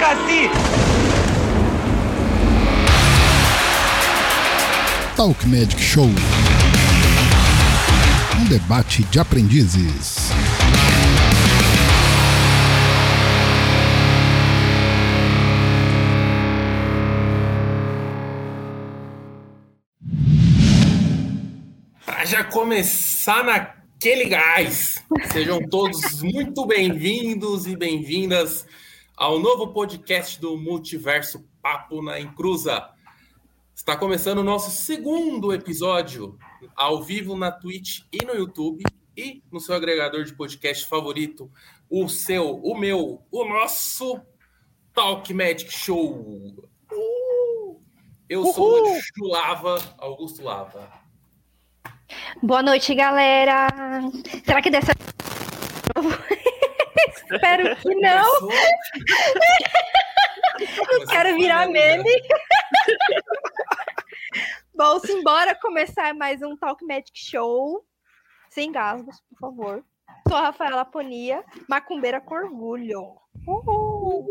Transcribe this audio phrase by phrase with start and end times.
[0.00, 0.48] democracy.
[5.16, 6.08] Talk Magic Show.
[8.40, 10.30] Um debate de aprendizes.
[22.06, 25.02] Pra já começar naquele gás.
[25.30, 28.64] Sejam todos muito bem-vindos e bem-vindas
[29.20, 32.88] ao novo podcast do Multiverso Papo na Encruza.
[33.74, 36.38] Está começando o nosso segundo episódio
[36.74, 38.82] ao vivo na Twitch e no YouTube
[39.14, 41.52] e no seu agregador de podcast favorito,
[41.90, 44.18] o seu, o meu, o nosso
[44.94, 46.66] Talk Magic Show.
[46.90, 47.78] Uh!
[48.26, 50.90] Eu sou o Chulava, Augusto Lava.
[52.42, 53.68] Boa noite, galera.
[54.46, 54.92] Será que dessa
[57.30, 58.32] Espero que não.
[60.90, 62.10] não quero virar meme.
[64.74, 67.84] Bom, simbora começar mais um Talk Magic Show.
[68.50, 69.84] Sem gasgos, por favor.
[70.28, 73.16] Sou a Rafaela Ponia, macumbeira com orgulho.
[73.46, 74.26] Uhul!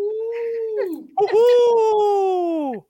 [1.21, 2.87] Uhul!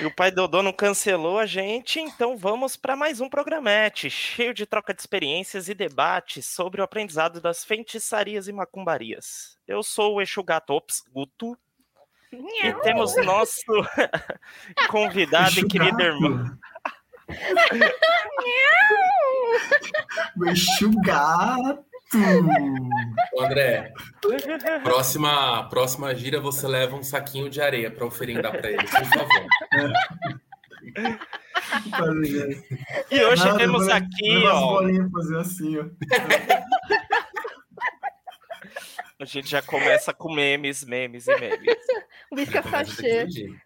[0.00, 4.52] E o pai Dodô não cancelou a gente, então vamos para mais um programete, cheio
[4.52, 9.56] de troca de experiências e debates sobre o aprendizado das feitiçarias e macumbarias.
[9.66, 11.56] Eu sou o Exu Gatops, Guto,
[12.32, 13.62] e temos nosso
[14.90, 16.58] convidado e querido irmão.
[20.36, 21.95] O Exu Gato!
[23.38, 23.92] André,
[24.84, 29.46] próxima, próxima gira você leva um saquinho de areia para oferendar para ele, por favor.
[33.10, 34.82] E hoje Nada, temos vai- aqui, ó.
[35.10, 35.84] fazer assim, ó.
[39.18, 41.76] A gente já começa com memes, memes e memes.
[42.34, 43.02] Bisca Começa sachê.
[43.02, 43.56] daquele jeito.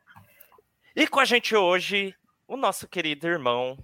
[0.96, 2.14] E com a gente hoje,
[2.48, 3.76] o nosso querido irmão,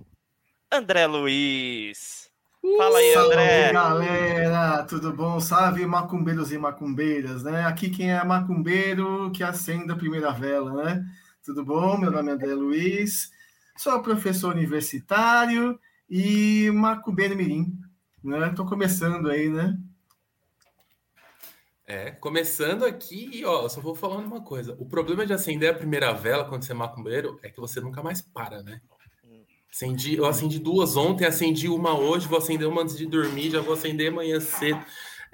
[0.72, 2.25] André Luiz.
[2.74, 3.72] Fala aí, Salve, André.
[3.72, 4.82] galera!
[4.84, 5.38] Tudo bom?
[5.40, 7.64] Salve, macumbeiros e macumbeiras, né?
[7.64, 11.06] Aqui quem é macumbeiro que acende a primeira vela, né?
[11.44, 11.96] Tudo bom?
[11.96, 13.30] Meu nome é André Luiz,
[13.76, 15.78] sou professor universitário
[16.10, 17.78] e macumbeiro mirim,
[18.22, 18.52] né?
[18.54, 19.78] Tô começando aí, né?
[21.86, 24.76] É, começando aqui, ó, eu só vou falando uma coisa.
[24.78, 28.02] O problema de acender a primeira vela quando você é macumbeiro é que você nunca
[28.02, 28.80] mais para, né?
[29.76, 33.60] Acendi, eu acendi duas ontem, acendi uma hoje, vou acender uma antes de dormir, já
[33.60, 34.80] vou acender amanhã cedo.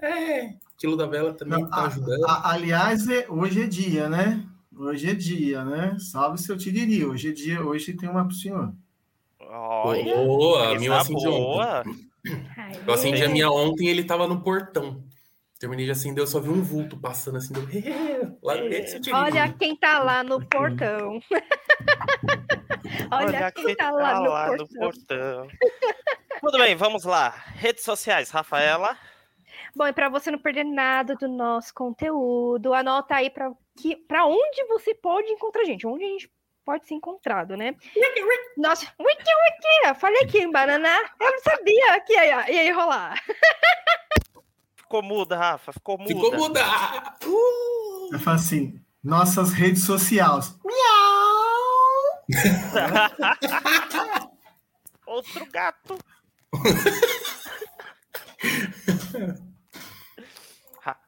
[0.00, 2.25] É, aquilo da vela também tá A- ajudando.
[2.26, 4.44] a- aliás, é- hoje é dia, né?
[4.76, 5.97] Hoje é dia, né?
[6.00, 7.04] Salve seu tiriri.
[7.04, 8.72] Hoje é dia, hoje tem uma pro senhor.
[9.38, 11.41] Olha, Boa, a minha eu acendi ontem.
[11.41, 11.82] boa.
[12.56, 15.04] Ai, Eu acendi a minha ontem e ele tava no portão.
[15.60, 17.53] Terminei de acender, eu só vi um vulto passando assim.
[17.53, 17.62] Deu...
[18.42, 18.54] Lá.
[19.12, 21.20] Olha quem tá lá no portão.
[23.10, 24.20] Olha, quem tá lá,
[24.50, 24.78] no, portão.
[24.78, 25.48] portão.
[26.41, 27.31] Tudo bem, vamos lá.
[27.54, 28.97] Redes sociais, Rafaela.
[29.75, 34.26] Bom, e para você não perder nada do nosso conteúdo, anota aí para que para
[34.26, 36.31] onde você pode encontrar a gente, onde a gente
[36.65, 37.75] pode ser encontrado, né?
[38.56, 40.88] Nossa, wiki wiki, falei aqui em banana,
[41.21, 43.22] eu não sabia que ia, ia rolar.
[44.92, 45.72] Ficou muda, Rafa.
[45.72, 46.15] Ficou muda.
[46.15, 47.16] Ficou mudar.
[47.25, 48.10] Uh!
[48.12, 50.54] Eu falo assim, nossas redes sociais.
[55.06, 55.98] Outro gato.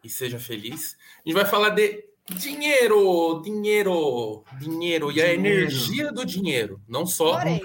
[0.04, 0.96] e seja feliz.
[1.16, 5.40] A gente vai falar de dinheiro, dinheiro, dinheiro e a Dinheiro.
[5.62, 7.60] energia do dinheiro, não só da adorei.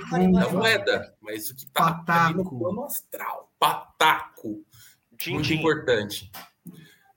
[0.51, 2.59] moeda, mas o que está ali no Pataco.
[2.59, 3.51] plano astral.
[3.59, 4.63] Pataco.
[5.13, 5.55] Din, Muito din.
[5.59, 6.31] importante.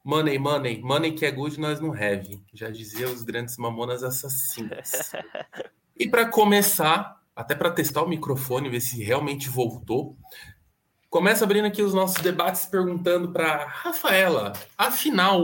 [0.02, 2.42] Money, money, money que é good, nós não have.
[2.54, 5.12] Já dizia os grandes mamonas assassinos.
[5.98, 10.16] e para começar, até para testar o microfone, ver se realmente voltou,
[11.10, 15.42] começa abrindo aqui os nossos debates perguntando para Rafaela, afinal,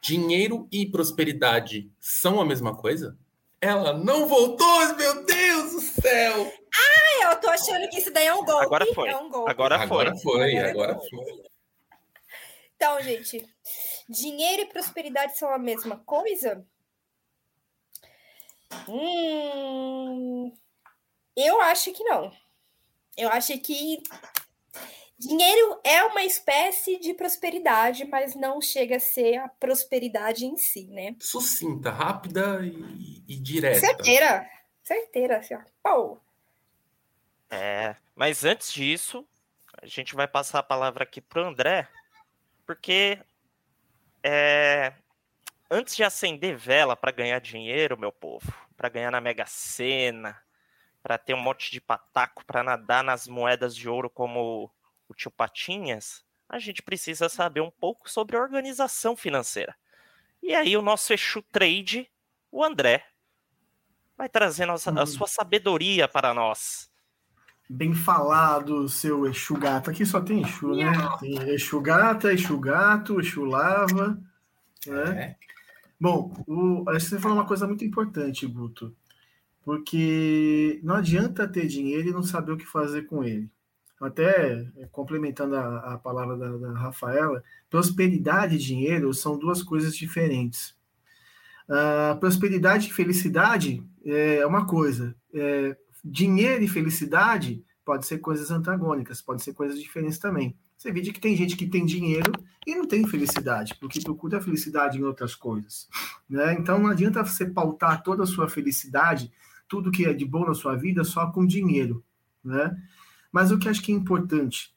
[0.00, 3.18] dinheiro e prosperidade são a mesma coisa?
[3.60, 6.52] Ela não voltou, meu Deus do céu!
[7.22, 8.64] Eu tô achando que isso daí é um golpe.
[8.64, 9.08] Agora foi.
[9.08, 9.50] É um golpe.
[9.50, 9.84] Agora foi.
[9.84, 11.08] Agora foi, Agora agora foi.
[11.10, 11.44] foi.
[12.76, 13.46] Então, gente,
[14.08, 16.66] dinheiro e prosperidade são a mesma coisa?
[18.88, 20.52] Hum,
[21.36, 22.32] eu acho que não.
[23.16, 24.02] Eu acho que
[25.20, 30.86] dinheiro é uma espécie de prosperidade, mas não chega a ser a prosperidade em si,
[30.86, 31.14] né?
[31.20, 33.80] Sucinta, rápida e, e direta.
[33.80, 34.50] Certeira,
[34.82, 35.60] certeira, assim, ó.
[35.82, 36.18] Pô,
[37.50, 39.26] É, mas antes disso,
[39.82, 41.86] a gente vai passar a palavra aqui pro André,
[42.64, 43.18] porque
[44.22, 44.94] é,
[45.70, 50.40] antes de acender vela para ganhar dinheiro, meu povo, para ganhar na Mega Sena,
[51.02, 54.70] para ter um monte de pataco para nadar nas moedas de ouro como
[55.10, 59.74] o tio Patinhas, a gente precisa saber um pouco sobre organização financeira.
[60.42, 62.08] E aí o nosso Exu Trade,
[62.50, 63.04] o André,
[64.16, 65.06] vai trazer nossa- a Hum.
[65.06, 66.88] sua sabedoria para nós.
[67.68, 69.90] Bem falado, seu Exu Gato.
[69.90, 70.92] Aqui só tem Exu, né?
[71.20, 74.20] Tem Exu Gata, Exu Gato, Exu Lava.
[74.86, 75.22] Né?
[75.22, 75.36] É.
[76.00, 78.96] Bom, o, acho que você falou uma coisa muito importante, Guto.
[79.62, 83.48] Porque não adianta ter dinheiro e não saber o que fazer com ele.
[84.00, 89.94] Até eh, complementando a, a palavra da, da Rafaela, prosperidade e dinheiro são duas coisas
[89.94, 90.74] diferentes.
[91.70, 95.14] Ah, prosperidade e felicidade é uma coisa.
[95.32, 100.56] É, dinheiro e felicidade pode ser coisas antagônicas, pode ser coisas diferentes também.
[100.76, 102.32] Você vê que tem gente que tem dinheiro
[102.66, 105.88] e não tem felicidade, porque procura a felicidade em outras coisas.
[106.28, 106.54] Né?
[106.54, 109.30] Então não adianta você pautar toda a sua felicidade,
[109.68, 112.02] tudo que é de bom na sua vida, só com dinheiro.
[112.42, 112.76] Né?
[113.32, 114.74] Mas o que acho que é importante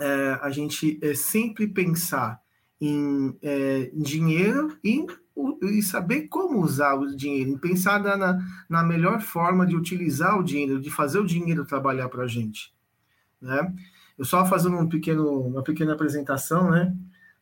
[0.00, 2.40] é a gente é, sempre pensar
[2.80, 5.06] em é, dinheiro e,
[5.62, 8.38] e saber como usar o dinheiro, em pensar na, na,
[8.68, 12.72] na melhor forma de utilizar o dinheiro, de fazer o dinheiro trabalhar para a gente.
[13.40, 13.74] Né?
[14.16, 16.94] Eu só fazendo um pequeno, uma pequena apresentação, né?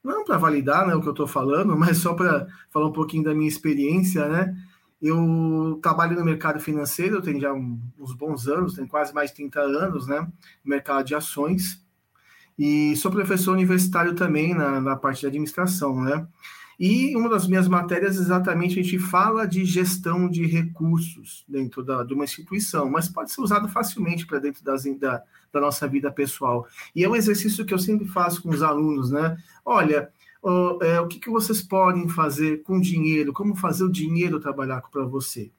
[0.03, 3.25] não para validar né, o que eu estou falando, mas só para falar um pouquinho
[3.25, 4.57] da minha experiência, né?
[5.01, 9.37] Eu trabalho no mercado financeiro, eu tenho já uns bons anos, tenho quase mais de
[9.37, 10.27] 30 anos, né?
[10.65, 11.85] Mercado de ações.
[12.59, 16.27] E sou professor universitário também na, na parte de administração, né?
[16.79, 22.05] E uma das minhas matérias, exatamente, a gente fala de gestão de recursos dentro da,
[22.05, 26.09] de uma instituição, mas pode ser usado facilmente para dentro das, da, da nossa vida
[26.13, 26.69] pessoal.
[26.95, 29.37] E é um exercício que eu sempre faço com os alunos, né?
[29.65, 30.09] Olha,
[30.83, 33.33] é, o que, que vocês podem fazer com dinheiro?
[33.33, 35.51] Como fazer o dinheiro trabalhar para você?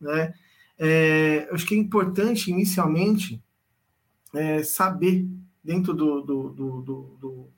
[0.00, 0.34] Né?
[0.78, 3.42] É, acho que é importante, inicialmente,
[4.34, 5.26] é, saber,
[5.62, 7.50] dentro do, do, do,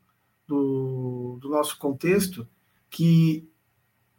[0.47, 2.49] do, do, nosso contexto,
[2.89, 3.49] que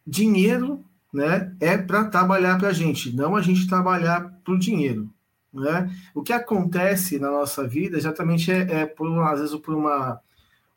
[0.05, 5.09] dinheiro né, é para trabalhar para a gente, não a gente trabalhar para o dinheiro.
[5.53, 5.93] Né?
[6.13, 10.21] O que acontece na nossa vida exatamente é, é por, às vezes, por uma,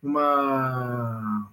[0.03, 1.53] uma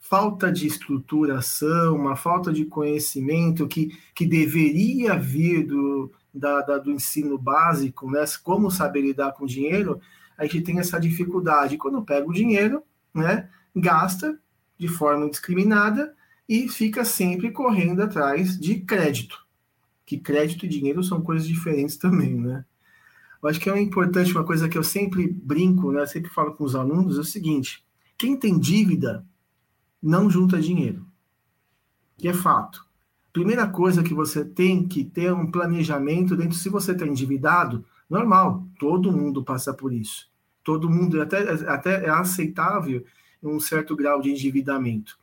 [0.00, 6.90] falta de estruturação, uma falta de conhecimento que, que deveria vir do, da, da- do
[6.90, 8.24] ensino básico, né?
[8.42, 10.00] como saber lidar com dinheiro,
[10.36, 11.76] a gente tem essa dificuldade.
[11.76, 12.82] Quando pega o dinheiro,
[13.14, 14.38] né, gasta
[14.78, 16.14] de forma indiscriminada
[16.48, 19.46] e fica sempre correndo atrás de crédito.
[20.06, 22.64] Que crédito e dinheiro são coisas diferentes também, né?
[23.42, 26.04] Eu acho que é importante, uma coisa que eu sempre brinco, né?
[26.06, 27.84] Sempre falo com os alunos, é o seguinte:
[28.18, 29.24] quem tem dívida
[30.02, 31.06] não junta dinheiro.
[32.16, 32.86] Que é fato.
[33.32, 38.66] Primeira coisa que você tem que ter um planejamento dentro, se você está endividado, normal,
[38.78, 40.28] todo mundo passa por isso.
[40.64, 41.38] Todo mundo, até,
[41.68, 43.04] até é aceitável
[43.42, 45.18] um certo grau de endividamento.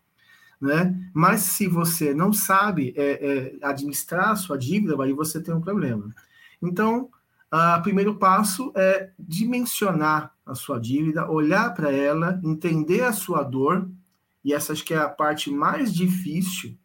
[0.59, 0.95] né?
[1.13, 6.13] Mas se você não sabe é, é, administrar sua dívida, aí você tem um problema.
[6.61, 7.09] Então,
[7.51, 13.87] o primeiro passo é dimensionar a sua dívida, olhar para ela, entender a sua dor,
[14.47, 16.77] e essa acho que é a parte mais difícil,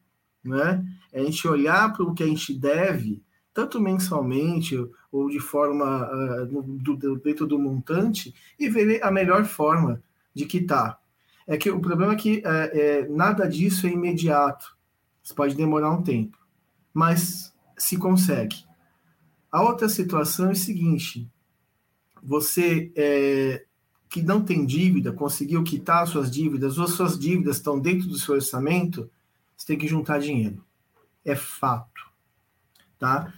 [0.43, 0.85] né?
[1.13, 3.23] É a gente olhar para o que a gente deve,
[3.55, 4.77] tanto mensalmente
[5.13, 10.03] ou de forma uh, do, do, dentro do montante, e ver a melhor forma
[10.35, 10.99] de quitar.
[11.47, 12.51] É que o problema é que é,
[12.81, 14.77] é, nada disso é imediato.
[15.23, 16.37] Isso pode demorar um tempo,
[16.93, 18.65] mas se consegue.
[19.53, 21.31] A outra situação é o seguinte:
[22.21, 23.65] você é,
[24.13, 28.35] que não tem dívida, conseguiu quitar suas dívidas, ou suas dívidas estão dentro do seu
[28.35, 29.11] orçamento,
[29.57, 30.63] você tem que juntar dinheiro.
[31.25, 32.11] É fato.
[32.99, 33.33] Tá?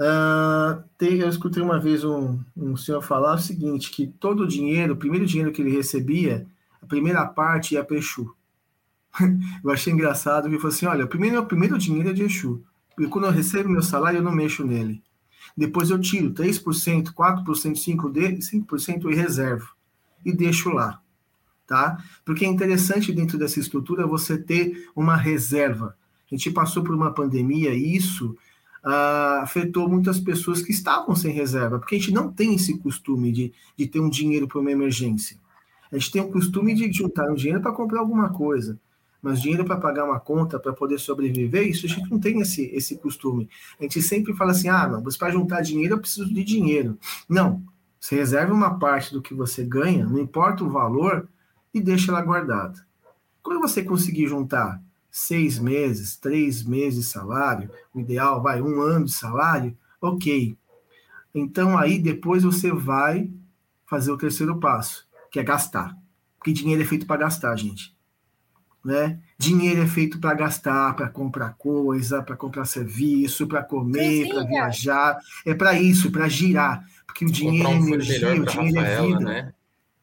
[0.00, 4.48] Uh, tem, eu escutei uma vez um, um senhor falar o seguinte: que todo o
[4.48, 6.44] dinheiro, o primeiro dinheiro que ele recebia,
[6.82, 8.34] a primeira parte ia para Exu.
[9.62, 12.24] eu achei engraçado que ele falou assim: olha, o primeiro, o primeiro dinheiro é de
[12.24, 12.64] Exu.
[12.98, 15.00] E quando eu recebo meu salário, eu não mexo nele.
[15.56, 19.75] Depois eu tiro 3%, 4%, 5%, dele, 5% e reservo.
[20.26, 21.00] E deixo lá.
[21.66, 21.96] Tá?
[22.24, 25.96] Porque é interessante dentro dessa estrutura você ter uma reserva.
[26.30, 28.36] A gente passou por uma pandemia e isso
[28.84, 33.32] uh, afetou muitas pessoas que estavam sem reserva, porque a gente não tem esse costume
[33.32, 35.36] de, de ter um dinheiro para uma emergência.
[35.90, 38.78] A gente tem o costume de juntar um dinheiro para comprar alguma coisa,
[39.22, 42.64] mas dinheiro para pagar uma conta, para poder sobreviver, isso a gente não tem esse,
[42.66, 43.48] esse costume.
[43.78, 46.98] A gente sempre fala assim: ah, não, para juntar dinheiro eu preciso de dinheiro.
[47.28, 47.62] Não,
[48.06, 51.28] você reserva uma parte do que você ganha, não importa o valor,
[51.74, 52.86] e deixa ela guardada.
[53.42, 59.06] Quando você conseguir juntar seis meses, três meses de salário, o ideal vai um ano
[59.06, 60.56] de salário, ok.
[61.34, 63.28] Então aí depois você vai
[63.86, 65.98] fazer o terceiro passo que é gastar.
[66.38, 67.95] Porque dinheiro é feito para gastar, gente.
[68.86, 69.18] Né?
[69.36, 75.18] Dinheiro é feito para gastar, para comprar coisa, para comprar serviço, para comer, para viajar.
[75.44, 76.86] É para isso, para girar.
[77.04, 79.24] Porque o dinheiro é energia, o dinheiro é Rafaela, é vida.
[79.24, 79.54] Né?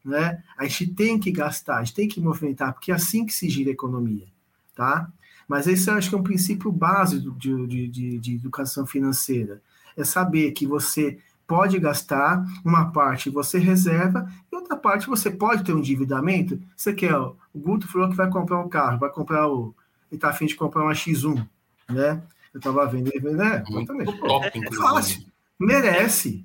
[0.04, 0.42] né?
[0.58, 3.48] A gente tem que gastar, a gente tem que movimentar, porque é assim que se
[3.48, 4.26] gira a economia.
[4.74, 5.10] Tá?
[5.48, 9.62] Mas esse eu acho que é um princípio básico de, de, de, de educação financeira.
[9.96, 15.64] É saber que você pode gastar, uma parte você reserva e outra parte você pode
[15.64, 16.60] ter um endividamento.
[16.76, 19.74] Você quer, o Guto falou que vai comprar um carro, vai comprar o.
[20.10, 21.46] Ele está afim de comprar uma X1,
[21.88, 22.22] né?
[22.52, 23.64] Eu estava vendo né?
[23.68, 24.18] Exatamente.
[24.20, 25.24] Top, é fácil.
[25.58, 26.44] Merece.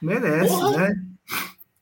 [0.00, 0.88] Merece, Porra.
[0.88, 1.04] né?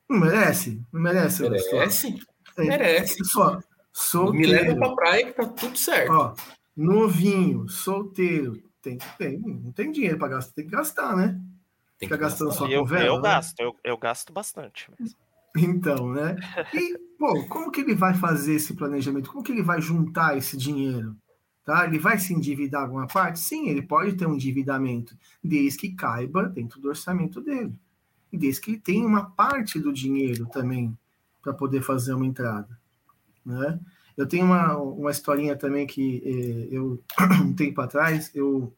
[0.08, 0.82] Não merece?
[0.92, 1.42] Não merece.
[1.42, 2.18] Merece?
[2.56, 3.24] É, merece.
[3.24, 3.60] Só,
[3.92, 4.38] solteiro.
[4.38, 6.12] Me leva pra praia que tá tudo certo.
[6.12, 6.34] Ó,
[6.76, 11.38] novinho, solteiro, tem, tem, não tem dinheiro para gastar, tem que gastar, né?
[11.98, 13.22] Tem Fica gastando só eu, com vela, eu né?
[13.22, 15.16] gasto, eu, eu gasto bastante mesmo.
[15.58, 16.36] Então, né?
[16.74, 19.30] E, pô, como que ele vai fazer esse planejamento?
[19.30, 21.16] Como que ele vai juntar esse dinheiro?
[21.64, 21.86] Tá?
[21.86, 23.40] Ele vai se endividar alguma parte?
[23.40, 27.72] Sim, ele pode ter um endividamento, desde que caiba dentro do orçamento dele.
[28.30, 30.94] E desde que ele tenha uma parte do dinheiro também
[31.40, 32.78] para poder fazer uma entrada.
[33.42, 33.80] Né?
[34.14, 37.02] Eu tenho uma, uma historinha também que eh, eu,
[37.42, 38.72] um tempo atrás, eu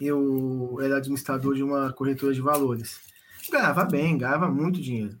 [0.00, 3.00] eu era administrador de uma corretora de valores.
[3.50, 5.18] Ganhava bem, ganhava muito dinheiro,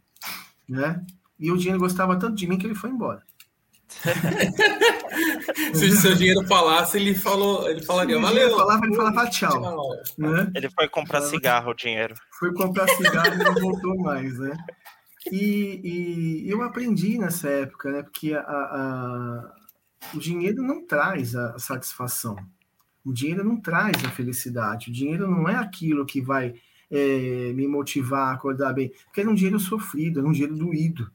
[0.68, 1.04] né?
[1.38, 3.22] E o dinheiro gostava tanto de mim que ele foi embora.
[5.74, 8.56] Se o seu dinheiro falasse, ele falou, ele falaria, valeu.
[8.56, 9.60] Falava, ele falava tchau.
[9.60, 10.50] tchau né?
[10.54, 12.14] Ele foi comprar cigarro, o dinheiro.
[12.38, 14.56] Foi comprar cigarro e não voltou mais, né?
[15.32, 15.80] E,
[16.44, 18.02] e, eu aprendi nessa época, né?
[18.02, 19.54] Porque a, a,
[20.14, 22.36] o dinheiro não traz a satisfação.
[23.08, 24.90] O dinheiro não traz a felicidade.
[24.90, 26.54] O dinheiro não é aquilo que vai
[26.90, 28.92] é, me motivar a acordar bem.
[29.06, 31.10] Porque era um dinheiro sofrido, era um dinheiro doído.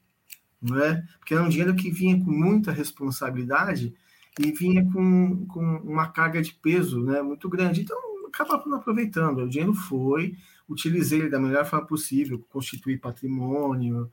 [0.60, 1.06] Não é?
[1.20, 3.94] Porque era um dinheiro que vinha com muita responsabilidade
[4.40, 7.82] e vinha com, com uma carga de peso né, muito grande.
[7.82, 7.96] Então,
[8.26, 9.44] acabava não aproveitando.
[9.44, 10.36] O dinheiro foi,
[10.68, 14.10] utilizei ele da melhor forma possível, constituir patrimônio,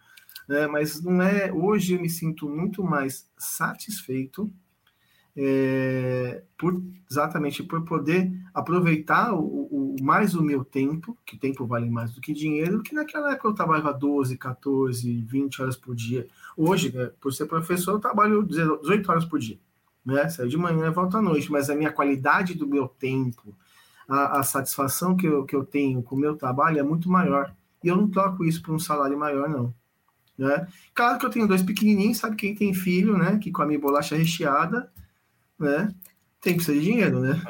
[0.46, 1.50] né, mas não é.
[1.50, 4.52] Hoje eu me sinto muito mais satisfeito
[5.36, 11.88] é, por, exatamente por poder aproveitar o, o, mais o meu tempo, que tempo vale
[11.88, 16.26] mais do que dinheiro, que naquela época eu trabalhava 12, 14, 20 horas por dia.
[16.56, 19.58] Hoje, né, por ser professor, eu trabalho 18 horas por dia.
[20.04, 20.28] Né?
[20.28, 23.54] Saio de manhã e volto à noite, mas a minha qualidade do meu tempo,
[24.08, 27.54] a, a satisfação que eu, que eu tenho com o meu trabalho é muito maior.
[27.82, 29.74] E eu não troco isso por um salário maior, não.
[30.36, 30.66] Né?
[30.94, 33.38] Claro que eu tenho dois pequenininhos, sabe quem tem filho, né?
[33.38, 34.90] Que come bolacha recheada,
[35.60, 35.94] né?
[36.40, 37.40] Tem que ser de dinheiro, né?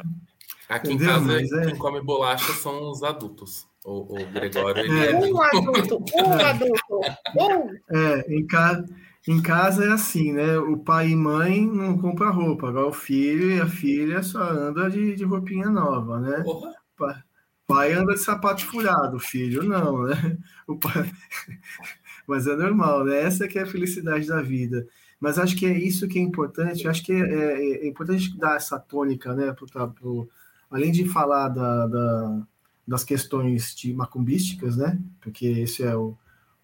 [0.69, 1.07] Aqui Entendeu?
[1.07, 1.67] em casa, Mas, é...
[1.67, 3.67] quem come bolacha são os adultos.
[3.85, 4.85] O, o Gregório.
[4.85, 5.07] Ele...
[5.07, 5.17] É.
[5.17, 7.00] Um adulto, um adulto,
[7.37, 7.97] um.
[7.97, 8.85] É, em, ca...
[9.26, 10.59] em casa é assim, né?
[10.59, 14.90] O pai e mãe não compram roupa, agora o filho e a filha só anda
[14.90, 16.43] de, de roupinha nova, né?
[16.43, 16.75] Porra.
[16.97, 17.25] Pa-
[17.67, 20.37] pai anda de sapato furado, o filho não, né?
[20.67, 21.11] O pai...
[22.26, 23.23] Mas é normal, né?
[23.23, 24.87] Essa que é a felicidade da vida.
[25.21, 26.89] Mas acho que é isso que é importante.
[26.89, 29.53] Acho que é, é- é importante dar essa tônica, né?
[29.53, 30.29] Pro, pro-
[30.71, 32.43] além de falar da, da-
[32.89, 34.99] das questões de macumbísticas, né?
[35.21, 36.17] Porque esse é o,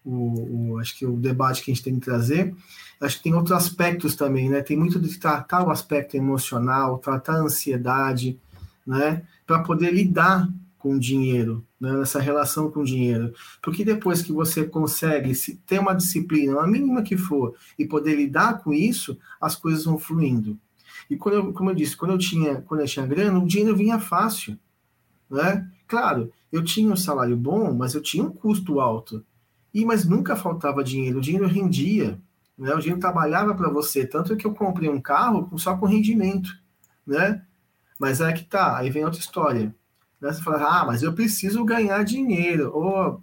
[0.03, 2.55] o, o- acho que o debate que a gente tem que trazer.
[2.99, 4.61] Acho que tem outros aspectos também, né?
[4.61, 8.39] Tem muito de tratar o aspecto emocional, tratar a ansiedade,
[8.85, 9.21] né?
[9.45, 10.49] Para poder lidar
[10.87, 11.91] com o dinheiro, né?
[11.91, 13.33] nessa relação com o dinheiro.
[13.61, 18.15] Porque depois que você consegue se, ter uma disciplina, a mínima que for, e poder
[18.15, 20.57] lidar com isso, as coisas vão fluindo.
[21.09, 23.75] E quando eu, como eu disse, quando eu tinha, quando eu tinha grana, o dinheiro
[23.75, 24.57] vinha fácil,
[25.29, 25.69] né?
[25.85, 29.25] Claro, eu tinha um salário bom, mas eu tinha um custo alto.
[29.73, 32.17] E mas nunca faltava dinheiro, o dinheiro rendia,
[32.57, 32.73] né?
[32.73, 36.49] O dinheiro trabalhava para você, tanto que eu comprei um carro só com rendimento,
[37.05, 37.43] né?
[37.99, 39.75] Mas é que tá, aí vem outra história.
[40.21, 40.31] Né?
[40.33, 42.71] Você fala, ah, mas eu preciso ganhar dinheiro.
[42.75, 43.19] Ô,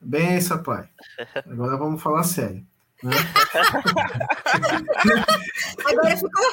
[0.00, 0.88] benção, pai.
[1.46, 2.64] Agora vamos falar sério.
[3.02, 3.12] Né?
[5.86, 6.52] Agora ficou.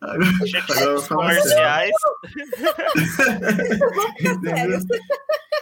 [0.00, 1.90] Agora, comerciais.
[4.20, 4.78] Entendeu?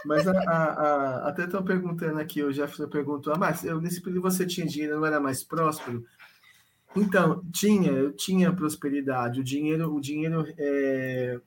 [0.05, 4.01] Mas a, a- a- até estão perguntando aqui, o Jefferson perguntou, ah, mas eu, nesse
[4.01, 6.05] período você tinha dinheiro, não era mais próspero?
[6.95, 11.39] Então, tinha, eu tinha prosperidade, o dinheiro, o dinheiro, é,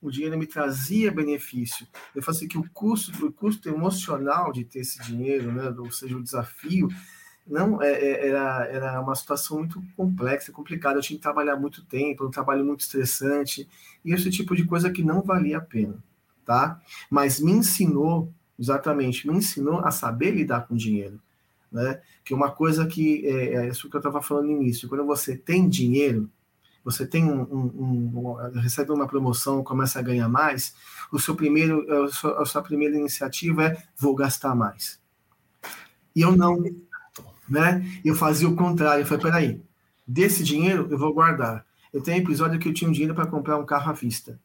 [0.00, 1.86] o dinheiro me trazia benefício.
[2.14, 5.90] Eu falo assim que o custo, o custo emocional de ter esse dinheiro, né, ou
[5.90, 6.88] seja, o desafio,
[7.46, 10.98] não é, é, era, era uma situação muito complexa, complicada.
[10.98, 13.68] Eu tinha que trabalhar muito tempo, um trabalho muito estressante,
[14.04, 16.02] e esse tipo de coisa que não valia a pena,
[16.44, 16.80] tá?
[17.10, 21.20] Mas me ensinou, exatamente, me ensinou a saber lidar com dinheiro,
[21.74, 22.00] né?
[22.24, 25.36] Que uma coisa que é, é isso que eu estava falando no início, quando você
[25.36, 26.30] tem dinheiro,
[26.84, 30.74] você tem um, um- um- recebe uma promoção, começa a ganhar mais,
[31.12, 35.00] o seu primeiro, a sua, a sua primeira iniciativa é vou gastar mais.
[36.14, 36.56] E eu não,
[37.48, 37.84] né?
[38.04, 39.62] Eu fazia o contrário, eu falei, peraí,
[40.06, 41.64] desse dinheiro eu vou guardar.
[41.92, 44.38] Eu tenho episódio que eu tinha um dinheiro para comprar um carro à vista.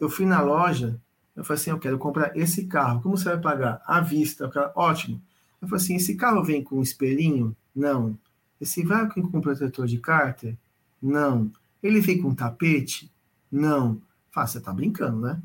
[0.00, 1.00] Eu fui na loja,
[1.36, 3.02] eu falei assim, eu quero comprar esse carro.
[3.02, 3.82] Como você vai pagar?
[3.86, 4.44] À vista.
[4.46, 5.22] Eu falei, ótimo.
[5.60, 7.56] Eu falei assim, esse carro vem com espelhinho?
[7.74, 8.18] Não.
[8.60, 10.56] Esse vai com protetor de cárter?
[11.00, 11.50] Não.
[11.82, 13.10] Ele vem com tapete?
[13.50, 14.00] Não.
[14.30, 15.40] Fala, você tá brincando, né?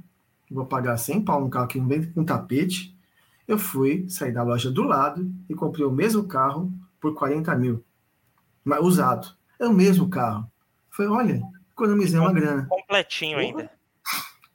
[0.50, 2.96] Eu vou pagar 100 pau num carro que não vem com tapete.
[3.48, 7.84] Eu fui, saí da loja do lado e comprei o mesmo carro por 40 mil.
[8.64, 9.36] Mas usado.
[9.60, 10.50] É o mesmo carro.
[10.90, 12.68] Foi, olha, economizei uma grana.
[12.70, 13.70] Completinho ainda.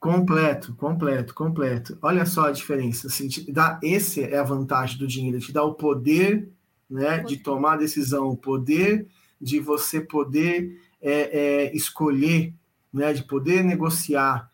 [0.00, 1.98] Completo, completo, completo.
[2.00, 3.08] Olha só a diferença.
[3.08, 6.48] Assim, dá, esse é a vantagem do dinheiro, te dá o poder
[6.88, 9.08] né, de tomar decisão, o poder
[9.40, 12.54] de você poder é, é, escolher,
[12.92, 14.50] né, de poder negociar.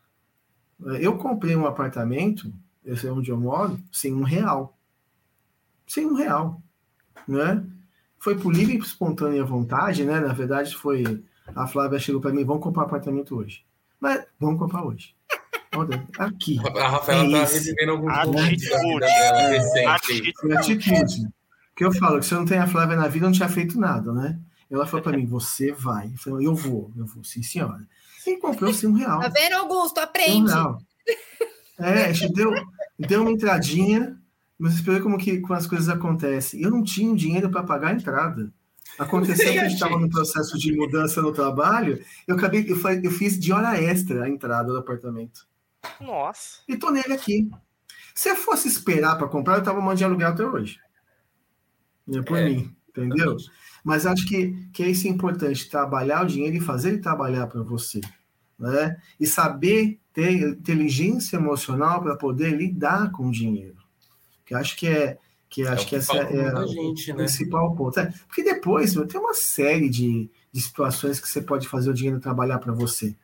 [0.99, 2.51] Eu comprei um apartamento,
[2.83, 4.77] esse é onde eu moro, sem um real.
[5.87, 6.61] Sem um real.
[7.27, 7.63] Né?
[8.17, 10.19] Foi por livre e espontânea vontade, né?
[10.19, 11.23] Na verdade, foi.
[11.55, 13.63] A Flávia chegou para mim, vamos comprar apartamento hoje.
[13.99, 15.15] Mas vamos comprar hoje.
[15.75, 16.59] Olha, Aqui.
[16.79, 19.05] A Rafaela É tá revivendo alguns Atitude.
[19.49, 19.85] recente.
[19.87, 20.53] Atitude.
[20.57, 21.27] Atitude.
[21.75, 23.49] Que eu falo que se eu não tenho a Flávia na vida, eu não tinha
[23.49, 24.39] feito nada, né?
[24.71, 26.07] Ela falou para mim: você vai.
[26.07, 27.85] Eu falei: eu vou, eu vou, sim, senhora.
[28.25, 29.19] E comprou sim um real.
[29.19, 29.99] Tá vendo, Augusto?
[29.99, 30.51] Um Aprende.
[30.51, 30.81] real.
[31.77, 32.51] É, a gente deu,
[32.97, 34.17] deu uma entradinha,
[34.57, 36.61] mas você vê como, que, como as coisas acontecem.
[36.61, 38.51] Eu não tinha um dinheiro para pagar a entrada.
[38.97, 43.11] Aconteceu que a gente estava no processo de mudança no trabalho, eu acabei, eu, eu
[43.11, 45.45] fiz de hora extra a entrada do apartamento.
[45.99, 46.59] Nossa.
[46.67, 47.49] E tô nele aqui.
[48.13, 50.79] Se eu fosse esperar para comprar, eu tava mandando de aluguel até hoje.
[52.13, 53.35] É por É, mim, entendeu?
[53.83, 57.61] Mas acho que, que é isso importante, trabalhar o dinheiro e fazer ele trabalhar para
[57.61, 58.01] você.
[58.57, 58.95] Né?
[59.19, 63.75] E saber ter inteligência emocional para poder lidar com o dinheiro.
[64.45, 65.17] Que acho que é
[65.49, 67.23] que É acho que que essa é a- gente, o né?
[67.23, 67.99] principal ponto.
[67.99, 71.93] É, porque depois meu, tem uma série de, de situações que você pode fazer o
[71.93, 73.15] dinheiro trabalhar para você.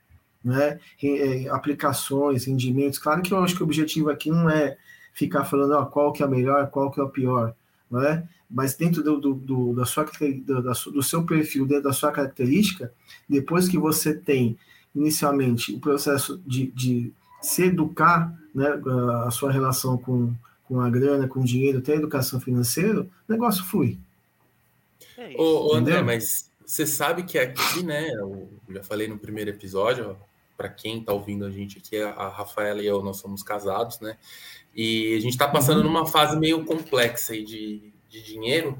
[0.43, 0.80] Né?
[1.04, 2.97] É, aplicações, rendimentos.
[2.97, 4.77] Claro que eu acho que o objetivo aqui não é
[5.13, 7.54] ficar falando ó, qual que é o melhor, qual que é o pior.
[7.89, 8.27] Não é?
[8.49, 10.06] Mas dentro do, do, do- da sua,
[10.45, 12.91] do, do seu perfil, dentro da sua característica,
[13.27, 14.58] depois que você tem
[14.95, 18.67] inicialmente o processo de, de se educar, né,
[19.25, 20.34] a sua relação com,
[20.65, 23.97] com a grana, com o dinheiro, ter a educação financeira, o negócio flui.
[25.17, 25.34] É.
[25.38, 28.10] Ô, ô, André, mas você sabe que aqui, né?
[28.12, 30.15] Eu já falei no primeiro episódio,
[30.62, 34.15] para quem está ouvindo a gente aqui, a Rafaela e eu, nós somos casados, né?
[34.76, 35.86] E a gente está passando uhum.
[35.86, 38.78] numa fase meio complexa aí de, de dinheiro,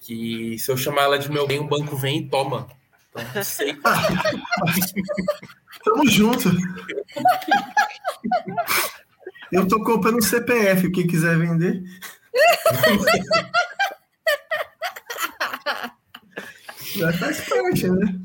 [0.00, 2.66] que se eu chamar ela de meu bem, o banco vem e toma.
[3.10, 3.76] Então, não sei.
[5.84, 6.48] Tamo junto.
[9.52, 11.82] Eu tô comprando um CPF, quem quiser vender.
[16.96, 18.18] Já faz parte, né?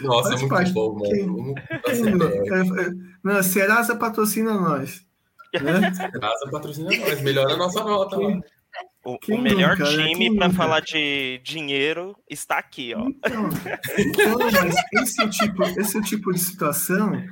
[0.00, 0.72] Nossa, faz muito parte.
[0.72, 1.54] bom, mano.
[1.84, 2.90] Quem, quem, é, é,
[3.22, 5.04] não, Serasa patrocina nós.
[5.54, 5.92] Né?
[5.94, 8.40] Serasa patrocina nós, melhora a nossa nota lá.
[9.04, 10.08] O, o, melhor nunca, né?
[10.08, 13.08] time para falar de dinheiro está aqui, ó.
[13.08, 13.48] Então,
[13.98, 17.24] então, mas esse é, o tipo, esse é o tipo de situação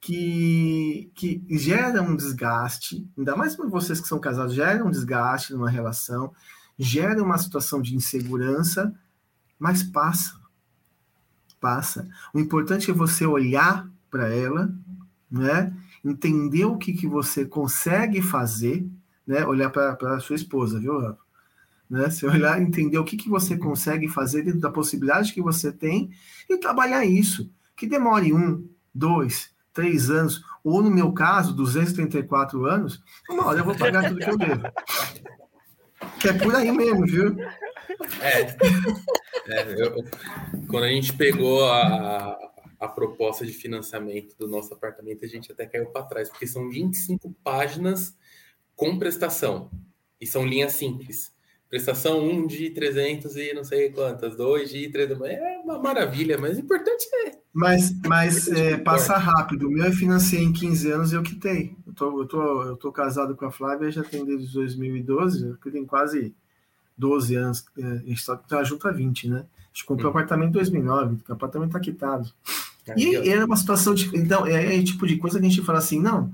[0.00, 5.52] que, que gera um desgaste, ainda mais para vocês que são casados, gera um desgaste
[5.52, 6.32] numa relação,
[6.78, 8.94] gera uma situação de insegurança,
[9.58, 10.43] mas passa.
[11.64, 12.06] Passa.
[12.34, 14.70] O importante é você olhar para ela,
[15.30, 15.74] né?
[16.04, 18.86] entender o que, que você consegue fazer,
[19.26, 19.46] né?
[19.46, 21.18] olhar para a sua esposa, viu, Rafa?
[21.88, 22.10] Né?
[22.10, 26.10] Se olhar, entender o que, que você consegue fazer dentro da possibilidade que você tem
[26.50, 27.50] e trabalhar isso.
[27.74, 33.64] Que demore um, dois, três anos, ou no meu caso, 234 anos, uma hora eu
[33.64, 34.62] vou pagar tudo que eu devo.
[36.20, 37.34] Que é por aí mesmo, viu?
[38.20, 38.54] É.
[39.48, 40.04] é eu,
[40.68, 42.38] quando a gente pegou a,
[42.80, 46.68] a proposta de financiamento do nosso apartamento, a gente até caiu para trás, porque são
[46.68, 48.16] 25 páginas
[48.76, 49.70] com prestação.
[50.20, 51.34] E são linhas simples
[51.74, 56.56] prestação 1 de 300 e não sei quantas, 2 de 300, é uma maravilha, mas
[56.56, 57.32] o importante é.
[57.52, 59.66] Mas, mas é, passa rápido.
[59.66, 61.76] O meu eu financei em 15 anos e eu quitei.
[61.84, 65.72] Eu tô, eu, tô, eu tô casado com a Flávia já tem desde 2012, eu
[65.72, 66.32] tenho quase
[66.96, 67.64] 12 anos.
[67.78, 69.38] É, a gente tá, tá junto há 20, né?
[69.38, 70.14] A gente comprou hum.
[70.14, 72.30] um apartamento em 2009, o apartamento tá quitado.
[72.96, 74.10] e era uma situação de.
[74.16, 76.30] Então, é, é tipo de coisa que a gente fala assim: não,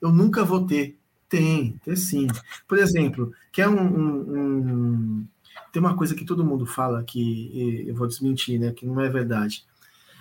[0.00, 0.96] eu nunca vou ter.
[1.28, 2.26] Tem, tem sim.
[2.66, 5.26] Por exemplo, quer um, um, um,
[5.70, 8.72] Tem uma coisa que todo mundo fala que eu vou desmentir, né?
[8.72, 9.64] Que não é verdade.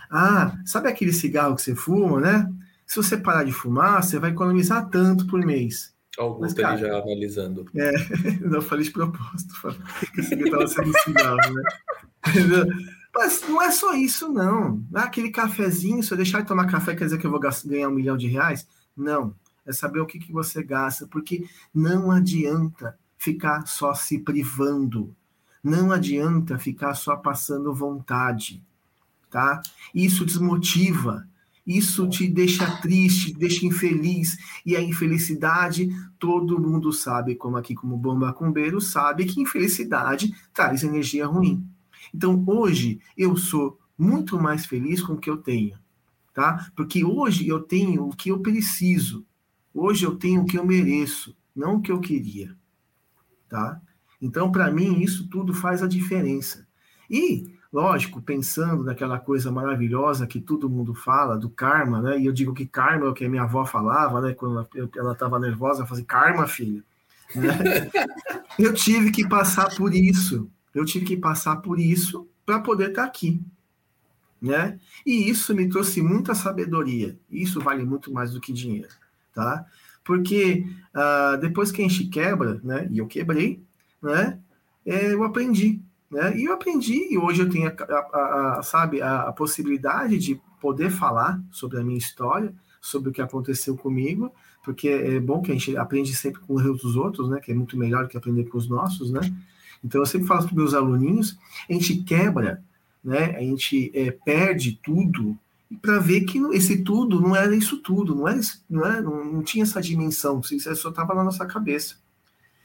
[0.09, 2.51] Ah, sabe aquele cigarro que você fuma, né?
[2.85, 5.93] Se você parar de fumar, você vai economizar tanto por mês.
[6.17, 7.65] Augusto Mas, já analisando.
[7.75, 7.91] É,
[8.55, 9.53] eu falei de propósito,
[10.13, 11.63] que esse estava sendo cigarro, né?
[13.13, 14.83] Mas não é só isso, não.
[14.93, 17.89] Ah, aquele cafezinho, se eu deixar de tomar café, quer dizer que eu vou ganhar
[17.89, 18.67] um milhão de reais?
[18.95, 19.33] Não
[19.67, 25.13] é saber o que, que você gasta, porque não adianta ficar só se privando,
[25.61, 28.63] não adianta ficar só passando vontade,
[29.29, 29.61] tá?
[29.93, 31.27] Isso desmotiva,
[31.67, 37.75] isso te deixa triste, te deixa infeliz, e a infelicidade, todo mundo sabe, como aqui
[37.75, 41.63] como bom macumbeiro, sabe que infelicidade traz energia ruim.
[42.13, 45.77] Então, hoje, eu sou muito mais feliz com o que eu tenho,
[46.33, 46.71] tá?
[46.75, 49.27] Porque hoje eu tenho o que eu preciso,
[49.79, 52.57] Hoje eu tenho o que eu mereço, não o que eu queria.
[53.47, 53.79] Tá?
[54.19, 56.67] Então, para mim, isso tudo faz a diferença.
[57.07, 62.19] E, lógico, pensando naquela coisa maravilhosa que todo mundo fala, do karma, né?
[62.19, 64.33] E eu digo que karma é o que a minha avó falava, né?
[64.33, 66.83] Quando ela estava nervosa, ela fazia karma, filha.
[67.35, 67.51] Né?
[68.57, 70.49] eu tive que passar por isso.
[70.73, 73.41] Eu tive que passar por isso para poder estar tá aqui.
[74.41, 74.79] Né?
[75.05, 77.17] E isso me trouxe muita sabedoria.
[77.29, 78.89] Isso vale muito mais do que dinheiro
[79.37, 79.63] tá?
[80.03, 82.87] Porque uh, depois que a gente quebra, né?
[82.89, 83.61] E eu quebrei,
[84.01, 84.39] né?
[84.83, 85.79] É, eu aprendi,
[86.09, 86.37] né?
[86.37, 90.89] E eu aprendi e hoje eu tenho, a, a, a, sabe, a, possibilidade de poder
[90.89, 94.31] falar sobre a minha história, sobre o que aconteceu comigo,
[94.63, 97.39] porque é bom que a gente aprende sempre com os dos outros, né?
[97.39, 99.21] Que é muito melhor que aprender com os nossos, né?
[99.83, 101.37] Então eu sempre falo para meus aluninhos,
[101.69, 102.63] a gente quebra,
[103.03, 103.35] né?
[103.37, 105.37] A gente é, perde tudo
[105.81, 108.39] para ver que esse tudo não era isso tudo, não, era,
[108.69, 111.95] não, era, não tinha essa dimensão, isso só estava na nossa cabeça.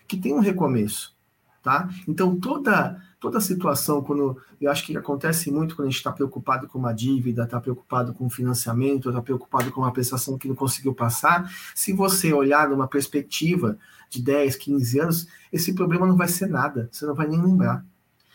[0.06, 1.14] Que tem um recomeço,
[1.62, 1.88] tá?
[2.06, 6.66] Então, toda toda situação, quando eu acho que acontece muito quando a gente está preocupado
[6.66, 10.92] com uma dívida, está preocupado com financiamento, está preocupado com uma prestação que não conseguiu
[10.92, 13.78] passar, se você olhar numa perspectiva
[14.10, 17.86] de 10, 15 anos, esse problema não vai ser nada, você não vai nem lembrar.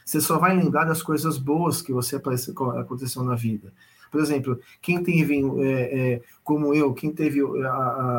[0.06, 3.74] Você só vai lembrar das coisas boas que você aconteceu na vida.
[4.10, 7.72] Por exemplo, quem teve, é, é, como eu, quem teve a,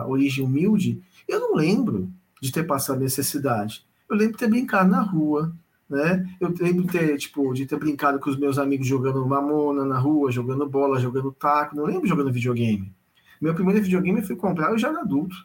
[0.03, 3.87] a, origem humilde, eu não lembro de ter passado necessidade.
[4.07, 5.51] Eu lembro de ter brincado na rua,
[5.89, 6.29] né?
[6.41, 9.99] Eu lembro de ter, tipo, de ter brincado com os meus amigos jogando mamona na
[9.99, 11.75] rua, jogando bola, jogando taco.
[11.77, 12.93] Não lembro jogando videogame.
[13.41, 15.37] Meu primeiro videogame eu fui comprar eu já era adulto,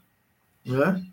[0.66, 1.04] né?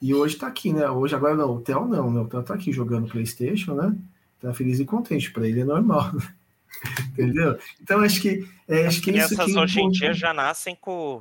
[0.00, 0.88] E hoje tá aqui, né?
[0.88, 2.20] Hoje, agora não, o Theo não, né?
[2.20, 3.94] O Theo tá aqui jogando Playstation, né?
[4.40, 6.10] Tá feliz e contente, para ele é normal.
[7.12, 7.58] Entendeu?
[7.82, 11.20] Então, acho que, é, acho que isso Crianças que hoje em dia já nascem com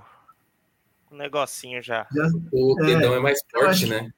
[1.12, 2.08] o negocinho já.
[2.13, 4.12] já- O dedão é, mais eu acho forte, que- né?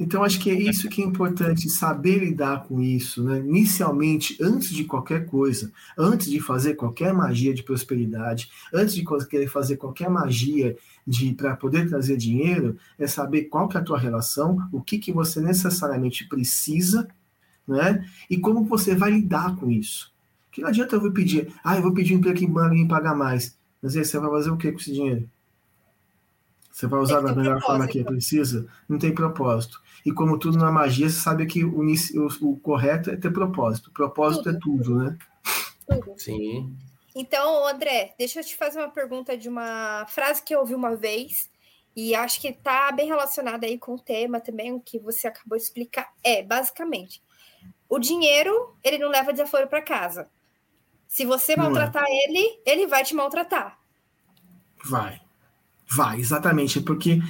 [0.00, 3.38] Então, acho que é isso que é importante, saber lidar com isso, né?
[3.38, 9.48] Inicialmente, antes de qualquer coisa, antes de fazer qualquer magia de prosperidade, antes de querer
[9.48, 13.98] fazer qualquer magia de para poder trazer dinheiro, é saber qual que é a tua
[13.98, 17.08] relação, o que, que você necessariamente precisa,
[17.66, 18.06] né?
[18.28, 20.12] E como você vai lidar com isso.
[20.50, 23.14] Que não adianta eu vou pedir, ah, eu vou pedir um emprego que me pagar
[23.14, 23.56] mais.
[23.80, 25.28] Mas aí você vai fazer o que com esse dinheiro?
[26.72, 28.66] Você vai usar da melhor forma que precisa?
[28.88, 29.80] Não tem propósito.
[30.06, 33.90] E como tudo na magia, você sabe que o, o- o correto é ter propósito.
[33.92, 35.18] Propósito é tudo, né?
[35.86, 36.14] Tudo.
[36.16, 36.74] Sim.
[37.14, 40.96] Então, André, deixa eu te fazer uma pergunta de uma frase que eu ouvi uma
[40.96, 41.50] vez
[41.94, 45.58] e acho que está bem relacionada aí com o tema também, o que você acabou
[45.58, 46.10] de explicar.
[46.24, 47.22] É, basicamente,
[47.86, 50.26] o dinheiro, ele não leva desaforo para casa.
[51.06, 51.56] Se você é.
[51.56, 53.78] maltratar ele, ele vai te maltratar.
[54.86, 55.20] Vai.
[55.94, 56.80] Vai, exatamente.
[56.80, 57.20] Porque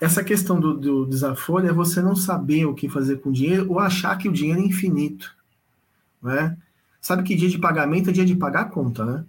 [0.00, 3.70] essa questão do, do desaforo é você não saber o que fazer com o dinheiro
[3.70, 5.34] ou achar que o dinheiro é infinito.
[6.22, 6.56] Né?
[7.00, 9.24] Sabe que dia de pagamento é dia de pagar a conta, né?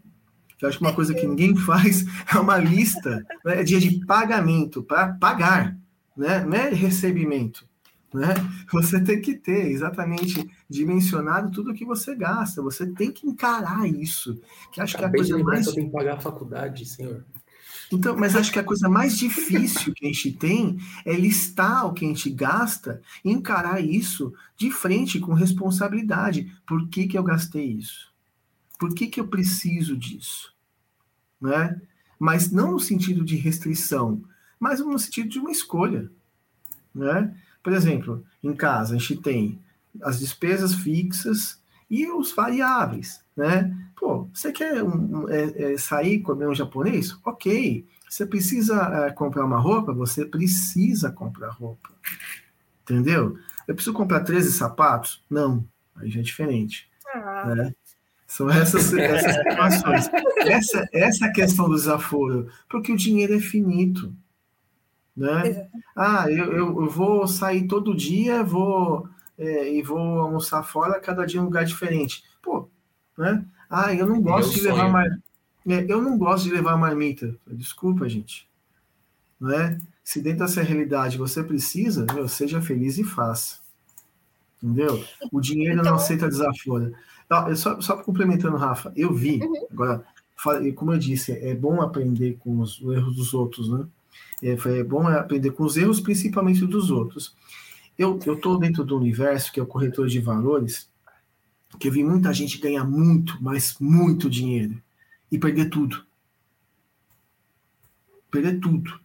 [0.62, 3.60] Eu acho que uma coisa que ninguém faz é uma lista, né?
[3.60, 5.78] é dia de pagamento, para pagar,
[6.16, 6.46] né?
[6.46, 7.66] não é recebimento.
[8.14, 8.34] Né?
[8.72, 13.88] Você tem que ter exatamente dimensionado tudo o que você gasta, você tem que encarar
[13.88, 14.40] isso,
[14.72, 16.14] que acho que é a Acabei de coisa lembrar mais que eu tenho que pagar
[16.16, 17.26] a faculdade, senhor.
[17.94, 21.94] Então, mas acho que a coisa mais difícil que a gente tem é listar o
[21.94, 26.52] que a gente gasta e encarar isso de frente com responsabilidade.
[26.66, 28.12] Por que, que eu gastei isso?
[28.80, 30.52] Por que, que eu preciso disso?
[31.40, 31.80] Né?
[32.18, 34.24] Mas não no sentido de restrição,
[34.60, 36.10] mas no sentido de uma escolha.
[36.96, 37.36] Né?
[37.62, 39.60] Por exemplo, em casa a gente tem
[40.02, 43.22] as despesas fixas e os variáveis.
[43.38, 43.83] Né?
[44.04, 47.18] Pô, você quer um- é- é sair comer um japonês?
[47.24, 47.88] Ok.
[48.10, 48.76] Você precisa
[49.08, 49.94] é, comprar uma roupa?
[49.94, 51.90] Você precisa comprar roupa.
[52.84, 53.38] Entendeu?
[53.68, 55.24] Eu preciso comprar 13 sapatos?
[55.30, 55.66] Não.
[55.96, 56.90] Aí já é diferente.
[57.14, 57.76] Ah, Né?
[58.28, 60.10] São essas, essas situações.
[60.48, 64.14] Essa, essa é a questão do desaforo, porque o dinheiro é finito.
[65.16, 65.70] Né?
[65.96, 71.26] Ah, eu, eu, eu vou sair todo dia, vou é, e vou almoçar fora, cada
[71.26, 72.24] dia em um lugar diferente.
[72.42, 72.68] Pô,
[73.18, 73.46] né?
[73.76, 75.08] Ah, eu não gosto Meu de levar mar...
[75.68, 77.36] é, eu não gosto de levar marmita.
[77.48, 78.48] Desculpa, gente.
[79.42, 79.80] Né?
[80.04, 83.58] Se dentro dessa realidade você precisa, meu, seja feliz e faça.
[84.62, 85.04] Entendeu?
[85.32, 86.94] O dinheiro Então- não aceita desaforo.
[87.30, 89.40] Ó, eu Só, só complementando, Rafa, eu vi,
[89.72, 90.06] agora,
[90.36, 93.86] fa- como eu disse, é bom aprender com os erros dos outros, né?
[94.42, 97.36] É, é bom aprender com os erros, principalmente dos outros.
[97.98, 100.88] Eu estou dentro do universo, que é o corretor de valores,
[101.78, 104.82] que eu vi muita gente ganhar muito, mas muito dinheiro
[105.32, 106.04] e perder tudo.
[108.30, 109.00] Perder tudo.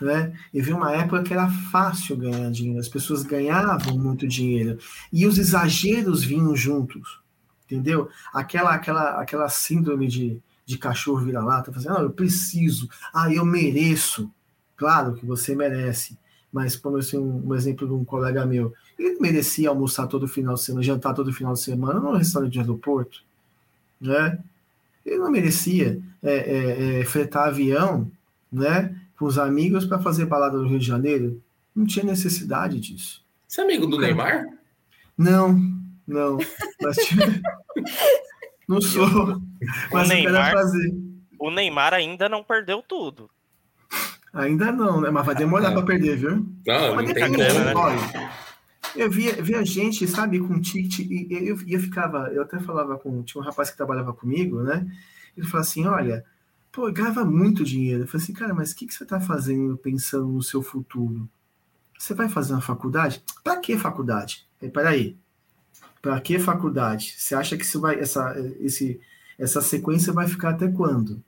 [0.00, 0.36] Né?
[0.52, 4.78] Eu vi uma época que era fácil ganhar dinheiro, as pessoas ganhavam muito dinheiro
[5.12, 7.20] e os exageros vinham juntos,
[7.64, 8.08] entendeu?
[8.32, 14.30] Aquela, aquela, aquela síndrome de, de cachorro vira-lata, fazendo, ah, eu preciso, ah, eu mereço.
[14.76, 16.18] Claro que você merece,
[16.52, 20.54] mas como assim, um, um exemplo de um colega meu, ele merecia almoçar todo final
[20.54, 23.22] de semana, jantar todo final de semana no restaurante de aeroporto,
[24.00, 24.38] né?
[25.04, 28.10] Ele não merecia é, é, é, fretar avião,
[28.50, 28.94] né?
[29.18, 31.42] Com os amigos para fazer balada no Rio de Janeiro.
[31.74, 33.22] Não tinha necessidade disso.
[33.46, 34.46] Você é amigo do Neymar?
[35.18, 35.58] Não,
[36.06, 36.38] não.
[36.80, 36.96] Mas
[38.68, 39.40] não sou.
[39.92, 40.94] Mas quero Neymar- fazer.
[41.38, 43.28] O Neymar ainda não perdeu tudo.
[44.32, 45.10] Ainda não, né?
[45.10, 45.74] Mas vai demorar É.
[45.74, 46.46] para perder, viu?
[46.66, 48.30] Não, Mas não tem grana, né?
[48.96, 52.58] Eu via, via gente, sabe, com ticket, e e eu, e eu ficava, eu até
[52.60, 54.86] falava com, tinha um rapaz que trabalhava comigo, né?
[55.36, 56.24] Ele falou assim, olha,
[56.70, 58.04] pô, eu ganhava muito dinheiro.
[58.04, 61.28] Eu falei assim, cara, mas o que, que você está fazendo pensando no seu futuro?
[61.98, 63.22] Você vai fazer uma faculdade?
[63.42, 64.46] Para que faculdade?
[64.60, 65.16] Aí, peraí,
[66.02, 67.14] para que faculdade?
[67.16, 69.00] Você acha que isso vai, essa, esse,
[69.38, 71.22] essa sequência vai ficar até quando?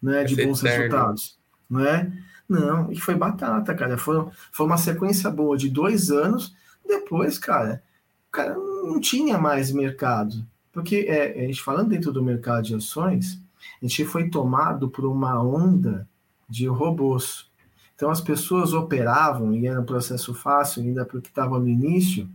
[0.00, 0.84] Né, de bons eterno.
[0.84, 1.38] resultados?
[1.68, 2.10] Não é?
[2.48, 3.98] Não, e foi batata, cara.
[3.98, 6.54] Foi, foi uma sequência boa de dois anos.
[6.86, 7.82] Depois, cara,
[8.28, 10.46] o cara não tinha mais mercado.
[10.72, 13.40] Porque é, a gente falando dentro do mercado de ações,
[13.82, 16.08] a gente foi tomado por uma onda
[16.48, 17.50] de robôs.
[17.94, 22.28] Então as pessoas operavam, e era um processo fácil, ainda porque estava no início,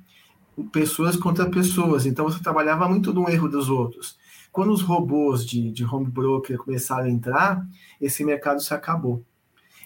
[0.72, 2.06] pessoas contra pessoas.
[2.06, 4.18] Então você trabalhava muito no erro dos outros.
[4.52, 7.68] Quando os robôs de, de home broker começaram a entrar,
[8.00, 9.24] esse mercado se acabou.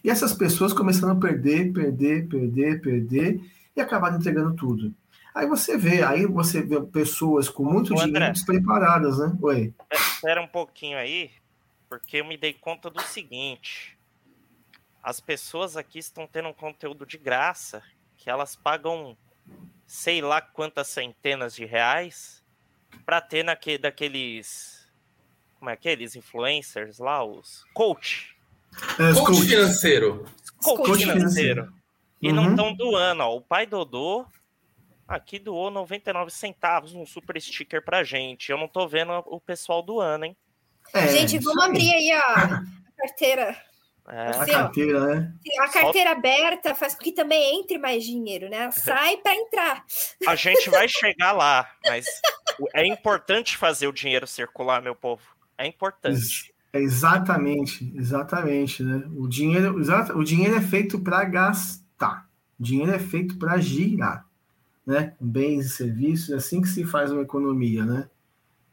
[0.03, 3.41] E essas pessoas começaram a perder, perder, perder, perder
[3.79, 4.93] e acabaram entregando tudo.
[5.33, 8.31] Aí você vê, aí você vê pessoas com muito Ô, dinheiro André.
[8.31, 9.37] despreparadas, né?
[9.41, 9.73] Oi.
[9.91, 11.31] Espera um pouquinho aí,
[11.87, 13.97] porque eu me dei conta do seguinte.
[15.01, 17.81] As pessoas aqui estão tendo um conteúdo de graça,
[18.17, 19.15] que elas pagam
[19.87, 22.43] sei lá quantas centenas de reais
[23.05, 24.87] para ter naque, daqueles.
[25.57, 28.35] Como é aqueles influencers lá, os coach.
[28.99, 29.49] É, os Coach coaches.
[29.49, 30.25] financeiro.
[30.63, 31.15] Coach, Coach financeiro.
[31.65, 31.73] financeiro.
[32.21, 32.49] E não Uhum.
[32.51, 33.35] estão doando, ó.
[33.35, 34.25] O pai Dodô
[35.07, 38.51] aqui doou 99 centavos, um super sticker pra gente.
[38.51, 40.37] Eu não tô vendo o pessoal doando, hein?
[40.93, 41.69] É, Gente, vamos aí.
[41.69, 42.63] abrir aí a, a
[42.97, 43.57] carteira.
[44.07, 44.53] É, A Assim, ó.
[44.55, 45.33] carteira, né?
[45.61, 48.69] A carteira aberta faz com que também entre mais dinheiro, né?
[48.73, 49.85] Sai para entrar.
[50.27, 52.05] a gente vai chegar lá, mas
[52.73, 55.21] é importante fazer o dinheiro circular, meu povo.
[55.57, 56.15] É importante.
[56.17, 59.03] Ex- é exatamente, exatamente, né?
[59.15, 59.75] O dinheiro,
[60.15, 61.83] o dinheiro é feito para gastar.
[62.59, 64.25] O dinheiro é feito para girar,
[64.85, 65.13] né?
[65.19, 68.09] Bens e serviços, é assim que se faz uma economia, né?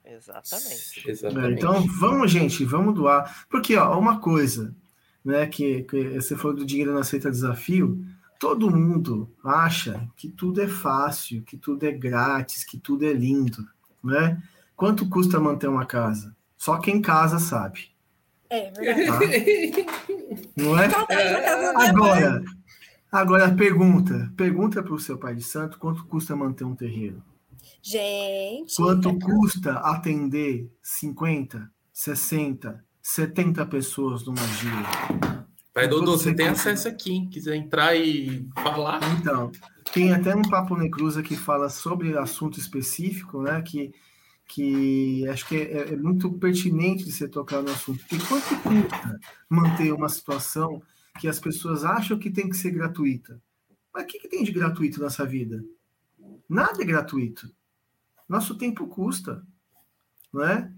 [0.05, 1.03] Exatamente.
[1.07, 1.59] É, Exatamente.
[1.59, 3.46] então, vamos, gente, vamos doar.
[3.51, 4.75] Porque, ó, uma coisa,
[5.25, 8.05] né, que, que você falou do dinheiro não aceita desafio,
[8.38, 13.66] todo mundo acha que tudo é fácil, que tudo é grátis, que tudo é lindo,
[14.03, 14.40] né?
[14.77, 16.35] Quanto custa manter uma casa?
[16.57, 17.90] Só quem casa sabe,
[18.49, 19.87] É verdade.
[20.57, 20.88] não é?
[21.88, 22.44] Agora,
[23.11, 27.23] agora pergunta, pergunta para o seu pai de santo quanto custa manter um terreiro?
[27.83, 28.77] Gente.
[28.77, 35.47] Quanto custa atender 50, 60, 70 pessoas numa gira?
[35.73, 37.12] Pai Dodô, você tem acesso aqui.
[37.12, 37.29] hein?
[37.31, 38.99] Quiser entrar e falar.
[39.19, 39.53] Então,
[39.92, 43.61] tem até um Papo Necruza que fala sobre assunto específico, né?
[43.61, 43.92] Que,
[44.49, 48.03] que acho que é, é muito pertinente de você tocar no assunto.
[48.11, 50.81] E quanto custa manter uma situação
[51.18, 53.40] que as pessoas acham que tem que ser gratuita?
[53.92, 55.64] Mas o que, que tem de gratuito nessa vida?
[56.48, 57.50] Nada é gratuito.
[58.29, 59.44] Nosso tempo custa,
[60.33, 60.70] não é?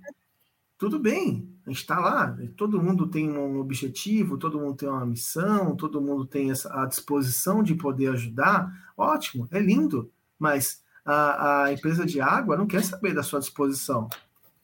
[0.76, 5.04] Tudo bem, a gente está lá, todo mundo tem um objetivo, todo mundo tem uma
[5.04, 11.64] missão, todo mundo tem essa, a disposição de poder ajudar, ótimo, é lindo, mas a,
[11.64, 14.08] a empresa de água não quer saber da sua disposição,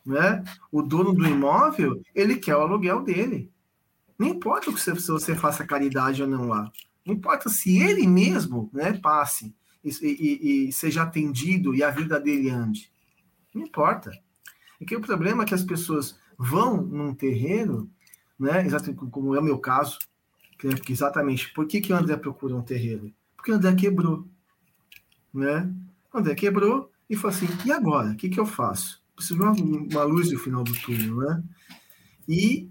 [0.07, 0.45] né?
[0.71, 3.51] O dono do imóvel, ele quer o aluguel dele.
[4.19, 6.71] Não importa que se você faça caridade ou não lá,
[7.05, 12.19] não importa se ele mesmo, né, passe e, e- e seja atendido e a vida
[12.21, 12.91] dele ande.
[13.55, 14.11] Não importa.
[14.81, 17.89] É que o problema é que as pessoas vão num terreiro,
[18.39, 18.65] né?
[18.67, 19.99] Exatamente como é o meu caso,
[20.59, 23.13] que é porque exatamente por que, que o André procura um terreiro?
[23.37, 24.27] Porque o André quebrou.
[25.33, 25.71] Né?
[26.13, 28.11] O André quebrou e falou assim: e agora?
[28.13, 29.03] O que, que eu faço?
[29.15, 31.43] Preciso de uma, uma luz no final do túnel, né?
[32.29, 32.71] E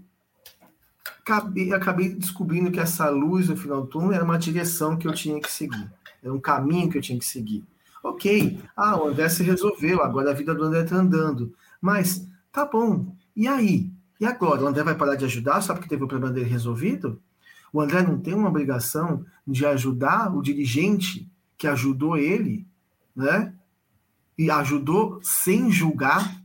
[1.24, 5.14] acabei, acabei descobrindo que essa luz no final do túnel era uma direção que eu
[5.14, 5.90] tinha que seguir,
[6.22, 7.64] era um caminho que eu tinha que seguir.
[8.02, 11.54] Ok, ah, o André se resolveu, agora a vida do André está andando.
[11.80, 13.90] Mas, tá bom, e aí?
[14.20, 14.62] E agora?
[14.62, 17.20] O André vai parar de ajudar só porque teve o problema dele resolvido?
[17.72, 22.66] O André não tem uma obrigação de ajudar o dirigente que ajudou ele,
[23.16, 23.54] né?
[24.36, 26.42] E ajudou sem julgar,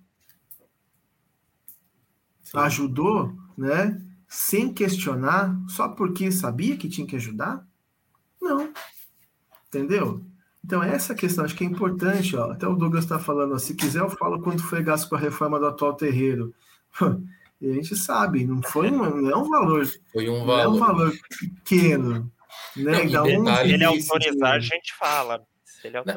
[2.54, 4.02] ajudou, né?
[4.30, 7.66] Sem questionar, só porque sabia que tinha que ajudar?
[8.40, 8.72] Não.
[9.68, 10.22] Entendeu?
[10.64, 12.36] Então, essa questão acho que é importante.
[12.36, 12.52] Ó.
[12.52, 15.20] Até o Douglas está falando, ó, se quiser, eu falo quanto foi gasto com a
[15.20, 16.54] reforma do atual terreiro.
[17.62, 20.66] E a gente sabe, não foi um, não é um valor, Foi um não é
[20.66, 20.98] um valor.
[21.10, 21.14] valor
[21.66, 22.32] pequeno.
[22.74, 23.04] Né?
[23.04, 25.46] Não, da detalhe- ele autorizar, a gente fala.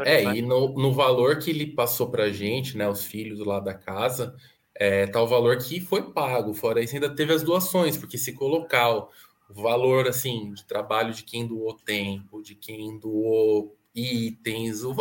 [0.04, 3.74] É, e no, no valor que ele passou pra gente, né, os filhos lá da
[3.74, 4.36] casa,
[4.82, 6.52] é, o valor que foi pago.
[6.54, 9.08] Fora isso, ainda teve as doações, porque se colocar o,
[9.48, 14.94] o valor, assim, de trabalho de quem doou tempo, de quem doou itens, o,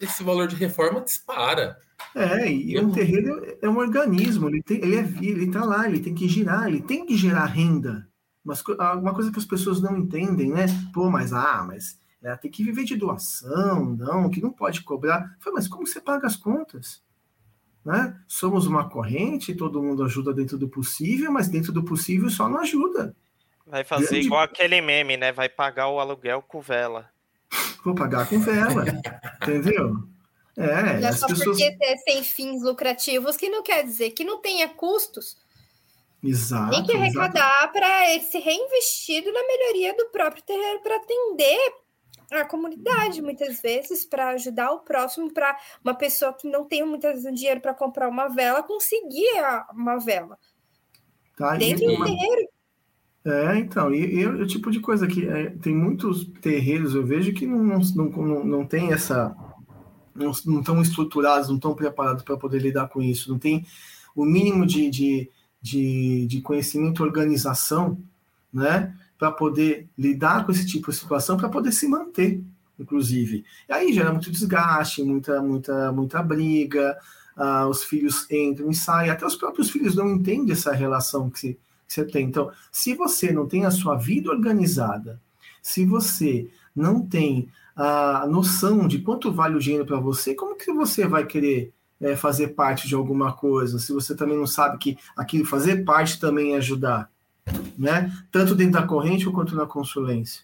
[0.00, 1.78] esse valor de reforma dispara.
[2.14, 5.64] É, e Eu um não- terreiro é um organismo, ele, tem, ele, é, ele tá
[5.64, 8.08] lá, ele tem que girar, ele tem que gerar renda.
[8.44, 8.62] Mas
[9.00, 10.66] uma coisa que as pessoas não entendem, né?
[10.94, 15.36] Pô, mas ah, mas é, tem que viver de doação, não, que não pode cobrar.
[15.40, 17.02] Falei, mas como você paga as contas?
[17.84, 18.14] Né?
[18.26, 22.60] Somos uma corrente, todo mundo ajuda dentro do possível, mas dentro do possível só não
[22.60, 23.14] ajuda.
[23.66, 25.30] vai fazer grande- igual aquele meme, né?
[25.32, 27.08] Vai pagar o aluguel com vela.
[27.84, 28.84] Vou pagar com vela,
[29.42, 29.96] entendeu?
[30.56, 31.56] É, Não é as só pessoas.
[31.58, 35.36] porque é sem fins lucrativos que não quer dizer que não tenha custos.
[36.22, 36.72] Exato.
[36.72, 41.72] Tem que arrecadar para ser reinvestido na melhoria do próprio terreiro para atender
[42.30, 47.22] a comunidade, muitas vezes, para ajudar o próximo, para uma pessoa que não tem muitas
[47.22, 49.28] vezes dinheiro para comprar uma vela, conseguir
[49.72, 50.38] uma vela.
[51.36, 51.56] Tá?
[51.56, 52.48] Dentro do uma- terreiro.
[53.24, 57.32] É, então, e, e o tipo de coisa que é, tem muitos terreiros, eu vejo
[57.34, 59.36] que não, não, não, não tem essa,
[60.14, 63.66] não, não estão estruturados, não estão preparados para poder lidar com isso, não tem
[64.14, 68.02] o mínimo de, de, de, de conhecimento, organização,
[68.52, 72.40] né, para poder lidar com esse tipo de situação, para poder se manter,
[72.78, 73.44] inclusive.
[73.68, 76.96] E aí gera muito desgaste, muita, muita, muita briga,
[77.36, 81.54] uh, os filhos entram e saem, até os próprios filhos não entendem essa relação que,
[81.54, 82.26] que você tem.
[82.26, 85.20] Então, se você não tem a sua vida organizada,
[85.60, 90.72] se você não tem a noção de quanto vale o dinheiro para você, como que
[90.72, 94.98] você vai querer é, fazer parte de alguma coisa, se você também não sabe que
[95.16, 97.10] aquilo fazer parte também é ajudar,
[97.78, 98.10] né?
[98.30, 100.42] Tanto dentro da corrente quanto na consulência.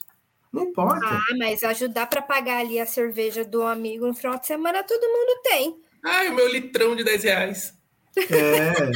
[0.52, 1.04] Não importa.
[1.04, 5.02] Ah, mas ajudar para pagar ali a cerveja do amigo no final de semana todo
[5.02, 5.80] mundo tem.
[6.04, 7.74] Ai, o meu litrão de 10 reais.
[8.16, 8.90] É.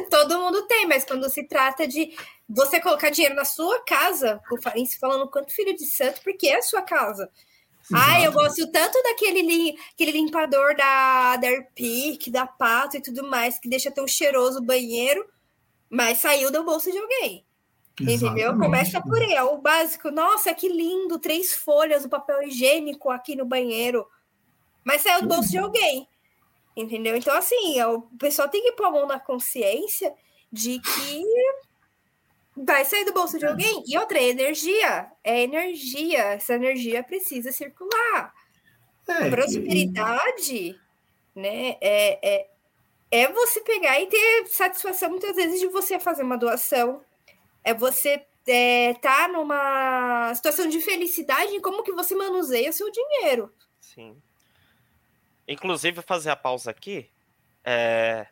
[0.10, 2.16] todo mundo tem, mas quando se trata de
[2.48, 6.56] você colocar dinheiro na sua casa, o Farense falando quanto filho de santo, porque é
[6.56, 7.30] a sua casa.
[7.92, 13.26] Ai, eu gosto tanto daquele li, aquele limpador da, da Airpic, da Pato e tudo
[13.28, 15.26] mais, que deixa tão cheiroso o banheiro,
[15.90, 17.44] mas saiu do bolso de alguém.
[18.00, 18.56] Entendeu?
[18.56, 20.10] Começa por aí, é o básico.
[20.10, 24.06] Nossa, que lindo, três folhas, o papel higiênico aqui no banheiro.
[24.84, 26.08] Mas saiu do bolso de alguém.
[26.76, 27.16] Entendeu?
[27.16, 30.14] Então, assim, o pessoal tem que pôr a mão na consciência
[30.52, 31.24] de que
[32.56, 33.82] vai sair do bolso de alguém.
[33.86, 35.10] E outra, é energia.
[35.24, 36.22] É energia.
[36.34, 38.32] Essa energia precisa circular.
[39.08, 40.80] É, Prosperidade, e...
[41.34, 41.76] né?
[41.80, 42.50] É, é,
[43.10, 47.02] é você pegar e ter satisfação muitas vezes de você fazer uma doação.
[47.64, 52.90] É você é, tá numa situação de felicidade em como que você manuseia o seu
[52.90, 53.52] dinheiro.
[53.80, 54.16] Sim.
[55.46, 57.10] Inclusive, fazer a pausa aqui.
[57.64, 58.26] É...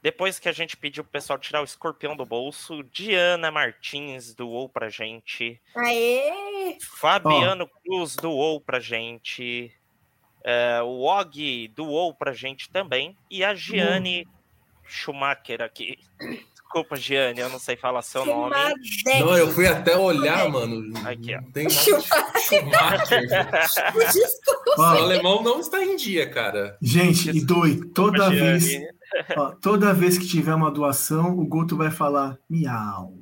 [0.00, 4.68] Depois que a gente pediu pro pessoal tirar o escorpião do bolso, Diana Martins doou
[4.68, 5.60] pra gente.
[5.74, 6.78] Aê!
[6.80, 7.80] Fabiano oh.
[7.80, 9.72] Cruz doou pra gente.
[10.50, 13.14] É, o Og doou pra gente também.
[13.30, 14.32] E a Giane uhum.
[14.82, 15.98] Schumacher aqui.
[16.56, 18.54] Desculpa, Giane, eu não sei falar seu nome.
[19.20, 20.92] Não, eu fui até olhar, mano.
[21.06, 21.42] Aqui, ó.
[21.52, 22.64] Tem Schumacher.
[24.76, 26.78] o alemão não está em dia, cara.
[26.80, 28.70] Gente, e doe, toda vez,
[29.36, 33.14] ó, toda vez que tiver uma doação, o Guto vai falar miau.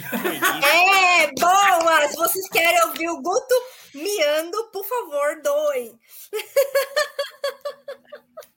[0.00, 2.08] É, boa!
[2.08, 3.54] Se vocês querem ouvir o Guto
[3.94, 5.98] miando, por favor, doem.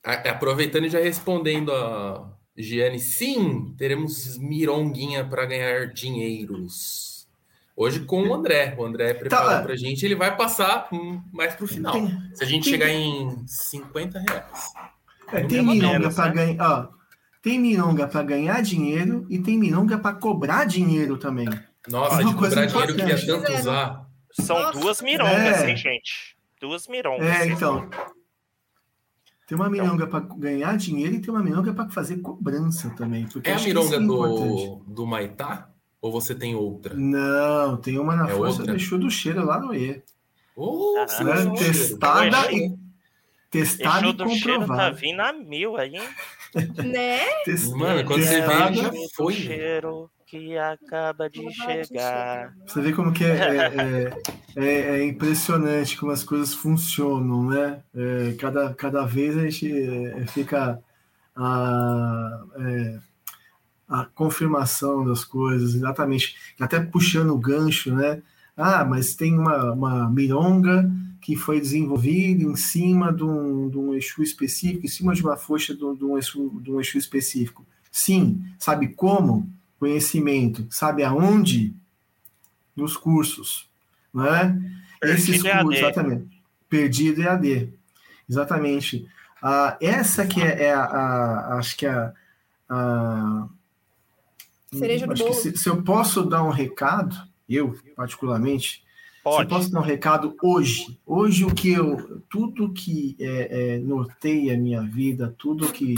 [0.04, 7.28] Aproveitando e já respondendo a Giane, sim, teremos mironguinha para ganhar dinheiros.
[7.76, 8.76] Hoje com o André.
[8.76, 9.62] O André preparou tá.
[9.62, 10.90] para a gente, ele vai passar
[11.32, 11.94] mais para o final.
[11.94, 14.74] Tem, Se a gente tem, chegar em 50 reais.
[15.32, 16.46] É, tem mironga para né?
[16.48, 16.97] ganhar.
[17.48, 21.48] Tem mironga para ganhar dinheiro e tem mironga para cobrar dinheiro também.
[21.88, 24.06] Nossa, é de cobrar dinheiro que ia tanto usar.
[24.34, 24.78] São Nossa.
[24.78, 25.70] duas mirongas, é.
[25.70, 26.36] hein, gente?
[26.60, 27.26] Duas mirongas.
[27.26, 27.90] É, então.
[29.48, 33.26] Tem uma mironga para ganhar dinheiro e tem uma mironga para fazer cobrança também.
[33.46, 35.70] é a mironga é do, do Maitá?
[36.02, 36.96] Ou você tem outra?
[36.96, 38.76] Não, tem uma na é força outra?
[38.76, 40.04] do do cheiro lá no E.
[40.54, 41.56] Oh, né?
[41.58, 42.76] Testada e,
[43.50, 46.10] testada e do cheiro tá vindo a mil aí, hein?
[46.84, 47.20] Né?
[47.76, 49.34] Mano, quando você vê, já foi.
[49.34, 52.54] Cheiro que acaba de chegar.
[52.66, 54.14] Você vê como que é, é,
[54.58, 57.82] é, é, impressionante como as coisas funcionam, né?
[57.96, 60.80] É, cada, cada vez a gente é, fica
[61.34, 63.00] a, é,
[63.88, 66.36] a confirmação das coisas, exatamente.
[66.60, 68.22] Até puxando o gancho, né?
[68.56, 70.92] Ah, mas tem uma, uma mironga
[71.28, 75.36] que foi desenvolvida em cima de um, de um Exu específico, em cima de uma
[75.36, 77.66] força de um, de um, Exu, de um Exu específico.
[77.92, 79.46] Sim, sabe como?
[79.78, 81.76] conhecimento, sabe aonde?
[82.74, 83.70] Nos cursos,
[84.14, 84.58] não é?
[85.02, 86.42] Perdido Esses cursos, exatamente.
[86.70, 87.74] Perdido EAD,
[88.30, 89.06] exatamente.
[89.44, 92.14] Ah, essa que é, é a, a, acho que é a,
[92.70, 93.50] a
[94.72, 95.34] Cereja do bolo.
[95.34, 97.18] Se, se, eu posso dar um recado,
[97.50, 98.82] eu particularmente,
[99.30, 99.44] Pode.
[99.44, 104.54] se posso dar um recado hoje, hoje o que eu, tudo que é, é, norteia
[104.54, 105.96] a minha vida, tudo que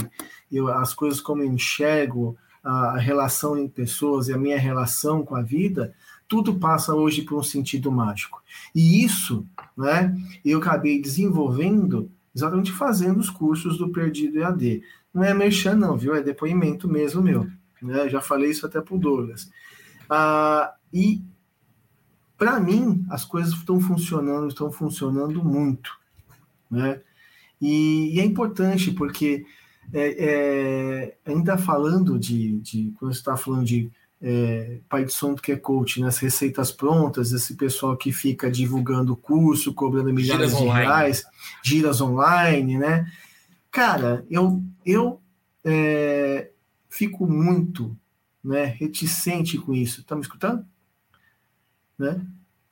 [0.50, 5.36] eu, as coisas como eu enxergo, a relação em pessoas e a minha relação com
[5.36, 5.94] a vida,
[6.28, 8.42] tudo passa hoje por um sentido mágico.
[8.74, 10.14] E isso, né,
[10.44, 14.82] eu acabei desenvolvendo exatamente fazendo os cursos do Perdido EAD.
[15.12, 16.14] Não é merchan, não, viu?
[16.14, 17.48] É depoimento mesmo meu.
[17.82, 18.08] Né?
[18.08, 19.50] Já falei isso até para o Douglas.
[20.08, 21.22] Ah, e,
[22.40, 25.90] para mim, as coisas estão funcionando, estão funcionando muito.
[26.70, 27.02] Né?
[27.60, 29.44] E, e é importante porque
[29.92, 35.34] é, é, ainda falando de, de quando você está falando de é, pai de som
[35.34, 40.56] que é coach, nas né, receitas prontas, esse pessoal que fica divulgando curso, cobrando milhares
[40.56, 41.22] de reais,
[41.62, 43.06] giras online, né?
[43.70, 45.20] Cara, eu, eu
[45.62, 46.48] é,
[46.88, 47.94] fico muito
[48.42, 50.02] né, reticente com isso.
[50.04, 50.64] Tá me escutando?
[52.00, 52.18] Né?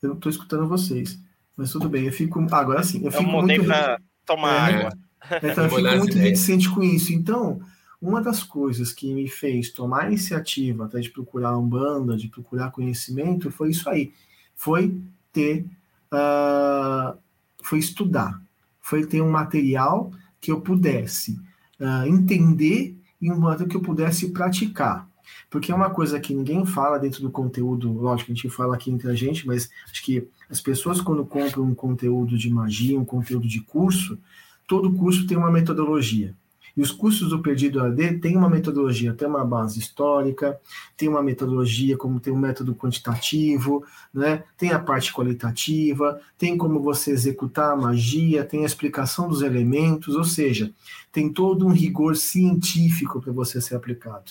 [0.03, 1.19] Eu não estou escutando vocês,
[1.55, 2.07] mas tudo bem.
[2.07, 3.01] Eu fico agora sim.
[3.01, 4.99] Eu, eu fico muito para tomar é, água.
[5.43, 7.13] Então, eu fico muito reticente com isso.
[7.13, 7.61] Então,
[8.01, 12.29] uma das coisas que me fez tomar a iniciativa até de procurar um banda, de
[12.29, 14.13] procurar conhecimento, foi isso aí.
[14.55, 14.99] Foi
[15.33, 15.67] ter,
[16.13, 17.19] uh,
[17.63, 18.41] foi estudar,
[18.81, 21.33] foi ter um material que eu pudesse
[21.81, 25.08] uh, entender e um material que eu pudesse praticar.
[25.51, 28.91] Porque é uma coisa que ninguém fala dentro do conteúdo, lógico, a gente fala aqui
[28.91, 33.05] entre a gente, mas acho que as pessoas, quando compram um conteúdo de magia, um
[33.05, 34.19] conteúdo de curso,
[34.67, 36.35] todo curso tem uma metodologia.
[36.79, 40.61] E os cursos do Perdido AD têm uma metodologia, tem uma base histórica,
[40.97, 44.45] tem uma metodologia como tem um método quantitativo, né?
[44.57, 50.15] tem a parte qualitativa, tem como você executar a magia, tem a explicação dos elementos,
[50.15, 50.73] ou seja,
[51.11, 54.31] tem todo um rigor científico para você ser aplicado.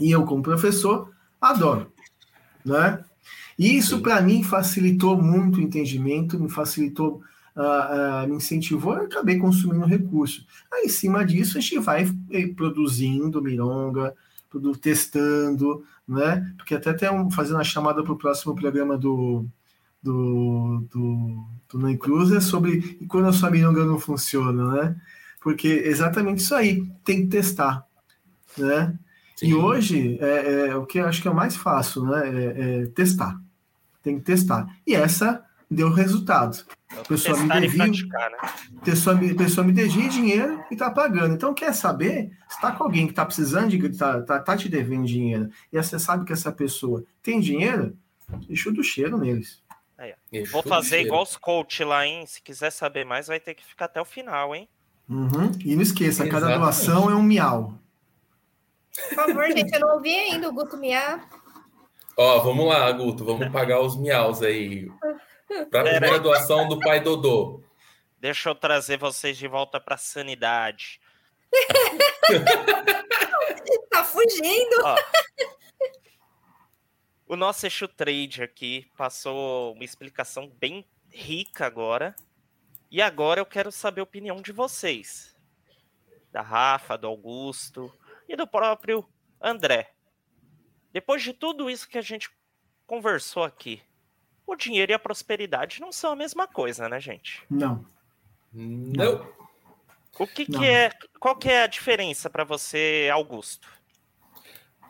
[0.00, 1.92] E eu, como professor, adoro.
[2.64, 3.02] Né?
[3.58, 7.22] E isso, para mim, facilitou muito o entendimento, me facilitou
[7.56, 10.46] uh, uh, me incentivou, eu acabei consumindo recurso.
[10.72, 14.14] Aí, em cima disso, a gente vai eh, produzindo mironga,
[14.80, 16.52] testando, né?
[16.56, 19.46] Porque até tem um, fazendo a chamada para o próximo programa do
[20.02, 21.90] do, do, do Non
[22.34, 24.96] é sobre e quando a sua mironga não funciona, né?
[25.40, 27.86] Porque exatamente isso aí, tem que testar,
[28.56, 28.98] né?
[29.40, 29.46] Sim.
[29.46, 32.28] E hoje, é, é, o que eu acho que é mais fácil, né?
[32.28, 33.40] É, é testar.
[34.02, 34.66] Tem que testar.
[34.86, 36.62] E essa deu resultado.
[36.90, 37.92] A pessoa me devia, né?
[38.84, 41.32] pessoa, me, pessoa me devia dinheiro e está pagando.
[41.32, 42.36] Então, quer saber?
[42.50, 45.82] Se está com alguém que está precisando de está tá, tá te devendo dinheiro e
[45.82, 47.96] você sabe que essa pessoa tem dinheiro,
[48.46, 49.62] deixa do cheiro neles.
[49.96, 50.14] Aí,
[50.52, 52.26] Vou fazer igual os coach lá, hein?
[52.26, 54.68] Se quiser saber mais, vai ter que ficar até o final, hein?
[55.08, 55.50] Uhum.
[55.64, 56.30] E não esqueça, Exatamente.
[56.30, 57.78] cada doação é um miau.
[58.94, 61.28] Por favor, gente, eu não ouvi ainda o Guto miar.
[62.16, 64.90] Ó, vamos lá, Guto, vamos pagar os miaus aí.
[65.70, 67.62] Para a primeira doação do pai Dodô.
[68.18, 71.00] Deixa eu trazer vocês de volta para a sanidade.
[73.90, 74.76] tá fugindo.
[74.84, 74.96] Ó,
[77.26, 82.14] o nosso eixo trade aqui passou uma explicação bem rica agora.
[82.90, 85.34] E agora eu quero saber a opinião de vocês.
[86.32, 87.92] Da Rafa, do Augusto
[88.30, 89.04] e do próprio
[89.42, 89.90] André.
[90.92, 92.30] Depois de tudo isso que a gente
[92.86, 93.82] conversou aqui,
[94.46, 97.44] o dinheiro e a prosperidade não são a mesma coisa, né, gente?
[97.50, 97.84] Não.
[98.52, 99.28] Não.
[100.18, 100.60] O que, não.
[100.60, 100.90] que é.
[101.18, 103.68] Qual que é a diferença para você, Augusto?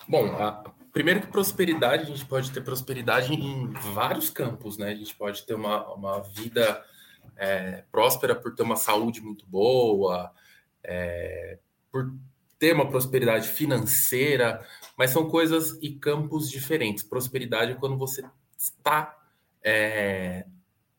[0.06, 4.90] Bom, a, primeiro que prosperidade, a gente pode ter prosperidade em vários campos, né?
[4.90, 6.84] A gente pode ter uma, uma vida
[7.36, 10.32] é, próspera por ter uma saúde muito boa,
[10.82, 11.58] é,
[11.90, 12.12] por
[12.60, 14.64] ter uma prosperidade financeira,
[14.96, 17.02] mas são coisas e campos diferentes.
[17.02, 18.22] Prosperidade é quando você
[18.56, 19.18] está
[19.62, 20.46] é,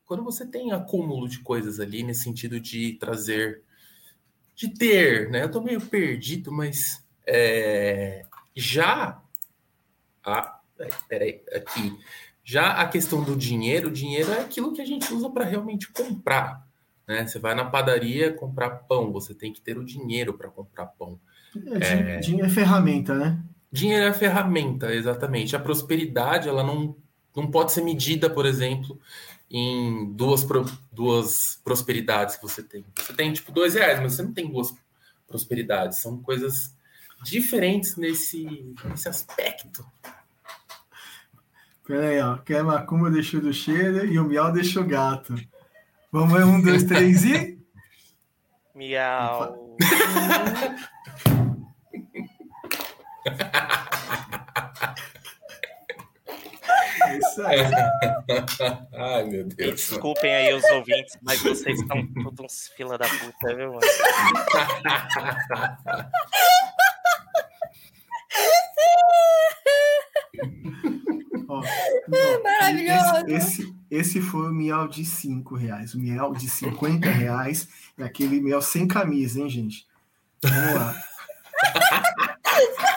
[0.04, 3.62] quando você tem acúmulo de coisas ali, nesse sentido de trazer,
[4.54, 5.44] de ter, né?
[5.44, 8.22] Eu tô meio perdido, mas é,
[8.54, 9.22] já.
[10.22, 10.60] Ah,
[11.08, 11.98] peraí, aqui.
[12.44, 15.90] Já a questão do dinheiro, o dinheiro é aquilo que a gente usa para realmente
[15.90, 16.66] comprar.
[17.06, 17.26] Né?
[17.26, 21.18] Você vai na padaria comprar pão, você tem que ter o dinheiro para comprar pão.
[21.80, 22.18] É, é...
[22.20, 23.38] Dinheiro é ferramenta, né?
[23.70, 25.56] Dinheiro é ferramenta, exatamente.
[25.56, 26.96] A prosperidade, ela não
[27.34, 29.00] não pode ser medida, por exemplo,
[29.50, 32.84] em duas, pro, duas prosperidades que você tem.
[32.96, 34.74] Você tem, tipo, dois reais, mas você não tem duas
[35.26, 35.98] prosperidades.
[35.98, 36.74] São coisas
[37.22, 39.84] diferentes nesse, nesse aspecto.
[41.86, 42.38] Peraí, ó.
[42.38, 45.34] Quer macumba deixou do cheiro e o miau deixou gato.
[46.10, 47.58] Vamos um, dois, três e.
[48.74, 49.76] Miau.
[57.18, 57.58] Isso aí.
[58.94, 59.74] Ai, meu Deus.
[59.74, 63.80] Desculpem aí os ouvintes, mas vocês estão todos uns fila da puta, viu, mano?
[71.48, 71.62] Ó,
[72.42, 73.26] Maravilhoso.
[73.26, 75.94] Esse, esse, esse, foi o miau de 5 reais.
[75.94, 77.68] O miau de 50 reais
[77.98, 79.86] é aquele miau sem camisa, hein, gente?
[80.42, 80.94] Vamos lá.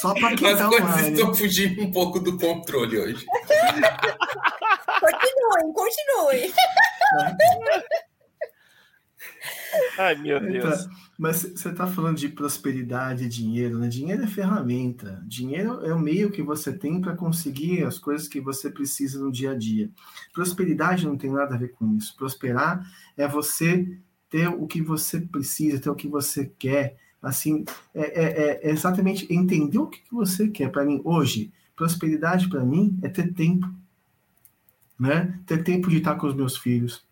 [0.00, 1.12] Só para quem As tá coisas online.
[1.12, 3.26] estão fugindo um pouco do controle hoje.
[5.00, 6.52] continuem, continuem.
[9.98, 10.80] Ai, meu Deus.
[10.80, 13.88] Então, mas você está falando de prosperidade e dinheiro, né?
[13.88, 15.22] Dinheiro é ferramenta.
[15.26, 19.32] Dinheiro é o meio que você tem para conseguir as coisas que você precisa no
[19.32, 19.90] dia a dia.
[20.32, 22.14] Prosperidade não tem nada a ver com isso.
[22.16, 23.98] Prosperar é você
[24.30, 26.96] ter o que você precisa, ter o que você quer.
[27.22, 27.64] Assim,
[27.94, 30.70] é, é, é exatamente entender o que você quer.
[30.70, 33.68] Para mim, hoje, prosperidade para mim é ter tempo.
[34.98, 35.38] Né?
[35.46, 37.04] Ter tempo de estar com os meus filhos,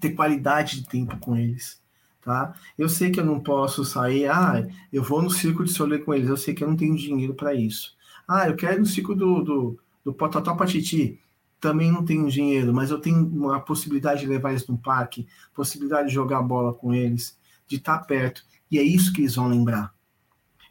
[0.00, 1.80] ter qualidade de tempo com eles.
[2.20, 2.54] Tá?
[2.76, 6.12] Eu sei que eu não posso sair, ah, eu vou no circo de solê com
[6.12, 7.96] eles, eu sei que eu não tenho dinheiro para isso.
[8.26, 11.18] Ah, eu quero ir no circo do, do, do Potató Patiti,
[11.60, 16.08] também não tenho dinheiro, mas eu tenho a possibilidade de levar eles no parque, possibilidade
[16.08, 17.36] de jogar bola com eles,
[17.66, 18.44] de estar perto.
[18.70, 19.94] E é isso que eles vão lembrar.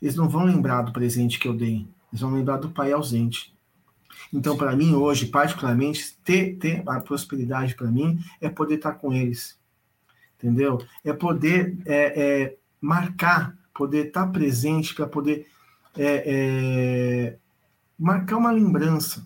[0.01, 3.55] Eles não vão lembrar do presente que eu dei, eles vão lembrar do pai ausente.
[4.31, 9.13] Então, para mim, hoje, particularmente, ter, ter a prosperidade para mim é poder estar com
[9.13, 9.57] eles.
[10.37, 10.83] Entendeu?
[11.03, 15.47] É poder é, é, marcar, poder estar presente para poder
[15.95, 17.37] é, é,
[17.97, 19.25] marcar uma lembrança.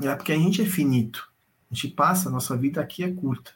[0.00, 1.30] É porque a gente é finito.
[1.70, 3.52] A gente passa, a nossa vida aqui é curta.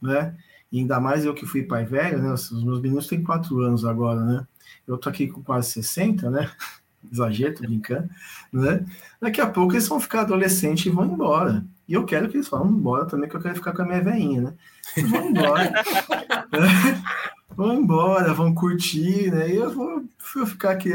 [0.00, 0.36] Né?
[0.70, 2.32] E ainda mais eu que fui pai velho, né?
[2.32, 4.46] Os meus meninos têm quatro anos agora, né?
[4.86, 6.50] Eu tô aqui com quase 60, né?
[7.10, 8.08] exagero, tô brincando,
[8.52, 8.84] né?
[9.20, 11.64] Daqui a pouco eles vão ficar adolescentes e vão embora.
[11.86, 14.02] E eu quero que eles vão embora também, que eu quero ficar com a minha
[14.02, 14.54] veinha, né?
[14.96, 15.64] Eles vão embora.
[15.64, 17.02] né?
[17.58, 19.50] Vão embora, vão curtir, né?
[19.50, 20.92] E eu vou, vou ficar aqui,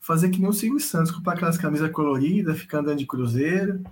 [0.00, 3.82] fazer que nem o Silvio Santos, comprar aquelas camisas coloridas, ficar andando de cruzeiro,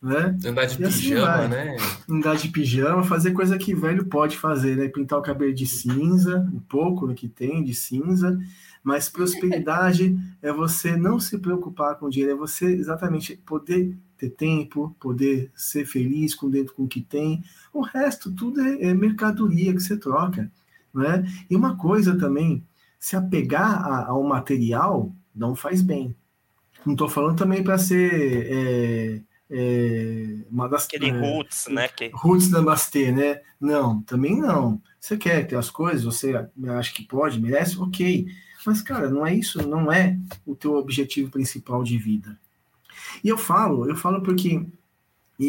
[0.00, 0.36] né?
[0.44, 1.76] Andar de assim pijama, assim né?
[2.08, 4.88] Andar de pijama, fazer coisa que velho pode fazer, né?
[4.88, 8.38] Pintar o cabelo de cinza, um pouco né, que tem de cinza,
[8.82, 14.96] mas prosperidade é você não se preocupar com dinheiro, é você exatamente poder ter tempo,
[15.00, 17.42] poder ser feliz com dentro com o que tem.
[17.72, 20.50] O resto tudo é, é mercadoria que você troca,
[20.94, 21.24] né?
[21.50, 22.64] E uma coisa também,
[22.98, 26.14] se apegar a, ao material não faz bem.
[26.86, 31.88] Não estou falando também para ser é, é, uma das aquele é, roots, né?
[31.88, 32.10] Que...
[32.12, 33.40] Roots namastê, né?
[33.60, 34.80] Não, também não.
[35.00, 36.34] Você quer ter as coisas, você
[36.68, 38.26] acha que pode, merece, ok.
[38.66, 42.38] Mas, cara, não é isso, não é o teu objetivo principal de vida.
[43.22, 44.66] E eu falo, eu falo porque.
[45.38, 45.46] E,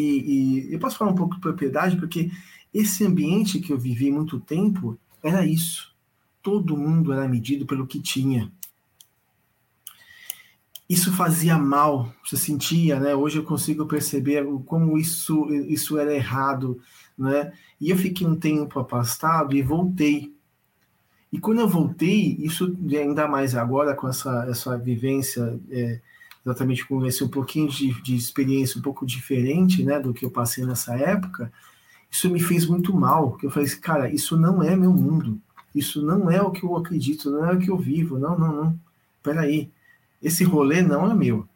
[0.70, 2.32] e eu posso falar um pouco de propriedade, porque
[2.74, 5.94] esse ambiente que eu vivi muito tempo era isso.
[6.42, 8.52] Todo mundo era medido pelo que tinha.
[10.90, 13.16] Isso fazia mal, você sentia, né?
[13.16, 16.82] Hoje eu consigo perceber como isso, isso era errado,
[17.18, 17.54] né?
[17.80, 20.34] E eu fiquei um tempo afastado e voltei
[21.32, 26.00] e quando eu voltei, isso ainda mais agora com essa, essa vivência, é,
[26.44, 30.32] exatamente com esse um pouquinho de, de experiência um pouco diferente né, do que eu
[30.32, 31.52] passei nessa época,
[32.10, 33.38] isso me fez muito mal.
[33.44, 35.40] Eu falei, assim, cara, isso não é meu mundo.
[35.76, 38.18] Isso não é o que eu acredito, não é o que eu vivo.
[38.18, 38.80] Não, não, não.
[39.22, 39.70] Peraí.
[40.22, 41.48] Esse rolê não é meu.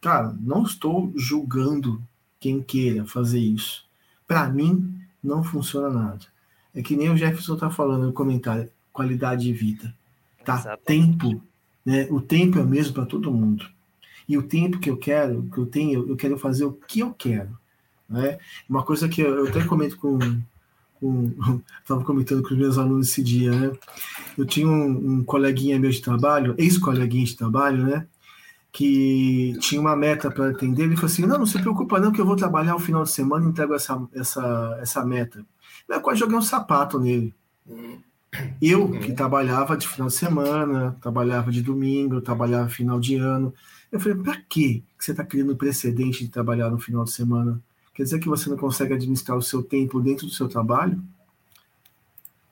[0.00, 2.02] Cara, não estou julgando
[2.38, 3.84] quem queira fazer isso.
[4.26, 6.26] Para mim, não funciona nada.
[6.74, 9.94] É que nem o Jefferson tá falando no comentário, qualidade de vida.
[10.44, 10.56] Tá?
[10.56, 11.18] Exatamente.
[11.18, 11.42] Tempo.
[11.84, 12.06] Né?
[12.10, 13.66] O tempo é o mesmo para todo mundo.
[14.28, 17.12] E o tempo que eu quero, que eu tenho, eu quero fazer o que eu
[17.12, 17.56] quero.
[18.08, 18.38] Né?
[18.68, 20.18] Uma coisa que eu, eu até comento com.
[21.80, 23.72] Estava comentando com os meus alunos esse dia, né?
[24.36, 28.06] Eu tinha um, um coleguinha meu de trabalho, ex-coleguinha de trabalho, né?
[28.74, 32.20] que tinha uma meta para atender, ele falou assim: não, não se preocupa, não, que
[32.20, 35.46] eu vou trabalhar o final de semana e entrego essa, essa, essa meta.
[35.88, 37.32] Eu quase joguei um sapato nele.
[38.60, 43.54] Eu, que trabalhava de final de semana, trabalhava de domingo, trabalhava final de ano.
[43.92, 47.60] Eu falei, para que você está criando precedente de trabalhar no final de semana?
[47.94, 51.00] Quer dizer que você não consegue administrar o seu tempo dentro do seu trabalho?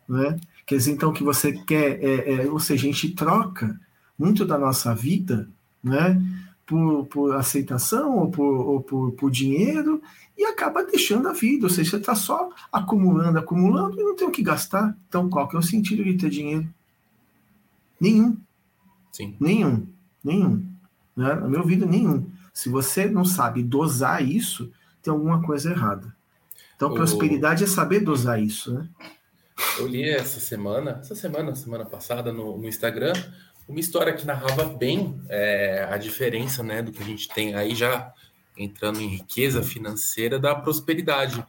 [0.09, 0.39] Né?
[0.65, 3.79] Quer dizer, então, que você quer, é, é, ou seja, a gente troca
[4.19, 5.49] muito da nossa vida
[5.83, 6.23] né,
[6.65, 10.01] por, por aceitação ou por, ou por, por dinheiro
[10.39, 14.27] e acaba deixando a vida, ou seja, você está só acumulando, acumulando e não tem
[14.27, 14.97] o que gastar.
[15.09, 16.67] Então, qual que é o sentido de ter dinheiro?
[18.01, 18.37] Nenhum.
[19.11, 19.37] Sim.
[19.39, 19.87] Nenhum.
[20.23, 20.65] Nenhum.
[21.17, 21.35] Né?
[21.35, 22.27] No meu vida, nenhum.
[22.55, 24.73] Se você não sabe dosar isso,
[25.03, 26.15] tem alguma coisa errada.
[26.77, 26.95] Então, o...
[26.95, 28.89] prosperidade é saber dosar isso, né?
[29.79, 33.13] Eu li essa semana, essa semana, semana passada, no, no Instagram,
[33.69, 37.75] uma história que narrava bem é, a diferença né, do que a gente tem aí
[37.75, 38.13] já
[38.57, 41.45] entrando em riqueza financeira da prosperidade,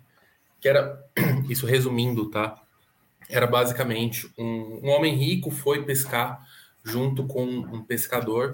[0.62, 1.04] que era,
[1.49, 2.62] isso resumindo, tá?
[3.30, 6.45] Era basicamente um, um homem rico foi pescar
[6.84, 8.51] junto com um pescador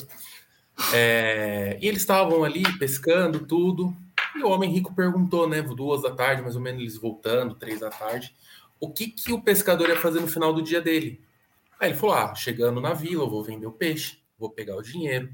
[0.93, 3.95] é, e eles estavam ali pescando tudo.
[4.39, 5.61] E o homem rico perguntou, né?
[5.61, 8.33] Duas da tarde, mais ou menos, eles voltando, três da tarde.
[8.79, 11.21] o que, que o pescador ia fazer no final do dia dele.
[11.77, 14.81] Aí ele falou: ah, chegando na vila, eu vou vender o peixe, vou pegar o
[14.81, 15.29] dinheiro,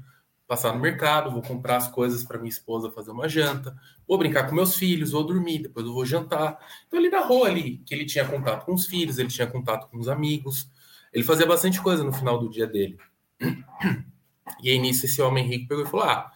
[0.48, 3.76] passar no mercado, vou comprar as coisas para minha esposa fazer uma janta,
[4.08, 6.58] vou brincar com meus filhos, vou dormir, depois eu vou jantar.
[6.88, 9.98] Então ele narrou ali que ele tinha contato com os filhos, ele tinha contato com
[9.98, 10.68] os amigos,
[11.12, 12.98] ele fazia bastante coisa no final do dia dele.
[14.62, 16.32] E aí nisso esse homem rico pegou e falou: ah,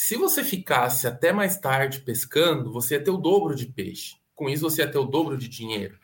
[0.00, 4.14] se você ficasse até mais tarde pescando, você ia ter o dobro de peixe.
[4.32, 5.98] Com isso você ia ter o dobro de dinheiro.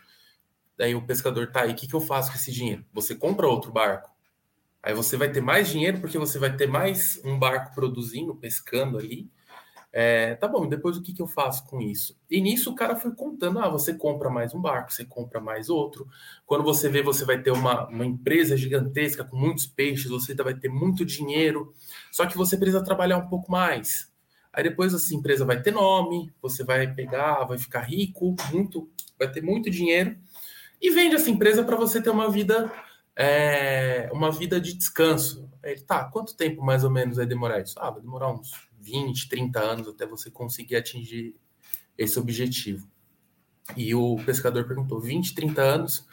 [0.77, 2.85] Daí o pescador tá aí, o que, que eu faço com esse dinheiro?
[2.93, 4.11] Você compra outro barco
[4.83, 8.99] Aí você vai ter mais dinheiro porque você vai ter mais um barco produzindo, pescando
[8.99, 9.31] ali.
[9.97, 12.19] É, tá bom, depois o que, que eu faço com isso?
[12.29, 15.71] E nisso o cara foi contando: ah, você compra mais um barco, você compra mais
[15.71, 16.09] outro.
[16.45, 20.53] Quando você vê, você vai ter uma, uma empresa gigantesca com muitos peixes, você vai
[20.53, 21.73] ter muito dinheiro,
[22.11, 24.13] só que você precisa trabalhar um pouco mais.
[24.53, 29.31] Aí depois essa empresa vai ter nome, você vai pegar, vai ficar rico, muito, vai
[29.31, 30.17] ter muito dinheiro,
[30.83, 32.69] e vende essa empresa para você ter uma vida
[33.15, 35.49] é, uma vida de descanso.
[35.63, 37.79] Ele, tá, quanto tempo mais ou menos vai demorar isso?
[37.79, 38.51] Ah, vai demorar uns
[38.85, 41.35] 20, 30 anos até você conseguir atingir
[41.97, 42.89] esse objetivo.
[43.77, 46.07] E o pescador perguntou: 20, 30 anos,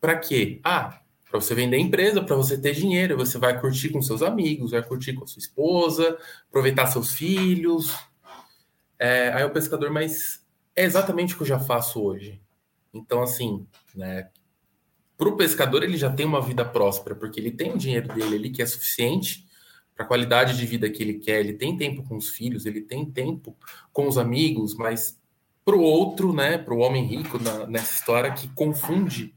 [0.00, 0.60] para quê?
[0.62, 4.22] Ah, para você vender a empresa, para você ter dinheiro, você vai curtir com seus
[4.22, 6.16] amigos, vai curtir com a sua esposa,
[6.48, 7.92] aproveitar seus filhos.
[8.98, 10.44] É, aí o pescador, mas
[10.76, 12.40] é exatamente o que eu já faço hoje.
[12.92, 14.30] Então, assim, né,
[15.16, 18.36] para o pescador, ele já tem uma vida próspera, porque ele tem o dinheiro dele
[18.36, 19.43] ali que é suficiente
[19.94, 22.80] para a qualidade de vida que ele quer, ele tem tempo com os filhos, ele
[22.80, 23.56] tem tempo
[23.92, 25.18] com os amigos, mas
[25.64, 29.34] para o outro, né, para o homem rico na, nessa história que confunde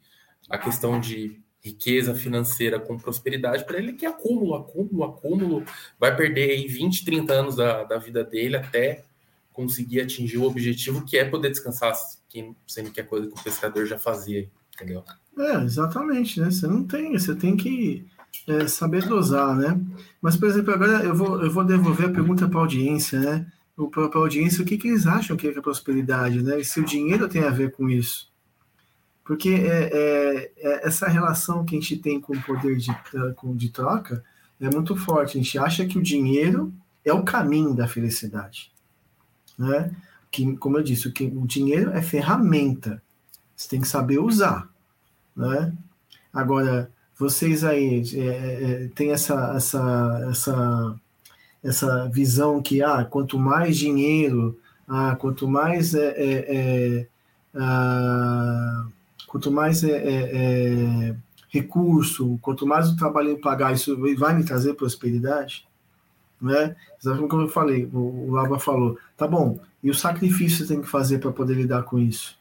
[0.49, 5.65] a questão de riqueza financeira com prosperidade, para ele que acúmulo, acúmulo, acúmulo,
[5.99, 9.03] vai perder aí 20, 30 anos da, da vida dele até
[9.51, 11.93] conseguir atingir o objetivo que é poder descansar,
[12.65, 15.03] sendo que é coisa que o pescador já fazia, entendeu?
[15.37, 16.49] É, exatamente, né?
[16.49, 18.05] Você não tem, você tem que
[18.47, 19.80] é, saber dosar, né?
[20.21, 23.45] Mas, por exemplo, agora eu vou, eu vou devolver a pergunta para a audiência, né?
[23.91, 26.59] Para a audiência, o que, que eles acham que é, que é prosperidade, né?
[26.59, 28.32] E se o dinheiro tem a ver com isso.
[29.23, 32.89] Porque é, é, é, essa relação que a gente tem com o poder de,
[33.55, 34.23] de troca
[34.59, 35.38] é muito forte.
[35.38, 36.73] A gente acha que o dinheiro
[37.03, 38.71] é o caminho da felicidade.
[39.57, 39.91] Né?
[40.32, 43.03] Que, como eu disse, o, que, o dinheiro é ferramenta.
[43.53, 44.69] Você tem que saber usar.
[45.36, 45.73] Né?
[46.32, 50.95] Agora, vocês aí é, é, tem essa, essa, essa,
[51.63, 54.57] essa visão que ah, quanto mais dinheiro,
[54.88, 57.07] ah, quanto mais é, é, é
[57.55, 58.86] ah,
[59.26, 61.15] quanto mais é, é,
[61.49, 65.68] recurso, quanto mais o trabalho pagar, isso vai me trazer prosperidade,
[66.39, 66.76] né?
[67.01, 70.88] Exatamente como eu falei, o, Lava falou, tá bom, e o sacrifício você tem que
[70.88, 72.36] fazer para poder lidar com isso?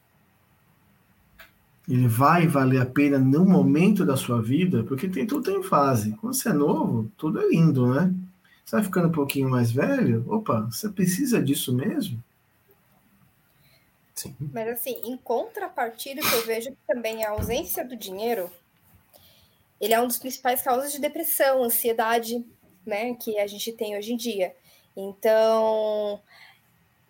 [1.88, 6.12] Ele vai valer a pena no momento da sua vida, porque tem tudo em fase.
[6.20, 8.12] Quando você é novo, tudo é lindo, né?
[8.64, 12.22] Você vai ficando um pouquinho mais velho, opa, você precisa disso mesmo?
[14.12, 14.34] Sim.
[14.52, 18.50] Mas assim, em contrapartida, que eu vejo que também a ausência do dinheiro,
[19.80, 22.44] ele é um dos principais causas de depressão, ansiedade,
[22.84, 24.54] né, que a gente tem hoje em dia.
[24.96, 26.18] Então,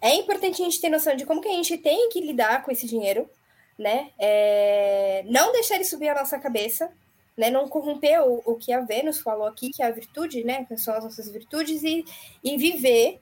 [0.01, 2.71] é importante a gente ter noção de como que a gente tem que lidar com
[2.71, 3.31] esse dinheiro,
[3.79, 4.11] né?
[4.19, 6.91] É, não deixar ele subir a nossa cabeça,
[7.37, 7.51] né?
[7.51, 10.65] Não corromper o, o que a Vênus falou aqui, que é a virtude, né?
[10.65, 12.05] Que são as nossas virtudes, e,
[12.43, 13.21] e viver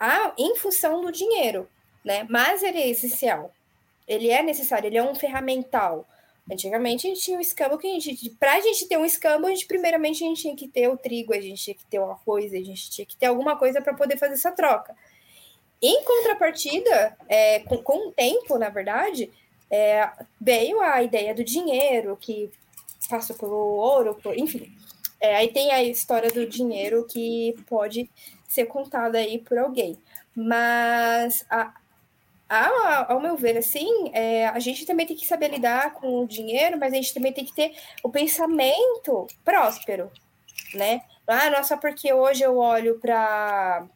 [0.00, 1.68] a, em função do dinheiro,
[2.04, 2.26] né?
[2.28, 3.52] Mas ele é essencial.
[4.08, 6.06] Ele é necessário, ele é um ferramental.
[6.50, 9.46] Antigamente a gente tinha um escambo que a gente, para a gente ter um escambo,
[9.46, 12.00] a gente primeiramente a gente tinha que ter o trigo, a gente tinha que ter
[12.00, 14.94] o arroz, a gente tinha que ter alguma coisa para poder fazer essa troca.
[15.80, 19.30] Em contrapartida, é, com, com o tempo, na verdade,
[19.72, 22.50] é, veio a ideia do dinheiro, que
[23.08, 24.70] passa pelo ouro, por, enfim.
[25.18, 28.10] É, aí tem a história do dinheiro que pode
[28.46, 29.96] ser contada aí por alguém.
[30.34, 31.72] Mas, a,
[32.48, 36.26] a, ao meu ver, assim, é, a gente também tem que saber lidar com o
[36.26, 40.10] dinheiro, mas a gente também tem que ter o pensamento próspero,
[40.74, 41.00] né?
[41.26, 43.86] Ah, não é só porque hoje eu olho para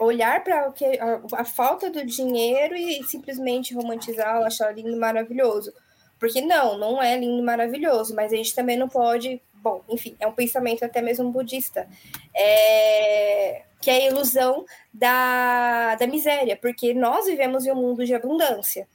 [0.00, 4.96] olhar para o que a, a, falta do dinheiro e simplesmente romantizá-lo, achar lindo e
[4.96, 5.72] maravilhoso.
[6.18, 9.40] Porque não, não é lindo e maravilhoso, mas a gente também não pode.
[9.54, 11.88] Bom, enfim, é um pensamento até mesmo budista,
[12.34, 18.14] é, que é a ilusão da, da miséria, porque nós vivemos em um mundo de
[18.14, 18.86] abundância,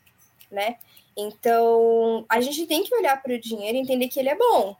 [0.51, 0.77] né?
[1.17, 4.75] Então, a gente tem que olhar para o dinheiro e entender que ele é bom,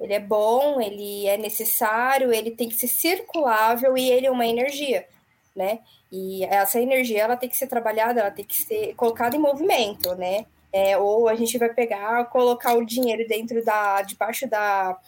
[0.00, 4.46] ele é bom, ele é necessário, ele tem que ser circulável e ele é uma
[4.46, 5.06] energia,
[5.54, 5.80] né?
[6.10, 10.14] E essa energia ela tem que ser trabalhada, ela tem que ser colocada em movimento,
[10.14, 10.46] né?
[10.72, 14.98] É, ou a gente vai pegar, colocar o dinheiro dentro da, debaixo da,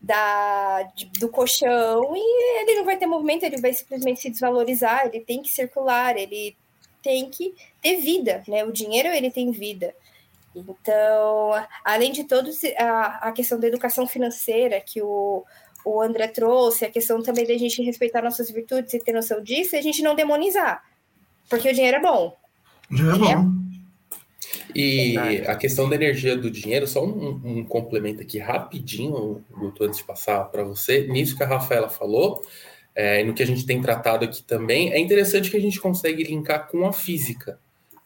[0.00, 5.06] da, de, do colchão e ele não vai ter movimento, ele vai simplesmente se desvalorizar,
[5.06, 6.56] ele tem que circular, ele
[7.02, 8.64] tem que ter vida, né?
[8.64, 9.94] O dinheiro ele tem vida.
[10.56, 11.52] Então,
[11.84, 15.44] além de todo a, a questão da educação financeira que o,
[15.84, 19.76] o André trouxe, a questão também da gente respeitar nossas virtudes e ter noção disso,
[19.76, 20.82] e a gente não demonizar,
[21.50, 22.34] porque o dinheiro é bom.
[22.90, 23.66] Dinheiro é bom.
[24.74, 29.98] E a questão da energia do dinheiro, só um, um complemento aqui rapidinho, Guto, antes
[29.98, 31.06] de passar para você.
[31.06, 32.42] Nisso que a Rafaela falou,
[32.94, 35.80] é, e no que a gente tem tratado aqui também, é interessante que a gente
[35.80, 37.58] consegue linkar com a física,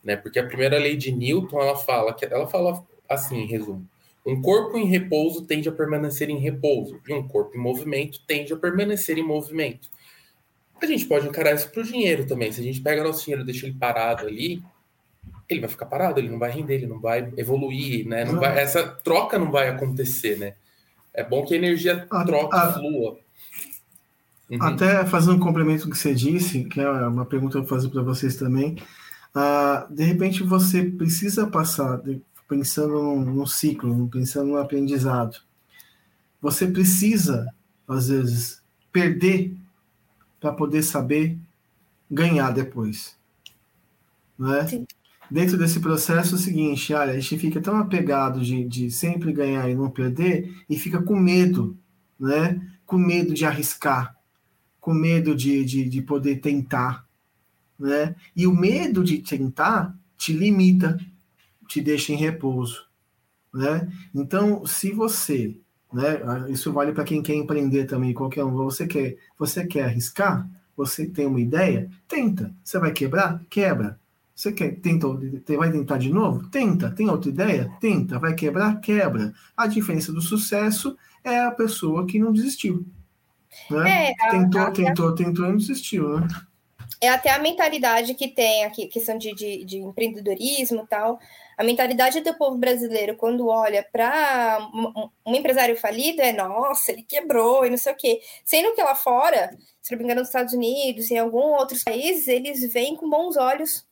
[0.02, 0.16] né?
[0.16, 3.86] Porque a primeira lei de Newton, ela fala que ela fala assim, em resumo,
[4.24, 8.52] um corpo em repouso tende a permanecer em repouso, e um corpo em movimento tende
[8.52, 9.88] a permanecer em movimento.
[10.80, 12.50] A gente pode encarar isso para o dinheiro também.
[12.52, 14.62] Se a gente pega nosso dinheiro e deixa ele parado ali,
[15.48, 18.24] ele vai ficar parado, ele não vai render, ele não vai evoluir, né?
[18.24, 20.54] Não vai, essa troca não vai acontecer, né?
[21.12, 23.18] É bom que a energia troca, a, flua.
[24.48, 24.62] Uhum.
[24.62, 27.68] Até fazendo um complemento do que você disse, que é uma pergunta que eu vou
[27.68, 28.76] fazer para vocês também.
[29.34, 32.00] Uh, de repente você precisa passar,
[32.48, 35.40] pensando num, num ciclo, pensando no aprendizado.
[36.40, 37.46] Você precisa,
[37.86, 38.62] às vezes,
[38.92, 39.56] perder
[40.40, 41.38] para poder saber
[42.10, 43.16] ganhar depois.
[44.38, 44.66] Não é?
[44.66, 44.86] Sim
[45.30, 49.32] dentro desse processo é o seguinte, olha, a gente fica tão apegado de, de sempre
[49.32, 51.76] ganhar e não perder, e fica com medo,
[52.18, 52.60] né?
[52.84, 54.16] Com medo de arriscar,
[54.80, 57.06] com medo de, de, de poder tentar,
[57.80, 58.14] né?
[58.36, 60.98] E o medo de tentar te limita,
[61.66, 62.86] te deixa em repouso,
[63.52, 63.90] né?
[64.14, 65.56] Então, se você,
[65.92, 66.20] né?
[66.50, 68.52] Isso vale para quem quer empreender também, qualquer um.
[68.52, 70.48] Você quer, você quer arriscar?
[70.76, 71.90] Você tem uma ideia?
[72.06, 72.54] Tenta.
[72.62, 73.42] Você vai quebrar?
[73.48, 73.98] Quebra.
[74.34, 75.06] Você quer, tenta,
[75.58, 76.48] vai tentar de novo?
[76.48, 76.90] Tenta.
[76.90, 77.70] Tem outra ideia?
[77.80, 78.18] Tenta.
[78.18, 78.80] Vai quebrar?
[78.80, 79.34] Quebra.
[79.56, 82.86] A diferença do sucesso é a pessoa que não desistiu.
[83.70, 84.10] Né?
[84.10, 86.28] É, tentou, tentou, tentou e não desistiu, né?
[87.00, 91.18] É até a mentalidade que tem aqui, questão de, de, de empreendedorismo e tal.
[91.56, 97.02] A mentalidade do povo brasileiro, quando olha para um, um, empresário falido, é nossa, ele
[97.02, 98.20] quebrou e não sei o quê.
[98.44, 102.28] Sendo que lá fora, se não me engano, nos Estados Unidos, em alguns outros países,
[102.28, 103.86] eles veem com bons olhos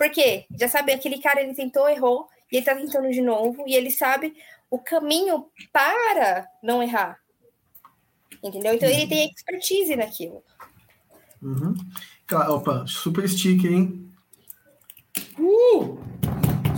[0.00, 3.74] porque já sabe, aquele cara ele tentou, errou, e ele tá tentando de novo, e
[3.74, 4.34] ele sabe
[4.70, 7.20] o caminho para não errar.
[8.42, 8.72] Entendeu?
[8.72, 10.42] Então ele tem expertise naquilo.
[11.42, 11.74] Uhum.
[12.48, 14.10] Opa, super sticker, hein?
[15.38, 15.98] Uh!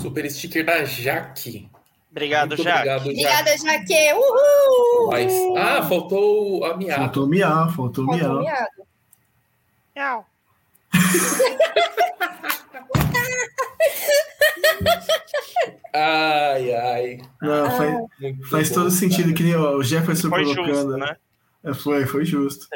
[0.00, 1.68] Super sticker da Jaque.
[2.10, 2.88] Obrigado, Jaque.
[2.88, 4.12] Obrigado, Obrigada, Jaque.
[4.14, 5.10] Uhul!
[5.10, 7.02] Mas, ah, faltou a miado.
[7.02, 8.66] Faltou miar, faltou, faltou miar.
[9.96, 10.26] Miau.
[15.94, 17.20] ai, ai.
[17.40, 17.94] Não, faz,
[18.50, 20.74] faz todo sentido que nem o Jefferson foi colocando.
[20.74, 21.16] Justo, né?
[21.64, 22.66] É, foi, foi justo.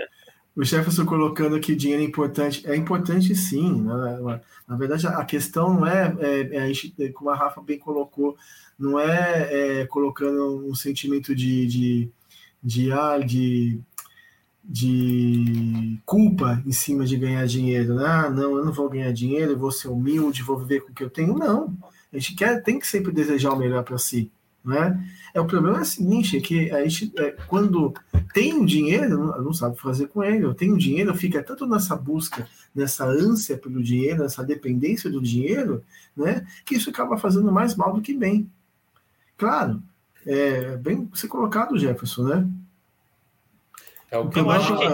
[0.57, 2.67] O Jefferson colocando que dinheiro é importante.
[2.67, 3.83] É importante sim.
[3.83, 4.41] Né?
[4.67, 8.37] Na verdade, a questão não é, é, é, como a Rafa bem colocou,
[8.79, 12.11] não é, é colocando um sentimento de, de,
[12.63, 13.81] de, ah, de
[14.69, 17.95] de culpa em cima de ganhar dinheiro.
[17.95, 18.05] Né?
[18.05, 20.95] Ah, não, eu não vou ganhar dinheiro, eu vou ser humilde, vou viver com o
[20.95, 21.35] que eu tenho.
[21.35, 21.73] Não.
[22.13, 24.31] A gente quer, tem que sempre desejar o melhor para si.
[24.65, 25.01] Né?
[25.37, 27.93] É, o problema é o seguinte, é que a gente, é, quando
[28.33, 30.47] tem dinheiro, não, não sabe fazer com ele.
[30.47, 35.85] Eu tenho dinheiro, fica tanto nessa busca, nessa ânsia pelo dinheiro, nessa dependência do dinheiro,
[36.17, 38.51] né, que isso acaba fazendo mais mal do que bem.
[39.37, 39.83] Claro,
[40.27, 42.49] é bem ser colocado, Jefferson, né?
[44.11, 44.85] É o que eu, acho que,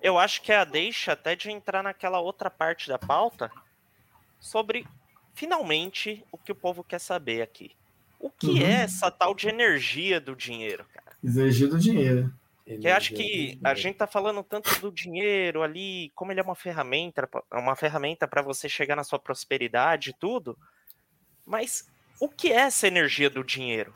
[0.00, 3.50] eu acho que é a deixa até de entrar naquela outra parte da pauta
[4.38, 4.86] sobre
[5.34, 7.72] finalmente o que o povo quer saber aqui.
[8.24, 8.56] O que uhum.
[8.56, 11.14] é essa tal de energia do dinheiro, cara?
[11.22, 12.32] Energia do dinheiro.
[12.64, 16.42] Que eu acho que a gente tá falando tanto do dinheiro ali, como ele é
[16.42, 20.56] uma ferramenta, uma ferramenta para você chegar na sua prosperidade e tudo.
[21.44, 21.86] Mas
[22.18, 23.92] o que é essa energia do dinheiro?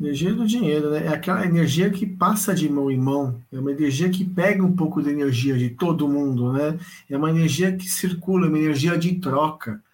[0.00, 1.04] Energia do dinheiro, né?
[1.04, 3.38] É aquela energia que passa de mão em mão.
[3.52, 6.78] É uma energia que pega um pouco da energia de todo mundo, né?
[7.10, 9.84] É uma energia que circula, é uma energia de troca,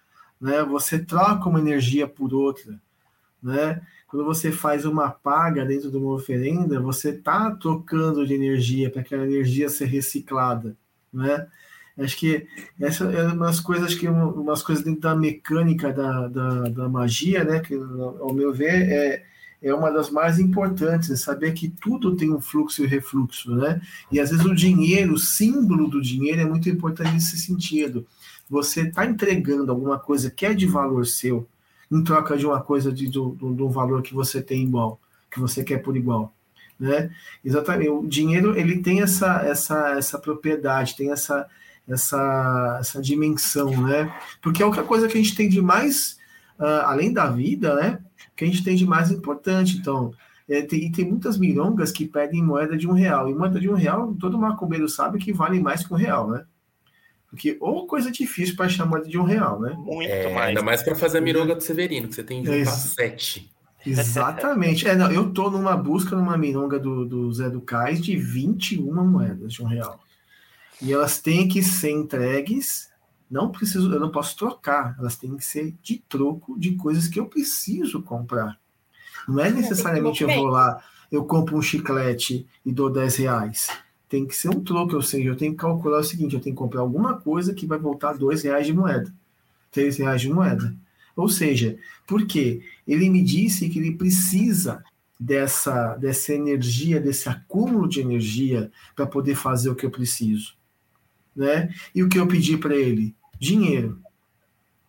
[0.43, 0.61] né?
[0.63, 2.77] Você troca uma energia por outra,
[3.41, 3.81] né?
[4.09, 9.01] Quando você faz uma paga dentro de uma oferenda, você está trocando de energia para
[9.01, 10.75] aquela energia ser reciclada,
[11.13, 11.47] né?
[11.97, 12.45] Acho que
[12.77, 17.45] essa é uma das coisas que umas coisas dentro da mecânica da, da, da magia,
[17.45, 17.61] né?
[17.61, 19.23] Que ao meu ver é
[19.63, 23.81] é uma das mais importantes, é saber que tudo tem um fluxo e refluxo, né?
[24.11, 28.05] E às vezes o dinheiro, o símbolo do dinheiro é muito importante nesse sentido.
[28.49, 31.47] Você está entregando alguma coisa que é de valor seu,
[31.91, 34.99] em troca de uma coisa de, um valor que você tem igual,
[35.31, 36.33] que você quer por igual.
[36.79, 37.11] Né?
[37.43, 37.89] Exatamente.
[37.89, 41.47] O dinheiro ele tem essa, essa, essa propriedade, tem essa,
[41.87, 44.13] essa, essa dimensão, né?
[44.41, 46.17] Porque é outra coisa que a gente tem de mais,
[46.59, 47.99] uh, além da vida, né?
[48.35, 49.77] Que a gente tem de mais importante.
[49.77, 50.13] Então,
[50.49, 53.29] é, tem, tem muitas mirongas que pedem moeda de um real.
[53.29, 56.45] E moeda de um real, todo macumbeiro sabe que vale mais que um real, né?
[57.33, 59.73] Porque ou coisa difícil para chamar de um real, né?
[59.75, 60.49] Muito é, mais.
[60.49, 63.51] Ainda mais para fazer a mironga do Severino, que você tem de é sete.
[63.83, 64.87] Exatamente.
[64.87, 69.03] É, não, eu tô numa busca numa mironga do, do Zé do Cais de 21
[69.03, 69.99] moedas de um real.
[70.79, 72.91] E elas têm que ser entregues.
[73.31, 74.95] Não preciso, eu não posso trocar.
[74.99, 78.59] Elas têm que ser de troco de coisas que eu preciso comprar.
[79.27, 83.69] Não é necessariamente eu vou lá, eu compro um chiclete e dou 10 reais
[84.13, 86.55] tem que ser um troco, ou seja, eu tenho que calcular o seguinte, eu tenho
[86.55, 89.11] que comprar alguma coisa que vai voltar dois reais de moeda,
[89.71, 90.71] três reais de moeda.
[91.15, 92.61] Ou seja, por quê?
[92.87, 94.83] Ele me disse que ele precisa
[95.19, 100.53] dessa, dessa energia, desse acúmulo de energia para poder fazer o que eu preciso.
[101.35, 101.73] Né?
[101.95, 103.15] E o que eu pedi para ele?
[103.39, 103.99] Dinheiro.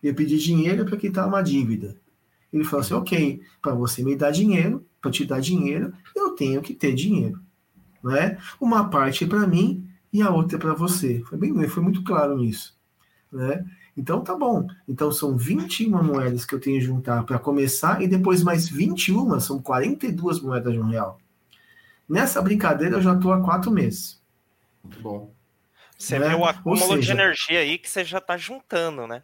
[0.03, 1.97] Eu pedi dinheiro para quitar uma dívida.
[2.53, 6.61] Ele falou assim: ok, para você me dar dinheiro, para te dar dinheiro, eu tenho
[6.61, 7.43] que ter dinheiro
[8.05, 8.37] né?
[8.61, 11.21] Uma parte é para mim e a outra é para você.
[11.27, 12.77] Foi bem, foi muito claro nisso,
[13.31, 13.65] né?
[13.97, 14.67] Então tá bom.
[14.87, 19.39] Então são 21 moedas que eu tenho que juntar para começar e depois mais 21,
[19.39, 21.19] são 42 moedas de um real.
[22.07, 24.21] Nessa brincadeira eu já estou há quatro meses.
[24.83, 25.33] Muito bom.
[25.97, 26.29] Você né?
[26.29, 29.23] vê o acúmulo seja, de energia aí que você já está juntando, né?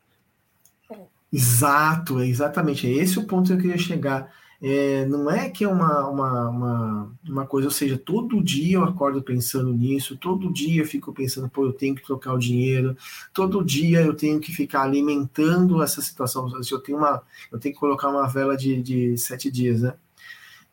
[1.31, 2.87] Exato, exatamente.
[2.87, 4.33] É esse o ponto que eu queria chegar.
[4.63, 8.83] É, não é que é uma, uma, uma, uma, coisa, ou seja, todo dia eu
[8.83, 12.95] acordo pensando nisso, todo dia eu fico pensando, pô, eu tenho que trocar o dinheiro,
[13.33, 16.47] todo dia eu tenho que ficar alimentando essa situação.
[16.69, 19.95] Eu tenho, uma, eu tenho que colocar uma vela de, de sete dias, né?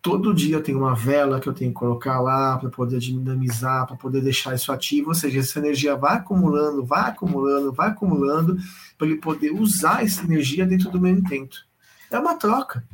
[0.02, 3.86] Todo dia eu tenho uma vela que eu tenho que colocar lá para poder dinamizar,
[3.86, 8.58] para poder deixar isso ativo, ou seja, essa energia vai acumulando, vai acumulando, vai acumulando,
[8.98, 11.66] para ele poder usar essa energia dentro do meu intento.
[12.10, 12.84] É uma troca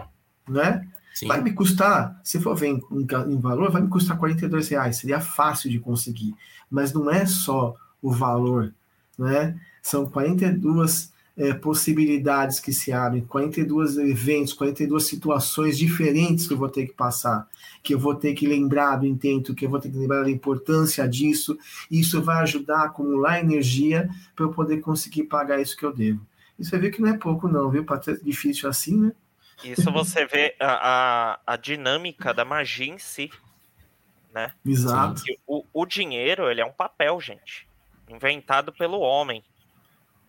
[0.49, 0.87] né?
[1.15, 1.29] Sim.
[1.29, 4.97] Vai me custar, se for ver em, em, valor, vai me custar 42 reais.
[4.97, 6.35] Seria fácil de conseguir.
[6.69, 8.75] Mas não é só o valor,
[9.17, 9.59] né?
[9.81, 16.69] São 42 é, possibilidades que se abrem, 42 eventos, 42 situações diferentes que eu vou
[16.69, 17.49] ter que passar,
[17.83, 20.31] que eu vou ter que lembrar do intento, que eu vou ter que lembrar da
[20.31, 21.57] importância disso.
[21.91, 26.21] Isso vai ajudar a acumular energia para eu poder conseguir pagar isso que eu devo.
[26.59, 27.85] E você vê que não é pouco, não, viu?
[27.85, 29.13] Para ser difícil assim, né?
[29.63, 33.31] Isso você vê a, a, a, dinâmica da magia em si,
[34.33, 34.53] né?
[34.65, 35.23] Exato.
[35.47, 37.69] O, o dinheiro, ele é um papel, gente,
[38.09, 39.45] inventado pelo homem,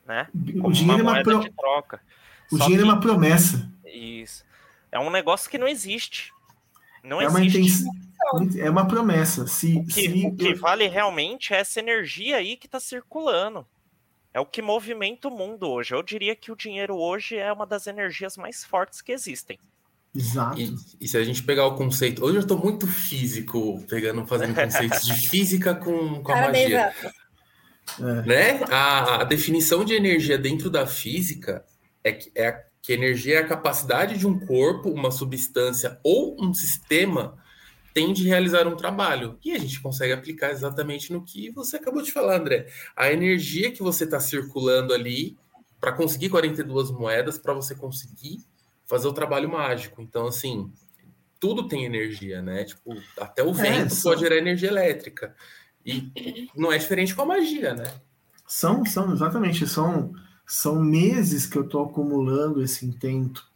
[0.05, 0.27] né?
[0.33, 1.39] Como o dinheiro uma é uma pro...
[1.39, 2.01] de troca.
[2.51, 2.89] O Só dinheiro que...
[2.89, 3.69] é uma promessa.
[3.85, 4.45] Isso.
[4.91, 6.31] É um negócio que não existe.
[7.03, 7.83] Não é existe.
[8.31, 9.47] Uma É uma promessa.
[9.47, 10.27] Se, o, que, se...
[10.27, 13.65] o que vale realmente é essa energia aí que está circulando
[14.35, 15.95] é o que movimenta o mundo hoje.
[15.95, 19.57] Eu diria que o dinheiro hoje é uma das energias mais fortes que existem.
[20.13, 20.59] Exato.
[20.59, 22.21] E, e se a gente pegar o conceito.
[22.21, 26.93] Hoje eu estou muito físico, pegando, fazendo conceitos de física com, com a magia.
[27.97, 28.03] É.
[28.27, 28.63] Né?
[28.69, 31.63] A, a, definição de energia dentro da física
[32.03, 36.53] é que, é que energia é a capacidade de um corpo, uma substância ou um
[36.53, 37.37] sistema
[37.95, 39.39] tem de realizar um trabalho.
[39.41, 42.67] E a gente consegue aplicar exatamente no que você acabou de falar, André.
[42.93, 45.37] A energia que você está circulando ali
[45.79, 48.45] para conseguir 42 moedas, para você conseguir
[48.85, 50.01] fazer o trabalho mágico.
[50.01, 50.69] Então, assim,
[51.39, 52.65] tudo tem energia, né?
[52.65, 55.33] Tipo, até o é, vento é, pode gerar energia elétrica.
[55.85, 57.93] E não é diferente com a magia, né?
[58.45, 60.13] São, são, exatamente, são,
[60.45, 63.47] são meses que eu estou acumulando esse intento,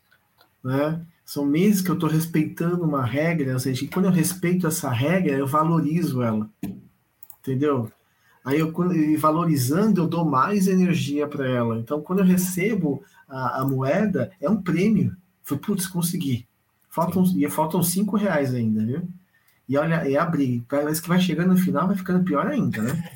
[0.64, 1.06] né?
[1.30, 5.38] São meses que eu estou respeitando uma regra, ou seja, quando eu respeito essa regra,
[5.38, 6.50] eu valorizo ela.
[7.40, 7.92] Entendeu?
[8.44, 8.74] Aí eu
[9.20, 11.78] valorizando, eu dou mais energia para ela.
[11.78, 15.16] Então, quando eu recebo a, a, moeda, é um prêmio.
[15.44, 16.48] Foi, putz, consegui.
[16.90, 19.08] Faltam, e faltam cinco reais ainda, viu?
[19.68, 20.66] E olha, é abrir.
[20.68, 23.12] Parece que vai chegando no final, vai ficando pior ainda, né?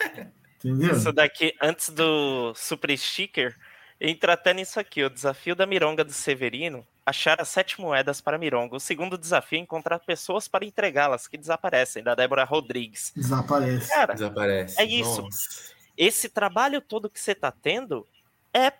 [0.62, 0.94] Entendeu?
[0.94, 3.56] Isso daqui, antes do Super Sticker,
[3.98, 8.38] entra até nisso aqui, o desafio da Mironga do Severino achar as sete moedas para
[8.38, 8.76] Mirongo.
[8.76, 13.12] O segundo desafio é encontrar pessoas para entregá-las, que desaparecem, da Débora Rodrigues.
[13.14, 13.88] Desaparece.
[13.90, 14.80] Cara, Desaparece.
[14.80, 15.22] é isso.
[15.22, 15.74] Nossa.
[15.96, 18.06] Esse trabalho todo que você está tendo
[18.52, 18.72] é,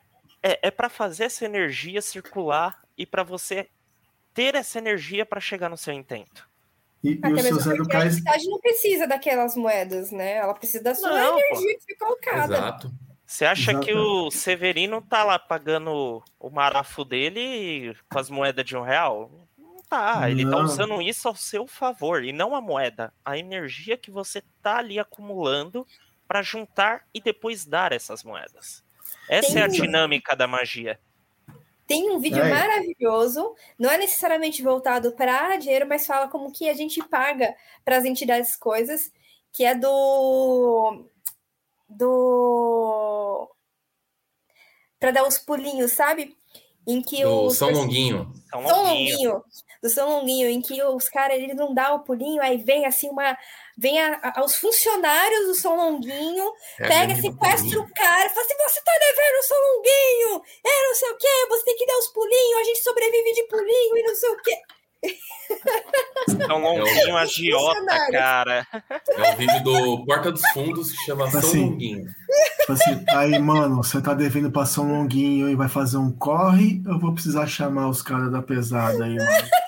[0.42, 3.68] é, é para fazer essa energia circular e para você
[4.32, 6.48] ter essa energia para chegar no seu intento.
[7.02, 8.14] E, Até e o seu mesmo Zé do porque a Cais.
[8.14, 10.36] entidade não precisa daquelas moedas, né?
[10.36, 11.40] Ela precisa da sua Não, pô.
[11.40, 12.54] energia que foi colocada.
[12.54, 12.92] Exato.
[13.34, 13.84] Você acha Exato.
[13.84, 19.28] que o Severino tá lá pagando o marafo dele com as moedas de um real?
[19.58, 20.30] Não tá.
[20.30, 20.62] Ele tá Não.
[20.64, 23.12] usando isso ao seu favor e não a moeda.
[23.24, 25.84] A energia que você tá ali acumulando
[26.28, 28.84] para juntar e depois dar essas moedas.
[29.28, 31.00] Essa é a Tem- dinâmica da magia.
[31.88, 32.48] Tem um vídeo É.
[32.48, 37.52] maravilhoso, não é necessariamente voltado para dinheiro, mas fala como que a gente paga
[37.84, 39.12] para as entidades coisas,
[39.52, 41.04] que é do
[41.96, 43.48] do
[44.98, 46.36] para dar os pulinhos, sabe?
[46.86, 48.30] Em que Do os São Longuinho.
[48.50, 48.84] São longuinho.
[48.84, 49.44] Longuinho,
[49.82, 53.08] do São Longuinho, em que os caras eles não dão o pulinho, aí vem assim
[53.08, 53.36] uma
[53.76, 58.54] vem a, a- os funcionários do São Longuinho É pega, sequestra o cara, fala assim:
[58.68, 61.98] você tá devendo o São Longuinho, é não sei o quê, você tem que dar
[61.98, 64.56] os pulinhos, a gente sobrevive de pulinho e não sei o quê.
[66.46, 68.12] São longuinho É agiota, Funcionário.
[68.12, 68.66] cara.
[69.08, 71.64] É um vídeo do Porta dos Fundos que chama São Assim.
[71.64, 72.06] Longuinho.
[72.60, 76.82] Tipo assim, aí, mano, você tá devendo pra São Longuinho e vai fazer um corre,
[76.86, 79.30] eu vou precisar chamar os caras da pesada aí, mano.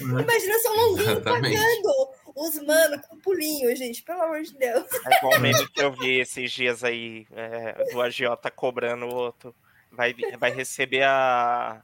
[0.00, 0.22] Né?
[0.22, 1.56] Imagina São Longuinho Exatamente.
[1.56, 4.84] pagando os mano com pulinho, gente, pelo amor de Deus.
[5.04, 9.12] É igual o meme que eu vi esses dias aí, é, do agiota cobrando o
[9.12, 9.52] outro.
[9.90, 11.82] Vai, vai receber a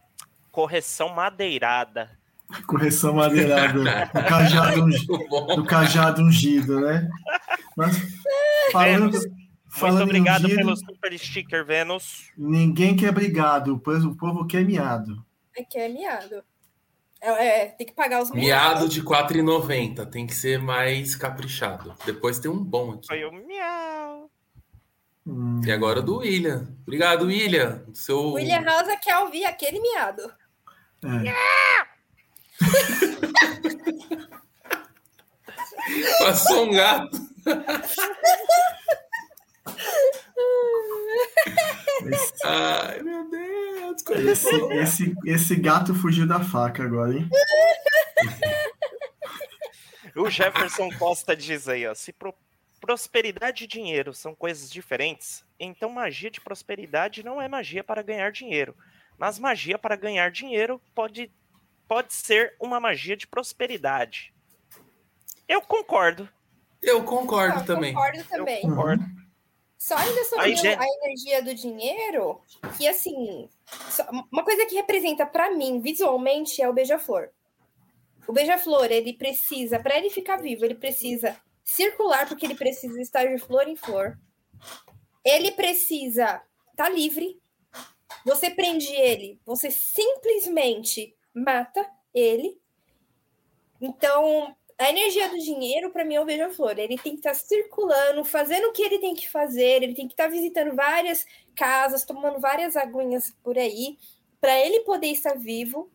[0.52, 2.08] correção madeirada.
[2.66, 3.78] Correção madeirada.
[4.12, 5.46] Do cajado, ungi- Muito bom.
[5.56, 7.08] do cajado ungido, né?
[7.76, 7.96] Mas,
[8.70, 9.26] falando, Vênus,
[9.68, 12.30] falando Muito obrigado ungido, pelo super sticker, Vênus.
[12.36, 15.24] ninguém quer brigado, pois o povo quer miado.
[15.56, 16.42] É que é miado.
[17.20, 20.04] É, é, tem que pagar os Miado de R$ 4,90.
[20.10, 21.94] Tem que ser mais caprichado.
[22.04, 23.06] Depois tem um bom aqui.
[23.06, 24.30] Foi o miau.
[25.26, 26.68] Hum, E agora o do William.
[26.82, 27.82] Obrigado, William.
[27.94, 28.18] Seu...
[28.18, 30.22] O William Rosa quer ouvir aquele miado.
[31.02, 31.93] é.
[36.18, 37.18] Passou um gato.
[42.06, 44.02] Esse, Ai, meu Deus.
[44.02, 47.28] coisa esse, esse, esse gato fugiu da faca agora, hein?
[50.16, 51.92] O Jefferson Costa diz aí, ó.
[51.94, 52.32] Se pro-
[52.80, 58.30] prosperidade e dinheiro são coisas diferentes, então magia de prosperidade não é magia para ganhar
[58.30, 58.76] dinheiro.
[59.18, 61.32] Mas magia para ganhar dinheiro pode,
[61.88, 64.32] pode ser uma magia de prosperidade.
[65.48, 66.28] Eu concordo.
[66.82, 67.94] Eu concordo Eu também.
[67.94, 68.62] Concordo também.
[68.62, 69.04] Eu concordo.
[69.78, 72.40] Só ainda sobre A ideia- a energia do dinheiro,
[72.78, 73.48] que assim,
[74.32, 77.28] uma coisa que representa pra mim visualmente é o beija-flor.
[78.26, 83.26] O beija-flor, ele precisa, para ele ficar vivo, ele precisa circular, porque ele precisa estar
[83.26, 84.18] de flor em flor.
[85.22, 87.38] Ele precisa estar livre.
[88.24, 92.58] Você prende ele, você simplesmente mata ele.
[93.80, 96.78] Então, a energia do dinheiro, para mim, é o beija-flor.
[96.78, 100.14] Ele tem que estar circulando, fazendo o que ele tem que fazer, ele tem que
[100.14, 103.98] estar visitando várias casas, tomando várias aguinhas por aí,
[104.40, 105.90] para ele poder estar vivo.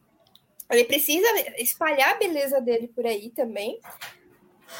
[0.70, 1.28] Ele precisa
[1.58, 3.80] espalhar a beleza dele por aí também.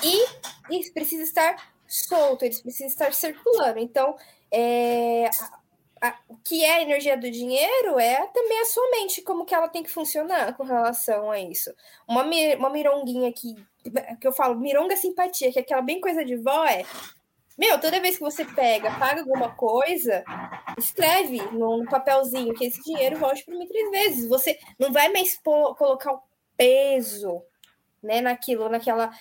[0.04, 0.26] E
[0.74, 3.80] ele precisa estar solto, ele precisa estar circulando.
[3.80, 4.16] Então,
[4.52, 5.30] é,
[6.28, 9.68] o que é a energia do dinheiro é também a sua mente, como que ela
[9.68, 11.74] tem que funcionar com relação a isso.
[12.08, 12.24] Uma,
[12.58, 13.56] uma mironguinha que,
[14.20, 16.84] que eu falo, mironga simpatia, que é aquela bem coisa de vó é.
[17.58, 20.24] Meu, toda vez que você pega, paga alguma coisa,
[20.78, 24.30] escreve no papelzinho que esse dinheiro volte para mim três vezes.
[24.30, 26.22] Você não vai mais pô- colocar o
[26.56, 27.42] peso
[28.02, 29.12] né, naquilo, naquela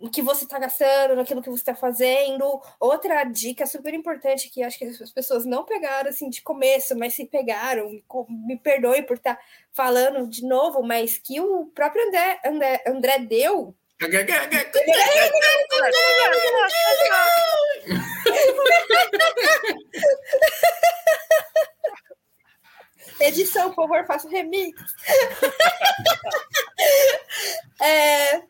[0.00, 2.60] no que você está gastando, naquilo que você está fazendo.
[2.78, 7.14] Outra dica super importante que acho que as pessoas não pegaram assim de começo, mas
[7.14, 9.38] se pegaram, me, perdoe por estar
[9.72, 13.74] falando de novo, mas que o próprio André, André, André deu.
[23.20, 24.80] Edição, por favor, faça remix.
[27.82, 28.42] é,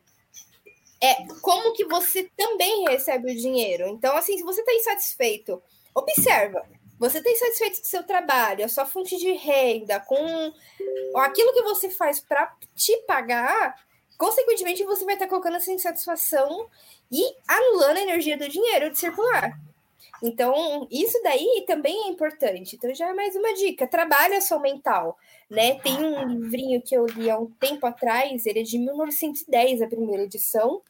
[1.02, 3.86] é como que você também recebe o dinheiro.
[3.88, 5.62] Então, assim, se você está insatisfeito,
[5.94, 6.62] observa.
[6.98, 10.52] Você está insatisfeito com o seu trabalho, a sua fonte de renda, com
[11.16, 13.74] aquilo que você faz para te pagar,
[14.18, 16.68] consequentemente você vai estar colocando essa insatisfação
[17.10, 19.58] e anulando a energia do dinheiro de circular.
[20.22, 22.76] Então, isso daí também é importante.
[22.76, 23.86] Então, já é mais uma dica.
[23.86, 25.16] Trabalha sua mental,
[25.48, 25.78] né?
[25.80, 29.86] Tem um livrinho que eu li há um tempo atrás, ele é de 1910, a
[29.86, 30.82] primeira edição,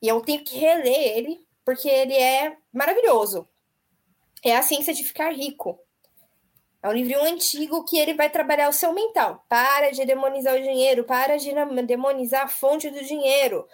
[0.00, 3.48] e eu tenho que reler ele, porque ele é maravilhoso.
[4.44, 5.78] É a ciência de ficar rico.
[6.82, 9.42] É um livrinho antigo que ele vai trabalhar o seu mental.
[9.48, 11.50] Para de demonizar o dinheiro, para de
[11.86, 13.66] demonizar a fonte do dinheiro.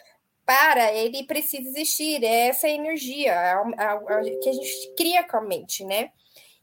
[0.50, 2.24] Para, ele precisa existir.
[2.24, 6.10] É essa energia a, a, a, que a gente cria com a mente, né?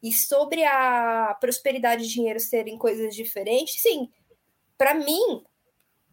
[0.03, 4.09] E sobre a prosperidade e dinheiro serem coisas diferentes, sim.
[4.77, 5.41] Para mim,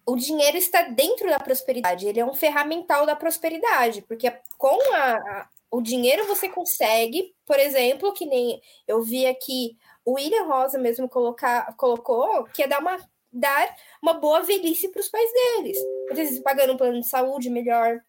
[0.06, 5.48] o dinheiro está dentro da prosperidade, ele é um ferramental da prosperidade, porque com a,
[5.68, 11.08] o dinheiro você consegue, por exemplo, que nem eu vi aqui, o William Rosa mesmo
[11.08, 12.98] colocar, colocou, que é dar uma,
[13.34, 15.78] dar uma boa velhice para os pais deles.
[16.10, 18.00] Às vezes pagando um plano de saúde melhor,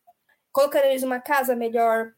[0.51, 2.13] colocando eles numa casa melhor,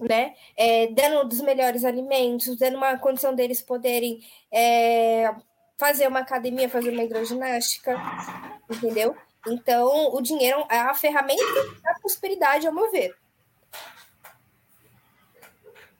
[0.00, 0.34] né?
[0.56, 4.20] É, dando dos melhores alimentos, dando uma condição deles poderem
[4.52, 5.34] é,
[5.78, 7.96] fazer uma academia, fazer uma hidroginástica,
[8.70, 9.16] entendeu?
[9.48, 11.42] Então, o dinheiro é a ferramenta
[11.82, 13.14] da prosperidade, ao meu ver.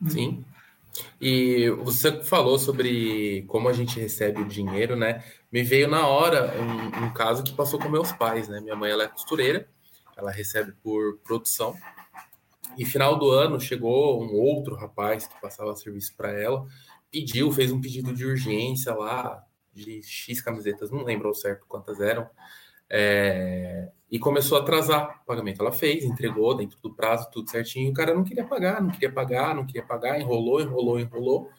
[0.08, 0.44] Sim.
[1.20, 5.24] E você falou sobre como a gente recebe o dinheiro, né?
[5.52, 8.58] Me veio na hora um, um caso que passou com meus pais, né?
[8.60, 9.68] Minha mãe ela é costureira,
[10.16, 11.76] ela recebe por produção.
[12.78, 16.66] E final do ano chegou um outro rapaz que passava serviço para ela,
[17.10, 22.00] pediu, fez um pedido de urgência lá, de X camisetas, não lembro ao certo quantas
[22.00, 22.28] eram,
[22.88, 25.60] é, e começou a atrasar o pagamento.
[25.60, 27.90] Ela fez, entregou dentro do prazo, tudo certinho.
[27.90, 31.50] O cara não queria pagar, não queria pagar, não queria pagar, enrolou, enrolou, enrolou.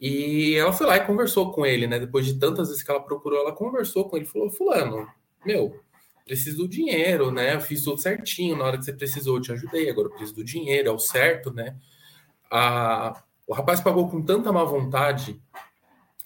[0.00, 1.98] E ela foi lá e conversou com ele, né?
[1.98, 5.08] Depois de tantas vezes que ela procurou, ela conversou com ele, falou: Fulano,
[5.44, 5.80] meu,
[6.24, 7.54] preciso do dinheiro, né?
[7.54, 10.34] Eu fiz tudo certinho na hora que você precisou, eu te ajudei, agora eu preciso
[10.34, 11.76] do dinheiro, é o certo, né?
[12.50, 15.40] A, o rapaz pagou com tanta má vontade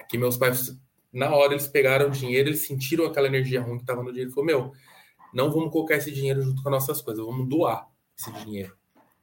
[0.09, 0.77] que meus pais
[1.13, 4.31] na hora eles pegaram o dinheiro, eles sentiram aquela energia ruim que estava no dinheiro
[4.31, 4.73] e falou: Meu,
[5.33, 7.87] não vamos colocar esse dinheiro junto com as nossas coisas, vamos doar
[8.19, 8.77] esse dinheiro.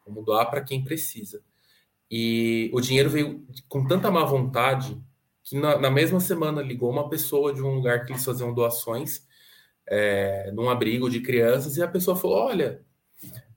[0.06, 1.44] Vamos doar para quem precisa.
[2.10, 5.02] E o dinheiro veio com tanta má vontade
[5.44, 9.26] que na, na, mesma semana ligou uma pessoa de um lugar que eles faziam doações,
[9.88, 12.82] é, num abrigo de crianças, e a pessoa falou: Olha,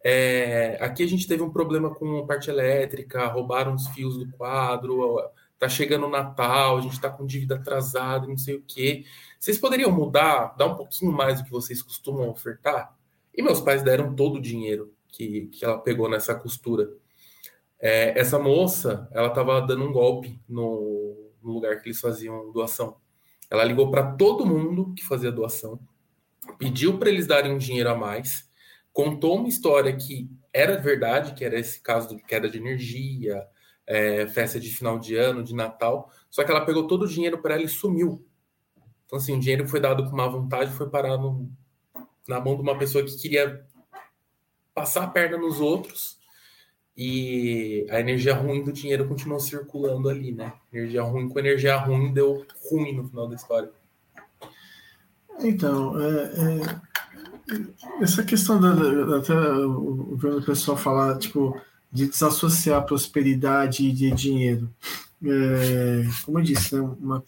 [0.04, 5.18] é, aqui a gente teve um problema com parte elétrica, roubaram os fios do quadro,
[5.58, 9.04] tá chegando o Natal, a gente está com dívida atrasada, não sei o quê.
[9.38, 12.96] Vocês poderiam mudar, dar um pouquinho mais do que vocês costumam ofertar?
[13.34, 16.88] E meus pais deram todo o dinheiro que, que ela pegou nessa costura.
[17.80, 22.96] É, essa moça, ela estava dando um golpe no, no, lugar que eles faziam doação.
[23.50, 25.80] Ela ligou para todo mundo que fazia doação,
[26.58, 28.48] pediu para eles darem um dinheiro a mais,
[28.92, 33.46] contou uma história que era verdade, que era esse caso de queda de energia,
[33.86, 37.38] é, festa de final de ano, de Natal, só que ela pegou todo o dinheiro
[37.38, 38.24] para ela e sumiu.
[39.06, 41.16] Então, assim, o dinheiro foi dado com má vontade, foi parar
[42.28, 43.66] na mão de uma pessoa que queria
[44.74, 46.19] passar a perna nos outros
[47.02, 50.52] e a energia ruim do dinheiro continuou circulando ali, né?
[50.70, 53.70] Energia ruim com energia ruim deu ruim no final da história.
[55.38, 56.24] Então, é,
[57.48, 61.58] é, essa questão da, da, até o pessoal falar, tipo,
[61.90, 64.68] de desassociar prosperidade de dinheiro.
[65.24, 67.24] É, como eu disse, né, uma,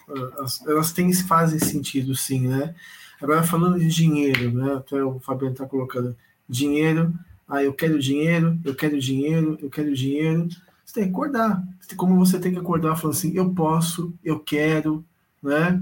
[0.66, 2.74] elas têm, fazem sentido sim, né?
[3.22, 4.74] Agora falando de dinheiro, né?
[4.74, 6.14] Até o Fabiano está colocando
[6.46, 7.10] dinheiro,
[7.52, 10.48] ah, eu quero dinheiro, eu quero dinheiro, eu quero dinheiro.
[10.86, 11.62] Você tem que acordar.
[11.98, 15.04] Como você tem que acordar falando assim, eu posso, eu quero,
[15.42, 15.78] né?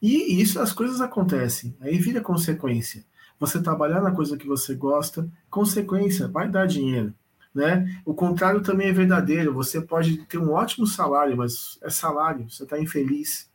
[0.00, 1.76] E isso, as coisas acontecem.
[1.80, 3.04] Aí vira consequência.
[3.40, 7.12] Você trabalhar na coisa que você gosta, consequência, vai dar dinheiro.
[7.52, 8.00] Né?
[8.04, 9.52] O contrário também é verdadeiro.
[9.54, 13.50] Você pode ter um ótimo salário, mas é salário, você está infeliz.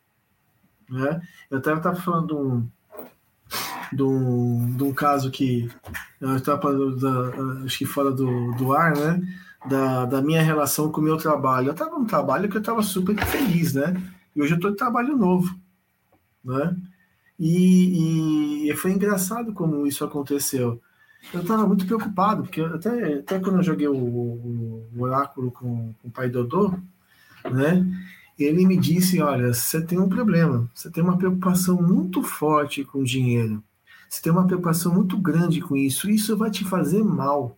[0.90, 1.22] Né?
[1.50, 2.70] Eu até estava falando de um,
[3.94, 5.72] de, um, de um caso que
[6.32, 9.22] eu estava falando, acho que fora do, do ar, né?
[9.70, 11.68] Da, da minha relação com o meu trabalho.
[11.68, 13.94] Eu estava num trabalho que eu estava super feliz, né?
[14.36, 15.56] E hoje eu estou em trabalho novo,
[16.44, 16.76] né?
[17.40, 20.82] E, e foi engraçado como isso aconteceu
[21.32, 25.94] eu estava muito preocupado, porque até, até quando eu joguei o, o, o oráculo com,
[25.94, 26.74] com, o pai Dodô,
[27.50, 27.86] né,
[28.38, 33.04] ele me disse, olha, você tem um problema, você tem uma preocupação muito forte com
[33.04, 33.64] dinheiro,
[34.14, 37.58] você tem uma preocupação muito grande com isso, isso vai te fazer mal,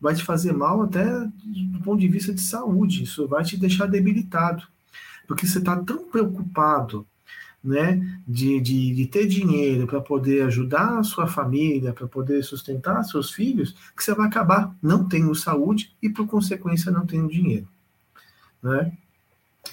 [0.00, 3.84] vai te fazer mal até do ponto de vista de saúde, isso vai te deixar
[3.84, 4.66] debilitado,
[5.28, 7.06] porque você está tão preocupado
[7.62, 13.04] né, de, de, de ter dinheiro para poder ajudar a sua família, para poder sustentar
[13.04, 17.68] seus filhos, que você vai acabar não tendo saúde e, por consequência, não tendo dinheiro.
[18.62, 18.90] Né?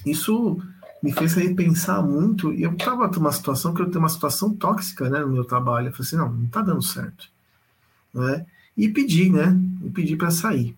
[0.05, 0.61] Isso
[1.01, 5.09] me fez repensar muito, e eu estava numa situação que eu tenho uma situação tóxica
[5.09, 5.87] né, no meu trabalho.
[5.87, 7.27] Eu falei assim, não, não está dando certo.
[8.13, 8.45] Né?
[8.77, 9.57] E pedi, né?
[9.83, 10.75] E pedi para sair.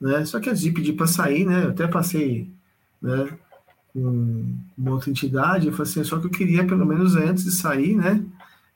[0.00, 0.24] Né?
[0.24, 2.50] Só que antes de pedir para sair, né, eu até passei
[3.02, 3.28] né,
[3.92, 7.50] com uma outra entidade, eu falei assim, só que eu queria, pelo menos antes de
[7.50, 8.24] sair, né,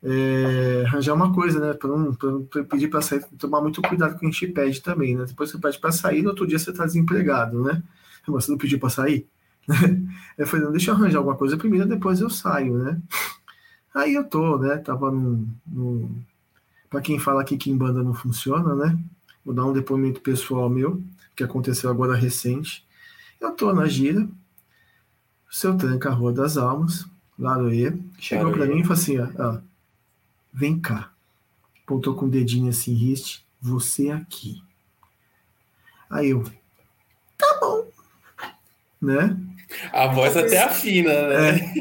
[0.02, 4.16] é, arranjar uma coisa, né, para não, não pedir para sair, tomar muito cuidado com
[4.16, 6.58] o que a gente pede também, né, depois você pede para sair, no outro dia
[6.58, 7.82] você está desempregado, né,
[8.26, 9.26] você não pediu para sair?
[10.38, 13.00] eu falei, não, deixa eu arranjar alguma coisa primeiro, depois eu saio, né,
[13.94, 16.10] aí eu tô, né, tava no,
[16.90, 18.98] para quem fala aqui que em banda não funciona, né,
[19.44, 21.02] vou dar um depoimento pessoal meu,
[21.36, 22.86] que aconteceu agora recente,
[23.40, 24.28] eu tô na gira,
[25.50, 27.06] seu tranca a Rua das Almas,
[27.38, 29.60] Laroê, chegou para mim e falou assim: ó, ó,
[30.52, 31.12] vem cá.
[31.82, 34.62] Apontou com o dedinho assim, riste, você aqui.
[36.08, 36.44] Aí eu,
[37.36, 37.86] tá bom.
[39.04, 39.36] Né?
[39.92, 41.50] A voz até afina, né?
[41.50, 41.74] É.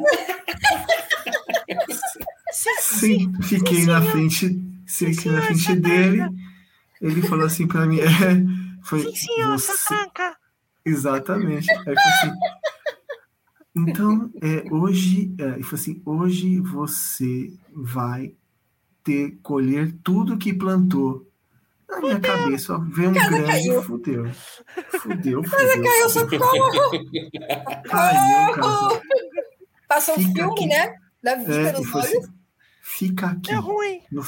[2.51, 6.23] Sim, fiquei Sim, na frente, fiquei na frente dele.
[7.01, 8.07] Ele falou assim para mim, é,
[8.83, 9.95] foi Sim, senhor, você...
[10.85, 11.69] Exatamente.
[11.71, 12.31] Aí eu falei assim,
[13.75, 18.33] então, é, hoje, é, ele falou assim, hoje você vai
[19.03, 21.27] ter, colher tudo que plantou.
[21.95, 22.31] Na minha fudeu.
[22.31, 23.83] cabeça, ó, veio um grande caiu.
[23.83, 24.25] fudeu.
[25.01, 25.43] Fudeu, fudeu.
[25.43, 26.71] Casa caiu, socorro!
[27.89, 29.01] Caiu, casa.
[29.87, 30.67] Passou um filme, aqui.
[30.67, 30.95] né?
[31.21, 32.05] Da vista é, nos olhos.
[32.05, 32.33] Assim,
[32.81, 33.51] Fica aqui.
[33.51, 34.01] É ruim.
[34.11, 34.25] No,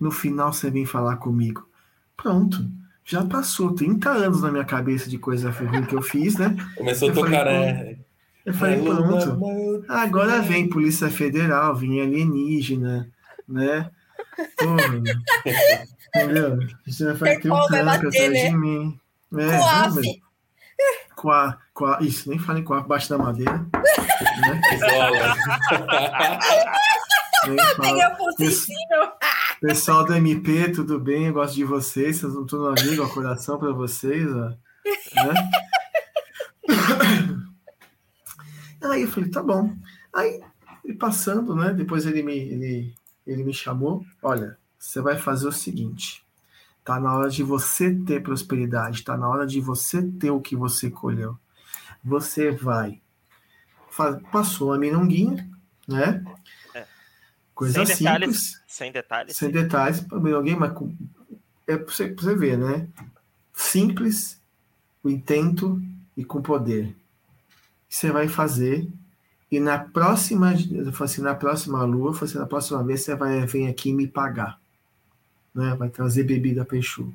[0.00, 1.68] no final você vem falar comigo.
[2.16, 2.64] Pronto
[3.08, 6.54] já passou 30 anos na minha cabeça de coisa ruim que eu fiz, né?
[6.76, 7.96] Começou eu a tocar, né?
[8.44, 9.84] Eu falei, pronto.
[9.88, 13.10] Agora vem Polícia Federal, vem alienígena,
[13.48, 13.90] né?
[14.58, 15.02] Porra,
[16.14, 16.58] entendeu?
[16.86, 18.50] Você vai ter um tranco atrás né?
[18.50, 19.00] de mim.
[19.36, 20.22] É, Coaf.
[21.16, 23.58] Quá, quá, isso, nem em quá, baixo da madeira.
[24.38, 24.60] né?
[28.36, 29.12] Possível.
[29.60, 31.26] Pessoal do MP, tudo bem?
[31.26, 34.52] Eu gosto de vocês, vocês não estão no amigo, ó, coração para vocês, ó.
[35.14, 35.50] Né?
[38.84, 39.74] Aí eu falei, tá bom.
[40.14, 40.40] Aí,
[40.98, 41.72] passando, né?
[41.72, 42.94] Depois ele me, ele,
[43.26, 44.04] ele me chamou.
[44.22, 46.24] Olha, você vai fazer o seguinte.
[46.84, 50.56] Tá na hora de você ter prosperidade, tá na hora de você ter o que
[50.56, 51.38] você colheu.
[52.04, 53.00] Você vai.
[53.90, 55.48] Faz, passou a minonguinha,
[55.86, 56.24] né?
[56.74, 56.86] É.
[57.54, 57.98] Coisa sem simples.
[57.98, 59.36] Detalhes, sem detalhes.
[59.36, 60.96] Sem detalhes, para minonguinha, mas com,
[61.66, 62.88] é para você, pra você ver, né?
[63.52, 64.40] Simples,
[65.02, 65.82] o intento
[66.16, 66.96] e com poder
[67.88, 68.86] você vai fazer
[69.50, 70.52] e na próxima,
[71.00, 74.60] assim, na próxima lua, assim, na próxima vez você vai vir aqui me pagar,
[75.58, 75.74] né?
[75.74, 77.12] Vai trazer bebida para Exu.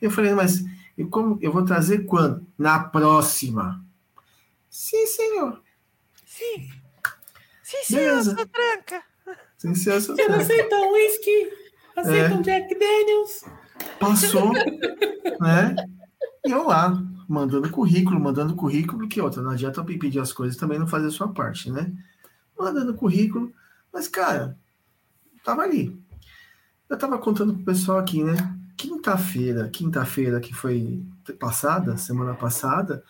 [0.00, 0.64] Eu falei, mas
[0.98, 2.46] e como eu vou trazer quando?
[2.58, 3.82] Na próxima.
[4.68, 5.62] Sim, senhor.
[6.26, 6.68] Sim.
[7.62, 9.02] Sim, senhor, sua tranca.
[9.56, 10.52] Sim, senhor, sua Você não tranca.
[10.52, 11.52] aceita um whisky?
[11.96, 12.34] Aceita É.
[12.34, 13.44] um Jack Daniels?
[13.98, 14.52] Passou,
[15.40, 15.74] né?
[16.44, 20.56] E eu lá, mandando currículo, mandando currículo, que outra, não adianta eu pedir as coisas
[20.56, 21.90] também não fazer a sua parte, né?
[22.58, 23.52] Mandando currículo,
[23.92, 24.58] mas, cara,
[25.44, 25.96] tava ali.
[26.88, 28.34] Eu tava contando pro pessoal aqui, né?
[28.76, 31.02] Quinta-feira, quinta-feira que foi
[31.38, 33.02] passada, semana passada,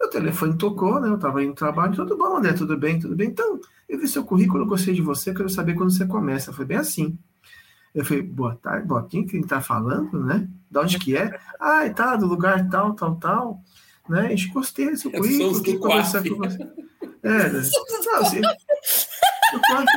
[0.00, 1.08] meu telefone tocou, né?
[1.08, 3.28] Eu tava indo trabalho, tudo bom, André, tudo bem, tudo bem.
[3.28, 6.52] Então, eu vi seu currículo, gostei de você, quero saber quando você começa.
[6.52, 7.18] Foi bem assim.
[7.94, 10.48] Eu falei, boa tarde, boa, quem que tá falando, né?
[10.70, 11.38] De onde que é?
[11.58, 13.60] Ah, tá, do lugar tal, tal, tal.
[14.08, 14.26] Né?
[14.26, 16.62] A gente gostei desse Somos currículo, do quem conversar com você.
[17.22, 17.62] É, né?
[18.06, 18.40] Não, assim,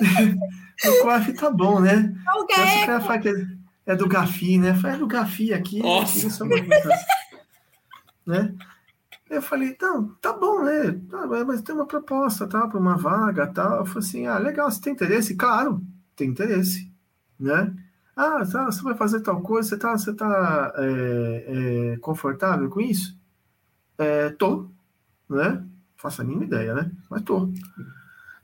[0.88, 2.14] o Quaf tá bom, né?
[2.36, 3.46] O cara fala que é,
[3.86, 4.74] é do Gafi, né?
[4.74, 5.76] Fala, é do Gafi aqui.
[5.76, 5.82] né?
[5.82, 6.44] Nossa.
[6.44, 6.68] Aqui,
[8.26, 8.54] né?
[9.28, 11.00] Eu falei, então, tá bom, né?
[11.08, 12.66] Tá, mas tem uma proposta, tá?
[12.66, 13.78] Para uma vaga, tal.
[13.78, 15.36] Eu falei assim, ah, legal, você tem interesse?
[15.36, 15.80] Claro,
[16.16, 16.90] tem interesse,
[17.38, 17.72] né?
[18.16, 22.80] Ah, tá, você vai fazer tal coisa, você tá, você tá é, é, confortável com
[22.80, 23.16] isso?
[23.96, 24.68] É, tô,
[25.28, 25.64] né?
[25.96, 26.90] Faço a mínima ideia, né?
[27.08, 27.48] Mas tô.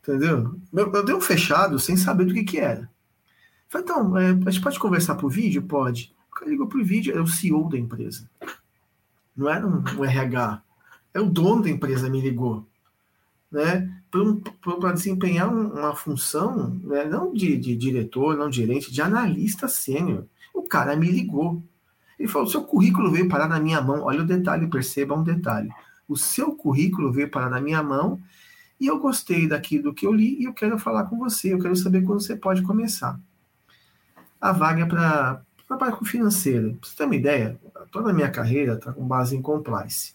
[0.06, 0.54] Entendeu?
[0.72, 2.88] Eu, eu dei um fechado sem saber do que que era.
[3.68, 5.62] Falei, então, é, a gente pode conversar por vídeo?
[5.62, 6.14] Pode.
[6.30, 8.30] O cara ligou por vídeo, é o CEO da empresa.
[9.36, 10.62] Não era um, um RH.
[11.12, 12.64] É o dono da empresa me ligou.
[13.50, 13.92] Né?
[14.80, 17.04] Para desempenhar um- uma função, né?
[17.04, 20.24] não de, de diretor, não de gerente, de analista sênior.
[20.54, 21.62] O cara me ligou.
[22.18, 24.02] Ele falou: seu currículo veio parar na minha mão.
[24.02, 25.70] Olha o detalhe, perceba um detalhe.
[26.08, 28.20] O seu currículo veio parar na minha mão
[28.80, 31.52] e eu gostei daqui do que eu li e eu quero falar com você.
[31.52, 33.18] Eu quero saber quando você pode começar.
[34.40, 36.76] A vaga é para trabalho com financeiro.
[36.80, 37.58] Pra você ter uma ideia,
[37.90, 40.14] toda a minha carreira está com base em compliance.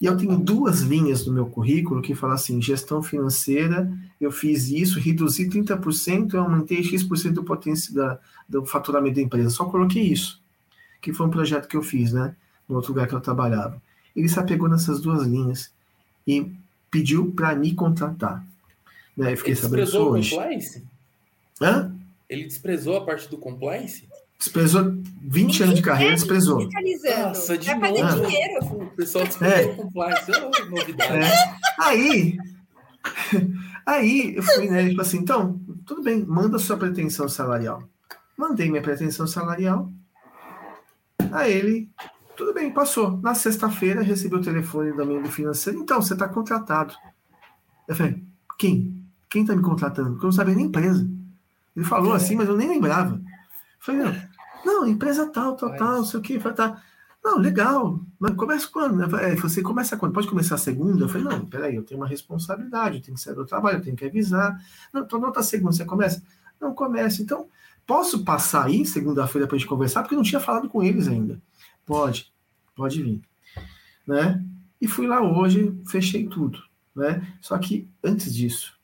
[0.00, 4.68] E eu tenho duas linhas no meu currículo que falam assim: gestão financeira, eu fiz
[4.68, 9.50] isso, reduzi 30%, eu aumentei X% do potencial da, do faturamento da empresa.
[9.50, 10.42] Só coloquei isso,
[11.00, 12.34] que foi um projeto que eu fiz, né?
[12.68, 13.80] No outro lugar que eu trabalhava.
[14.16, 15.72] Ele se apegou nessas duas linhas.
[16.26, 16.52] E
[16.92, 18.44] pediu para me contratar.
[19.16, 19.32] Né?
[19.32, 20.30] Eu fiquei Ele sabendo desprezou isso o hoje.
[20.36, 20.84] compliance?
[21.60, 21.94] Hã?
[22.28, 24.08] Ele desprezou a parte do compliance?
[24.38, 26.68] Desprezou 20 anos de carreira, desprezou.
[26.68, 28.26] Nossa, de Vai fazer novo.
[28.26, 28.64] dinheiro.
[28.66, 30.32] O pessoal desprezou o compliance.
[30.32, 31.12] Oh, novidade.
[31.24, 31.56] É.
[31.78, 32.36] Aí,
[33.86, 37.82] aí eu fui nele e falei assim, então, tudo bem, manda sua pretensão salarial.
[38.36, 39.90] Mandei minha pretensão salarial.
[41.30, 41.88] Aí ele,
[42.42, 43.18] tudo bem, passou.
[43.18, 45.78] Na sexta-feira, recebi o telefone do amigo financeiro.
[45.78, 46.92] Então, você está contratado.
[47.86, 48.20] Eu falei,
[48.58, 49.00] quem?
[49.30, 50.10] Quem está me contratando?
[50.10, 51.08] Porque eu não sabia nem empresa.
[51.76, 53.14] Ele falou assim, mas eu nem lembrava.
[53.14, 53.22] Eu
[53.78, 54.14] falei, não,
[54.64, 56.34] não, empresa tal, tal, tal, não sei o quê.
[56.34, 56.82] Eu falei, tá.
[57.24, 58.00] Não, legal.
[58.18, 59.08] Mas começa quando?
[59.08, 60.12] Falei, é, você começa quando?
[60.12, 61.04] Pode começar segunda?
[61.04, 63.82] Eu falei, não, peraí, eu tenho uma responsabilidade, eu tenho que sair do trabalho, eu
[63.82, 64.60] tenho que avisar.
[64.92, 66.20] Não, então não tá segunda, você começa?
[66.60, 67.22] Não, começa.
[67.22, 67.46] Então,
[67.86, 70.02] posso passar aí segunda-feira para a gente conversar?
[70.02, 71.40] Porque eu não tinha falado com eles ainda.
[71.86, 72.31] Pode,
[72.74, 73.20] pode vir.
[74.06, 74.44] Né?
[74.80, 76.62] E fui lá hoje, fechei tudo.
[76.94, 77.36] Né?
[77.40, 78.76] Só que antes disso,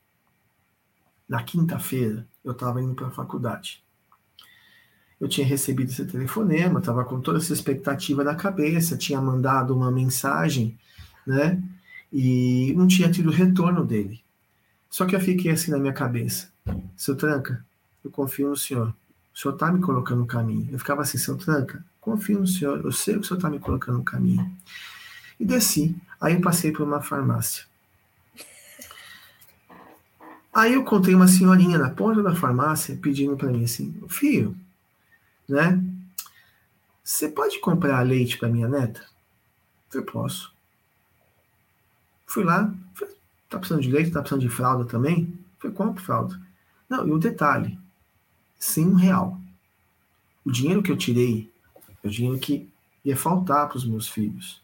[1.28, 3.82] na quinta-feira, eu estava indo para a faculdade.
[5.20, 9.90] Eu tinha recebido esse telefonema, estava com toda essa expectativa na cabeça, tinha mandado uma
[9.90, 10.78] mensagem,
[11.26, 11.62] né?
[12.12, 14.22] E não tinha tido retorno dele.
[14.88, 16.50] Só que eu fiquei assim na minha cabeça:
[16.96, 17.64] seu Tranca,
[18.02, 18.94] eu confio no senhor.
[19.34, 20.68] O senhor está me colocando no caminho.
[20.70, 23.58] Eu ficava assim: seu Tranca, confio no senhor, eu sei que o senhor está me
[23.58, 24.50] colocando no caminho.
[25.38, 25.94] E desci.
[26.20, 27.64] Aí eu passei por uma farmácia.
[30.52, 34.56] Aí eu contei uma senhorinha na porta da farmácia pedindo para mim assim: filho,
[35.48, 35.80] né?
[37.04, 39.04] Você pode comprar leite para minha neta?
[39.92, 40.52] Eu posso.
[42.26, 43.14] Fui lá, falei,
[43.48, 45.38] tá precisando de leite, tá precisando de fralda também?
[45.58, 46.38] Falei, compro fralda.
[46.88, 47.78] Não, e o detalhe,
[48.58, 49.40] sem um real.
[50.44, 51.50] O dinheiro que eu tirei
[52.02, 52.68] é o dinheiro que
[53.04, 54.60] ia faltar para os meus filhos.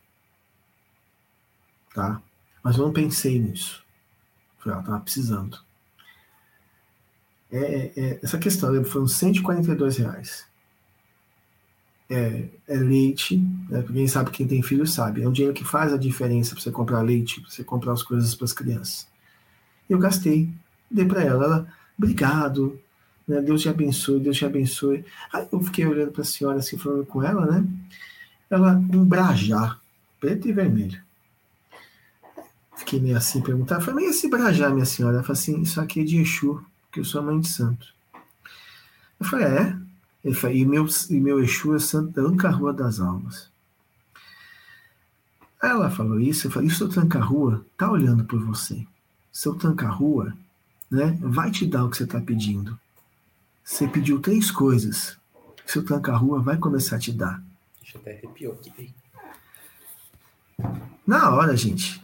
[1.95, 2.21] Tá?
[2.63, 3.85] Mas eu não pensei nisso.
[4.59, 5.59] Falei, ela tava precisando.
[7.51, 10.47] É, é, essa questão, lembro, foram 142 reais.
[12.11, 13.39] É, é leite,
[13.69, 13.83] né?
[13.83, 16.71] quem sabe, quem tem filho sabe, é um dinheiro que faz a diferença para você
[16.71, 19.09] comprar leite, para você comprar as coisas para as crianças.
[19.89, 20.51] Eu gastei,
[20.91, 22.79] dei para ela, ela, obrigado,
[23.27, 23.41] né?
[23.41, 25.05] Deus te abençoe, Deus te abençoe.
[25.33, 27.67] Aí eu fiquei olhando para a senhora, assim, falando com ela, né?
[28.51, 29.79] Ela, um brajá,
[30.21, 31.03] preto e vermelho.
[32.77, 35.17] Fiquei meio assim, perguntar, falei, esse brajá, minha senhora?
[35.17, 37.87] Ela falou assim, isso aqui é de Exu, que eu sou a mãe de santo.
[39.19, 39.77] Eu falei, é?
[40.25, 43.49] Ele falou, e meu, e meu Exu é Santo Tranca-Rua das Almas.
[45.63, 48.87] Aí ela falou isso, eu falei, isso o Tranca-Rua tá olhando por você.
[49.33, 50.37] Seu Tranca-Rua,
[50.91, 52.79] né, vai te dar o que você está pedindo.
[53.65, 55.17] Você pediu três coisas.
[55.65, 57.43] Seu Tranca-Rua vai começar a te dar.
[57.81, 58.95] Deixa eu até arrepiou aqui.
[61.07, 62.03] Na hora, gente,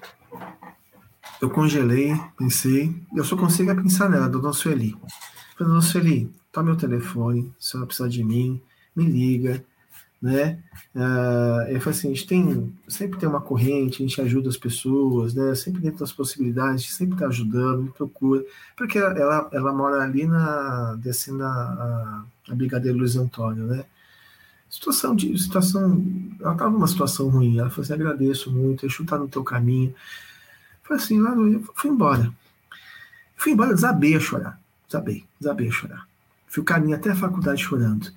[1.41, 4.93] eu congelei, pensei, eu só consigo pensar nela, dona Sueli.
[5.57, 8.61] Falei, dona Sueli, tá meu telefone, se ela precisar de mim,
[8.97, 9.65] me liga,
[10.21, 10.59] né?
[10.95, 14.57] Uh, eu falei assim, a gente tem, sempre tem uma corrente, a gente ajuda as
[14.57, 15.55] pessoas, né?
[15.55, 18.45] Sempre dentro das possibilidades, a gente sempre tá ajudando, procura,
[18.77, 23.85] porque ela, ela, mora ali na, descendo a, a, a Brigadeiro Luiz Antônio, né?
[24.69, 26.05] Situação de, situação,
[26.39, 29.43] ela tava numa situação ruim, ela falou assim, agradeço muito, deixa eu estar no teu
[29.43, 29.95] caminho,
[30.91, 32.33] foi assim, lá no fui embora.
[33.37, 34.61] Fui embora, desabei a chorar.
[34.87, 36.07] Desabei, desabei a chorar.
[36.49, 38.13] Fui o caminho até a faculdade chorando.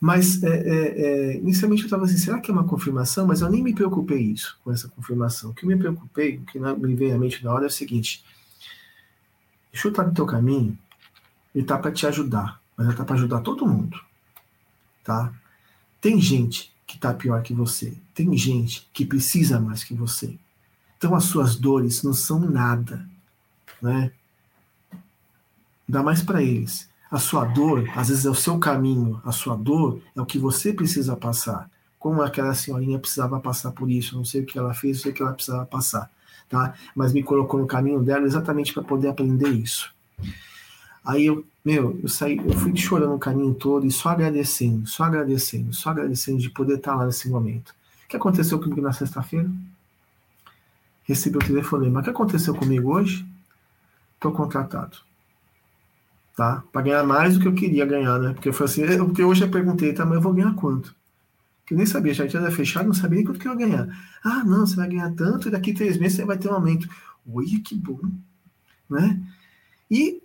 [0.00, 3.26] Mas, é, é, é, inicialmente eu estava assim, será que é uma confirmação?
[3.26, 5.50] Mas eu nem me preocupei isso, com essa confirmação.
[5.50, 8.24] O que me preocupei, o que me veio à mente na hora é o seguinte,
[9.72, 10.78] Exu está no teu caminho,
[11.54, 14.00] ele está para te ajudar, mas ele está para ajudar todo mundo.
[15.02, 15.32] Tá?
[16.00, 17.96] Tem gente que está pior que você.
[18.14, 20.38] Tem gente que precisa mais que você.
[20.96, 23.08] Então as suas dores não são nada,
[23.80, 24.10] né?
[25.88, 26.88] Dá mais para eles.
[27.10, 29.20] A sua dor, às vezes é o seu caminho.
[29.24, 31.70] A sua dor é o que você precisa passar.
[31.98, 35.12] Como aquela senhorinha precisava passar por isso, não sei o que ela fez, não sei
[35.12, 36.10] o que ela precisava passar,
[36.48, 36.74] tá?
[36.94, 39.92] Mas me colocou no caminho dela exatamente para poder aprender isso.
[41.04, 45.04] Aí eu, meu, eu saí, eu fui chorando o caminho todo e só agradecendo, só
[45.04, 47.70] agradecendo, só agradecendo de poder estar lá nesse momento.
[48.04, 49.50] O que aconteceu comigo na sexta-feira?
[51.08, 52.00] recebi o telefonema.
[52.00, 53.26] O que aconteceu comigo hoje?
[54.14, 54.98] Estou contratado.
[56.38, 56.62] Tá?
[56.70, 58.32] Para ganhar mais do que eu queria ganhar, né?
[58.32, 60.94] Porque eu falei assim, porque hoje eu perguntei, tá, mas eu vou ganhar quanto?
[61.66, 63.88] Que eu nem sabia, já tinha fechado, não sabia nem quanto que eu ia ganhar.
[64.22, 66.88] Ah, não, você vai ganhar tanto e daqui três meses você vai ter um aumento.
[67.26, 67.98] Oi, que bom,
[68.88, 69.20] né?
[69.90, 70.22] E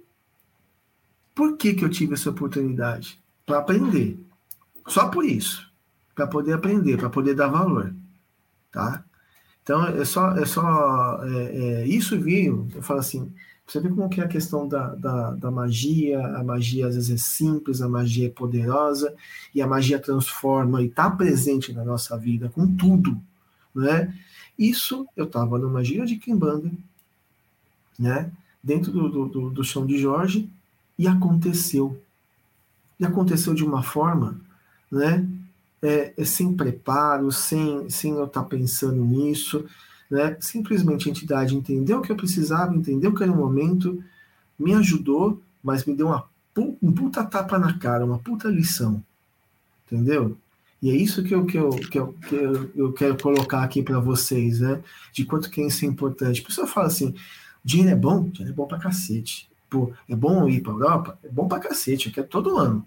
[1.33, 3.19] por que que eu tive essa oportunidade?
[3.43, 4.23] Para aprender.
[4.85, 5.67] Só por isso.
[6.13, 7.91] Para poder aprender, para poder dar valor,
[8.71, 9.03] tá?
[9.63, 13.33] Então, é só, é só é, é, isso veio, eu falo assim,
[13.65, 17.09] você vê como que é a questão da, da, da, magia, a magia às vezes
[17.09, 19.15] é simples, a magia é poderosa,
[19.55, 23.19] e a magia transforma e está presente na nossa vida com tudo,
[23.73, 24.13] né?
[24.59, 26.69] Isso, eu estava numa gira de Kimbanda,
[27.97, 28.31] né?
[28.61, 30.49] Dentro do, do, do chão de Jorge,
[30.97, 31.99] e aconteceu.
[32.99, 34.39] E aconteceu de uma forma,
[34.91, 35.27] né?
[35.81, 39.65] É, é sem preparo, sem, sem eu estar tá pensando nisso,
[40.13, 40.37] né?
[40.39, 44.03] Simplesmente a entidade entendeu o que eu precisava, entendeu que era o momento,
[44.59, 49.03] me ajudou, mas me deu uma um puta tapa na cara, uma puta lição.
[49.87, 50.37] Entendeu?
[50.79, 53.81] E é isso que eu, que eu, que eu, que eu, eu quero colocar aqui
[53.81, 54.83] para vocês, né?
[55.11, 56.41] De quanto que isso é importante.
[56.41, 57.15] A pessoa fala assim:
[57.65, 58.29] dinheiro é bom?
[58.29, 59.49] Dinheiro é bom pra cacete.
[59.67, 61.17] Pô, é bom ir pra Europa?
[61.23, 62.85] É bom pra cacete, eu quero todo ano.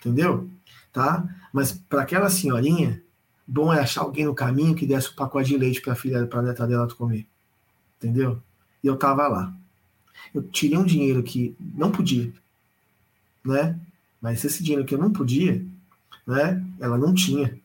[0.00, 0.48] Entendeu?
[0.90, 1.22] Tá?
[1.52, 3.02] Mas para aquela senhorinha,
[3.46, 5.96] bom é achar alguém no caminho que desse o um pacote de leite para a
[5.96, 7.26] filha, para a neta dela comer.
[7.98, 8.40] Entendeu?
[8.82, 9.52] E eu tava lá.
[10.34, 12.32] Eu tirei um dinheiro que não podia,
[13.44, 13.78] né?
[14.20, 15.64] Mas esse dinheiro que eu não podia,
[16.26, 16.64] né?
[16.80, 17.58] Ela não tinha.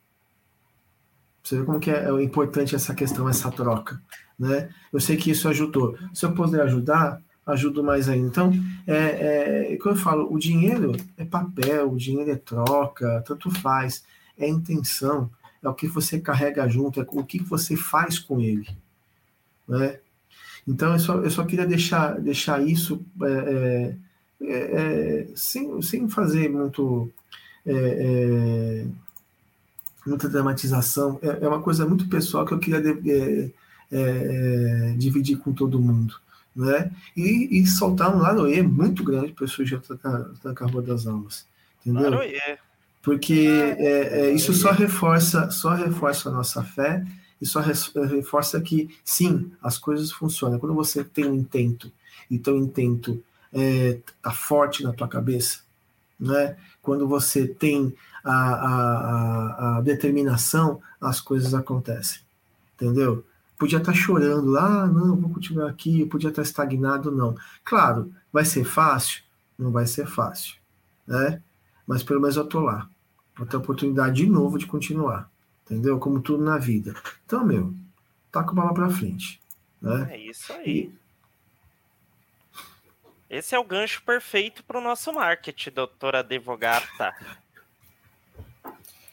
[1.42, 4.00] Você vê como que é, é importante essa questão, essa troca,
[4.38, 4.68] né?
[4.92, 5.96] Eu sei que isso ajudou.
[6.12, 8.28] Se eu puder ajudar, ajudo mais ainda.
[8.28, 8.52] Então,
[8.86, 14.04] é, é, eu falo, o dinheiro é papel, o dinheiro é troca, tanto faz,
[14.36, 15.30] é intenção
[15.62, 18.68] é o que você carrega junto, é o que você faz com ele.
[19.66, 19.98] Né?
[20.66, 23.96] Então, eu só, eu só queria deixar, deixar isso é, é,
[24.42, 27.10] é, é sem, sem fazer muito.
[27.66, 28.86] É, é,
[30.06, 31.18] muita dramatização.
[31.22, 32.80] É, uma coisa muito pessoal que eu queria
[34.96, 36.14] dividir com todo mundo.
[36.56, 36.90] Né?
[37.16, 39.98] E, e soltar um laroê muito grande para o sujeito
[40.42, 41.46] da Carboa das Almas.
[41.84, 42.10] Entendeu?
[42.10, 42.58] Laroê.
[43.08, 43.48] Porque
[43.78, 47.02] é, é, isso só reforça, só reforça a nossa fé
[47.40, 50.58] e só reforça que sim, as coisas funcionam.
[50.58, 51.90] Quando você tem um intento
[52.30, 55.60] e teu intento é, tá forte na tua cabeça,
[56.20, 56.58] né?
[56.82, 62.20] Quando você tem a, a, a determinação, as coisas acontecem,
[62.74, 63.24] entendeu?
[63.56, 67.34] Podia estar tá chorando ah, não, vou continuar aqui, podia estar tá estagnado, não.
[67.64, 69.22] Claro, vai ser fácil?
[69.58, 70.56] Não vai ser fácil,
[71.06, 71.40] né?
[71.88, 72.86] mas pelo menos eu tô lá.
[73.38, 75.30] Vou ter a oportunidade de novo de continuar.
[75.64, 75.98] Entendeu?
[75.98, 76.94] Como tudo na vida.
[77.24, 77.72] Então, meu,
[78.32, 79.40] tá com a bola pra frente.
[79.80, 80.08] Né?
[80.10, 80.92] É isso aí.
[83.30, 83.36] E...
[83.36, 87.14] Esse é o gancho perfeito para o nosso marketing, doutora advogata.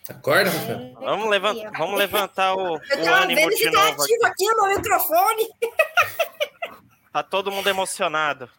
[0.07, 0.93] Acorda, Rafael.
[0.99, 1.57] Vamos, levant...
[1.77, 4.01] Vamos levantar o, o ânimo de novo.
[4.01, 4.25] Aqui.
[4.25, 5.49] aqui no microfone.
[7.11, 8.49] Tá todo mundo emocionado.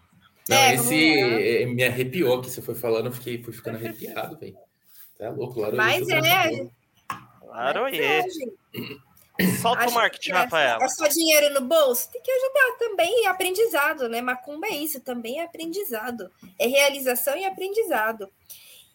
[0.48, 4.56] Não, é, esse me arrepiou que você foi falando, eu fiquei, fui ficando arrepiado, velho.
[5.18, 5.76] É louco, Laroie.
[5.76, 6.68] Mas é.
[7.44, 8.30] Laroie.
[9.60, 10.78] Solta Acho o marketing, Rafael.
[10.80, 12.10] É só dinheiro no bolso?
[12.10, 13.22] Tem que ajudar também.
[13.22, 14.22] E aprendizado, né?
[14.22, 16.30] Macumba é isso, também é aprendizado.
[16.58, 18.30] É realização e aprendizado.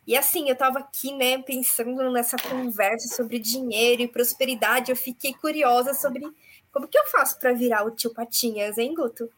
[0.06, 4.92] E assim, eu estava aqui, né, pensando nessa conversa sobre dinheiro e prosperidade.
[4.92, 6.24] Eu fiquei curiosa sobre
[6.72, 9.30] como que eu faço para virar o tio Patinhas, hein, Guto?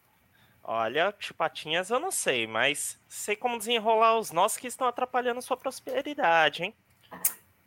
[0.64, 5.58] Olha, chupatinhas eu não sei, mas sei como desenrolar os nós que estão atrapalhando sua
[5.58, 6.74] prosperidade, hein?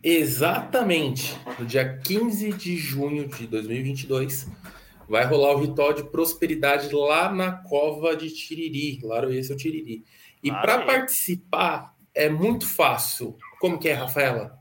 [0.02, 1.38] Exatamente.
[1.58, 4.46] No dia 15 de junho de 2022,
[5.08, 8.98] vai rolar o ritual de prosperidade lá na cova de Tiriri.
[8.98, 10.04] Claro, esse é o Tiriri.
[10.42, 13.36] E para participar é muito fácil.
[13.60, 14.58] Como que é, Rafaela?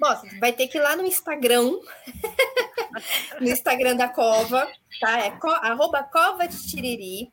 [0.00, 0.08] Bom,
[0.40, 1.72] vai ter que ir lá no Instagram,
[3.40, 5.18] no Instagram da Cova, tá?
[5.20, 7.32] É co, arroba Cova de Tiriri.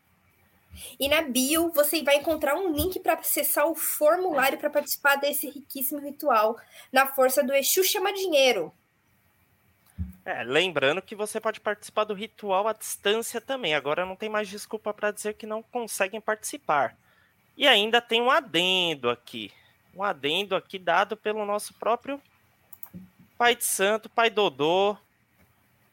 [0.99, 5.49] E na bio você vai encontrar um link para acessar o formulário para participar desse
[5.49, 6.57] riquíssimo ritual
[6.91, 8.73] na força do Exu Chama Dinheiro.
[10.23, 13.73] É, lembrando que você pode participar do ritual à distância também.
[13.73, 16.97] Agora não tem mais desculpa para dizer que não conseguem participar.
[17.55, 19.51] E ainda tem um adendo aqui.
[19.95, 22.21] Um adendo aqui dado pelo nosso próprio
[23.37, 24.97] Pai de Santo, Pai Dodô.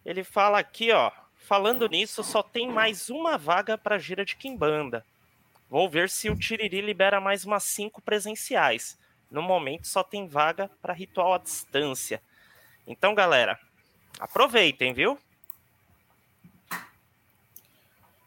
[0.04, 1.10] Ele fala aqui, ó.
[1.36, 5.04] Falando nisso, só tem mais uma vaga para gira de Quimbanda.
[5.68, 8.98] Vou ver se o Tiriri libera mais umas cinco presenciais.
[9.30, 12.22] No momento só tem vaga para ritual à distância.
[12.86, 13.58] Então, galera,
[14.18, 15.18] aproveitem, viu?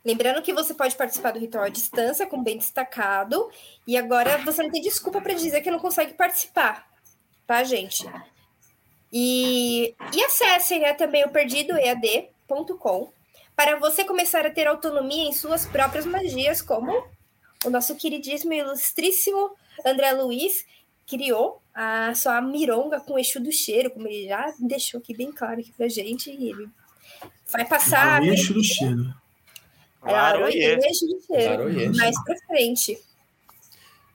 [0.04, 3.52] Lembrando que você pode participar do ritual à distância, com bem destacado.
[3.86, 6.88] E agora você não tem desculpa para dizer que não consegue participar,
[7.46, 8.06] tá, gente?
[9.12, 13.10] E, e acessem né, também o perdidoead.com
[13.56, 16.92] para você começar a ter autonomia em suas próprias magias, como
[17.66, 19.52] o nosso queridíssimo e ilustríssimo
[19.86, 20.66] André Luiz
[21.08, 25.32] criou a sua mironga com o eixo do cheiro, como ele já deixou aqui bem
[25.32, 26.30] claro aqui pra gente.
[26.30, 26.70] E ele
[27.52, 28.22] Vai passar.
[28.22, 29.14] Laroie do cheiro.
[30.04, 30.76] Laroie Laroie.
[30.78, 31.98] do cheiro.
[31.98, 33.00] Mais pra frente.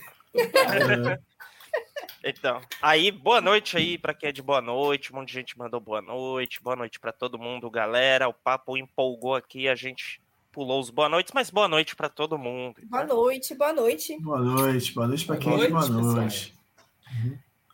[2.22, 5.12] Então, aí, boa noite aí pra quem é de boa noite.
[5.12, 6.62] Um monte de gente mandou boa noite.
[6.62, 8.28] Boa noite pra todo mundo, galera.
[8.28, 10.23] O papo empolgou aqui, a gente
[10.54, 12.76] pulou os boa noites, mas boa noite pra todo mundo.
[12.84, 14.16] Boa noite, boa noite.
[14.20, 16.54] Boa noite, boa noite pra quem é Boa de boa noite, noite.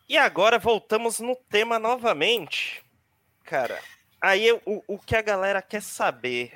[0.08, 2.82] E agora voltamos no tema novamente.
[3.44, 3.78] Cara,
[4.20, 6.52] aí eu- o, o que a galera quer saber,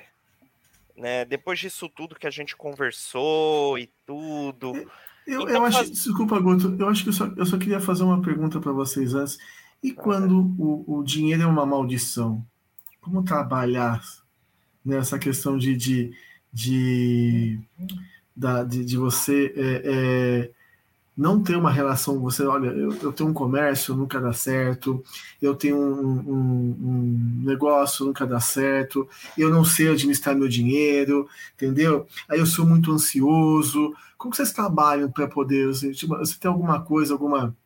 [0.96, 1.26] né?
[1.26, 4.74] Depois disso tudo que a gente conversou e tudo.
[5.26, 7.80] Eu, Então eu acho, faz- desculpa, Guto, eu acho que eu só, eu só queria
[7.80, 9.38] fazer uma pergunta para vocês antes.
[9.82, 12.42] E quando o, o dinheiro é uma maldição?
[13.02, 14.00] Como trabalhar
[14.84, 16.12] nessa questão de, de,
[16.52, 17.60] de,
[18.36, 19.82] da- de, de você é,
[20.48, 20.50] é,
[21.16, 22.20] não ter uma relação?
[22.20, 25.02] Você, olha, eu, eu tenho um comércio, nunca dá certo,
[25.40, 29.08] eu tenho um, um- um negócio, nunca dá certo,
[29.38, 32.06] eu não sei administrar meu dinheiro, entendeu?
[32.28, 33.94] Aí eu sou muito ansioso.
[34.18, 35.68] Como vocês trabalham para poder?
[35.68, 37.56] Você, tipo, você tem alguma coisa, alguma,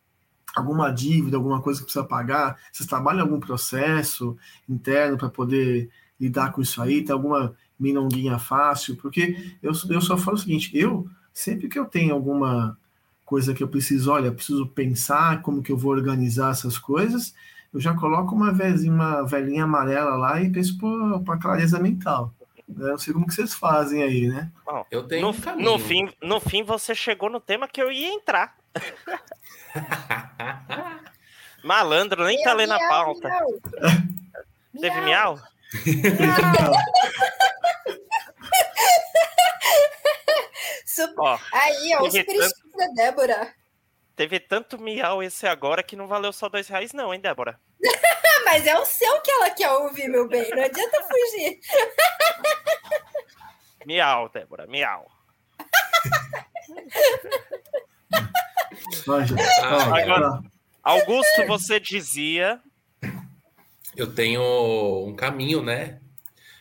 [0.57, 2.59] alguma dívida, alguma coisa que precisa pagar?
[2.73, 4.37] Vocês trabalham em algum processo
[4.69, 5.91] interno para poder
[6.21, 7.03] lidar com isso aí?
[7.03, 8.97] Tem alguma minonguinha fácil?
[8.97, 12.77] Porque eu, eu só falo o seguinte: eu, sempre que eu tenho alguma
[13.25, 17.35] coisa que eu preciso, olha, preciso pensar como que eu vou organizar essas coisas,
[17.75, 20.79] eu já coloco uma vezinha, uma velhinha amarela lá e penso
[21.25, 22.33] para clareza mental.
[22.67, 22.87] né?
[22.87, 24.51] Eu não sei como que vocês fazem aí, né?
[24.91, 28.09] Eu tenho No, um no fim, no fim, você chegou no tema que eu ia
[28.15, 28.57] entrar.
[31.63, 33.29] Malandro, nem tá lendo a pauta.
[33.29, 33.61] miau.
[34.81, 35.39] Teve miau?
[41.19, 43.55] Ó, Aí, ó, o Teve super instinto da Débora.
[44.17, 47.59] teve tanto miau esse agora que não valeu só dois reais, não, hein, Débora?
[48.45, 50.49] Mas é o seu que ela quer ouvir, meu bem.
[50.51, 51.61] Não adianta fugir.
[53.87, 55.07] Miau, Débora, miau.
[59.63, 60.43] Ah, agora-.
[60.83, 62.61] Augusto, você dizia.
[63.99, 65.99] Eu tenho um caminho, né?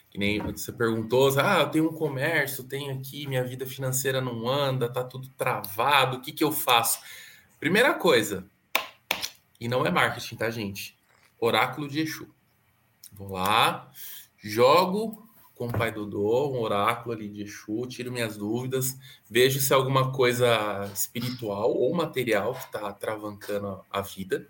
[0.10, 4.50] Que nem você perguntou, ah, eu tenho um comércio, tenho aqui, minha vida financeira não
[4.50, 7.00] anda, tá tudo travado, o que que eu faço?
[7.60, 8.50] Primeira coisa,
[9.60, 10.98] e não é marketing, tá, gente?
[11.40, 12.28] Oráculo de Exu.
[13.14, 13.92] Vou lá,
[14.40, 15.24] jogo
[15.54, 18.98] com o pai Dodô, um oráculo ali de Exu, tiro minhas dúvidas,
[19.30, 24.48] vejo se é alguma coisa espiritual ou material que tá travancando a vida.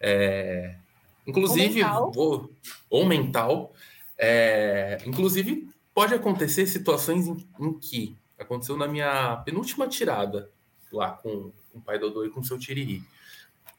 [0.00, 0.78] É,
[1.26, 2.12] Inclusive, Ou mental.
[2.12, 2.50] vou-
[2.90, 3.72] ou mental.
[4.18, 10.50] É, inclusive, pode acontecer situações em, em que aconteceu na minha penúltima tirada
[10.92, 13.02] lá com, com o pai Dodô e com o seu Tiriri.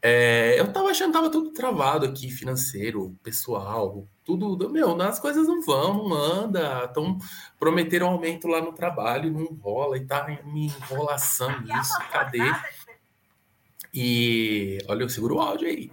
[0.01, 4.69] É, eu tava achando que tava tudo travado aqui, financeiro, pessoal, tudo.
[4.69, 6.87] Meu, as coisas não vão, não anda.
[6.91, 7.17] Então,
[7.59, 11.49] prometeram aumento lá no trabalho, não rola, e tá em enrolação
[11.79, 12.39] isso, cadê?
[13.93, 15.89] E olha, eu seguro o áudio aí.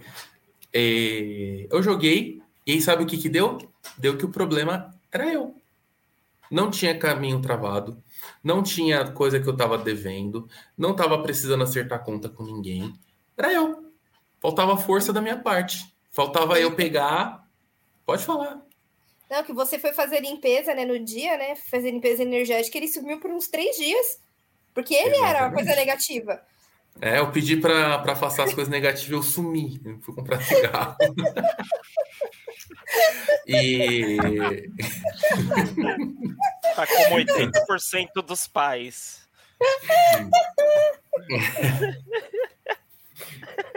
[0.73, 3.57] É, eu joguei, e aí sabe o que que deu?
[3.97, 5.55] Deu que o problema era eu.
[6.49, 8.01] Não tinha caminho travado,
[8.43, 10.47] não tinha coisa que eu tava devendo,
[10.77, 12.93] não tava precisando acertar conta com ninguém.
[13.37, 13.91] Era eu.
[14.39, 15.93] Faltava força da minha parte.
[16.11, 17.47] Faltava eu pegar.
[18.05, 18.61] Pode falar.
[19.29, 21.55] Não, que você foi fazer limpeza, né, no dia, né?
[21.55, 24.19] Fazer limpeza energética, ele sumiu por uns três dias.
[24.73, 25.53] Porque ele era uma Exatamente.
[25.53, 26.41] coisa negativa.
[27.01, 29.81] É, eu pedi pra pra afastar as coisas negativas, eu sumi.
[29.83, 30.95] Eu fui comprar cigarro.
[33.47, 34.17] E.
[36.75, 39.27] Tá como 80% dos pais.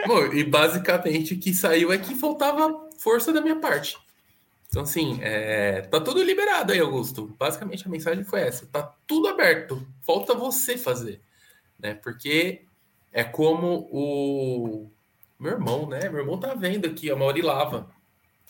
[0.07, 3.97] Bom, e basicamente o que saiu é que faltava força da minha parte.
[4.67, 7.35] Então, assim, é, tá tudo liberado aí, Augusto.
[7.37, 11.21] Basicamente a mensagem foi essa: tá tudo aberto, falta você fazer.
[11.77, 11.93] Né?
[11.93, 12.66] Porque
[13.17, 14.91] é como o
[15.39, 16.07] meu irmão, né?
[16.07, 17.89] Meu irmão tá vendo aqui, a Mauri Lava.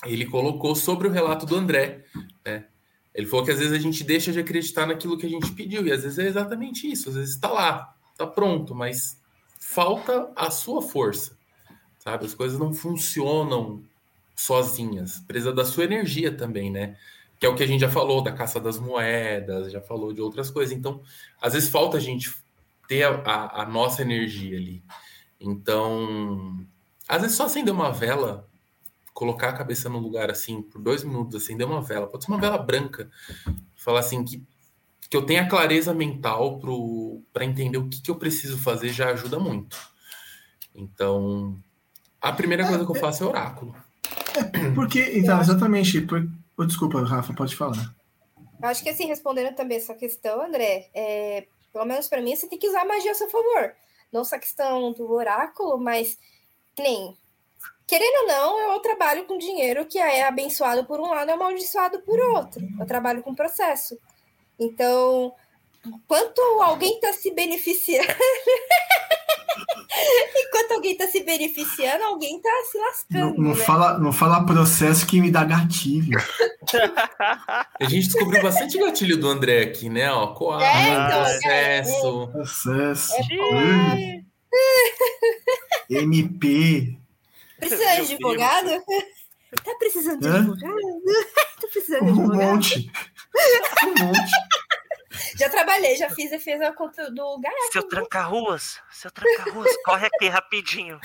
[0.06, 2.04] Ele colocou sobre o relato do André,
[2.46, 2.66] né?
[3.16, 5.88] Ele falou que às vezes a gente deixa de acreditar naquilo que a gente pediu,
[5.88, 9.18] e às vezes é exatamente isso, às vezes está lá, está pronto, mas
[9.58, 11.38] falta a sua força,
[11.98, 12.26] sabe?
[12.26, 13.82] As coisas não funcionam
[14.36, 16.98] sozinhas, precisa da sua energia também, né?
[17.40, 20.20] Que é o que a gente já falou da caça das moedas, já falou de
[20.20, 20.78] outras coisas.
[20.78, 21.02] Então,
[21.42, 22.30] às vezes falta a gente
[22.88, 24.84] ter a, a, a nossa energia ali.
[25.40, 26.66] Então,
[27.08, 28.48] às vezes só acender uma vela,
[29.14, 32.40] colocar a cabeça no lugar assim, por dois minutos, acender uma vela, pode ser uma
[32.40, 33.10] vela branca,
[33.76, 34.44] falar assim, que,
[35.10, 36.60] que eu tenha clareza mental
[37.34, 39.78] para entender o que, que eu preciso fazer já ajuda muito.
[40.76, 41.58] Então,
[42.22, 43.76] a primeira coisa que eu faço é oráculo.
[44.36, 46.02] É, porque, então, exatamente.
[46.02, 46.28] Por...
[46.56, 47.96] Oh, desculpa, Rafa, pode falar.
[48.62, 51.48] Eu acho que assim, respondendo também essa questão, André, é,
[51.78, 53.76] pelo menos para mim, você tem que usar a magia a seu favor.
[54.12, 56.18] Não só a questão do oráculo, mas
[56.78, 57.16] nem.
[57.86, 62.02] Querendo ou não, eu trabalho com dinheiro que é abençoado por um lado e amaldiçoado
[62.02, 62.68] por outro.
[62.80, 63.96] Eu trabalho com processo.
[64.60, 65.32] Então,
[65.86, 68.08] enquanto alguém está se beneficiando.
[70.36, 73.38] Enquanto alguém está se beneficiando, alguém está se lascando.
[73.38, 73.64] Não, não né?
[73.64, 76.20] fala, não fala processo que me dá gatilho.
[77.80, 80.12] A gente descobriu bastante gatilho do André aqui, né?
[80.12, 82.28] Ó, coar, É, então, processo.
[82.32, 83.14] Processo.
[83.16, 84.22] É,
[85.90, 86.98] MP.
[87.60, 88.70] Precisa de advogado?
[89.64, 90.76] Tá precisando de advogado?
[91.60, 92.52] Tá precisando de Um advogado?
[92.52, 92.92] monte.
[93.84, 94.32] Um monte.
[95.38, 97.74] Já trabalhei, já fiz defesa contra do Gaiato.
[97.74, 101.00] Seu tranca-ruas, seu tranca-ruas, corre aqui rapidinho.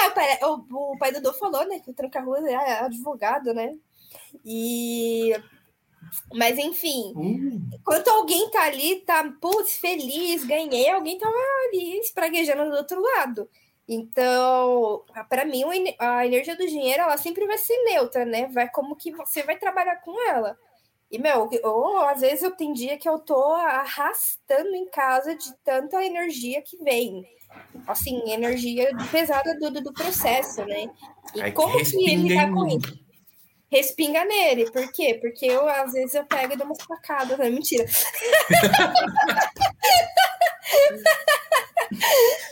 [0.00, 1.80] É, o pai, o, o pai do Dô falou, né?
[1.80, 3.74] Que o Tranca-Ruas é advogado, né?
[4.44, 5.32] E.
[6.32, 11.34] Mas enfim, Uh, enquanto alguém tá ali, tá, putz, feliz, ganhei, alguém tava
[11.66, 13.48] ali espraguejando do outro lado.
[13.86, 15.64] Então, para mim,
[15.98, 18.46] a energia do dinheiro, ela sempre vai ser neutra, né?
[18.48, 20.58] Vai como que você vai trabalhar com ela.
[21.10, 25.54] E, meu, ou às vezes eu tem dia que eu tô arrastando em casa de
[25.64, 27.24] tanta energia que vem.
[27.86, 30.90] Assim, energia pesada do, do, do processo, né?
[31.34, 33.08] E como que ele respinga tá com isso?
[33.70, 34.70] Respinga nele.
[34.70, 35.18] Por quê?
[35.20, 37.38] Porque eu, às vezes, eu pego e dou umas facadas.
[37.38, 37.48] Né?
[37.48, 37.86] Mentira.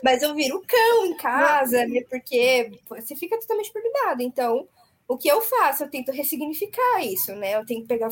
[0.03, 2.03] Mas eu viro cão em casa, né?
[2.09, 4.23] Porque você fica totalmente perturbado.
[4.23, 4.69] Então,
[5.09, 5.85] o que eu faço?
[5.85, 7.55] Eu tento ressignificar isso, né?
[7.55, 8.09] Eu tenho que pegar.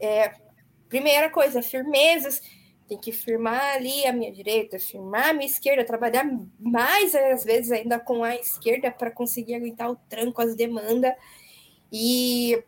[0.00, 0.32] É,
[0.88, 2.40] primeira coisa, firmezas.
[2.88, 6.24] Tem que firmar ali a minha direita, firmar a minha esquerda, trabalhar
[6.58, 11.12] mais, às vezes, ainda com a esquerda para conseguir aguentar o tranco, as demandas.
[11.92, 12.62] E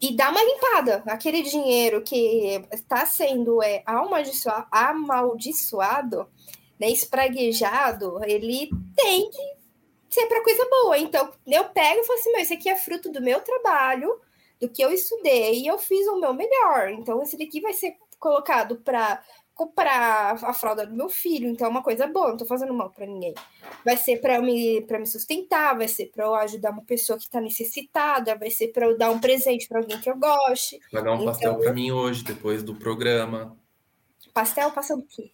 [0.00, 1.02] e dar uma limpada.
[1.06, 6.28] Aquele dinheiro que está sendo é, amaldiçoado, amaldiçoado
[6.78, 9.54] né, espraguejado, ele tem que
[10.10, 10.98] ser para coisa boa.
[10.98, 14.20] Então, eu pego e falo assim: meu, isso aqui é fruto do meu trabalho,
[14.60, 16.90] do que eu estudei, e eu fiz o meu melhor.
[16.90, 19.22] Então, esse daqui vai ser colocado para
[19.54, 22.90] comprar a fralda do meu filho, então é uma coisa boa, não tô fazendo mal
[22.90, 23.34] para ninguém.
[23.84, 27.24] Vai ser para me para me sustentar, vai ser para eu ajudar uma pessoa que
[27.24, 30.80] está necessitada, vai ser para eu dar um presente para alguém que eu goste.
[30.92, 33.56] Vai dar um Então- pastel para mim hoje, depois do programa.
[34.32, 35.30] Pastel passa do quê?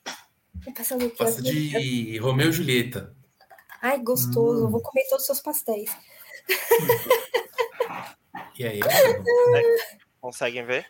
[0.76, 1.16] Passa do quê?
[1.16, 3.16] Pasta de Romeu e Julieta.
[3.80, 4.66] Ai, gostoso, Hum.
[4.66, 5.90] eu vou comer todos os seus pastéis.
[8.59, 8.81] E aí?
[10.20, 10.86] Conseguem ver?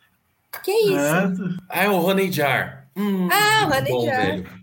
[0.65, 0.97] Que isso?
[0.99, 1.31] é,
[1.69, 2.89] Ah, é o Honey Jar.
[2.97, 4.17] Hum, Ah, o Honey bom, Jar.
[4.27, 4.61] velho.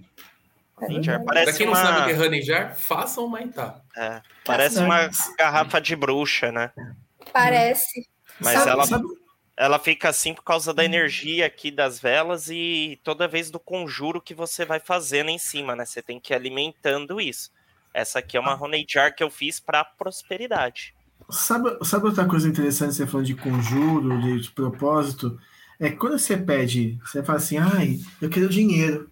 [1.26, 3.82] Parece Pra quem não uma, sabe o que é Honey Jar, façam uma Maitá.
[3.95, 6.72] é, parece uma garrafa de bruxa, né?
[7.34, 8.08] Parece.
[8.40, 9.04] Mas sabe, ela, sabe-
[9.58, 14.22] ela fica assim por causa da energia aqui das velas e toda vez do conjuro
[14.22, 15.84] que você vai fazendo em cima, né?
[15.84, 17.49] Você tem que ir alimentando isso.
[17.91, 20.94] Essa aqui é uma honey jar que eu fiz para prosperidade.
[21.30, 25.38] Sabe, sabe outra coisa interessante, você falando de conjuro, de, de propósito?
[25.80, 29.12] É quando você pede, você fala assim, ai, eu quero dinheiro.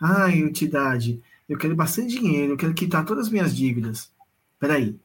[0.00, 4.10] Ai, entidade, eu quero bastante dinheiro, eu quero quitar todas as minhas dívidas.
[4.58, 4.98] Peraí,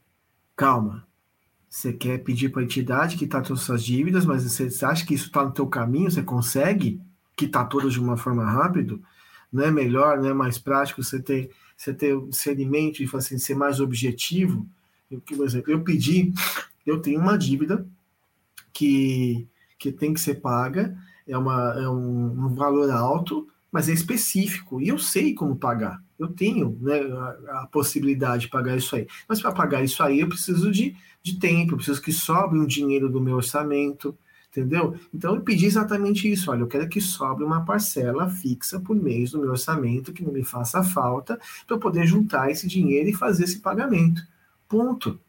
[0.56, 1.06] calma.
[1.70, 5.14] Você quer pedir para a entidade quitar todas as suas dívidas, mas você acha que
[5.14, 6.10] isso está no teu caminho?
[6.10, 6.99] Você consegue
[7.36, 8.98] quitar todas de uma forma rápida?
[9.52, 13.56] Não é melhor, não é mais prático você ter, você ter discernimento e assim, ser
[13.56, 14.66] mais objetivo?
[15.10, 16.34] Eu, por exemplo, eu pedi,
[16.86, 17.86] eu tenho uma dívida
[18.72, 20.95] que, que tem que ser paga,
[21.27, 26.02] é, uma, é um, um valor alto, mas é específico, e eu sei como pagar.
[26.18, 29.07] Eu tenho né, a, a possibilidade de pagar isso aí.
[29.27, 32.65] Mas para pagar isso aí, eu preciso de, de tempo, eu preciso que sobre um
[32.65, 34.18] dinheiro do meu orçamento,
[34.49, 34.95] entendeu?
[35.14, 36.52] Então eu pedi exatamente isso.
[36.52, 40.34] Olha, eu quero que sobre uma parcela fixa por mês do meu orçamento, que não
[40.34, 44.22] me faça falta, para eu poder juntar esse dinheiro e fazer esse pagamento.
[44.70, 45.20] Ponto.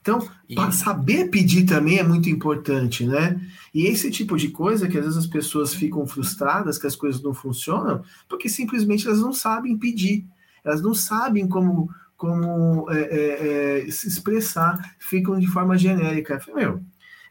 [0.00, 0.72] Então, e...
[0.72, 3.40] saber pedir também é muito importante, né?
[3.74, 7.22] E esse tipo de coisa que às vezes as pessoas ficam frustradas que as coisas
[7.22, 10.24] não funcionam, porque simplesmente elas não sabem pedir,
[10.64, 16.40] elas não sabem como, como é, é, é, se expressar, ficam de forma genérica.
[16.54, 16.80] Meu,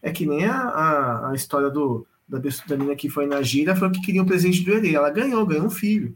[0.02, 3.76] é que nem a, a, a história do, da, da menina que foi na gira,
[3.76, 4.94] falou que queria um presente do Herê.
[4.94, 6.16] Ela ganhou, ganhou um filho.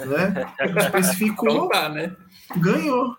[0.00, 0.52] Né?
[0.80, 1.48] Especificou.
[1.48, 2.16] Então tá, né?
[2.56, 3.16] Ganhou.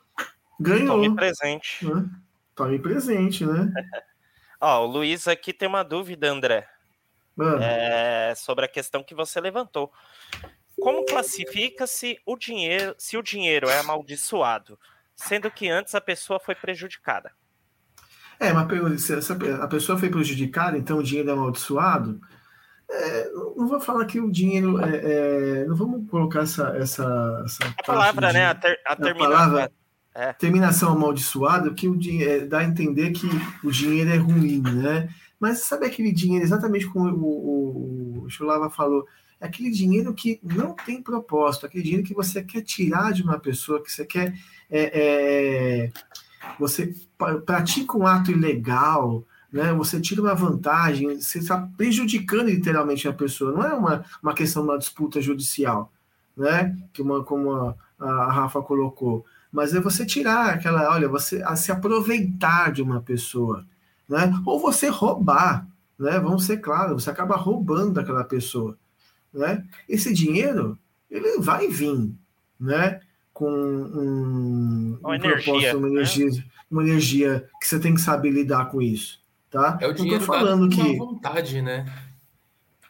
[0.60, 1.02] Ganhou.
[1.02, 1.86] Tome presente.
[1.86, 2.10] Né?
[2.56, 3.72] Tome presente, né?
[4.60, 6.68] Ó, o Luiz aqui tem uma dúvida, André.
[7.62, 9.92] É, sobre a questão que você levantou.
[10.80, 14.80] Como classifica-se o dinheiro, se o dinheiro é amaldiçoado,
[15.16, 17.32] sendo que antes a pessoa foi prejudicada?
[18.40, 22.20] É, mas se a pessoa foi prejudicada, então o dinheiro é amaldiçoado.
[22.90, 27.74] É, não vou falar que o dinheiro é, é, não vamos colocar essa essa, essa
[27.80, 28.46] a palavra, né?
[28.46, 29.72] A, ter, a, a palavra
[30.16, 30.32] é.
[30.32, 33.28] Terminação amaldiçoada, que o é, dá a entender que
[33.62, 35.10] o dinheiro é ruim, né?
[35.38, 39.06] Mas sabe aquele dinheiro, exatamente como o, o, o Chulava falou,
[39.42, 43.38] é aquele dinheiro que não tem propósito, aquele dinheiro que você quer tirar de uma
[43.38, 44.34] pessoa, que você quer.
[44.72, 45.92] É, é,
[46.58, 46.96] você
[47.46, 49.74] pratica um ato ilegal, né?
[49.74, 53.52] Você tira uma vantagem, você está prejudicando literalmente a pessoa.
[53.52, 55.92] Não é uma, uma questão de uma disputa judicial,
[56.38, 56.74] né?
[56.94, 59.26] Que uma, como a, a Rafa colocou
[59.56, 63.66] mas é você tirar aquela, olha, você se aproveitar de uma pessoa,
[64.08, 64.34] né?
[64.46, 65.66] Ou você roubar,
[65.98, 66.20] né?
[66.20, 68.78] Vamos ser claros, você acaba roubando aquela pessoa,
[69.34, 69.64] né?
[69.88, 70.78] Esse dinheiro,
[71.10, 72.12] ele vai vir,
[72.60, 73.00] né?
[73.34, 76.44] Com um, uma, um energia, uma energia, né?
[76.70, 79.78] uma energia que você tem que saber lidar com isso, tá?
[79.80, 81.86] É o dinheiro Não tô falando que vontade, né?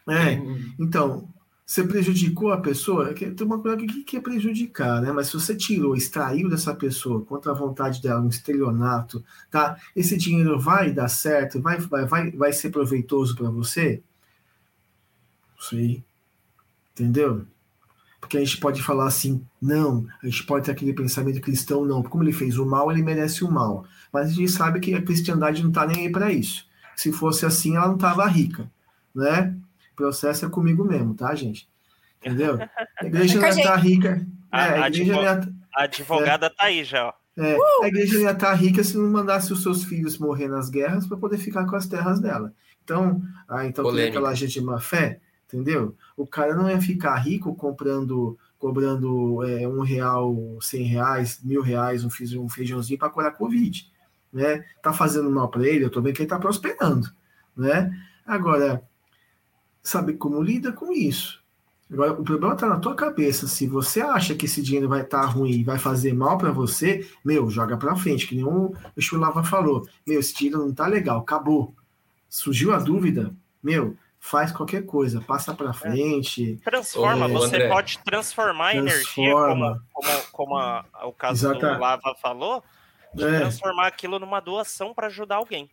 [0.08, 0.40] É,
[0.80, 1.28] então,
[1.66, 5.10] você prejudicou a pessoa, tem uma coisa que, é prejudicar, né?
[5.10, 9.76] Mas se você tirou, extraiu dessa pessoa contra a vontade dela um estelionato, tá?
[9.94, 14.00] Esse dinheiro vai dar certo, vai, vai, vai, vai ser proveitoso para você?
[15.56, 16.04] Não sei.
[16.92, 17.44] Entendeu?
[18.20, 22.00] Porque a gente pode falar assim, não, a gente pode ter aquele pensamento cristão, não.
[22.00, 23.84] Como ele fez o mal, ele merece o mal.
[24.12, 26.64] Mas a gente sabe que a cristiandade não está nem aí para isso.
[26.94, 28.70] Se fosse assim, ela não estava rica,
[29.12, 29.54] né?
[29.96, 31.68] Processo é comigo mesmo, tá, gente?
[32.20, 32.58] Entendeu?
[33.00, 34.26] A igreja não ia estar tá rica.
[34.52, 37.12] É, a, a, igreja ia, a advogada é, tá aí já, ó.
[37.36, 37.82] É, uh!
[37.82, 41.06] A igreja ia estar tá rica se não mandasse os seus filhos morrer nas guerras
[41.06, 42.54] para poder ficar com as terras dela.
[42.82, 45.94] Então, ah, então tem aquela gente de má fé, entendeu?
[46.16, 52.04] O cara não ia ficar rico comprando, cobrando é, um real, cem reais, mil reais,
[52.04, 52.08] um,
[52.40, 53.90] um feijãozinho para curar Covid.
[54.32, 54.64] Né?
[54.80, 57.10] Tá fazendo mal para ele, eu tô vendo que ele tá prosperando.
[57.56, 57.90] Né?
[58.24, 58.82] Agora,
[59.86, 61.40] sabe como lida com isso.
[61.90, 63.46] Agora, o problema está na tua cabeça.
[63.46, 67.08] Se você acha que esse dinheiro vai estar tá ruim, vai fazer mal para você,
[67.24, 69.88] meu, joga para frente, que nenhum o Chulava falou.
[70.04, 71.72] Meu, esse dinheiro não tá legal, acabou.
[72.28, 73.32] Surgiu a dúvida,
[73.62, 76.58] meu, faz qualquer coisa, passa para frente.
[76.64, 81.74] Transforma, é, você André, pode transformar a energia, como, como, como a, o caso Exata.
[81.74, 82.64] do Lava falou,
[83.14, 83.38] de é.
[83.38, 85.70] transformar aquilo numa doação para ajudar alguém.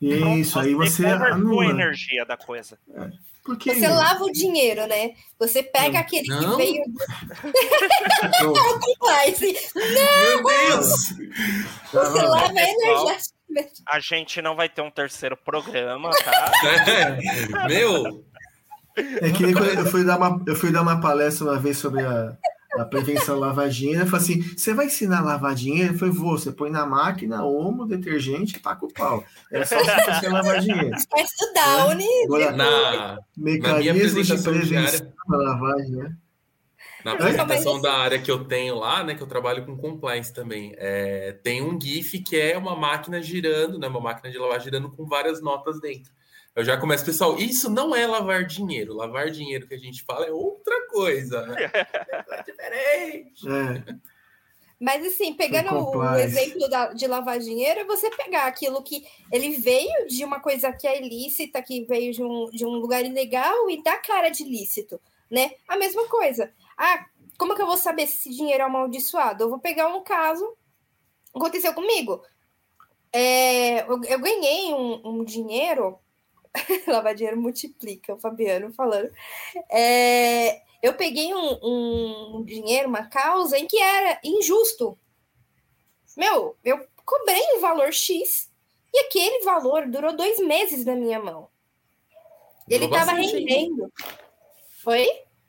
[0.00, 1.64] Isso, então, aí você anula.
[1.64, 2.78] a energia da coisa.
[2.94, 3.10] É.
[3.44, 3.74] Porque...
[3.74, 5.12] Você lava o dinheiro, né?
[5.38, 6.00] Você pega não.
[6.00, 6.50] aquele não.
[6.50, 6.82] que veio.
[8.42, 8.52] não,
[9.74, 10.90] Meu Deus!
[11.92, 13.16] Você lava a energia.
[13.88, 16.52] A gente não vai ter um terceiro programa, tá?
[16.86, 18.24] É, meu!
[18.96, 21.78] É que nem quando eu fui dar uma, eu fui dar uma palestra uma vez
[21.78, 22.36] sobre a,
[22.72, 24.02] a dinheiro.
[24.02, 25.94] Eu falei assim: você vai ensinar a lavar dinheiro?
[25.94, 29.24] Eu falei, vou, você põe na máquina, omo, detergente e taca o pau.
[29.50, 30.94] É só você lavar dinheiro.
[30.94, 32.04] Estudar, né?
[32.24, 36.16] Agora, na, mecanismos de prevenção da lavagem, né?
[37.04, 40.74] Na apresentação da área que eu tenho lá, né, que eu trabalho com compliance também,
[40.76, 44.90] é, tem um GIF que é uma máquina girando, né, uma máquina de lavar girando
[44.90, 46.12] com várias notas dentro.
[46.54, 48.94] Eu já começo, pessoal, isso não é lavar dinheiro.
[48.94, 51.46] Lavar dinheiro que a gente fala é outra coisa.
[51.46, 51.70] Né?
[52.30, 53.48] é diferente.
[53.48, 54.10] É.
[54.80, 59.50] Mas assim, pegando o exemplo da, de lavar dinheiro, é você pegar aquilo que ele
[59.56, 63.68] veio de uma coisa que é ilícita, que veio de um, de um lugar ilegal
[63.68, 64.98] e dá cara de ilícito,
[65.30, 65.50] né?
[65.68, 66.50] A mesma coisa.
[66.78, 67.04] Ah,
[67.36, 69.44] como que eu vou saber se esse dinheiro é amaldiçoado?
[69.44, 70.56] Eu vou pegar um caso,
[71.34, 72.22] aconteceu comigo.
[73.12, 75.98] é, eu, eu, ganhei um, um dinheiro.
[76.86, 79.10] Lavar dinheiro multiplica, o Fabiano falando.
[79.70, 84.98] É, eu peguei um, um dinheiro, uma causa em que era injusto.
[86.16, 88.50] Meu, eu cobrei um valor X
[88.92, 91.48] e aquele valor durou dois meses na minha mão.
[92.68, 93.92] Ele estava rendendo.
[94.82, 95.06] Foi?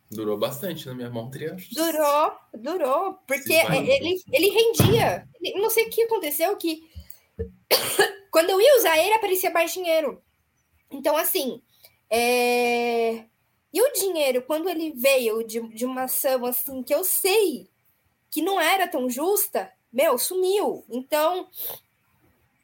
[0.09, 1.65] Durou bastante na minha mão, triângulo.
[1.73, 5.27] Durou, durou, porque ele, ele rendia.
[5.55, 6.83] Não sei o que aconteceu, que
[8.29, 10.21] quando eu ia usar ele, aparecia mais dinheiro.
[10.91, 11.61] Então, assim,
[12.09, 13.23] é...
[13.73, 17.69] e o dinheiro, quando ele veio de, de uma ação assim, que eu sei
[18.29, 20.85] que não era tão justa, meu, sumiu.
[20.89, 21.47] Então,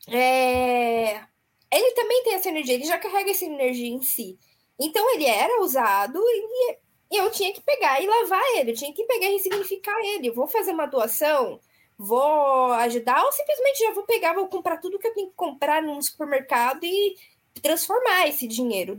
[0.10, 1.24] é...
[1.72, 4.38] ele também tem essa energia, ele já carrega essa energia em si.
[4.80, 6.78] Então, ele era usado e
[7.18, 10.32] eu tinha que pegar e lavar ele, eu tinha que pegar e ressignificar ele.
[10.32, 11.60] Vou fazer uma doação,
[11.98, 15.82] vou ajudar, ou simplesmente já vou pegar, vou comprar tudo que eu tenho que comprar
[15.82, 17.16] no supermercado e
[17.60, 18.98] transformar esse dinheiro,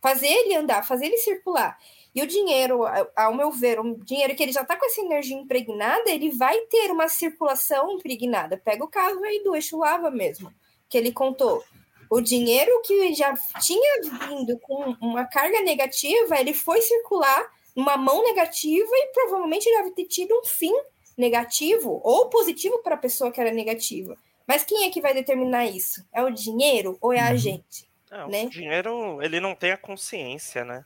[0.00, 1.78] fazer ele andar, fazer ele circular.
[2.14, 2.80] E o dinheiro,
[3.14, 6.58] ao meu ver, o dinheiro que ele já está com essa energia impregnada, ele vai
[6.62, 8.56] ter uma circulação impregnada.
[8.56, 10.52] Pega o caso aí do eixo lava mesmo,
[10.88, 11.62] que ele contou.
[12.10, 18.22] O dinheiro que já tinha vindo com uma carga negativa, ele foi circular numa mão
[18.24, 20.72] negativa e provavelmente deve ter tido um fim
[21.16, 24.16] negativo ou positivo para a pessoa que era negativa.
[24.46, 26.02] Mas quem é que vai determinar isso?
[26.12, 27.36] É o dinheiro ou é a uhum.
[27.36, 27.87] gente?
[28.10, 28.44] É, né?
[28.44, 30.84] O dinheiro, ele não tem a consciência, né?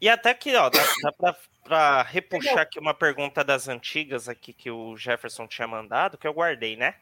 [0.00, 0.82] E até que, ó, dá,
[1.18, 6.26] dá para repuxar aqui uma pergunta das antigas aqui que o Jefferson tinha mandado, que
[6.26, 6.94] eu guardei, né?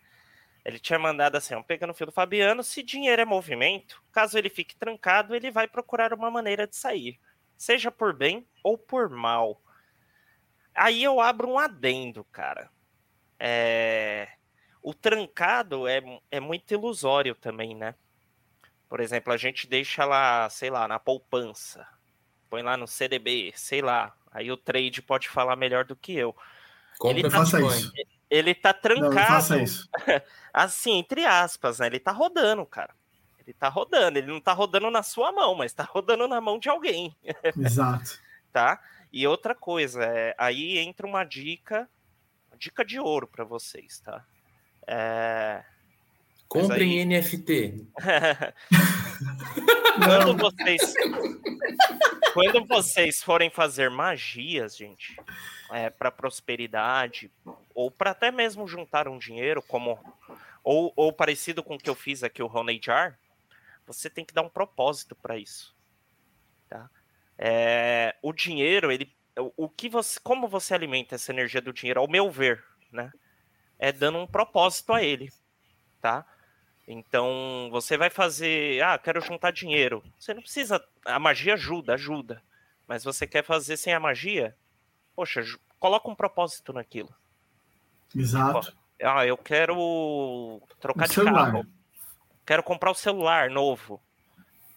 [0.65, 4.39] Ele tinha mandado assim, ó, pegando o fio do Fabiano, se dinheiro é movimento, caso
[4.39, 7.19] ele fique trancado, ele vai procurar uma maneira de sair,
[7.57, 9.61] seja por bem ou por mal.
[10.75, 12.71] Aí eu abro um adendo, cara.
[13.39, 14.29] É...
[14.81, 16.01] O trancado é,
[16.31, 17.95] é muito ilusório também, né?
[18.93, 21.89] Por exemplo, a gente deixa lá, sei lá, na poupança,
[22.51, 24.15] põe lá no CDB, sei lá.
[24.31, 26.37] Aí o trade pode falar melhor do que eu.
[26.99, 27.91] Compre ele tá, faça isso.
[28.29, 29.15] Ele tá trancado.
[29.15, 29.89] Não, faça isso.
[30.53, 31.87] assim, entre aspas, né?
[31.87, 32.95] Ele tá rodando, cara.
[33.39, 34.19] Ele tá rodando.
[34.19, 37.17] Ele não tá rodando na sua mão, mas tá rodando na mão de alguém.
[37.59, 38.21] Exato.
[38.53, 38.79] tá?
[39.11, 41.89] E outra coisa, é, aí entra uma dica,
[42.51, 44.23] uma dica de ouro para vocês, tá?
[44.87, 45.65] É...
[46.53, 47.07] Comprem aí...
[47.07, 47.87] NFT.
[50.05, 50.95] quando vocês
[52.35, 55.17] quando vocês forem fazer magias, gente,
[55.71, 57.31] é, para prosperidade
[57.75, 59.99] ou para até mesmo juntar um dinheiro, como
[60.63, 63.19] ou, ou parecido com o que eu fiz aqui o Honey Jar,
[63.87, 65.75] você tem que dar um propósito para isso,
[66.69, 66.91] tá?
[67.39, 69.11] É, o dinheiro, ele,
[69.57, 73.11] o que você, como você alimenta essa energia do dinheiro, ao meu ver, né?
[73.79, 75.33] É dando um propósito a ele,
[76.01, 76.25] tá?
[76.87, 80.03] Então, você vai fazer, ah, quero juntar dinheiro.
[80.19, 82.43] Você não precisa, a magia ajuda, ajuda.
[82.87, 84.57] Mas você quer fazer sem a magia?
[85.15, 85.43] Poxa,
[85.79, 87.15] coloca um propósito naquilo.
[88.15, 88.77] Exato.
[89.03, 91.53] Ah, eu quero trocar o de celular.
[91.53, 91.67] carro.
[92.45, 94.03] Quero comprar o celular novo.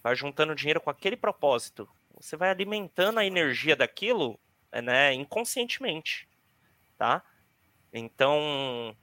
[0.03, 4.39] Vai juntando dinheiro com aquele propósito você vai alimentando a energia daquilo,
[4.71, 6.27] né, inconscientemente,
[6.97, 7.21] tá?
[7.93, 8.95] Então,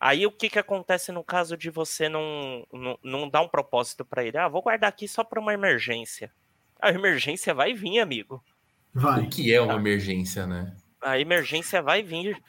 [0.00, 4.04] aí o que que acontece no caso de você não, não, não dar um propósito
[4.04, 4.38] para ele?
[4.38, 6.32] Ah, vou guardar aqui só para uma emergência.
[6.80, 8.42] A emergência vai vir, amigo.
[8.94, 9.24] Vai.
[9.24, 9.80] O que é uma tá?
[9.80, 10.74] emergência, né?
[11.00, 12.40] A emergência vai vir.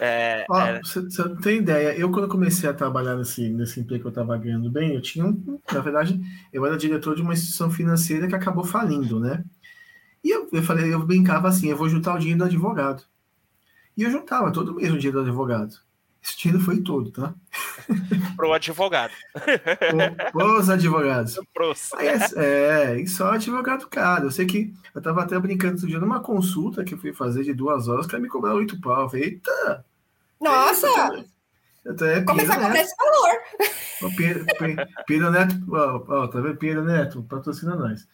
[0.00, 0.80] É, Ó, é...
[0.80, 1.96] Você, você não tem ideia.
[1.96, 5.24] Eu, quando comecei a trabalhar nesse, nesse emprego que eu estava ganhando bem, eu tinha
[5.26, 5.60] um.
[5.72, 6.20] Na verdade,
[6.52, 9.44] eu era diretor de uma instituição financeira que acabou falindo, né?
[10.24, 13.04] E eu, eu falei, eu brincava assim: eu vou juntar o dinheiro do advogado.
[13.96, 15.76] E eu juntava todo mês o dinheiro do advogado.
[16.22, 17.34] Esse dinheiro foi todo, tá?
[18.36, 19.12] Pro advogado.
[20.30, 21.38] Pro, os advogados.
[21.52, 21.92] Pros.
[21.94, 24.26] Aí, é, e só advogado caro.
[24.26, 27.42] Eu sei que eu tava até brincando outro dia numa consulta que eu fui fazer
[27.42, 29.02] de duas horas, que me cobrar oito pau.
[29.02, 29.84] Eu falei, eita!
[30.40, 30.88] Nossa!
[31.84, 34.14] Até Começar a cobrar esse valor.
[34.16, 34.46] Pedro,
[35.06, 36.56] Pedro Neto, ó, ó, tá vendo?
[36.56, 38.06] Pedro Neto, patrocina nós.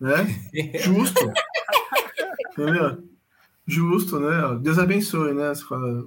[0.00, 0.26] Né?
[0.82, 1.20] Justo.
[2.52, 3.04] Entendeu?
[3.66, 4.58] Justo, né?
[4.60, 5.54] Deus abençoe, né?
[5.54, 6.04] Você fala.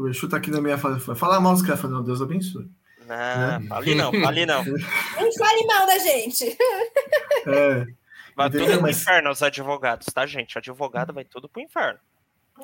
[0.00, 0.98] O Exu tá aqui na minha fala.
[0.98, 2.70] Fala mal dos caras, não, Deus abençoe.
[3.06, 3.66] Não, né?
[3.68, 4.64] fale não, fale não.
[4.64, 6.56] Não fale mal da gente.
[7.46, 7.86] É.
[8.36, 8.66] Vai Entendeu?
[8.66, 9.02] tudo pro Mas...
[9.02, 10.56] inferno os advogados, tá, gente?
[10.56, 11.98] O advogado vai tudo pro inferno.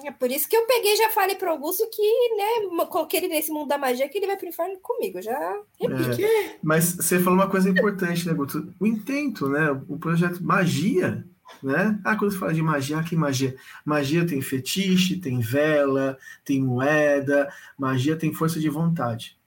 [0.04, 2.02] É por isso que eu peguei já falei pro Augusto que,
[2.36, 5.20] né, coloquei ele nesse mundo da magia que ele vai pro inferno comigo.
[5.22, 5.38] Já
[5.80, 6.22] repito.
[6.22, 8.74] É, mas você falou uma coisa importante, né, Guto?
[8.78, 9.70] O intento, né?
[9.88, 11.24] O projeto Magia,
[11.62, 11.98] né?
[12.04, 13.56] Ah, quando você fala de magia, ah, que magia?
[13.84, 19.38] Magia tem fetiche, tem vela, tem moeda, magia tem força de vontade.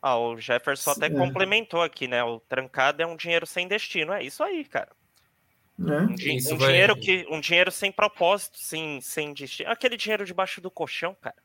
[0.00, 1.10] Ah, o Jefferson até É.
[1.10, 2.24] complementou aqui, né?
[2.24, 4.12] O trancado é um dinheiro sem destino.
[4.12, 4.90] É isso aí, cara.
[5.78, 6.00] Né?
[6.00, 9.70] Um, di- Isso um vai- dinheiro que, um dinheiro sem propósito, sem, sem destino.
[9.70, 11.36] Aquele dinheiro debaixo do colchão, cara.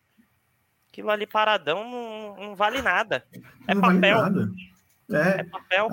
[0.92, 3.26] Aquilo ali paradão não, não vale nada.
[3.68, 4.18] É Não papel.
[4.18, 4.52] vale nada.
[5.10, 5.90] É É, papel.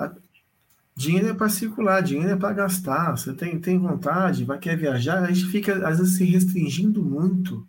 [0.95, 3.17] Dinheiro é para circular, dinheiro é para gastar.
[3.17, 7.67] Você tem, tem vontade, vai querer viajar, a gente fica às vezes se restringindo muito,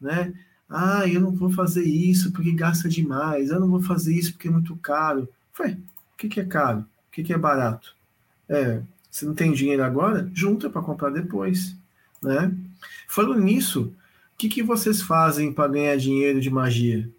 [0.00, 0.32] né?
[0.68, 3.50] Ah, eu não vou fazer isso porque gasta demais.
[3.50, 5.28] Eu não vou fazer isso porque é muito caro.
[5.52, 5.72] Foi.
[5.72, 6.80] O que, que é caro?
[6.80, 7.96] O que, que é barato?
[8.48, 10.30] É, você não tem dinheiro agora?
[10.34, 11.74] Junta para comprar depois,
[12.22, 12.52] né?
[13.08, 13.94] Falando nisso,
[14.34, 17.10] o que, que vocês fazem para ganhar dinheiro de magia?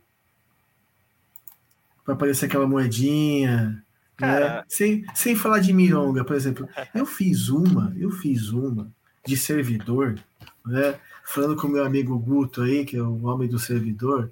[2.05, 3.83] Para aparecer aquela moedinha,
[4.19, 4.57] Cara.
[4.57, 4.63] né?
[4.67, 6.67] Sem, sem falar de mironga, por exemplo.
[6.93, 8.91] Eu fiz uma, eu fiz uma
[9.25, 10.19] de servidor,
[10.65, 10.99] né?
[11.25, 14.31] Falando com o meu amigo Guto aí, que é o homem do servidor,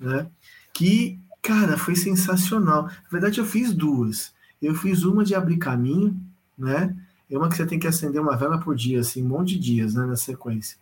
[0.00, 0.26] né?
[0.72, 2.84] Que, cara, foi sensacional.
[2.84, 4.32] Na verdade, eu fiz duas.
[4.62, 6.16] Eu fiz uma de abrir caminho,
[6.56, 6.96] né?
[7.30, 9.58] É uma que você tem que acender uma vela por dia, assim, um monte de
[9.58, 10.06] dias, né?
[10.06, 10.78] Na sequência.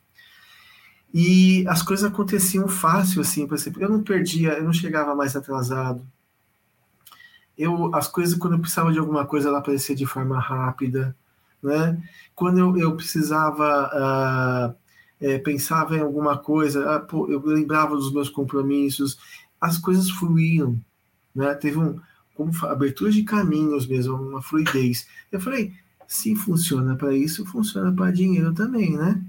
[1.12, 5.34] E as coisas aconteciam fácil, assim, por exemplo, eu não perdia, eu não chegava mais
[5.36, 6.04] atrasado,
[7.56, 11.16] eu as coisas quando eu precisava de alguma coisa ela aparecia de forma rápida
[11.62, 12.02] né?
[12.34, 14.74] Quando eu, eu precisava ah,
[15.20, 19.18] é, pensava em alguma coisa ah, pô, eu lembrava dos meus compromissos
[19.60, 20.78] as coisas fluíam
[21.34, 21.54] né?
[21.54, 22.00] Teve um
[22.34, 25.06] como abertura de caminhos mesmo uma fluidez.
[25.30, 25.72] Eu falei
[26.08, 29.22] se funciona para isso funciona para dinheiro também né?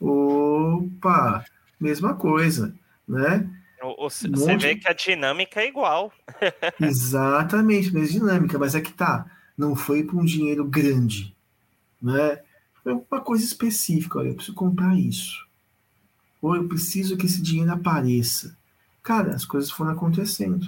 [0.00, 1.44] Opa
[1.78, 2.74] mesma coisa
[3.06, 3.48] né
[3.82, 6.12] O- o- Você monte- vê que a dinâmica é igual.
[6.80, 9.26] Exatamente, mesma dinâmica, mas é que tá,
[9.56, 11.34] não foi para um dinheiro grande,
[12.00, 12.40] né?
[12.82, 15.46] Foi uma coisa específica, olha, eu preciso comprar isso.
[16.40, 18.56] Ou eu preciso que esse dinheiro apareça.
[19.02, 20.66] Cara, as coisas foram acontecendo.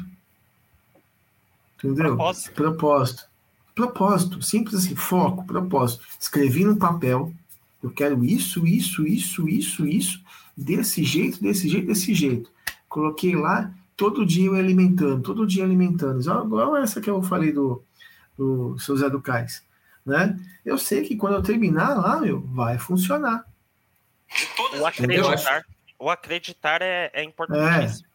[1.77, 2.17] Entendeu?
[2.17, 2.53] Propósito.
[2.53, 3.29] Propósito.
[3.75, 6.05] Propósito, simples assim, foco, propósito.
[6.19, 7.33] Escrevi no papel,
[7.81, 10.21] eu quero isso, isso, isso, isso, isso,
[10.57, 12.51] desse jeito, desse jeito, desse jeito.
[12.89, 16.21] Coloquei lá, todo dia eu ia alimentando, todo dia alimentando.
[16.21, 17.83] Igual essa que eu falei do,
[18.37, 19.63] do seu Zé do Cais.
[20.07, 20.39] Né?
[20.65, 23.45] Eu sei que quando eu terminar lá, meu, vai funcionar.
[24.79, 25.65] O acreditar,
[25.99, 28.09] o acreditar é, é importantíssimo.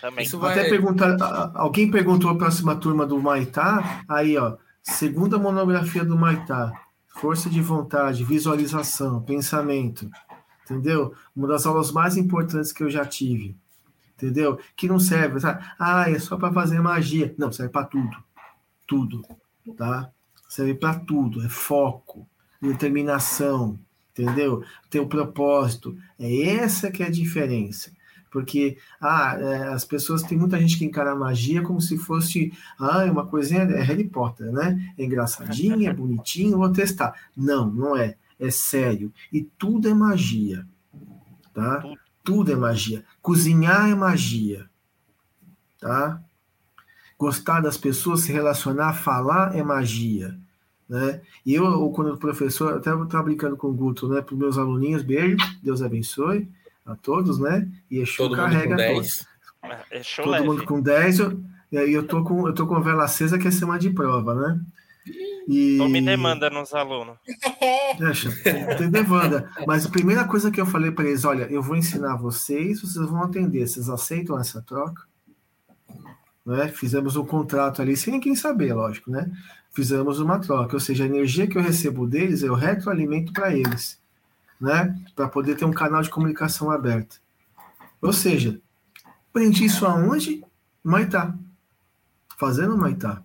[0.00, 0.24] Também.
[0.24, 5.38] Isso vai- Até perguntar, a- alguém perguntou a próxima turma do Maitá, aí ó, segunda
[5.38, 6.72] monografia do Maitá,
[7.08, 10.10] força de vontade, visualização, pensamento,
[10.64, 11.14] entendeu?
[11.36, 13.56] Uma das aulas mais importantes que eu já tive,
[14.22, 14.58] entendeu?
[14.76, 15.64] Que não serve, sabe?
[15.78, 17.34] Ah, é só para fazer magia.
[17.38, 18.16] Não, serve para tudo,
[18.86, 19.22] tudo,
[19.76, 20.10] tá?
[20.48, 22.26] Serve para tudo, é foco,
[22.60, 23.78] determinação,
[24.12, 24.62] entendeu?
[24.90, 27.90] Ter o propósito, é essa que é a diferença.
[28.30, 32.52] Porque ah, é, as pessoas, tem muita gente que encara a magia como se fosse
[32.78, 34.94] ah, uma coisinha, é Harry Potter, né?
[34.96, 37.12] É engraçadinho, é bonitinho, vou testar.
[37.36, 38.16] Não, não é.
[38.38, 39.12] É sério.
[39.32, 40.64] E tudo é magia.
[41.52, 41.80] Tá?
[41.80, 42.09] Tudo.
[42.30, 43.04] Tudo é magia.
[43.20, 44.70] Cozinhar é magia.
[45.80, 46.22] Tá?
[47.18, 50.38] Gostar das pessoas, se relacionar, falar é magia.
[50.88, 51.20] Né?
[51.44, 54.22] E eu, quando o professor, até eu estava brincando com o Guto, né?
[54.22, 56.48] Para os meus aluninhos, beijo, Deus abençoe
[56.86, 57.68] a todos, né?
[57.90, 59.26] E Exu Todo mundo carrega com todos
[59.62, 59.82] 10.
[59.90, 60.46] É show todo leve.
[60.46, 61.40] mundo com 10, eu,
[61.72, 63.90] e aí eu tô com eu tô com a vela acesa que é semana de
[63.90, 64.60] prova, né?
[65.50, 67.16] E Então me demanda nos alunos.
[67.98, 68.30] Deixa,
[68.78, 69.50] tem demanda.
[69.66, 73.04] Mas a primeira coisa que eu falei para eles, olha, eu vou ensinar vocês, vocês
[73.04, 75.02] vão atender, vocês aceitam essa troca?
[76.46, 76.68] Né?
[76.68, 79.28] Fizemos um contrato ali sem ninguém saber, lógico, né?
[79.72, 84.00] Fizemos uma troca, ou seja, a energia que eu recebo deles eu retroalimento para eles,
[84.60, 84.96] né?
[85.16, 87.20] Para poder ter um canal de comunicação aberto.
[88.00, 88.60] Ou seja,
[89.30, 90.44] aprendi isso aonde?
[90.82, 91.34] Maitá.
[92.38, 93.22] Fazendo Maitá.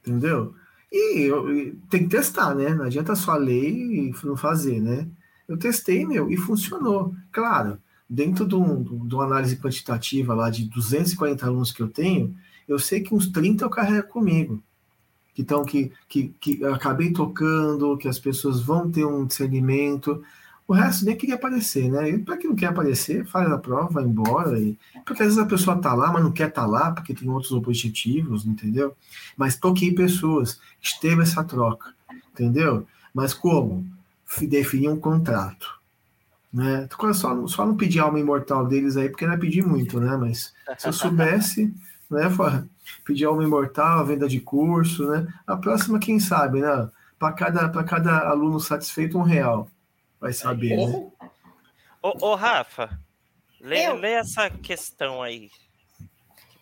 [0.00, 0.54] Entendeu?
[0.96, 2.72] E tem que testar, né?
[2.72, 5.08] Não adianta só ler e não fazer, né?
[5.48, 7.12] Eu testei, meu, e funcionou.
[7.32, 12.36] Claro, dentro de, um, de uma análise quantitativa lá de 240 alunos que eu tenho,
[12.68, 14.62] eu sei que uns 30 eu carrego comigo.
[15.34, 20.22] Que, tão, que, que, que eu acabei tocando, que as pessoas vão ter um discernimento.
[20.66, 22.08] O resto nem queria aparecer, né?
[22.08, 24.58] E para quem não quer aparecer, faz a prova, vai embora.
[24.58, 24.78] E...
[25.04, 27.28] Porque às vezes a pessoa tá lá, mas não quer estar tá lá, porque tem
[27.28, 28.96] outros objetivos, entendeu?
[29.36, 31.92] Mas toquei pessoas, esteve essa troca,
[32.32, 32.86] entendeu?
[33.12, 33.86] Mas como?
[34.40, 35.78] Definir um contrato.
[36.50, 36.88] Né?
[37.12, 40.16] Só, só não pedir alma imortal deles aí, porque não é pedir muito, né?
[40.16, 41.74] Mas se eu soubesse,
[42.10, 42.22] né?
[43.04, 45.26] Pedir alma imortal, venda de curso, né?
[45.46, 46.88] A próxima, quem sabe, né?
[47.18, 49.68] Para cada, cada aluno satisfeito, um real.
[50.24, 51.10] Vai saber, né?
[52.02, 52.98] Ô, ô Rafa,
[53.60, 55.50] lê, lê essa questão aí.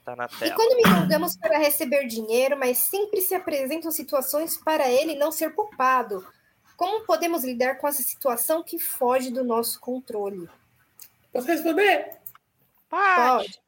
[0.05, 0.57] Tá na E tela.
[0.57, 5.55] quando me julgamos para receber dinheiro, mas sempre se apresentam situações para ele não ser
[5.55, 6.27] poupado.
[6.77, 10.49] Como podemos lidar com essa situação que foge do nosso controle?
[11.33, 12.19] Posso responder?
[12.91, 13.61] Pode.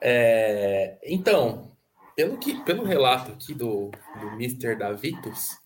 [0.00, 1.72] É, então,
[2.14, 3.90] pelo, que, pelo relato aqui do,
[4.20, 4.76] do Mr.
[4.76, 5.59] Davitus,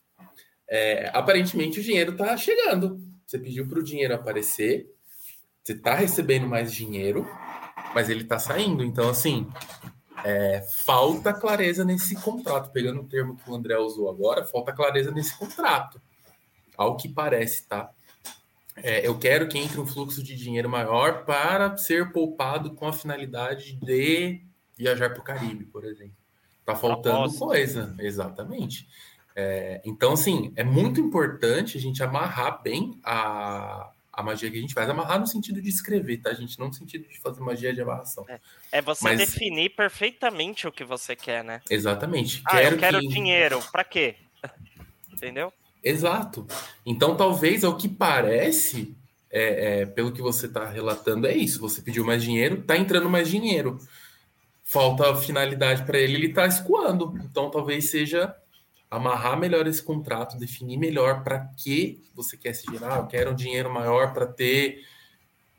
[0.75, 3.01] é, aparentemente o dinheiro está chegando.
[3.25, 4.93] Você pediu para o dinheiro aparecer,
[5.63, 7.25] você está recebendo mais dinheiro,
[7.95, 8.83] mas ele está saindo.
[8.83, 9.49] Então, assim,
[10.25, 12.73] é, falta clareza nesse contrato.
[12.73, 16.03] Pegando o termo que o André usou agora, falta clareza nesse contrato.
[16.77, 17.93] Ao que parece, tá?
[18.75, 22.93] É, eu quero que entre um fluxo de dinheiro maior para ser poupado com a
[22.93, 24.43] finalidade de
[24.77, 26.17] viajar para o Caribe, por exemplo.
[26.65, 28.89] Tá faltando coisa, exatamente.
[29.37, 34.61] É, então, assim, é muito importante a gente amarrar bem a, a magia que a
[34.61, 34.89] gente faz.
[34.89, 36.59] Amarrar no sentido de escrever, tá, gente?
[36.59, 38.25] Não no sentido de fazer magia de amarração.
[38.71, 41.61] É você Mas- definir perfeitamente o que você quer, né?
[41.69, 42.43] Exatamente.
[42.47, 43.61] Ah, eu quero dinheiro.
[43.73, 44.15] Pra quê?
[45.13, 45.53] Entendeu?
[45.83, 46.47] Exato.
[46.87, 48.97] Então, talvez, ao que parece,
[49.31, 51.61] é, é, pelo que você está relatando, é isso.
[51.61, 53.79] Você pediu mais dinheiro, tá entrando mais dinheiro.
[54.63, 57.19] Falta finalidade para ele, ele está escoando.
[57.25, 58.35] Então, talvez seja
[58.97, 62.85] amarrar melhor esse contrato, definir melhor para que você quer dinheiro.
[62.85, 64.85] Ah, eu quero um dinheiro maior para ter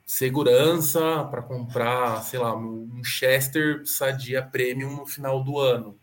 [0.06, 5.98] segurança, para comprar, sei lá, um Chester Sadia Premium no final do ano.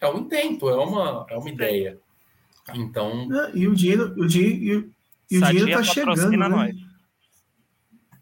[0.00, 1.98] É um intento, é uma, é uma ideia.
[2.74, 4.90] Então, Ah, E o dinheiro, o dinheiro,
[5.30, 6.48] e o, dinheiro tá chegando, né?
[6.48, 6.76] nós.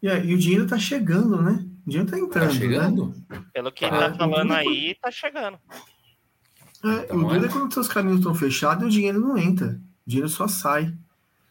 [0.03, 1.65] E, e o dinheiro tá chegando, né?
[1.85, 3.15] O dinheiro tá entrando, tá chegando?
[3.53, 5.59] Pelo que Ah, tá falando tudo- aí, tá chegando.
[6.83, 7.47] É, Então, o duro é.
[7.47, 9.79] é quando os seus caminhos estão fechados e o dinheiro não entra.
[10.05, 10.93] O dinheiro só sai.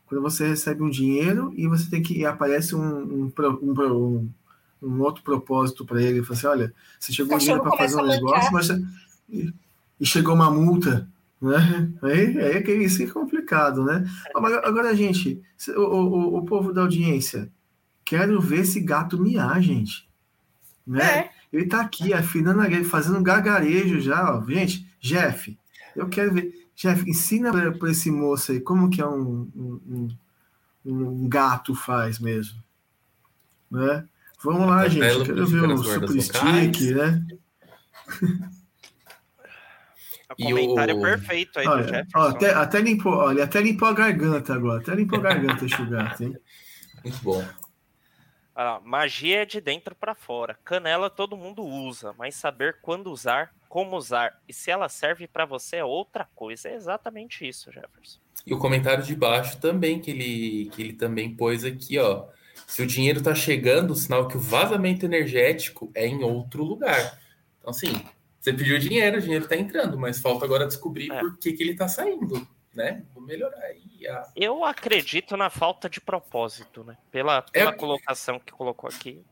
[0.07, 2.19] Quando você recebe um dinheiro e você tem que.
[2.19, 4.31] E aparece um, um, um, um,
[4.83, 6.23] um outro propósito para ele.
[6.23, 8.69] Fala assim: olha, você chegou um dinheiro para fazer um negócio, mas
[9.29, 9.55] e,
[10.01, 11.09] e chegou uma multa.
[11.41, 11.91] Né?
[12.03, 14.05] Aí, aí é que isso é complicado, né?
[14.35, 17.51] Agora, agora, gente, o, o, o povo da audiência,
[18.05, 20.09] quero ver esse gato miar, gente.
[20.87, 21.03] Né?
[21.03, 21.31] É.
[21.53, 24.45] Ele tá aqui afinando a fazendo um gargarejo já, ó.
[24.45, 25.57] Gente, Jeff,
[25.97, 26.69] eu quero ver.
[26.77, 30.17] Jeff, ensina para esse moço aí como que é um, um, um-
[30.85, 32.59] um gato faz mesmo.
[33.71, 34.07] Né?
[34.43, 35.05] Vamos lá, Até gente.
[35.05, 37.27] ela Quero ver o super stick, né?
[40.31, 42.19] O E comentário o- perfeito aí do Olha, Jefferson.
[42.19, 44.81] ó, até, até limpou, olha, até limpou a garganta agora.
[44.81, 46.37] Até limpou a garganta esse gato, hein?
[47.05, 47.45] Muito bom.
[48.85, 50.59] Magia é de dentro pra fora.
[50.65, 55.47] Canela todo mundo usa, mas saber quando usar, como usar e se ela serve pra
[55.47, 56.69] você é outra coisa.
[56.69, 58.19] É exatamente isso, Jefferson.
[58.47, 62.27] E o comentário de baixo também, que ele, que ele também pôs aqui, ó.
[62.67, 67.19] Se o dinheiro tá chegando, sinal que o vazamento energético é em outro lugar.
[67.59, 67.93] Então, assim,
[68.41, 71.21] você pediu dinheiro, o dinheiro tá entrando, mas falta agora descobrir É.
[71.21, 73.03] por que, que ele tá saindo, né?
[73.15, 74.29] Vou melhorar aí a...
[74.37, 76.97] Eu acredito na falta de propósito, né?
[77.11, 79.23] Pela, pela É- colocação que colocou aqui.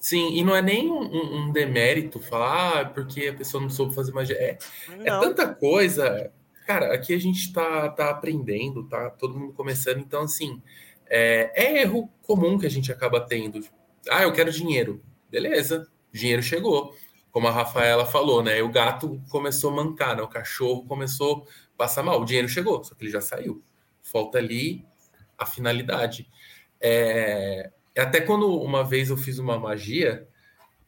[0.00, 1.00] Sim, e não é nem um,
[1.46, 4.36] um- demérito falar, ah, porque a pessoa não soube fazer magia.
[4.36, 4.58] É,
[5.04, 6.32] É tanta coisa.
[6.66, 9.98] Cara, aqui a gente tá, tá aprendendo, tá todo mundo começando.
[9.98, 10.60] Então, assim,
[11.06, 13.60] é, é erro comum que a gente acaba tendo.
[14.10, 15.00] Ah, eu quero dinheiro.
[15.30, 16.96] Beleza, dinheiro chegou.
[17.30, 18.60] Como a Rafaela falou, né?
[18.60, 20.22] O gato começou a mancar, né?
[20.22, 22.20] O cachorro começou a passar mal.
[22.20, 23.62] O dinheiro chegou, só que ele já saiu.
[24.02, 24.84] Falta ali
[25.38, 26.28] a finalidade.
[26.80, 30.26] É, até quando uma vez eu fiz uma magia,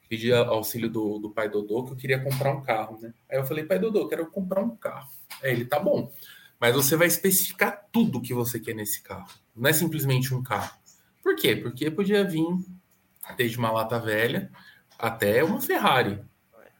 [0.09, 3.13] pedi auxílio do, do pai Dodô que eu queria comprar um carro, né?
[3.31, 5.09] Aí eu falei, pai Dodô, eu quero comprar um carro.
[5.43, 6.13] Aí ele, tá bom.
[6.61, 9.29] Mas você vai especificar tudo que você quer nesse carro.
[9.55, 10.79] Não é simplesmente um carro.
[11.23, 11.57] Por quê?
[11.57, 12.45] Porque podia vir
[13.37, 14.51] desde uma lata velha
[14.99, 16.21] até uma Ferrari.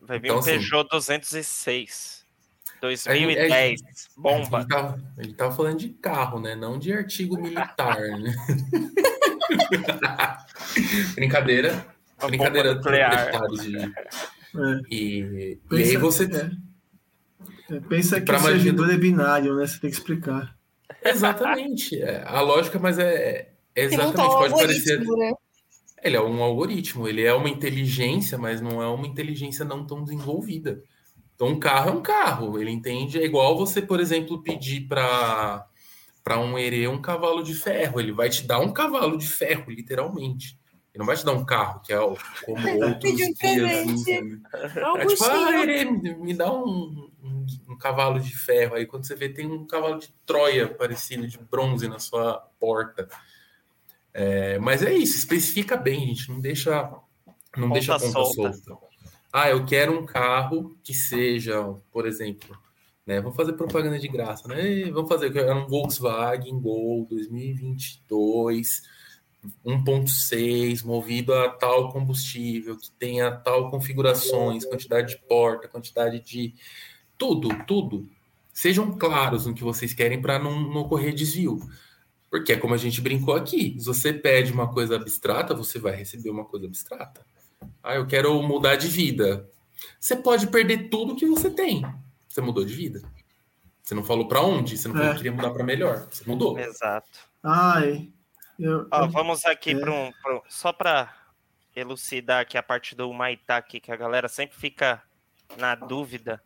[0.01, 2.14] vai vir então, um assim, Peugeot 206.
[2.85, 3.81] A 2010.
[3.83, 4.61] A Bomba.
[4.61, 6.55] gente, tava, a gente tava falando de carro, né?
[6.55, 8.35] Não de artigo militar, né?
[11.15, 11.87] Brincadeira.
[12.21, 13.31] Uma Brincadeira nuclear.
[13.51, 14.81] de- É.
[14.91, 16.25] E, e aí você.
[16.25, 16.51] é.
[17.75, 19.67] É, Pensa que o magia servidor do- é binário, né?
[19.67, 20.55] Você tem que explicar.
[21.05, 22.01] Exatamente.
[22.01, 24.21] é, a lógica, mas é, é exatamente.
[24.21, 25.01] ao Pode parecer.
[25.01, 25.33] né?
[26.03, 30.05] Ele é um algoritmo, ele é uma inteligência, mas não é uma inteligência não tão
[30.05, 30.83] desenvolvida.
[31.35, 33.19] Então, um carro é um carro, ele entende.
[33.21, 35.67] É igual você, por exemplo, pedir para
[36.23, 38.01] para um herê um cavalo de ferro.
[38.01, 40.59] Ele vai te dar um cavalo de ferro, literalmente.
[40.95, 42.17] Ele não vai te dar um carro, que é o-
[42.47, 43.73] como outros um usam, né?
[44.81, 48.75] É um É tipo, ah, herê, me me dá um, um, um cavalo de ferro.
[48.77, 53.07] Aí quando você vê, tem um cavalo de Troia parecido, de bronze na sua porta.
[54.13, 56.31] É, mas é isso, especifica bem, gente.
[56.31, 56.91] Não deixa,
[57.57, 58.53] não Ponta deixa a ponta solta.
[58.53, 58.94] solta.
[59.37, 62.57] Ah, eu quero um carro que seja, por exemplo,
[63.05, 63.21] né?
[63.21, 64.89] Vamos fazer propaganda de graça, né?
[64.93, 68.83] Vamos fazer, quero um Volkswagen Gol 2022,
[69.67, 76.55] 1.6, movido a tal combustível, que tenha tal configurações, quantidade de porta, quantidade de
[77.19, 78.09] tudo, tudo.
[78.53, 81.59] Sejam claros no que vocês querem para não, não ocorrer desvio.
[82.31, 83.75] Porque é como a gente brincou aqui.
[83.81, 87.34] Se você pede uma coisa abstrata, você vai receber uma coisa abstrata.
[87.83, 89.49] Ah, eu quero mudar de vida.
[90.01, 91.83] Você pode perder tudo que você tem.
[92.29, 93.01] Você mudou de vida.
[93.83, 95.13] Você não falou para onde, você não falou É.
[95.13, 96.07] que queria mudar para melhor.
[96.11, 96.59] Você mudou.
[96.59, 97.21] Exato.
[97.43, 98.11] Ai,
[98.59, 99.79] eu, Ó, eu- vamos aqui é.
[99.79, 101.15] para um, pra um- Só para
[101.77, 105.03] elucidar aqui a parte do Maitá aqui, que a galera sempre fica
[105.59, 106.43] na dúvida.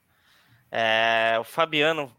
[0.70, 2.10] É, o Fabiano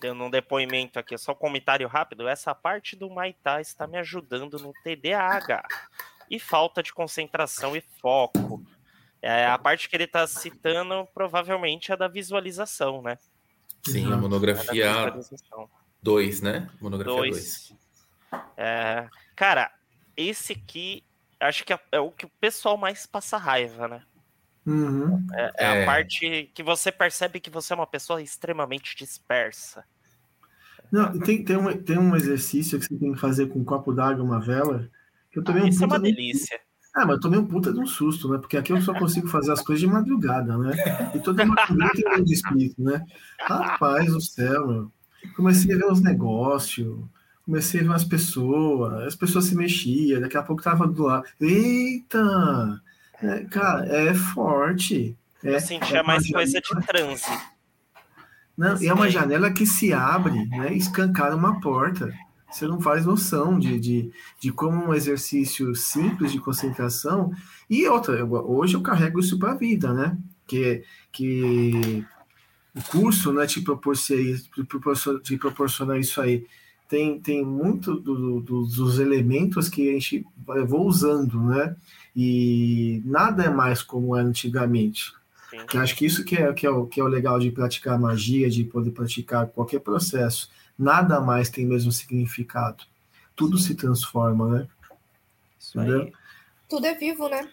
[0.00, 2.26] deu num depoimento aqui, só um comentário rápido.
[2.26, 5.64] Essa parte do Maitá está me ajudando no TDAH
[6.30, 8.64] e falta de concentração e foco.
[9.22, 13.18] É, a parte que ele está citando provavelmente é da visualização, né?
[13.84, 15.68] Sim, a É monografia visualização.
[16.02, 16.68] 2, né?
[16.80, 17.32] Monografia 2.
[17.32, 17.74] Dois.
[18.56, 19.70] É, cara,
[20.16, 21.02] esse aqui
[21.40, 24.02] acho que é, é o que o pessoal mais passa raiva, né?
[24.64, 25.24] Uhum.
[25.32, 25.82] É, é É.
[25.82, 29.84] a parte que você percebe que você é uma pessoa extremamente dispersa.
[30.90, 33.92] Não, tem, tem, um, tem um exercício que você tem que fazer com um copo
[33.92, 34.88] d'água e uma vela.
[35.36, 36.58] Eu tomei um Isso é uma de delícia.
[36.94, 38.38] Ah, mas eu tomei um puta de um susto, né?
[38.38, 40.72] Porque aqui eu só consigo fazer as coisas de madrugada, né?
[41.14, 43.04] E toda madrugada tem de espírito, né?
[43.40, 44.92] Rapaz do céu, meu.
[45.36, 46.98] Comecei a ver os negócios,
[47.44, 51.24] comecei a ver as pessoas, as pessoas se mexiam, daqui a pouco tava do lado.
[51.38, 52.80] Eita!
[53.22, 55.16] É, cara, é forte.
[55.44, 57.42] É, Eu sentia é mais coisa janela- de transe.
[58.56, 60.72] Não, e é uma janela que se abre, né?
[60.72, 62.10] e Escancara uma porta.
[62.50, 64.10] Você não faz noção de, de,
[64.40, 67.32] de como um exercício simples de concentração.
[67.68, 70.16] E outra, eu- hoje eu carrego isso para a vida, né?
[70.46, 72.04] Que, que
[72.74, 76.46] o curso né, te, proporciona, te proporciona, te proporciona isso aí.
[76.88, 80.24] Tem, tem muito do- do- dos elementos que a gente
[80.68, 81.74] vou usando, né?
[82.14, 85.12] E nada é mais como era antigamente.
[85.50, 85.66] Sim.
[85.68, 87.98] Que acho que isso que é, que, é o, que é o legal de praticar
[87.98, 90.48] magia, de poder praticar qualquer processo.
[90.78, 92.84] Nada mais tem o mesmo significado.
[93.34, 94.68] Tudo se transforma, né?
[95.58, 95.88] Isso aí.
[95.88, 96.12] Entendeu?
[96.68, 97.48] Tudo é vivo, né?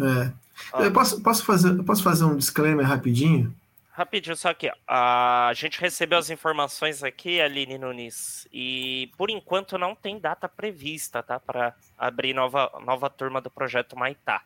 [0.00, 0.32] É.
[0.72, 3.54] Ó, Eu posso, posso, fazer, posso fazer um disclaimer rapidinho?
[3.92, 4.72] Rapidinho, só ó.
[4.88, 11.22] A gente recebeu as informações aqui, Aline Nunes, e por enquanto não tem data prevista,
[11.22, 11.38] tá?
[11.38, 14.42] Para abrir nova, nova turma do projeto Maitá.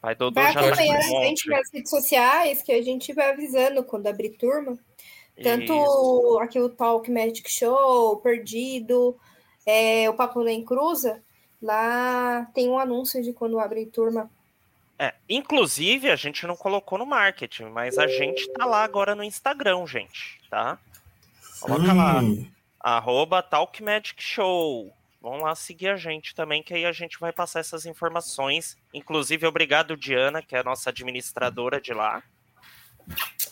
[0.00, 4.06] Pai Dodô Vai tá a gente nas redes sociais, que a gente vai avisando quando
[4.06, 4.76] abrir turma.
[5.42, 6.38] Tanto Isso.
[6.40, 9.16] aqui o Talk Magic Show, Perdido,
[9.66, 11.20] é, o Papo Nem Cruza,
[11.60, 14.30] lá tem um anúncio de quando abre turma.
[14.98, 19.24] É, inclusive, a gente não colocou no marketing, mas a gente tá lá agora no
[19.24, 20.78] Instagram, gente, tá?
[21.60, 22.48] Coloca lá, Sim.
[22.78, 24.92] arroba Talk Magic Show.
[25.20, 28.76] Vão lá seguir a gente também, que aí a gente vai passar essas informações.
[28.92, 32.22] Inclusive, obrigado, Diana, que é a nossa administradora de lá.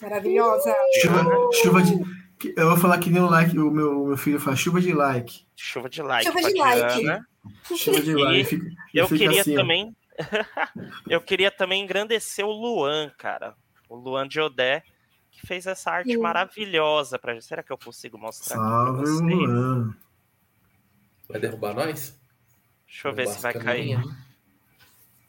[0.01, 0.74] Maravilhosa.
[1.01, 1.24] Chuva,
[1.62, 2.23] chuva de.
[2.57, 5.47] Eu vou falar que nem o like, o meu, meu filho fala, chuva de like.
[5.57, 6.27] Chuva de like.
[6.27, 7.01] Chuva de like.
[7.01, 7.29] Diana.
[7.77, 8.45] Chuva de E like.
[8.45, 9.97] Fica- Eu fica queria assim, também.
[11.09, 13.55] eu queria também engrandecer o Luan, cara.
[13.89, 14.83] O Luan de Odé,
[15.31, 16.19] que fez essa arte Sim.
[16.19, 17.45] maravilhosa pra gente.
[17.45, 19.39] Será que eu consigo mostrar Salve, aqui pra vocês?
[19.39, 19.97] Luan.
[21.29, 22.20] Vai derrubar nós?
[22.87, 23.99] Deixa eu ver se vai cair.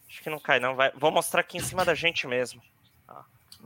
[0.10, 0.76] Acho que não cai, não.
[0.76, 0.92] Vai...
[0.94, 2.62] Vou mostrar aqui em cima da gente mesmo.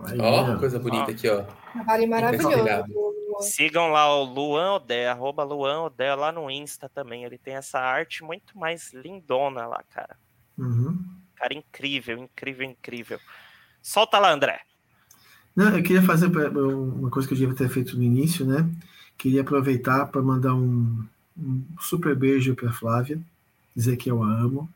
[0.05, 0.57] Aí, Ó, ó.
[0.57, 1.11] coisa bonita Ó.
[1.11, 1.43] aqui, ó.
[1.73, 2.49] Trabalho maravilhoso.
[2.49, 2.93] Obrigado.
[3.41, 7.23] Sigam lá o Luan Odé, arroba Luan Odé lá no Insta também.
[7.23, 10.15] Ele tem essa arte muito mais lindona lá, cara.
[10.57, 10.97] Uhum.
[11.35, 13.19] Cara, incrível, incrível, incrível.
[13.81, 14.59] Solta lá, André.
[15.55, 18.67] Não, eu queria fazer uma coisa que eu devia ter feito no início, né?
[19.17, 21.03] Queria aproveitar para mandar um,
[21.37, 23.19] um super beijo para Flávia,
[23.75, 24.69] dizer que eu a amo.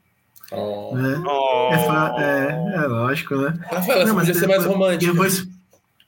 [0.52, 0.96] Ó.
[0.96, 1.22] Né?
[1.26, 1.70] Oh,
[2.20, 3.54] É, é, é lógico, né?
[3.72, 5.16] Rafaela, você podia ser mais E eu romântico.
[5.16, 5.26] vou,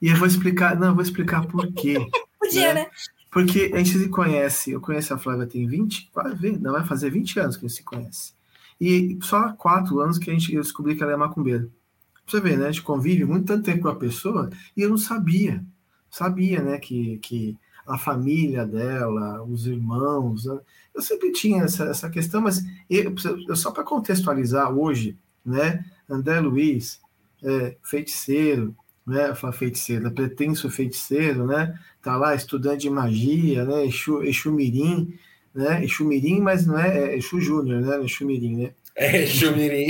[0.02, 1.98] e eu vou explicar, não, eu vou explicar por quê.
[2.40, 2.82] Podia, Né?
[2.84, 2.88] né?
[3.32, 7.10] Porque a gente se conhece, eu conheço a Flávia tem 20, quase, não vai fazer
[7.10, 8.34] 20 anos que a gente se conhece.
[8.80, 11.62] E só há 4 anos que a gente, eu descobri que ela é macumbeira.
[11.62, 12.68] Pra você ver, né?
[12.68, 15.64] A gente convive muito tanto tempo com a pessoa e eu não sabia.
[16.12, 17.58] Sabia, né, que, que
[17.88, 20.60] a família dela, os irmãos, né?
[20.96, 23.14] Eu sempre tinha essa, essa questão, mas eu,
[23.48, 25.84] eu- só para contextualizar hoje, né?
[26.10, 27.00] André Luiz,
[27.44, 28.76] é, feiticeiro,
[29.06, 29.30] né?
[29.30, 31.78] Eu falo feiticeiro, né, pretenso feiticeiro, né?
[32.02, 33.86] Tá lá estudante de magia, né?
[33.86, 35.14] Exu, Exu Mirim,
[35.54, 35.84] né?
[35.84, 38.02] Exu Mirim, mas não é, é Exu Júnior, né?
[38.04, 38.72] Exu Mirim, né?
[38.96, 39.90] É, Chumirim.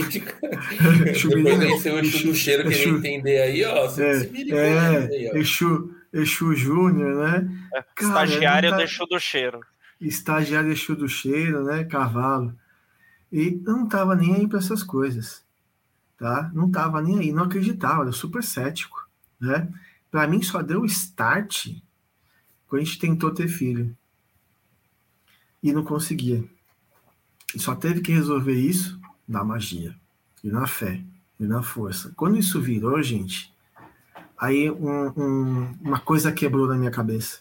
[1.08, 3.88] Exu Depois tem seu Exu do cheiro que Exu- ele entender aí, ó.
[3.88, 5.38] Você É, se vira aí, é, ó.
[5.38, 7.50] Exu, Exu Júnior, né?
[7.96, 9.60] Cara, Estagiário nunca- deixou do cheiro.
[10.08, 11.84] Estagiário Exu do cheiro, né?
[11.84, 12.56] Cavalo.
[13.32, 15.44] E eu não tava nem aí para essas coisas,
[16.18, 16.52] tá?
[16.54, 19.08] Não tava nem aí, não acreditava, era super cético,
[19.40, 19.68] né?
[20.12, 21.76] Para mim só deu start
[22.68, 23.96] quando a gente tentou ter filho
[25.62, 26.44] e não conseguia.
[27.56, 29.96] E só teve que resolver isso na magia
[30.44, 31.02] e na fé
[31.40, 32.12] e na força.
[32.16, 33.52] Quando isso virou, gente,
[34.38, 37.40] aí um- um- uma coisa quebrou na minha cabeça.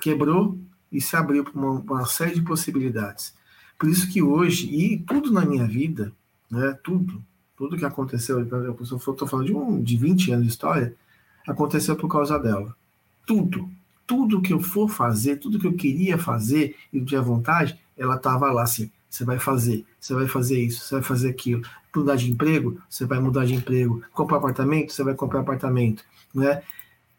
[0.00, 0.58] Quebrou
[0.94, 3.34] e se abriu para uma, uma série de possibilidades.
[3.76, 6.12] Por isso que hoje, e tudo na minha vida,
[6.48, 7.20] né, tudo,
[7.56, 10.94] tudo que aconteceu, eu estou falando de, um, de 20 anos de história,
[11.46, 12.74] aconteceu por causa dela.
[13.26, 13.68] Tudo,
[14.06, 18.52] tudo que eu for fazer, tudo que eu queria fazer e tinha vontade, ela estava
[18.52, 21.62] lá assim, você vai fazer, você vai fazer isso, você vai fazer aquilo.
[21.94, 24.02] Mudar de emprego, você vai mudar de emprego.
[24.12, 26.04] Comprar apartamento, você vai comprar apartamento.
[26.34, 26.62] Né?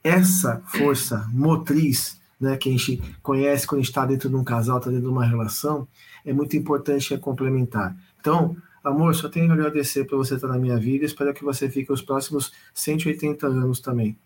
[0.03, 4.89] Essa força motriz né, que a gente conhece quando está dentro de um casal, está
[4.89, 5.87] dentro de uma relação,
[6.25, 7.95] é muito importante é complementar.
[8.19, 11.05] Então, amor, só tenho que agradecer por você estar na minha vida.
[11.05, 14.17] Espero que você fique os próximos 180 anos também,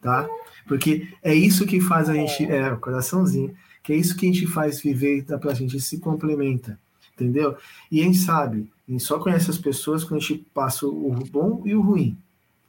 [0.00, 0.28] tá?
[0.66, 4.32] Porque é isso que faz a gente, é, o coraçãozinho, que é isso que a
[4.32, 6.78] gente faz viver, dá pra gente se complementa,
[7.14, 7.56] entendeu?
[7.90, 11.10] E a gente sabe, a gente só conhece as pessoas quando a gente passa o
[11.30, 12.16] bom e o ruim,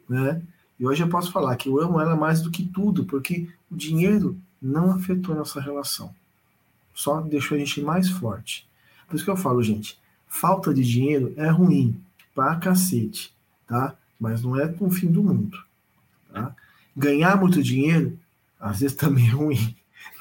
[0.07, 0.41] né?
[0.79, 3.75] E hoje eu posso falar que eu amo ela mais do que tudo, porque o
[3.75, 6.13] dinheiro não afetou nossa relação.
[6.93, 8.67] Só deixou a gente mais forte.
[9.07, 11.99] Por isso que eu falo, gente, falta de dinheiro é ruim
[12.35, 13.33] pra cacete,
[13.67, 13.95] tá?
[14.19, 15.57] Mas não é o fim do mundo,
[16.31, 16.55] tá?
[16.95, 18.19] Ganhar muito dinheiro,
[18.59, 19.75] às vezes também é ruim.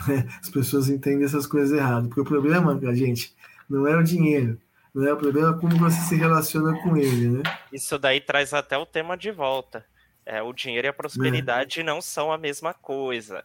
[0.07, 0.29] Né?
[0.41, 2.09] As pessoas entendem essas coisas erradas.
[2.09, 3.35] Porque o problema, gente,
[3.69, 4.59] não é o dinheiro.
[4.95, 7.43] Não é o problema é como você se relaciona com ele, né?
[7.73, 9.85] Isso daí traz até o tema de volta.
[10.25, 13.45] É, o dinheiro e a prosperidade não são a mesma coisa.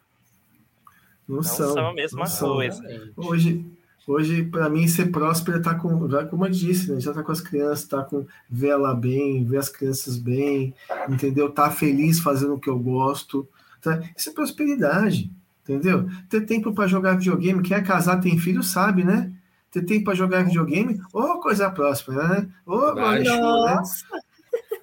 [1.28, 1.74] Não, Não são.
[1.74, 2.54] são a mesma não são.
[2.56, 3.12] coisa.
[3.16, 3.66] Hoje,
[4.08, 7.00] hoje para mim, ser próspero é estar com, já como eu disse, né?
[7.00, 10.74] já tá com as crianças, tá com ver ela bem, ver as crianças bem,
[11.10, 11.50] entendeu?
[11.50, 13.48] Tá feliz fazendo o que eu gosto.
[13.82, 14.02] Tá?
[14.16, 15.30] Isso é prosperidade,
[15.64, 16.08] entendeu?
[16.30, 19.32] Ter tempo para jogar videogame, quem é casado, tem filho, sabe, né?
[19.72, 22.50] Ter tempo para jogar videogame, ô coisa próspera, né?
[22.66, 23.24] Ô, Verdade.
[23.26, 23.76] Guarda-chuva, né?
[23.76, 24.06] Nossa,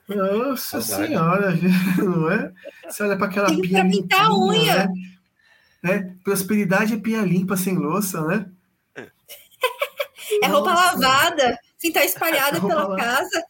[0.09, 1.55] Nossa senhora,
[1.99, 2.53] não é?
[2.89, 4.91] Você olha para aquela pia pra pintar a limpinha, unha.
[5.83, 6.15] Né?
[6.31, 8.51] É, prosperidade é pia limpa, sem louça, né?
[10.43, 13.03] é roupa Nossa, lavada, assim, tá espalhada Roupa pela lavada.
[13.03, 13.45] casa.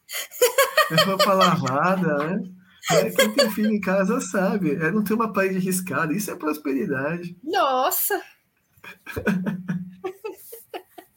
[0.91, 2.51] É roupa lavada, né?
[2.93, 4.75] É, quem tem filho em casa sabe.
[4.77, 6.13] É não ter uma parede riscada.
[6.15, 7.37] Isso é prosperidade.
[7.45, 8.21] Nossa,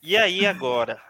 [0.01, 1.01] E aí agora?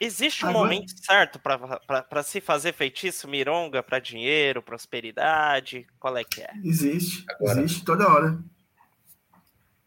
[0.00, 5.86] Existe um Agora- momento certo para se fazer feitiço mironga para dinheiro, prosperidade?
[6.00, 6.50] Qual é que é?
[6.64, 7.24] Existe.
[7.30, 7.60] Agora.
[7.62, 8.38] Existe toda hora.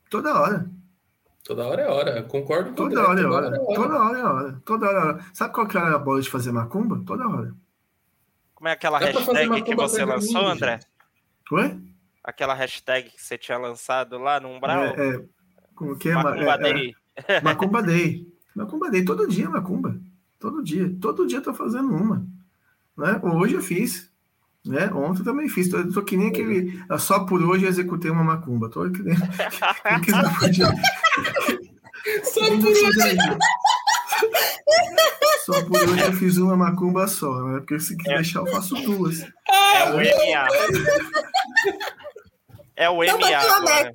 [0.09, 0.69] Toda hora.
[1.43, 2.17] Toda hora é hora.
[2.17, 3.65] Eu Concordo com o Toda André, hora é hora.
[3.65, 4.61] Toda hora é hora.
[4.65, 5.25] Toda hora é hora.
[5.34, 7.01] Sabe qual que era a bola de fazer macumba?
[7.05, 7.55] Toda hora.
[8.53, 10.79] Como é aquela Dá hashtag que você lançou, mim, André?
[11.51, 11.79] Oi?
[12.23, 14.84] Aquela hashtag que você tinha lançado lá no Umbral?
[14.84, 15.25] É, é,
[15.73, 16.15] como que é?
[16.15, 16.95] Macumba É, é, Day.
[17.43, 18.27] Macumba Day.
[18.55, 19.97] Macumba Day, todo dia Macumba.
[20.39, 20.93] Todo dia.
[20.99, 22.27] Todo dia eu tô fazendo uma.
[22.97, 23.21] Né?
[23.23, 24.06] Hoje eu fiz.
[24.68, 24.91] Né?
[24.94, 25.69] Ontem também fiz.
[25.69, 26.84] Tô, tô que nem aquele.
[26.89, 28.69] ah, Só por hoje eu executei uma macumba.
[28.69, 29.15] Tô que nem.
[30.39, 30.61] Pode-
[32.23, 33.18] Só por hoje.
[35.45, 37.60] Só por hoje eu fiz uma macumba só, né?
[37.60, 38.15] Porque se quiser É.
[38.18, 39.22] deixar, eu faço duas.
[39.22, 40.48] É o MA.
[42.76, 43.38] É o MA.
[43.56, 43.94] agora.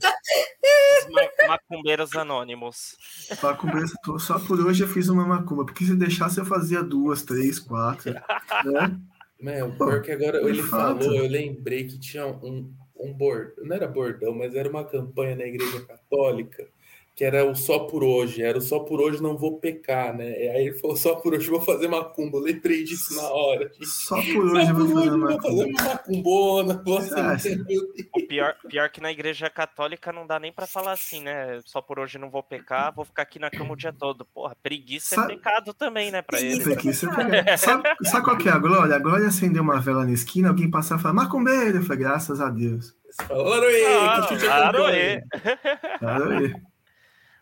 [1.09, 2.97] Os Macumbeiros Anônimos.
[3.43, 3.81] Macumba,
[4.19, 5.65] só por hoje eu fiz uma macumba.
[5.65, 8.13] Porque se deixasse, eu fazia duas, três, quatro.
[8.13, 8.97] Né?
[9.43, 13.89] Meu, pior que agora ele falou, eu lembrei que tinha um, um bordão, não era
[13.89, 16.69] bordão, mas era uma campanha na igreja católica,
[17.15, 20.31] que era o só por hoje, era o só por hoje não vou pecar, né?
[20.31, 23.71] E aí ele falou, só por hoje vou fazer macumba, eu lembrei disso na hora.
[23.83, 26.83] Só por hoje Só eu vou por fazer hoje uma eu vou fazer uma macumbona,
[26.85, 27.83] você Ah, entendeu?
[28.17, 31.61] O pior, pior que na igreja católica não dá nem pra falar assim, né?
[31.67, 34.25] Só por hoje não vou pecar, vou ficar aqui na cama o dia todo.
[34.25, 36.23] Porra, preguiça Sabe- é pecado também, né?
[36.23, 36.71] Pra Preguiça.
[36.73, 36.85] eles.
[36.85, 38.97] Isso aqui, você pega- sabe, sabe qual que é a glória?
[38.97, 41.77] A glória é acender uma vela na esquina, alguém passar e falar, macumbeiro.
[41.79, 42.95] Eu falei, graças a Deus.
[43.11, 45.13] Você fala, Laroê, Ah, que chute Laroê.
[45.17, 45.99] acompanha.
[45.99, 46.55] Claro aí.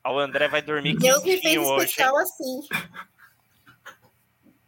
[0.06, 1.85] O André vai dormir Deus me fez quentinho hoje.
[1.86, 2.60] especial assim.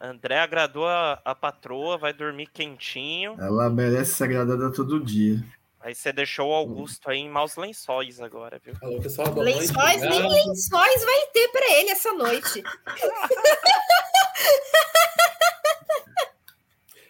[0.01, 3.37] André agradou a, a patroa, vai dormir quentinho.
[3.39, 5.43] Ela merece ser agradada todo dia.
[5.81, 8.75] Aí você deixou o Augusto aí em maus lençóis agora, viu?
[8.77, 12.63] Falou que só boa noite, Lençóis, nem lençóis vai ter pra ele essa noite.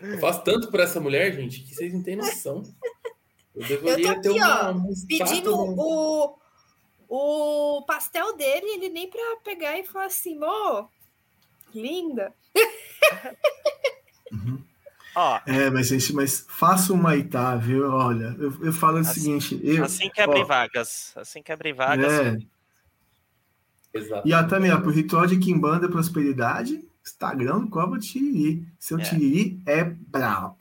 [0.01, 2.63] Eu faço tanto por essa mulher, gente, que vocês não têm noção.
[3.55, 4.75] Eu Eu deveria tô ter aqui, uma, ó,
[5.07, 6.39] Pedindo no- o,
[7.15, 10.87] o pastel dele, ele nem pra pegar e falar assim, ô,
[11.75, 12.33] linda.
[15.15, 17.91] Ó, É, mas, gente, mas faça uma Itá, viu?
[17.91, 19.61] Olha, eu, eu falo o Assim- seguinte.
[19.63, 21.13] Eu, assim que abrir vagas.
[21.17, 22.11] Assim que abrir vagas.
[22.11, 22.39] é,
[23.93, 24.27] Exato.
[24.27, 28.67] e ó, também, ó, pro ritual de Kimbanda Prosperidade, Instagram Cova Tiriri.
[28.79, 29.03] Seu É.
[29.03, 30.57] Tiriri é brabo.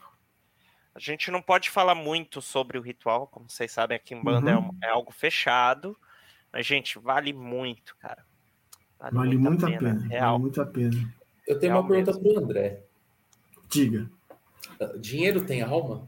[0.94, 4.50] A gente não pode falar muito sobre o ritual, como vocês sabem, aqui em banda
[4.50, 4.68] é, Uhum.
[4.68, 5.96] um- é algo fechado.
[6.52, 8.24] Mas, gente, vale muito, cara.
[9.10, 10.06] Vale muito a pena.
[10.08, 10.30] Real.
[10.32, 11.14] Vale muito a pena.
[11.48, 12.34] Eu tenho uma Real pergunta mesmo.
[12.34, 12.84] pro André.
[13.68, 14.10] Diga.
[15.00, 16.06] Dinheiro tem alma?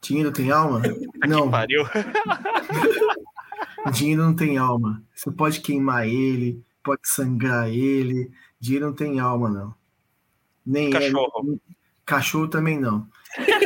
[0.00, 0.82] Dinheiro tem alma?
[1.28, 1.84] Não, Pariu.
[3.92, 5.02] dinheiro não tem alma.
[5.14, 8.30] Você pode queimar ele, pode sangrar ele.
[8.60, 9.74] Dinheiro não tem alma, não.
[10.64, 11.42] Nem Cachorro.
[11.52, 11.60] ele-
[12.04, 13.08] cachorro também não.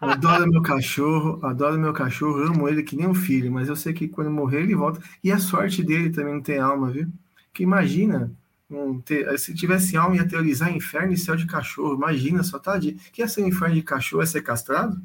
[0.00, 3.92] Adoro meu cachorro, adoro meu cachorro, amo ele que nem um filho, mas eu sei
[3.92, 5.00] que quando morrer ele volta.
[5.22, 7.06] E a sorte dele também não tem alma, viu?
[7.48, 8.32] Porque imagina,
[8.68, 11.94] não ter- se tivesse alma ia teorizar inferno e céu de cachorro.
[11.94, 12.78] Imagina só, tá?
[12.78, 14.22] De, quer ser um inferno de cachorro?
[14.22, 14.98] É ser castrado?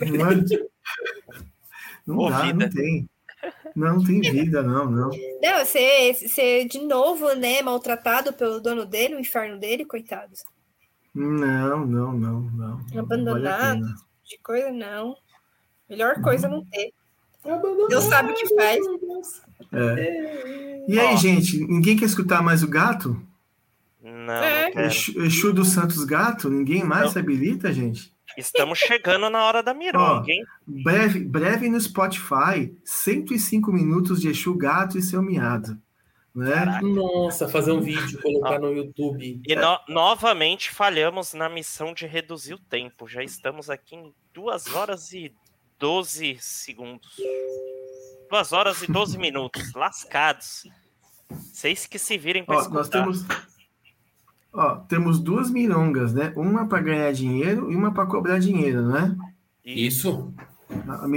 [0.00, 0.36] Não, é?
[2.06, 2.64] não Ô, dá, vida.
[2.66, 3.08] não tem.
[3.74, 5.10] Não tem vida, não, não.
[5.42, 10.42] Não, você, você de novo, né, maltratado pelo dono dele, o inferno dele, coitados.
[11.16, 12.80] Não, não, não, não.
[12.92, 13.80] Não Abandonado.
[13.80, 13.94] vale.
[14.24, 15.08] De coisa, não.
[15.08, 15.14] Uhum.
[15.88, 16.92] Melhor coisa não ter.
[17.88, 18.84] Deus sabe o que faz.
[19.72, 20.84] É.
[20.88, 21.16] E aí, Ó.
[21.16, 23.20] gente, ninguém quer escutar mais o gato?
[24.02, 24.64] Não, É.
[24.66, 24.86] não quero.
[24.86, 26.50] Exu, Exu dos Santos Gato?
[26.50, 27.10] Ninguém mais Não.
[27.10, 28.12] se habilita, gente?
[28.36, 29.74] Estamos chegando na hora da Ó.
[29.74, 30.44] mironga, hein?
[30.66, 35.78] Breve, breve no Spotify, 105 minutos de Exu Gato e seu miado.
[36.36, 36.80] Né?
[36.82, 39.40] Nossa, fazer um vídeo, colocar no YouTube.
[39.46, 43.08] E no- novamente falhamos na missão de reduzir o tempo.
[43.08, 45.32] Já estamos aqui em 2 horas e
[45.78, 47.10] 12 segundos.
[48.30, 49.72] 2 horas e 12 minutos.
[49.72, 50.68] Lascados.
[51.30, 52.76] Vocês que se virem para escutar.
[52.76, 53.24] nós temos,
[54.52, 56.34] ó, temos duas mirongas, né?
[56.36, 59.16] Uma para ganhar dinheiro e uma para cobrar dinheiro, né?
[59.64, 60.34] Isso?
[60.86, 61.08] A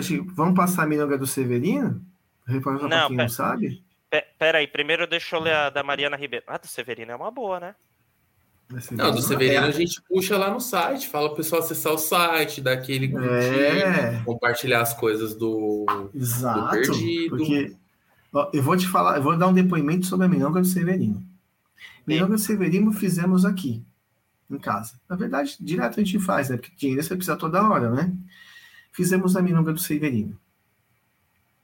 [0.00, 2.00] que- vamos passar a milonga do Severino?
[2.46, 3.82] Repassar para Não, quem não sabe?
[4.10, 6.44] Pe- Pera aí, primeiro deixa eu ler a da Mariana Ribeiro.
[6.48, 7.74] Ah, do Severino é uma boa, né?
[8.90, 12.60] Não, do Severino a gente puxa lá no site, fala o pessoal acessar o site,
[12.60, 14.22] dar aquele curtir, É.
[14.26, 15.86] compartilhar as coisas do.
[16.14, 16.70] Exato.
[16.72, 17.30] perdido.
[17.30, 17.74] Porque
[18.32, 21.24] ó, eu vou te falar, eu vou dar um depoimento sobre a milonga do Severino.
[22.06, 23.82] Milonga do Severino fizemos aqui,
[24.50, 25.00] em casa.
[25.08, 26.58] Na verdade, direto a gente faz, né?
[26.58, 28.12] Porque dinheiro você precisa toda hora, né?
[28.92, 30.38] Fizemos a milonga do Severino.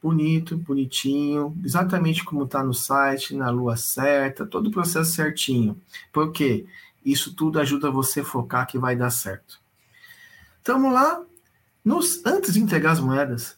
[0.04, 5.80] Bonito, bonitinho, exatamente como está no site, na lua certa, todo o processo certinho.
[6.12, 6.66] Por quê?
[7.02, 9.58] Isso tudo ajuda você a focar que vai dar certo.
[10.58, 11.24] Estamos lá,
[11.82, 13.56] nos, antes de entregar as moedas,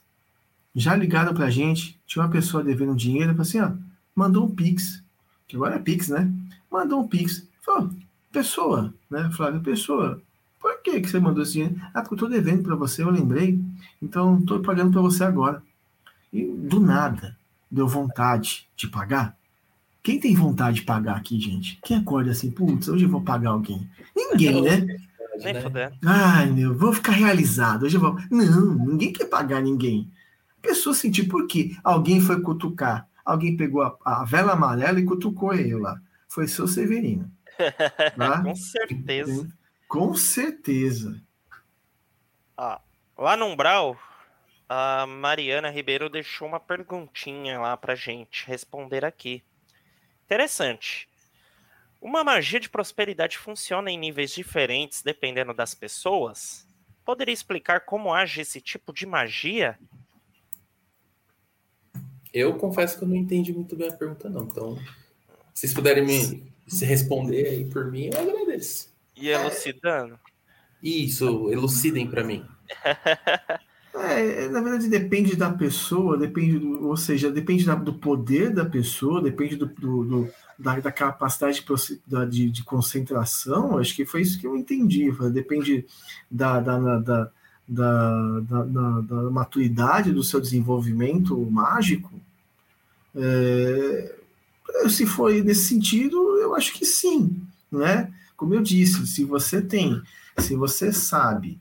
[0.73, 3.73] já ligaram pra gente, tinha uma pessoa devendo dinheiro, falou assim, ó,
[4.15, 5.03] mandou um Pix,
[5.49, 6.33] que agora é Pix, né?
[6.71, 7.45] Mandou um Pix.
[7.61, 7.91] Falou,
[8.31, 9.29] pessoa, né?
[9.33, 10.23] Flávio, pessoa,
[10.61, 11.75] por que, que você mandou esse dinheiro?
[11.93, 13.61] Ah, porque eu tô devendo pra você, eu lembrei,
[14.01, 15.61] então tô pagando pra você agora.
[16.37, 17.35] E do nada,
[17.71, 19.35] deu vontade de pagar.
[20.03, 21.79] Quem tem vontade de pagar aqui, gente?
[21.83, 23.89] Quem acorda assim, putz, hoje eu vou pagar alguém?
[24.15, 24.87] Ninguém, né?
[25.43, 25.61] Nem né?
[25.63, 25.97] fudendo.
[26.05, 27.85] Ai, meu, vou ficar realizado.
[27.85, 28.19] Hoje eu vou.
[28.31, 30.11] Não, ninguém quer pagar ninguém.
[30.59, 31.75] A pessoa sentir por quê?
[31.83, 33.09] Alguém foi cutucar.
[33.25, 35.99] Alguém pegou a, a vela amarela e cutucou ele lá.
[36.29, 37.31] Foi seu Severino.
[38.17, 38.43] Tá?
[38.43, 39.49] Com certeza.
[39.89, 41.21] Com certeza.
[42.57, 42.79] Ó,
[43.17, 43.97] lá no Umbral,
[44.69, 49.43] a Mariana Ribeiro deixou uma perguntinha lá pra gente responder aqui.
[50.25, 51.09] Interessante.
[52.01, 56.67] Uma magia de prosperidade funciona em níveis diferentes dependendo das pessoas?
[57.05, 59.79] Poderia explicar como age esse tipo de magia?
[62.35, 64.45] Eu confesso que eu não entendi muito bem a pergunta, não.
[64.45, 64.77] Então,
[65.55, 68.95] se vocês puderem me se responder aí por mim, eu agradeço.
[69.15, 70.19] E elucidando?
[70.83, 72.45] Isso, elucidem para mim.
[73.99, 78.65] É, na verdade, depende da pessoa, depende, do, ou seja, depende da- do poder da
[78.65, 80.29] pessoa, depende do, do- do-
[80.59, 83.79] da, da capacidade de, de, de concentração.
[83.79, 85.11] Acho que foi isso que eu entendi.
[85.33, 85.87] Depende
[86.31, 87.31] da- da- da-
[89.03, 92.11] da maturidade do seu desenvolvimento mágico.
[93.15, 94.15] É,
[94.89, 97.41] se for nesse sentido, eu acho que sim,
[97.71, 98.13] né?
[98.37, 100.03] Como eu disse, se você tem
[100.39, 101.59] Se você sabe,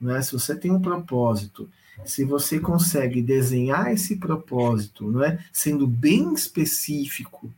[0.00, 1.68] né, se você tem um propósito,
[2.04, 7.52] se você consegue desenhar esse propósito, não é, sendo bem específico,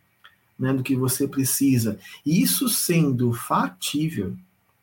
[0.59, 4.37] né, do que você precisa, e isso sendo factível,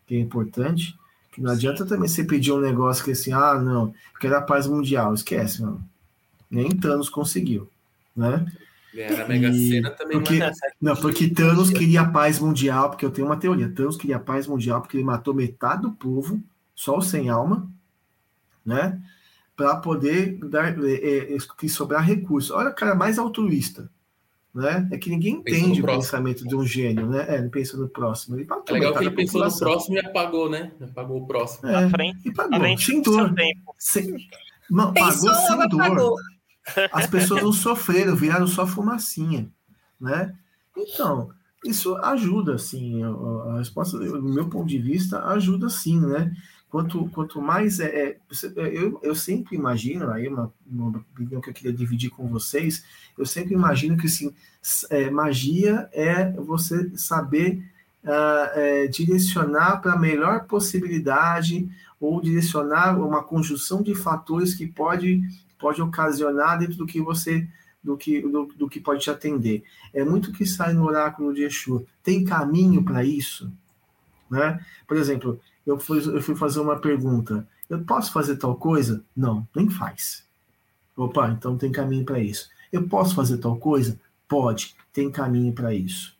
[0.05, 0.97] que é importante,
[1.31, 4.65] que não adianta também você pedir um negócio que assim, ah, não, quero a paz
[4.65, 5.83] mundial, esquece, mano.
[6.49, 7.69] Nem Thanos conseguiu,
[8.15, 8.45] né?
[8.93, 10.51] Ganhar a Mega Sena também porque, é
[10.81, 13.69] Não, porque Thanos queria a paz mundial, porque eu tenho uma teoria.
[13.69, 16.41] Thanos queria a paz mundial porque ele matou metade do povo,
[16.77, 17.67] só o sem alma,
[18.63, 19.01] né?
[19.55, 22.51] Para poder dar, é, é, que sobrar recursos.
[22.51, 23.89] Olha o cara mais altruísta,
[24.53, 24.87] né?
[24.91, 26.03] É que ninguém Pensa entende o próximo.
[26.03, 27.25] pensamento de um gênio, né?
[27.27, 28.35] É, ele pensa no próximo.
[28.37, 30.71] Ele É legal que ele pensou no próximo e apagou, né?
[30.79, 31.67] Apagou o próximo.
[31.67, 33.33] É, frente, e pagou, de sem dor.
[33.33, 33.75] tempo.
[33.79, 34.15] Sem,
[34.69, 35.81] não, Pensou, pagou sem dor.
[35.81, 36.15] apagou.
[36.91, 39.49] As pessoas não sofreram, viraram só fumacinha,
[39.99, 40.35] né?
[40.77, 41.31] Então,
[41.65, 46.31] isso ajuda, assim, a, a resposta, do meu ponto de vista, ajuda sim, né?
[46.69, 51.49] Quanto, quanto mais é, é, você- eu, eu sempre imagino, aí uma, uma opinião que
[51.49, 52.83] eu queria dividir com vocês,
[53.17, 54.33] eu sempre imagino que assim,
[54.89, 57.63] é, magia é você saber
[58.03, 61.69] ah, é, direcionar para a melhor possibilidade
[61.99, 65.21] ou direcionar uma conjunção de fatores que pode,
[65.57, 67.47] pode ocasionar dentro do que você
[67.83, 69.63] do que, do, do que pode te atender.
[69.93, 71.85] É muito que sai no oráculo de Exu.
[72.03, 73.49] Tem caminho para isso?
[74.29, 74.59] Né?
[74.85, 77.47] Por exemplo, eu fui, eu fui fazer uma pergunta.
[77.69, 79.03] Eu posso fazer tal coisa?
[79.15, 80.25] Não, nem faz.
[80.95, 82.49] Opa, então tem caminho para isso.
[82.71, 83.99] Eu posso fazer tal coisa?
[84.27, 86.15] Pode, tem caminho para isso.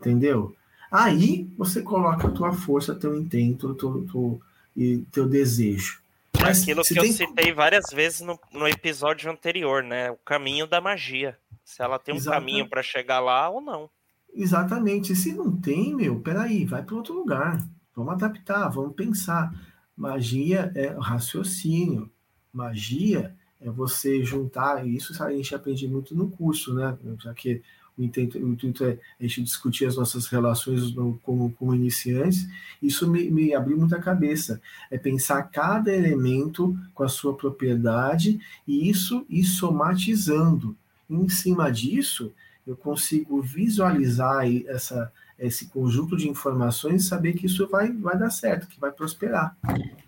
[0.00, 0.54] Entendeu?
[0.90, 4.40] Aí você coloca a tua força, teu intento, teu, teu,
[4.76, 6.00] e teu desejo.
[6.40, 10.10] Mas Aquilo que eu tem- citei várias vezes no, no episódio anterior, né?
[10.10, 11.36] O caminho da magia.
[11.64, 12.36] Se ela tem um Exato.
[12.36, 13.88] caminho para chegar lá ou não.
[14.34, 15.14] Exatamente.
[15.14, 17.62] Se não tem, meu, peraí, vai para outro lugar.
[18.04, 19.52] Vamos adaptar, vamos pensar.
[19.96, 22.10] Magia é raciocínio.
[22.52, 26.96] Magia é você juntar, e isso a gente aprende muito no curso, né?
[27.22, 27.62] Já que
[27.98, 32.48] o intuito, o intuito é a gente discutir as nossas relações no- como, como iniciantes,
[32.82, 34.60] isso me, me abriu muita cabeça.
[34.90, 40.74] É pensar cada elemento com a sua propriedade e isso ir somatizando.
[41.08, 42.32] Em cima disso,
[42.66, 48.30] eu consigo visualizar essa, esse conjunto de informações e saber que isso vai, vai dar
[48.30, 49.56] certo, que vai prosperar.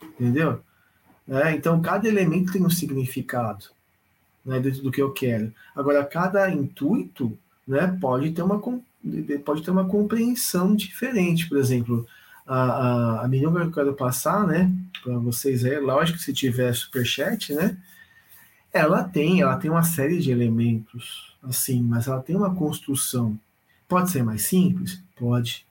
[0.03, 0.61] Entendeu?
[1.29, 3.67] É, então, cada elemento tem um significado
[4.45, 5.53] né, dentro do que eu quero.
[5.75, 7.37] Agora, cada intuito
[7.67, 8.61] né, pode, ter uma,
[9.45, 11.49] pode ter uma compreensão diferente.
[11.49, 12.07] Por exemplo,
[12.47, 14.71] a, a, a menina que eu quero passar né,
[15.03, 17.77] para vocês aí, lógico se tiver superchat, né?
[18.73, 23.39] Ela tem, ela tem uma série de elementos, assim, mas ela tem uma construção.
[23.93, 25.03] Pode ser mais simples?
[25.15, 25.67] Pode.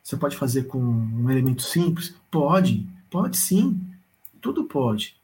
[0.00, 2.14] Você pode fazer com um elemento simples?
[2.30, 3.80] Pode, pode sim.
[4.40, 5.16] Tudo pode.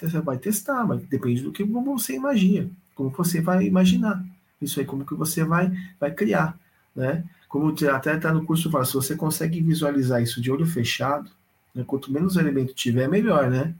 [0.00, 4.24] Você vai testar, mas depende do que você imagina, como você vai imaginar.
[4.58, 6.58] Isso aí, como que você vai, vai criar,
[6.96, 7.22] né?
[7.46, 11.30] Como até está no curso fala, se você consegue visualizar isso de olho fechado,
[11.74, 13.74] né, quanto menos elemento tiver, melhor, né?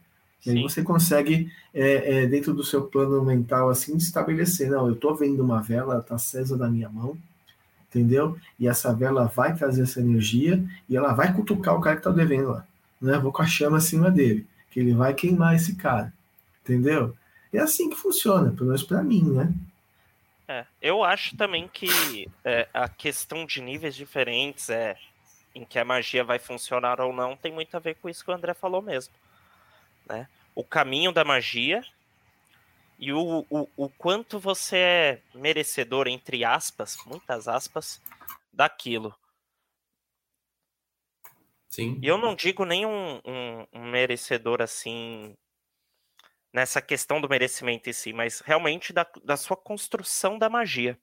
[0.44, 4.92] E aí você consegue, é, é, dentro do seu plano mental, assim, estabelecer, não, eu
[4.92, 7.16] estou vendo uma vela, está acesa na minha mão,
[7.94, 8.36] entendeu?
[8.58, 12.10] E essa vela vai trazer essa energia e ela vai cutucar o cara que está
[12.10, 12.66] devendo lá,
[13.00, 13.18] né?
[13.18, 16.12] Vou com a chama acima dele, que ele vai queimar esse cara,
[16.62, 17.14] entendeu?
[17.52, 19.52] É assim que funciona, pelo menos para mim, né?
[20.46, 24.96] É, eu acho também que é, a questão de níveis diferentes é
[25.54, 28.30] em que a magia vai funcionar ou não tem muito a ver com isso que
[28.30, 29.14] o André falou mesmo.
[30.06, 30.26] Né?
[30.54, 31.82] O caminho da magia
[32.98, 38.00] e o, o, o quanto você é merecedor, entre aspas, muitas aspas,
[38.52, 39.14] daquilo.
[41.68, 41.98] Sim.
[42.00, 45.36] E eu não digo nem um, um- um merecedor assim
[46.52, 50.96] nessa questão do merecimento em si, mas realmente da, da sua construção da magia.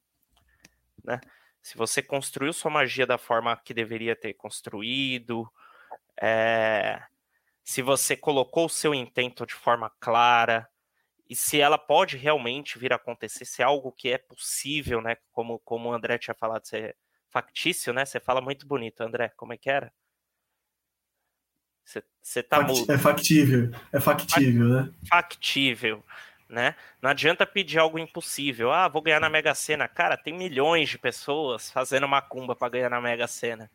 [1.04, 1.20] Né?
[1.62, 5.52] Se você construiu sua magia da forma que deveria ter construído,
[6.22, 7.04] é,
[7.66, 10.71] se você colocou o seu intento de forma clara,
[11.32, 15.16] e se ela pode realmente vir a acontecer, se é algo que é possível, né?
[15.32, 16.94] Como, como o André tinha falado, ser
[17.30, 18.04] factício, né?
[18.04, 19.94] Você fala muito bonito, André, como é que era?
[22.22, 24.94] Você- tá Facti- mudo É factível, é factível, né?
[25.10, 26.04] factível,
[26.50, 26.76] né?
[27.02, 28.70] Não adianta pedir algo impossível.
[28.70, 29.88] Ah, vou ganhar na Mega Sena.
[29.88, 33.72] Cara, tem milhões de pessoas fazendo macumba para ganhar na Mega Sena.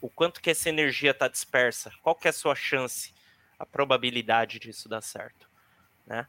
[0.00, 1.92] O quanto que essa energia tá dispersa?
[2.02, 3.12] Qual que é a sua chance?
[3.58, 5.46] A probabilidade disso dar certo,
[6.06, 6.26] né?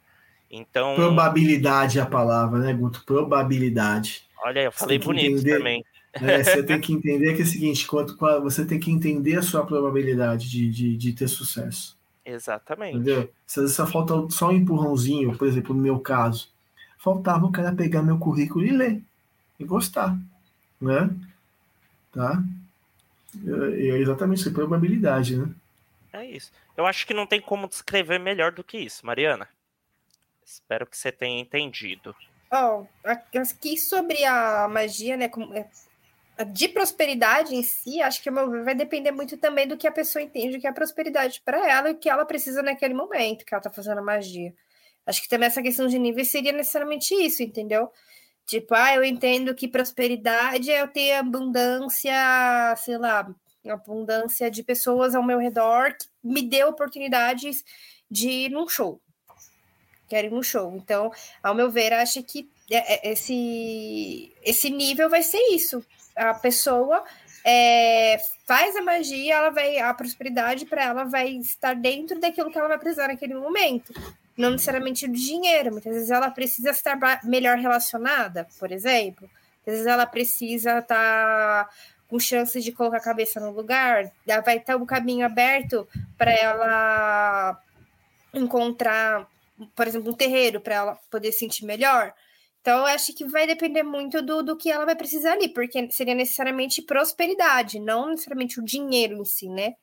[0.49, 3.03] Então, Probabilidade é a palavra, né, Guto?
[3.05, 4.23] Probabilidade.
[4.43, 5.85] olha, eu falei bonito entender- também.
[6.21, 6.43] Né?
[6.43, 9.65] Você tem que entender que é o seguinte: quanto, você tem que entender a sua
[9.65, 11.97] probabilidade de, de, de ter sucesso.
[12.25, 12.95] Exatamente.
[12.95, 13.29] Entendeu?
[13.45, 16.49] Se às vezes só falta só um empurrãozinho, por exemplo, no meu caso,
[16.97, 19.01] faltava o cara pegar meu currículo e ler
[19.59, 20.17] e gostar,
[20.81, 21.09] né?
[22.11, 22.41] Tá?
[23.45, 25.49] É, é exatamente isso, é probabilidade, né?
[26.13, 26.51] É isso.
[26.75, 29.47] Eu acho que não tem como descrever melhor do que isso, Mariana.
[30.45, 32.15] Espero que você tenha entendido.
[32.51, 35.29] Oh, aqui sobre a magia, né?
[36.53, 40.59] De prosperidade em si, acho que vai depender muito também do que a pessoa entende
[40.59, 43.71] que é prosperidade para ela e o que ela precisa naquele momento que ela tá
[43.71, 44.53] fazendo a magia.
[45.05, 47.91] Acho que também essa questão de nível seria necessariamente isso, entendeu?
[48.45, 52.13] Tipo, ah, eu entendo que prosperidade é eu ter abundância,
[52.77, 53.27] sei lá,
[53.67, 57.63] abundância de pessoas ao meu redor que me dê oportunidades
[58.09, 59.01] de ir num show.
[60.07, 60.75] Quero ir num show.
[60.75, 61.11] Então,
[61.41, 65.83] ao meu ver, acho que é, é, esse, esse nível vai ser isso.
[66.15, 67.03] A pessoa
[67.43, 72.57] é, faz a magia, ela vai, a prosperidade para ela vai estar dentro daquilo que
[72.57, 73.93] ela vai precisar naquele momento
[74.37, 79.29] não necessariamente o dinheiro, muitas vezes ela precisa estar melhor relacionada, por exemplo.
[79.65, 81.69] Às vezes ela precisa estar
[82.07, 84.11] com chances de colocar a cabeça no lugar,
[84.45, 87.59] vai ter um caminho aberto para ela
[88.33, 89.25] encontrar,
[89.75, 92.13] por exemplo, um terreiro para ela poder sentir melhor.
[92.61, 95.91] Então, eu acho que vai depender muito do, do que ela vai precisar ali, porque
[95.91, 99.75] seria necessariamente prosperidade, não necessariamente o dinheiro em si, né?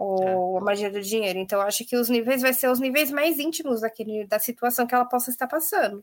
[0.00, 1.38] ou a magia do dinheiro.
[1.38, 4.94] Então, acho que os níveis vai ser os níveis mais íntimos daquele, da situação que
[4.94, 6.02] ela possa estar passando.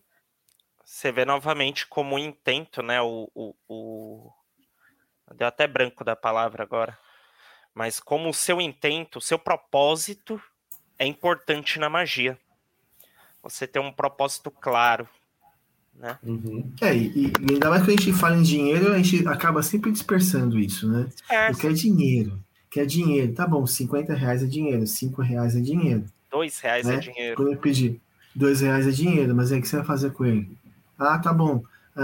[0.85, 3.01] Você vê novamente como intento, né?
[3.01, 4.31] O, o, o...
[5.33, 6.97] Deu até branco da palavra agora.
[7.73, 10.39] Mas como o seu intento, o seu propósito
[10.99, 12.37] é importante na magia.
[13.47, 15.07] Você ter um propósito claro.
[15.95, 16.17] Né?
[16.23, 16.71] Uhum.
[16.81, 19.91] É, e, e, ainda mais que a gente fala em dinheiro, a gente acaba sempre
[19.91, 21.07] dispersando isso, né?
[21.29, 21.47] É.
[21.47, 23.33] É dinheiro que é dinheiro.
[23.33, 26.05] Tá bom, 50 reais é dinheiro, 5 reais é dinheiro.
[26.31, 26.95] 2 reais é né?
[26.95, 27.35] é dinheiro.
[27.35, 27.99] Quando eu pedir
[28.35, 30.49] 2 reais é dinheiro, mas aí o que você vai fazer com ele?
[30.97, 31.63] Ah, tá bom.
[31.95, 32.03] É,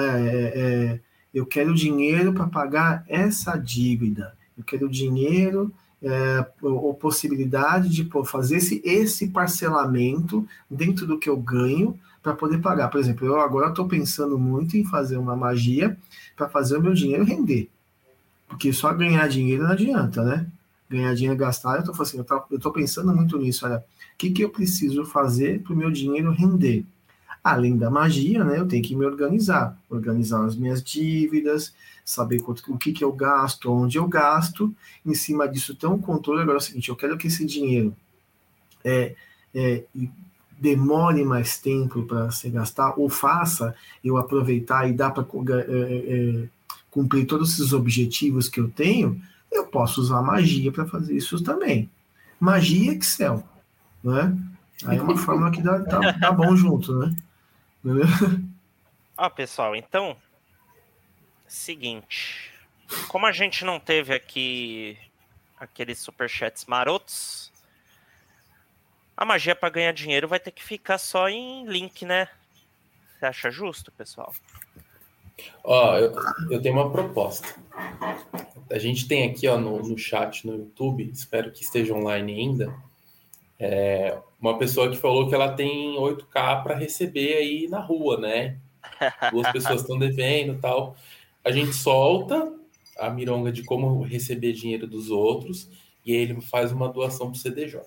[0.55, 0.99] é
[1.33, 4.37] eu quero dinheiro para pagar essa dívida.
[4.55, 5.73] Eu quero dinheiro
[6.03, 12.33] é, ou possibilidade de pô, fazer esse, esse parcelamento dentro do que eu ganho para
[12.33, 12.89] poder pagar.
[12.89, 15.97] Por exemplo, eu agora estou pensando muito em fazer uma magia
[16.35, 17.69] para fazer o meu dinheiro render.
[18.47, 20.45] Porque só ganhar dinheiro não adianta, né?
[20.89, 24.17] Ganhar dinheiro gastar, eu tô, assim, eu, tô, eu tô pensando muito nisso, olha, o
[24.17, 26.85] que, que eu preciso fazer para o meu dinheiro render?
[27.43, 31.73] Além da magia, né, eu tenho que me organizar, organizar as minhas dívidas,
[32.05, 34.73] saber quanto, o que, que eu gasto, onde eu gasto,
[35.05, 36.41] em cima disso ter um controle.
[36.41, 37.93] Agora é o seguinte, eu quero que esse dinheiro
[38.83, 39.15] é,
[39.53, 39.83] é,
[40.57, 46.49] demore mais tempo para se gastar, ou faça eu aproveitar e dá para é, é,
[46.89, 51.89] cumprir todos esses objetivos que eu tenho, eu posso usar magia para fazer isso também.
[52.39, 53.43] Magia Excel,
[54.03, 54.35] né?
[54.85, 57.15] Aí é uma fórmula que dá, tá, tá bom junto, né?
[59.17, 60.17] Ó, pessoal, então,
[61.47, 62.51] seguinte,
[63.07, 64.97] como a gente não teve aqui
[65.59, 67.51] aqueles superchats marotos,
[69.15, 72.27] a magia para ganhar dinheiro vai ter que ficar só em link, né?
[73.19, 74.33] Você acha justo, pessoal?
[75.63, 76.13] Ó, eu,
[76.49, 77.47] eu, tenho uma proposta.
[78.69, 82.75] A gente tem aqui ó, no, no chat no YouTube, espero que esteja online ainda,
[83.59, 88.57] é, uma pessoa que falou que ela tem 8K para receber aí na rua, né?
[89.31, 90.97] Duas pessoas estão devendo tal.
[91.45, 92.51] A gente solta
[92.99, 95.69] a mironga de como receber dinheiro dos outros
[96.05, 97.79] e ele faz uma doação para o CDJ.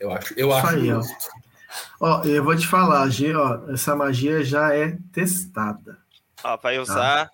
[0.00, 1.28] Eu acho, eu acho aí, justo.
[2.00, 2.20] Ó.
[2.20, 5.98] ó, eu vou te falar, G, ó, essa magia já é testada.
[6.42, 6.82] Ó, vai tá.
[6.82, 7.32] usar, tá.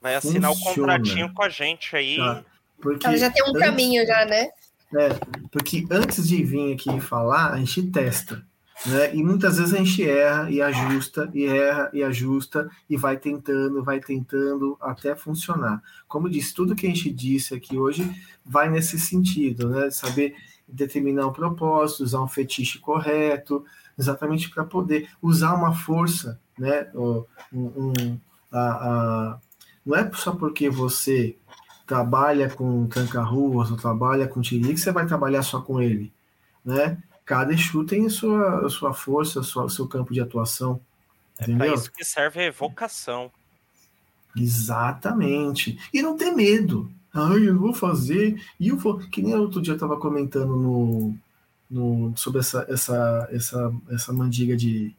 [0.00, 0.72] vai assinar Funciona.
[0.72, 2.16] o contratinho com a gente aí.
[2.16, 2.44] Tá.
[2.80, 4.48] Porque Ela já tem um antes, caminho já, né?
[4.94, 5.08] É,
[5.50, 8.44] porque antes de vir aqui falar, a gente testa.
[8.86, 9.14] Né?
[9.14, 13.84] E muitas vezes a gente erra e ajusta, e erra e ajusta, e vai tentando,
[13.84, 15.82] vai tentando até funcionar.
[16.08, 18.10] Como disse, tudo que a gente disse aqui hoje
[18.44, 19.90] vai nesse sentido, né?
[19.90, 20.34] Saber
[20.66, 23.64] determinar o propósito, usar um fetiche correto,
[23.98, 26.88] exatamente para poder usar uma força, né?
[26.94, 28.18] Um, um,
[28.50, 29.38] a, a,
[29.84, 31.36] não é só porque você
[31.90, 36.12] trabalha com tranca-ruas ou trabalha com tiri que você vai trabalhar só com ele,
[36.64, 37.02] né?
[37.26, 40.80] Cada Exu tem sua, sua força, o seu campo de atuação.
[41.36, 43.28] É para isso que serve a evocação.
[44.36, 45.80] Exatamente.
[45.92, 46.88] E não ter medo.
[47.12, 48.40] Ai, eu vou fazer.
[48.58, 48.98] E eu vou.
[48.98, 51.14] Que nem outro dia eu estava comentando no,
[51.68, 54.94] no, sobre essa, essa, essa, essa mandiga de.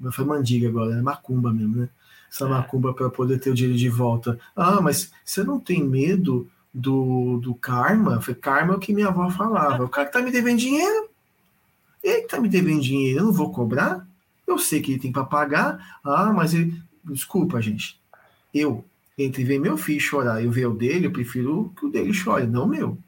[0.00, 1.88] Não foi mandiga agora, é macumba mesmo, né?
[2.32, 4.38] Essa macumba para poder ter o dinheiro de volta.
[4.56, 8.22] Ah, mas você não tem medo do, do karma?
[8.22, 9.84] Foi karma é o que minha avó falava.
[9.84, 11.10] O cara que tá me devendo dinheiro,
[12.02, 14.08] ele que tá me devendo dinheiro, eu não vou cobrar?
[14.46, 15.98] Eu sei que ele tem para pagar.
[16.02, 16.82] Ah, mas ele...
[17.04, 18.00] desculpa, gente.
[18.52, 18.82] Eu,
[19.18, 22.46] entre ver meu filho chorar e ver o dele, eu prefiro que o dele chore,
[22.46, 22.98] não o meu.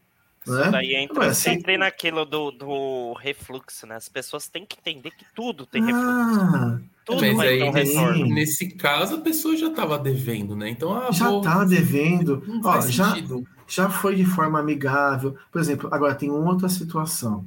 [0.44, 0.70] Isso Né?
[0.70, 3.97] daí entra Agora, naquilo do, do refluxo, né?
[3.97, 6.85] As pessoas têm que entender que tudo tem refluxo.
[7.05, 10.70] Tudo Mas aí, um nesse, nesse caso, a pessoa já estava devendo, né?
[10.70, 12.42] Então, ah, já vou- tá devendo.
[12.65, 13.47] Ó, já, sentido.
[13.68, 15.36] já foi de forma amigável.
[15.52, 17.44] Por exemplo, agora tem uma outra situação.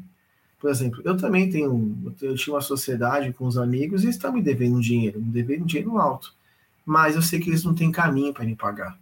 [0.59, 2.13] Por exemplo, eu também tenho.
[2.21, 5.31] Eu tinha uma sociedade com os amigos e eles estão me devendo um dinheiro, me
[5.31, 6.33] devendo um dinheiro alto.
[6.85, 8.97] Mas eu sei que eles não têm caminho para me pagar.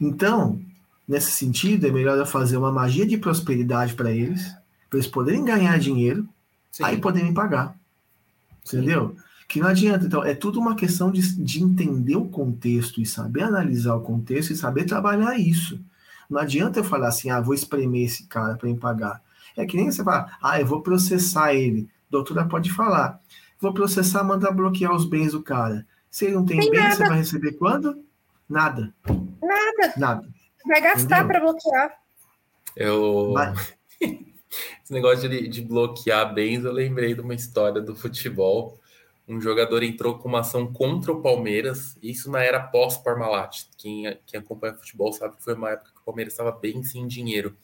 [0.00, 0.60] Então,
[1.08, 4.54] nesse sentido, é melhor eu fazer uma magia de prosperidade para eles,
[4.90, 6.28] para eles poderem ganhar dinheiro,
[6.70, 6.84] Sim.
[6.84, 7.76] aí poderem pagar.
[8.66, 9.16] Entendeu?
[9.48, 10.06] Que não adianta.
[10.06, 14.52] Então, é tudo uma questão de, de entender o contexto e saber analisar o contexto
[14.52, 15.80] e saber trabalhar isso.
[16.28, 19.22] Não adianta eu falar assim, ah, vou espremer esse cara para me pagar.
[19.56, 21.88] É que nem você falar, ah, eu vou processar ele.
[22.10, 23.20] Doutora pode falar,
[23.60, 25.86] vou processar, mandar bloquear os bens do cara.
[26.10, 26.96] Se ele não tem Tem bens, nada.
[26.96, 28.04] você vai receber quando?
[28.48, 28.94] Nada.
[29.06, 29.94] Nada.
[29.96, 30.28] Nada.
[30.66, 31.92] Vai gastar para bloquear.
[32.76, 33.32] Eu...
[33.32, 33.52] Vai.
[34.82, 38.78] Esse negócio de, de bloquear bens, eu lembrei de uma história do futebol.
[39.26, 43.64] Um jogador entrou com uma ação contra o Palmeiras, isso na era pós-Parmalat.
[43.78, 47.06] Quem, quem acompanha futebol sabe que foi uma época que o Palmeiras estava bem sem
[47.06, 47.56] dinheiro.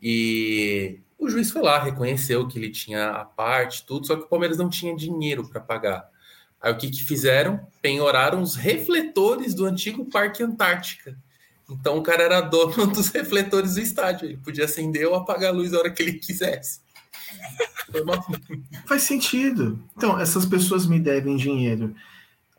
[0.00, 4.28] E o juiz foi lá, reconheceu que ele tinha a parte, tudo, só que o
[4.28, 6.08] Palmeiras não tinha dinheiro para pagar.
[6.60, 7.60] Aí o que, que fizeram?
[7.82, 11.18] Penhoraram os refletores do antigo Parque Antártica.
[11.68, 14.26] Então o cara era dono dos refletores do estádio.
[14.26, 16.80] Ele podia acender ou apagar a luz a hora que ele quisesse.
[18.86, 19.78] Faz sentido.
[19.96, 21.94] Então, essas pessoas me devem dinheiro.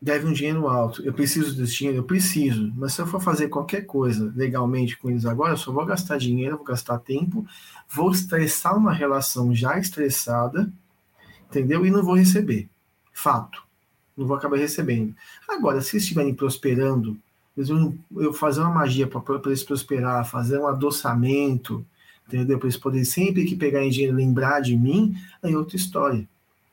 [0.02, 1.04] Devem um dinheiro alto.
[1.04, 2.00] Eu preciso desse dinheiro?
[2.00, 2.72] Eu preciso.
[2.76, 6.18] Mas se eu for fazer qualquer coisa legalmente com eles agora, eu só vou gastar
[6.18, 7.46] dinheiro, vou gastar tempo,
[7.88, 10.72] vou estressar uma relação já estressada,
[11.50, 11.86] entendeu?
[11.86, 12.70] E não vou receber.
[13.12, 13.64] Fato.
[14.16, 15.16] Não vou acabar recebendo.
[15.48, 17.18] Agora, se estiverem prosperando,
[17.68, 21.86] vão- eu fazer uma magia para eles prosperar, fazer um adoçamento,
[22.28, 22.58] entendeu?
[22.58, 26.28] Para eles poderem sempre que pegarem dinheiro lembrar de mim, aí é outra história,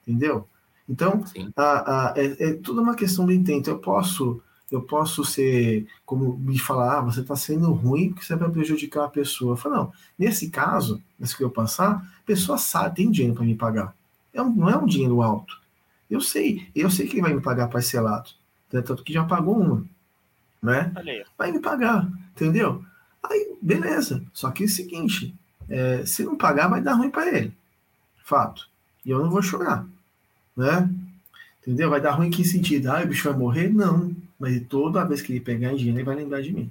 [0.07, 0.47] entendeu?
[0.89, 1.25] Então,
[1.57, 3.69] a, a- é, é tudo uma questão do intento.
[3.69, 4.41] Eu posso,
[4.71, 9.05] eu posso ser, como me falar, ah, você está sendo ruim porque você vai prejudicar
[9.05, 9.53] a pessoa.
[9.53, 13.45] Eu falo, não, nesse caso, nesse que eu passar, a pessoa sabe, tem dinheiro para
[13.45, 13.95] me pagar.
[14.33, 15.59] É um- não é um dinheiro alto.
[16.09, 18.31] Eu sei, eu sei que ele vai me pagar parcelado.
[18.71, 19.85] Tanto que já pagou uma,
[20.63, 20.93] né?
[21.37, 22.85] Vai me pagar, entendeu?
[23.23, 24.23] Aí, beleza.
[24.33, 25.35] Só que é o seguinte,
[25.69, 27.53] é, se não pagar, vai dar ruim para ele.
[28.25, 28.69] Fato.
[29.05, 29.85] E eu não vou chorar,
[30.57, 30.89] né?
[31.63, 31.91] Entendeu?
[31.91, 32.89] Vai dar ruim em que sentido?
[32.91, 33.69] Ah, o bicho vai morrer?
[33.73, 34.15] Não.
[34.39, 36.71] Mas toda vez que ele pegar em dinheiro, ele vai lembrar de mim.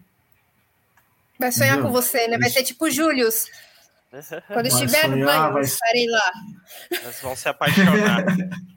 [1.37, 1.91] Vai sonhar Entendeu?
[1.91, 2.37] com você, né?
[2.37, 3.47] Vai ser tipo Július.
[4.47, 6.31] Quando Vai estiver no sonhar, banho, vai- estarei lá.
[6.89, 8.25] Eles vão se apaixonar.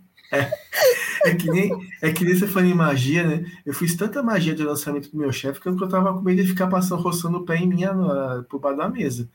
[1.25, 1.71] É que nem,
[2.03, 3.45] é que nem você falando em magia, né?
[3.67, 6.49] Eu fiz tanta magia de lançamento do meu chefe que eu tava com medo de
[6.49, 9.29] ficar passando, roçando o pé em minha, no- por baixo da mesa.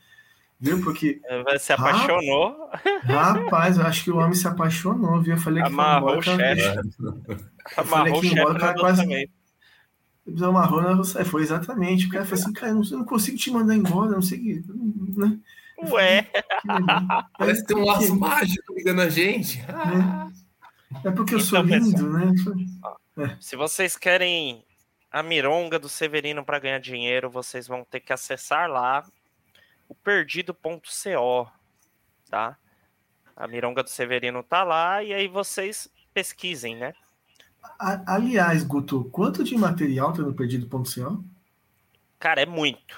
[0.58, 0.80] Viu?
[0.82, 1.20] Porque,
[1.58, 2.70] se apaixonou.
[3.04, 5.34] rapaz, eu acho que o homem se apaixonou, viu?
[5.34, 6.88] Eu falei que foi Amarrou embora, o cara, chefe.
[7.02, 7.44] Eu falei
[7.76, 9.28] Amarrou o que chefe embora, o cara quase-
[10.42, 11.24] amarrou, né?
[11.26, 12.06] Foi exatamente.
[12.06, 14.38] O cara falou assim, cara, eu não, eu não consigo te mandar embora, não sei
[14.38, 14.64] o que.
[15.20, 15.38] Né?
[15.90, 16.22] Ué,
[16.62, 16.68] Que.
[17.38, 19.62] Parece ter um laço mágico ligando a gente.
[19.68, 20.28] Ah,
[21.04, 22.32] É porque eu sou Então, lindo, né?
[23.40, 24.64] se vocês querem
[25.10, 29.04] a mironga do Severino para ganhar dinheiro, vocês vão ter que acessar lá
[29.88, 31.50] o perdido.co,
[32.30, 32.56] tá?
[33.36, 36.94] A mironga do Severino tá lá e aí vocês pesquisem, né?
[37.78, 41.24] A- Aliás, Guto, quanto de material tem no perdido.co?
[42.18, 42.94] Cara, é muito.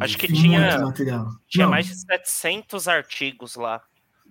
[0.00, 1.30] Acho que Muito tinha, material.
[1.48, 3.82] tinha Não, mais de 700 artigos lá.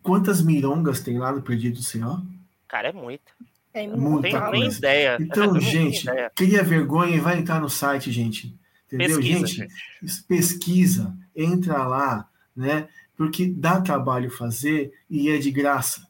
[0.01, 2.38] Quantas mirongas tem lá no perdido.co?
[2.69, 3.33] Cara, é muito.
[3.73, 4.77] É Não Muita tenho nem coisa.
[4.77, 5.17] ideia.
[5.19, 6.31] Então, gente, ideia.
[6.35, 8.55] cria vergonha e vai entrar no site, gente.
[8.87, 9.73] Entendeu, Pesquisa, gente?
[10.01, 10.23] gente.
[10.23, 12.87] Pesquisa, entra lá, né?
[13.17, 16.07] Porque dá trabalho fazer e é de graça.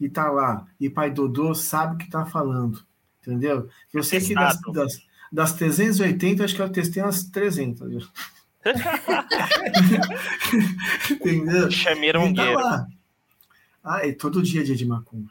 [0.00, 0.66] E tá lá.
[0.80, 2.82] E pai Dodô sabe o que tá falando.
[3.20, 3.68] Entendeu?
[3.92, 7.88] Eu sei que das, das, das 380, acho que eu testei umas 300.
[7.88, 8.00] viu?
[11.10, 11.58] Entendeu?
[11.58, 12.54] E tá Chamirongueiro.
[12.54, 12.86] lá.
[13.84, 15.30] Ah, é todo dia é dia de macumba.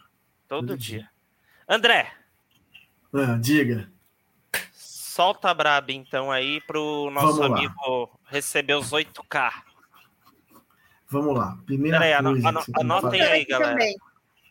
[0.51, 1.07] Todo todo dia.
[1.65, 2.11] André,
[3.13, 3.89] Ah, diga.
[4.73, 7.57] solta a braba então aí pro nosso Vamos lá.
[7.57, 9.49] amigo receber os 8K.
[11.09, 11.57] Vamos lá.
[11.65, 13.71] Primeira Peraí, coisa ano- que que anotem aí, galera.
[13.71, 13.95] Também.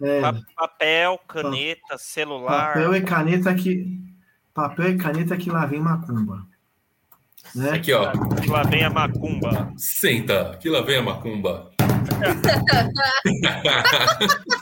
[0.02, 2.68] É, Pa- Papel, caneta, celular.
[2.72, 4.00] papel e caneta que.
[4.54, 6.46] Papel e caneta que lá vem macumba.
[7.54, 7.72] Né?
[7.72, 8.10] Aqui, ó.
[8.48, 9.70] Lá vem a macumba.
[9.76, 11.70] Senta, que lá vem a macumba.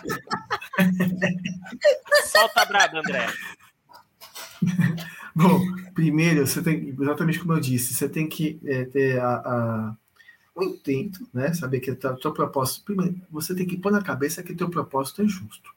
[2.26, 3.26] Solta a braba, André.
[5.34, 5.60] Bom,
[5.94, 9.96] primeiro, você tem, exatamente como eu disse, você tem que é, ter a, a-
[10.54, 11.54] o intento, né?
[11.54, 12.84] Saber que o teu propósito.
[12.84, 15.72] Primeiro, você tem que pôr na cabeça que o teu propósito é justo.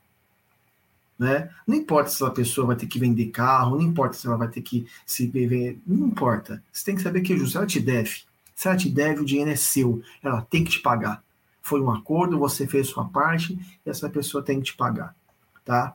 [1.19, 1.51] Né?
[1.67, 4.47] Não importa se a pessoa vai ter que vender carro, não importa se ela vai
[4.47, 6.63] ter que se viver, não importa.
[6.73, 7.59] Você tem que saber que é justo.
[7.59, 8.23] Ela te deve.
[8.55, 10.01] Se ela te deve, o dinheiro é seu.
[10.23, 11.23] Ela tem que te pagar.
[11.61, 15.15] Foi um acordo, você fez sua parte e essa pessoa tem que te pagar,
[15.63, 15.93] tá?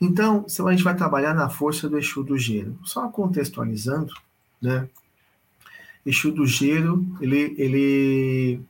[0.00, 2.78] Então, se a gente vai trabalhar na força do Exu do Gelo.
[2.84, 4.12] Só contextualizando,
[4.62, 4.88] né?
[6.06, 8.60] Exu do Gelo, ele, ele,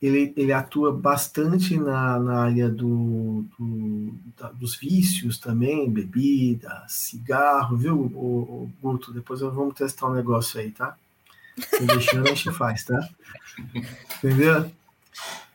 [0.00, 7.76] ele, ele atua bastante na, na área do, do- da- dos vícios também, bebida, cigarro,
[7.76, 8.06] viu, o,
[8.64, 9.12] o, Guto?
[9.12, 10.96] Depois vamos testar um negócio aí, tá?
[11.58, 13.08] Se deixando, a gente faz, tá?
[14.18, 14.70] Entendeu?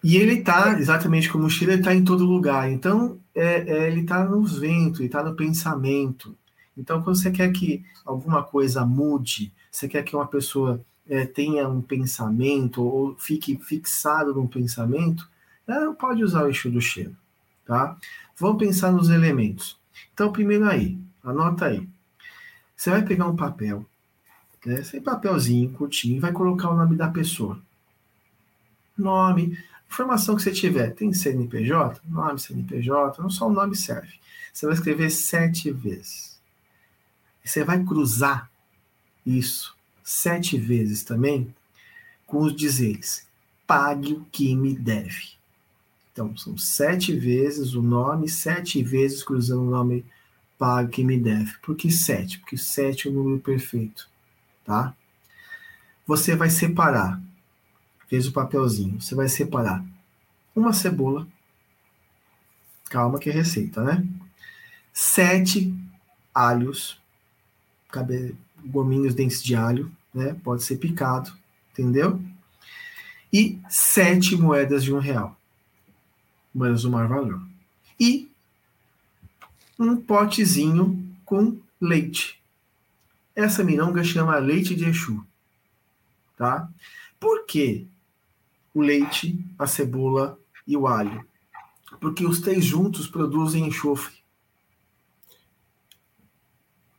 [0.04, 2.72] E ele tá, exatamente como o Chile, ele tá em todo lugar.
[2.72, 6.36] Então, é, é, ele tá nos ventos, ele tá no pensamento.
[6.78, 11.68] Então, quando você quer que alguma coisa mude, você quer que uma pessoa é, tenha
[11.68, 15.28] um pensamento ou fique fixado num pensamento,
[15.68, 17.16] é, pode usar o eixo do cheiro,
[17.66, 17.98] tá?
[18.38, 19.78] Vamos pensar nos elementos.
[20.14, 21.88] Então, primeiro aí, anota aí.
[22.76, 23.86] Você vai pegar um papel,
[24.66, 27.60] né, sem papelzinho, curtinho, e vai colocar o nome da pessoa.
[29.02, 30.94] Nome, informação que você tiver.
[30.94, 32.02] Tem CNPJ?
[32.08, 34.20] Nome, CNPJ, não só o nome serve.
[34.54, 36.40] Você vai escrever sete vezes.
[37.44, 38.50] Você vai cruzar
[39.26, 41.54] isso sete vezes também
[42.26, 43.28] com os dizeres:
[43.66, 45.40] pague o que me deve.
[46.12, 50.06] Então, são sete vezes o nome, sete vezes cruzando o nome
[50.58, 51.54] pague o que me deve.
[51.62, 52.40] Por que sete?
[52.40, 54.10] Porque sete é o número perfeito.
[54.66, 54.94] Tá?
[56.06, 57.22] Você vai separar,
[58.10, 59.86] fez o papelzinho, você vai separar
[60.56, 61.28] uma cebola.
[62.90, 64.04] Calma que é receita, né?
[64.92, 65.74] Sete
[66.34, 67.00] alhos,
[67.90, 70.36] cabe, gominhos, dentes de alho, né?
[70.44, 71.32] Pode ser picado,
[71.72, 72.20] entendeu?
[73.32, 75.38] E sete moedas de um real.
[76.54, 77.42] Moedas do maior valor.
[78.00, 78.30] E
[79.78, 82.40] um potezinho com leite.
[83.36, 85.24] Essa mironga chama leite de Exu.
[86.36, 86.68] Tá?
[87.20, 87.88] Por que
[88.74, 91.26] o leite, a cebola e o alho?
[92.00, 94.18] Porque os três juntos produzem enxofre.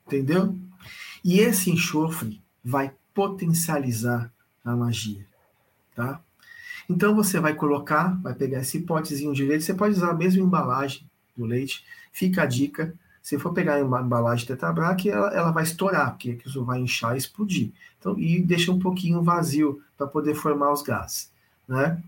[0.07, 0.59] Entendeu?
[1.25, 4.33] E esse enxofre vai potencializar
[4.65, 5.27] a magia,
[5.95, 6.21] tá?
[6.89, 10.43] Então você vai colocar, vai pegar esse potezinho de leite, você pode usar a mesma
[10.43, 11.85] embalagem do leite.
[12.13, 12.93] Fica a dica,
[13.23, 17.19] se for pegar uma embalagem Tetrabrac, ela, ela vai estourar, porque isso vai inchar e
[17.19, 17.71] explodir.
[17.99, 21.31] Então, e deixa um pouquinho vazio para poder formar os gases,
[21.71, 22.03] né?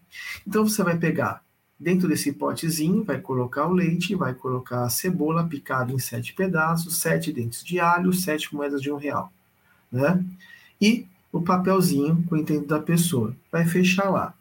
[0.46, 1.40] Então você vai pegar
[1.78, 6.98] dentro desse potezinho, vai colocar o leite, vai colocar a cebola picada em sete pedaços,
[6.98, 9.32] sete dentes de alho, sete moedas de um real,
[9.90, 10.22] né?
[10.80, 13.34] E o papelzinho com o intento da pessoa.
[13.50, 14.34] Vai fechar lá.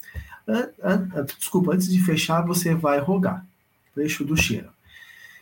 [1.38, 3.46] Desculpa, antes de fechar, você vai rogar.
[3.96, 4.70] Eixo do cheiro.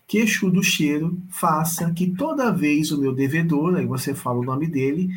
[0.07, 4.67] Que do cheiro faça que toda vez o meu devedor, aí você fala o nome
[4.67, 5.09] dele,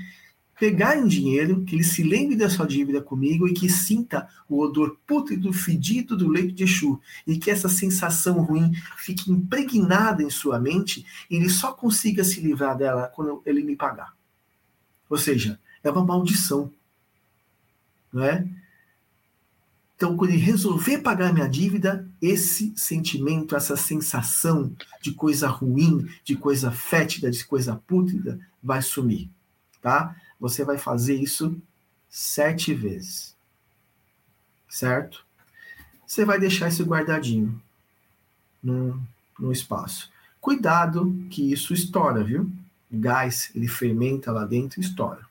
[0.63, 4.61] pegar em dinheiro, que ele se lembre da sua dívida comigo e que sinta o
[4.61, 7.01] odor pútrido, fedido do leite de Exu.
[7.27, 12.41] E que essa sensação ruim fique impregnada em sua mente e ele só consiga se
[12.41, 14.15] livrar dela quando ele me pagar.
[15.11, 16.71] Ou seja, é uma maldição.
[18.13, 18.47] Não é?
[19.97, 26.37] Então, quando ele resolver pagar minha dívida, esse sentimento, essa sensação de coisa ruim, de
[26.37, 29.29] coisa fétida, de coisa pútrida, vai sumir.
[29.81, 30.15] Tá?
[30.43, 31.57] Você vai fazer isso
[32.11, 33.37] sete vezes.
[34.69, 35.25] Certo?
[36.05, 37.62] Você vai deixar isso guardadinho
[38.61, 39.01] no,
[39.39, 40.11] no espaço.
[40.41, 42.51] Cuidado que isso estoura, viu?
[42.91, 45.25] O gás, ele fermenta lá dentro e estoura.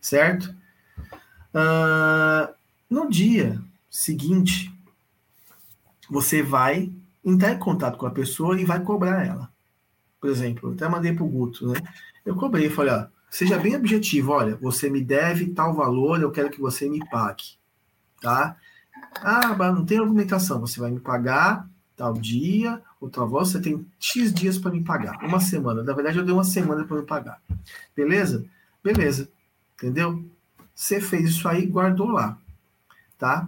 [0.00, 0.54] Certo?
[1.52, 2.50] Ah,
[2.88, 3.60] no dia
[3.90, 4.72] seguinte,
[6.08, 6.90] você vai
[7.22, 9.52] entrar em contato com a pessoa e vai cobrar ela.
[10.18, 11.78] Por exemplo, eu até mandei para o Guto, né?
[12.24, 16.50] Eu cobrei, falei, ó, seja bem objetivo, olha, você me deve tal valor, eu quero
[16.50, 17.44] que você me pague,
[18.20, 18.56] tá?
[19.22, 23.86] Ah, mas não tem argumentação, você vai me pagar tal dia, ou tal você tem
[23.98, 25.82] X dias para me pagar, uma semana.
[25.82, 27.40] Na verdade, eu dei uma semana para me pagar.
[27.94, 28.44] Beleza?
[28.82, 29.28] Beleza.
[29.76, 30.24] Entendeu?
[30.74, 32.38] Você fez isso aí, guardou lá,
[33.18, 33.46] tá?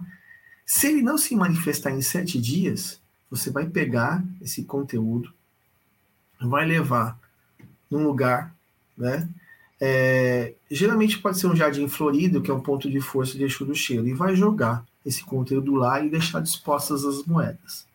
[0.65, 3.01] Se ele não se manifestar em sete dias,
[3.33, 5.33] Você vai pegar esse conteúdo,
[6.39, 7.17] vai levar
[7.89, 8.53] num lugar,
[8.95, 9.27] né?
[9.79, 13.65] É, geralmente pode ser um jardim florido, que é um ponto de força de Exu
[13.65, 17.85] do Cheiro, e vai jogar esse conteúdo lá e deixar dispostas as moedas.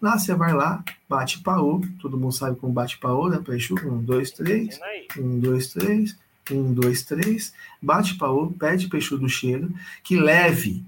[0.00, 3.38] Lá você vai lá, bate paô, todo mundo sabe como bate paô, né?
[3.38, 4.78] Para Exu, um, dois, três,
[5.18, 6.16] um, dois, três,
[6.50, 9.72] um, dois, três, bate paô, pede para Exu do Cheiro
[10.02, 10.84] que leve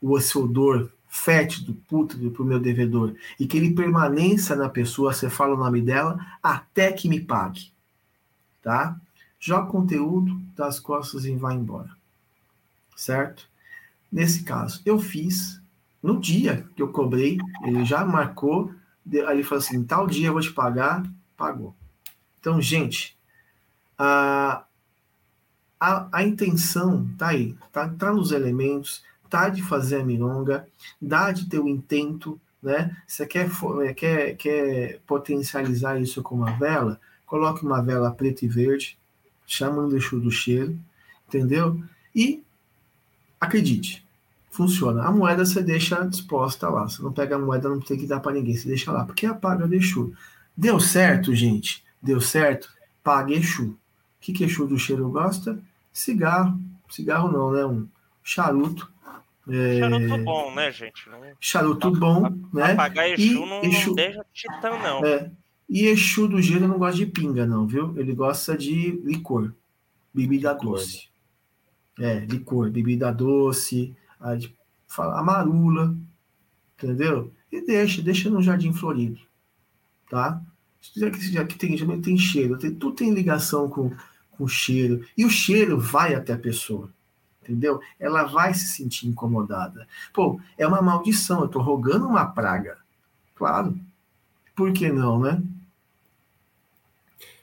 [0.00, 5.12] o seu odor fétido, pútrido para o meu devedor e que ele permaneça na pessoa,
[5.12, 7.70] você fala o nome dela, até que me pague.
[8.62, 8.96] Tá?
[9.44, 11.90] Joga conteúdo, dá as costas e vai embora.
[12.94, 13.48] Certo?
[14.10, 15.60] Nesse caso, eu fiz
[16.00, 18.72] no dia que eu cobrei, ele já marcou,
[19.12, 21.02] aí ele falou assim: tal dia eu vou te pagar,
[21.36, 21.74] pagou.
[22.38, 23.16] Então, gente,
[23.98, 24.64] a,
[25.80, 30.68] a, a intenção tá aí, tá, tá nos elementos, tá de fazer a milonga,
[31.00, 32.96] dá de ter o intento, né?
[33.08, 33.50] Você quer,
[33.84, 37.00] é, quer, quer potencializar isso com uma vela?
[37.26, 38.96] Coloque uma vela preta e verde,
[39.52, 40.78] chamando o do cheiro,
[41.28, 41.82] entendeu?
[42.14, 42.42] E
[43.38, 44.04] acredite,
[44.50, 45.02] funciona.
[45.02, 46.88] A moeda você deixa disposta lá.
[46.88, 49.26] Você não pega a moeda, não tem que dar para ninguém, você deixa lá, porque
[49.26, 50.12] apaga deixou.
[50.56, 51.84] Deu certo, gente?
[52.00, 52.72] Deu certo?
[53.04, 53.70] Paga Exu.
[53.70, 53.76] O
[54.20, 55.58] que, que Exu do cheiro gosta?
[55.92, 56.58] Cigarro.
[56.88, 57.64] Cigarro não, né?
[57.66, 57.86] Um
[58.22, 58.90] charuto
[59.48, 59.80] é...
[59.80, 61.08] Charuto bom, né, gente?
[61.10, 61.20] Não...
[61.40, 62.22] Charuto bom,
[62.52, 62.72] né?
[62.72, 63.88] Apagar Exu, e não, Exu...
[63.88, 65.04] não deixa titã, não.
[65.04, 65.30] É.
[65.72, 67.98] E Exu do gelo não gosta de pinga, não, viu?
[67.98, 69.54] Ele gosta de licor,
[70.12, 70.72] bebida licor.
[70.72, 71.08] doce.
[71.98, 74.36] É, licor, bebida doce, a,
[74.98, 75.96] a marula,
[76.76, 77.32] entendeu?
[77.50, 79.18] E deixa, deixa no jardim florido,
[80.10, 80.42] tá?
[80.94, 83.96] Já que, já que tem, já tem cheiro, tem, tudo tem ligação com,
[84.32, 85.02] com cheiro.
[85.16, 86.92] E o cheiro vai até a pessoa
[87.42, 87.80] entendeu?
[87.98, 89.88] Ela vai se sentir incomodada.
[90.12, 92.78] Pô, é uma maldição, eu tô rogando uma praga.
[93.34, 93.76] Claro.
[94.54, 95.42] Por que não, né?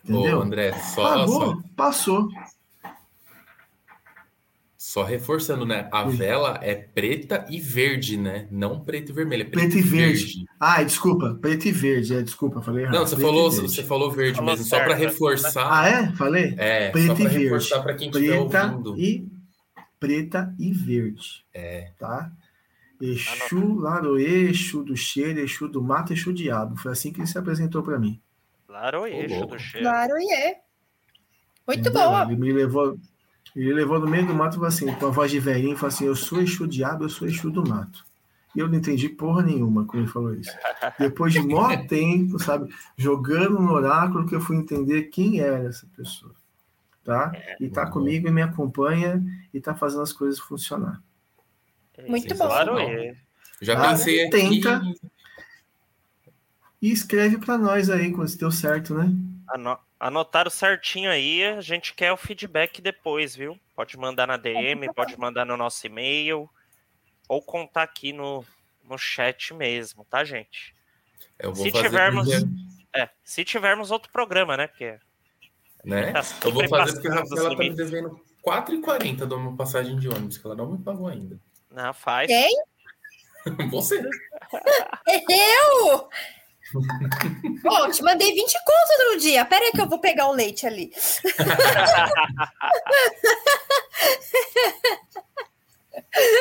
[0.04, 0.40] Entendeu?
[0.40, 1.64] Ô, André, só, Pagou, só...
[1.76, 2.30] passou.
[4.78, 5.88] Só reforçando, né?
[5.92, 8.48] A vela é preta e verde, né?
[8.50, 9.44] Não preta e vermelha.
[9.44, 10.24] É preta, e verde.
[10.24, 10.46] verde.
[10.60, 12.16] Ah, desculpa, preta e verde.
[12.16, 12.96] É, desculpa, falei errado.
[12.96, 14.82] Não, você falou, você falou verde falou mesmo, certo.
[14.82, 15.68] só para reforçar.
[15.70, 16.12] Ah, é?
[16.14, 16.56] Falei?
[16.58, 17.38] É, preta só e verde.
[17.38, 18.98] reforçar para quem estiver ouvindo.
[18.98, 19.28] E
[20.00, 21.46] preta e verde.
[21.54, 21.92] É.
[22.00, 22.32] Tá?
[23.02, 26.76] Exu, Laroê, Exu do cheiro, Exu do mato, Exu diabo.
[26.78, 28.20] Foi assim que ele se apresentou para mim.
[29.26, 29.88] Exu do cheiro.
[29.88, 30.58] Laroê.
[31.68, 32.24] Muito boa.
[32.24, 32.98] Ele me levou,
[33.56, 35.94] ele levou no meio do mato e falou assim, com a voz de velhinho, falou
[35.94, 38.06] assim, eu sou Exu diabo, eu sou Exu do mato.
[38.56, 40.52] E eu não entendi porra nenhuma quando ele falou isso.
[40.98, 45.86] Depois de mó tempo, sabe, jogando no oráculo que eu fui entender quem era essa
[45.96, 46.34] pessoa
[47.10, 47.32] tá?
[47.34, 49.20] É, e tá comigo e me acompanha
[49.52, 51.02] e tá fazendo as coisas funcionar.
[52.08, 52.46] Muito bom.
[52.46, 53.16] Claro, é.
[53.60, 53.90] Já tá?
[53.90, 54.30] pensei aqui...
[54.30, 54.82] Tenta
[56.82, 59.10] e escreve para nós aí quando deu certo, né?
[60.00, 63.60] Anotaram certinho aí, a gente quer o feedback depois, viu?
[63.76, 66.50] Pode mandar na DM, pode mandar no nosso e-mail,
[67.28, 68.46] ou contar aqui no,
[68.84, 70.74] no chat mesmo, tá, gente?
[71.56, 72.28] se tivermos,
[72.96, 74.68] é, se tivermos outro programa, né?
[74.68, 75.00] Porque
[75.84, 76.12] né?
[76.12, 80.10] Tá eu vou fazer porque a Rafaela tá me devendo 4,40 de uma passagem de
[80.10, 81.40] ônibus, que ela não me pagou ainda.
[81.72, 82.28] Não, faz.
[82.28, 82.64] Quem?
[83.70, 84.02] Você.
[85.08, 86.10] Eu?
[87.64, 89.44] Bom, te mandei 20 contos no dia.
[89.46, 90.92] Pera aí que eu vou pegar o leite ali.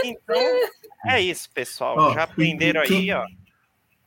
[0.05, 0.37] então,
[1.07, 1.97] é isso, pessoal.
[1.97, 3.25] Ó, Já aprenderam quem, aí, ó.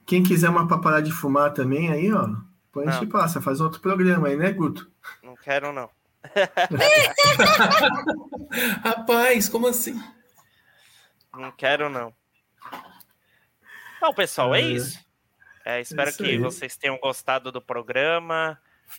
[0.05, 2.27] Quem quiser uma pra parar de fumar também aí, ó.
[2.65, 4.89] Depois a gente passa, faz outro programa aí, né, Guto?
[5.21, 5.89] Não quero, não.
[8.83, 10.01] Rapaz, como assim?
[11.33, 12.13] Não quero, não.
[13.99, 14.97] Bom, pessoal, é, é isso.
[15.65, 16.37] É, espero isso que aí.
[16.37, 18.57] vocês tenham gostado do programa.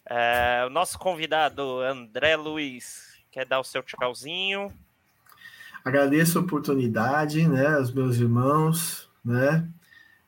[0.09, 4.73] É, o nosso convidado, André Luiz, quer dar o seu tchauzinho?
[5.85, 9.69] Agradeço a oportunidade, né, aos meus irmãos, né,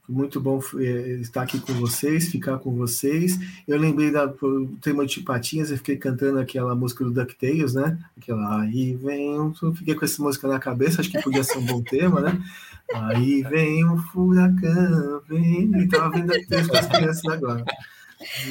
[0.08, 0.84] muito bom é,
[1.20, 3.39] estar aqui com vocês, ficar com vocês.
[3.66, 4.33] Eu lembrei da,
[4.81, 7.99] tema de Patinhas, eu fiquei cantando aquela música do DuckTales, né?
[8.16, 11.66] Aquela aí vem, eu fiquei com essa música na cabeça, acho que podia ser um
[11.66, 12.42] bom tema, né?
[12.92, 15.70] Aí vem um furacão, vem.
[15.81, 17.65] E tava vendo DuckTales as crianças agora.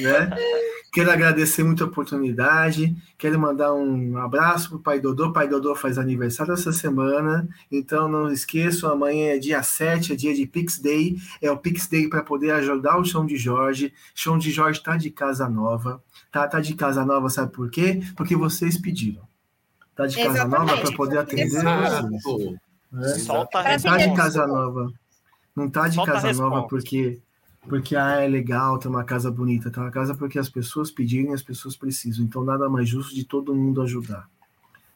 [0.00, 0.30] Né?
[0.94, 2.96] Quero agradecer muito a oportunidade.
[3.18, 5.32] Quero mandar um abraço para o Pai Dodô.
[5.32, 7.48] Pai Dodô faz aniversário essa semana.
[7.70, 11.16] Então não esqueçam, amanhã é dia 7, é dia de Pix Day.
[11.42, 13.92] É o Pix Day para poder ajudar o Chão de Jorge.
[14.14, 16.00] Chão de Jorge está de casa nova.
[16.30, 18.00] Tá, tá de casa nova, sabe por quê?
[18.16, 19.22] Porque vocês pediram.
[19.96, 20.70] Tá de casa Exatamente.
[20.70, 22.56] nova para poder atender vocês.
[23.02, 23.18] É.
[23.18, 24.92] Solta a Tá de casa nova.
[25.56, 27.18] Não tá de Solta casa nova porque
[27.68, 31.32] porque ah, é legal ter uma casa bonita, ter uma casa porque as pessoas pedirem,
[31.32, 32.24] as pessoas precisam.
[32.24, 34.28] Então nada mais justo de todo mundo ajudar.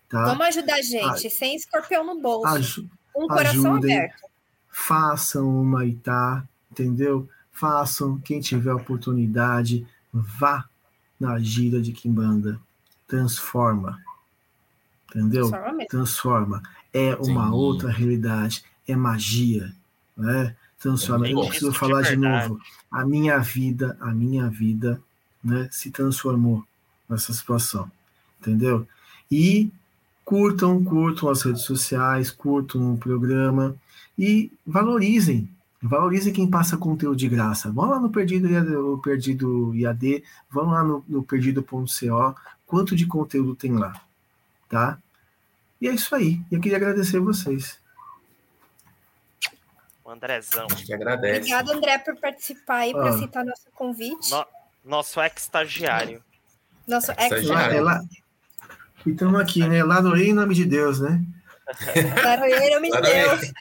[0.08, 0.24] Tá?
[0.24, 2.46] Vamos ajudar a gente, Ah, sem escorpião no bolso.
[2.46, 3.96] Aju- um coração ajudem.
[3.98, 4.22] aberto.
[4.70, 7.28] façam uma Itá, entendeu?
[7.52, 10.64] Façam, quem tiver oportunidade, vá
[11.18, 12.60] na gira de Kimbanda.
[13.08, 13.98] Transforma.
[15.10, 15.48] Entendeu?
[15.48, 15.88] Transforma mesmo.
[15.88, 16.62] Transforma.
[16.92, 17.52] É uma Sim.
[17.52, 18.64] outra realidade.
[18.86, 19.74] É magia.
[20.16, 20.54] Né?
[20.80, 21.26] Transforma.
[21.26, 22.60] É Eu não preciso falar de novo.
[22.90, 25.00] A minha vida, a minha vida
[25.42, 26.64] né, se transformou
[27.08, 27.90] nessa situação.
[28.40, 28.86] Entendeu?
[29.30, 29.70] E
[30.24, 33.74] curtam, curtam as redes sociais, curtam o programa
[34.18, 35.48] e valorizem.
[35.80, 37.70] Valorizem quem passa conteúdo de graça.
[37.70, 42.34] Vão lá no Perdido IAD, o Perdido IAD vão lá no, no perdido.co,
[42.66, 44.00] quanto de conteúdo tem lá,
[44.68, 44.98] tá?
[45.80, 46.40] E é isso aí.
[46.50, 47.78] Eu queria agradecer vocês.
[50.10, 50.66] Andrezão.
[50.70, 51.38] A gente agradece.
[51.38, 53.10] Obrigada, André, por participar por Ah.
[53.10, 54.30] aceitar nosso convite.
[54.30, 54.46] No-
[54.84, 56.22] Nosso ex-estagiário.
[56.86, 57.82] Nosso ex Estagiário.
[57.84, 58.00] Lá, é lá...
[59.04, 59.82] E estamos aqui, né?
[59.84, 61.22] Lá no em nome de Deus, né?
[62.22, 63.40] Claroeiro, meu Parabéns.
[63.40, 63.52] Deus.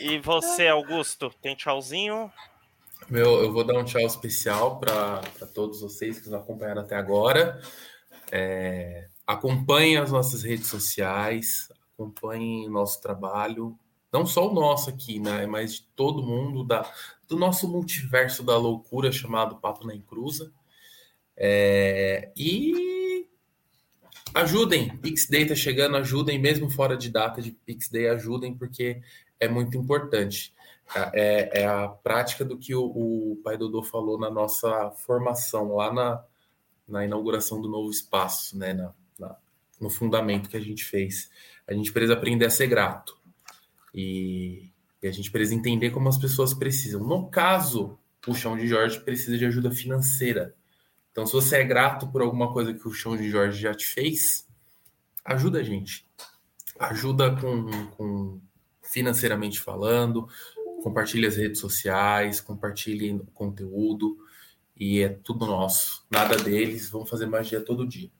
[0.00, 2.32] E você, Augusto, tem tchauzinho?
[3.08, 5.20] Meu, eu vou dar um tchau especial para
[5.54, 7.60] todos vocês que nos acompanharam até agora.
[8.30, 11.68] É, acompanhem as nossas redes sociais,
[12.02, 13.78] acompanhem nosso trabalho,
[14.12, 16.90] não só o nosso aqui, né, mas de todo mundo da,
[17.28, 20.52] do nosso multiverso da loucura chamado Papo na Encruza.
[21.36, 23.26] É, e
[24.34, 29.00] ajudem, Pix Day tá chegando, ajudem, mesmo fora de data de Pix Day, ajudem, porque
[29.40, 30.54] é muito importante.
[31.14, 35.90] É, é a prática do que o, o pai Dodô falou na nossa formação, lá
[35.92, 36.24] na,
[36.86, 38.74] na inauguração do novo espaço, né?
[38.74, 39.36] Na, na-
[39.80, 41.28] no fundamento que a gente fez.
[41.72, 43.16] A gente precisa aprender a ser grato.
[43.94, 44.70] E,
[45.02, 47.02] e a gente precisa entender como as pessoas precisam.
[47.02, 50.54] No caso, o Chão de Jorge precisa de ajuda financeira.
[51.10, 53.86] Então, se você é grato por alguma coisa que o Chão de Jorge já te
[53.86, 54.48] fez,
[55.24, 56.06] ajuda a gente.
[56.78, 58.40] Ajuda com, com
[58.82, 60.28] financeiramente falando,
[60.82, 64.16] compartilhe as redes sociais, compartilhem o conteúdo
[64.76, 68.10] e é tudo nosso, nada deles, vamos fazer magia todo dia.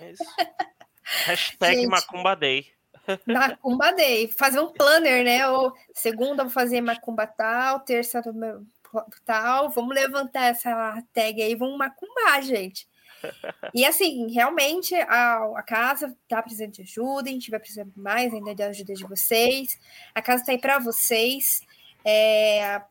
[0.00, 0.24] É isso.
[1.06, 1.88] Hashtag Gente.
[1.88, 2.66] Macumba Day.
[3.26, 4.28] Macumba Day.
[4.28, 5.48] Fazer um planner, né?
[5.48, 8.20] Ou segunda vou fazer macumba tal, terça
[9.24, 9.70] tal.
[9.70, 12.88] Vamos levantar essa tag aí, vamos macumbar, gente.
[13.72, 18.32] E assim, realmente a, a casa tá precisando de ajuda, a gente vai precisar mais
[18.34, 19.78] ainda da ajuda de vocês.
[20.14, 21.60] A casa tá aí para vocês.
[22.04, 22.82] É,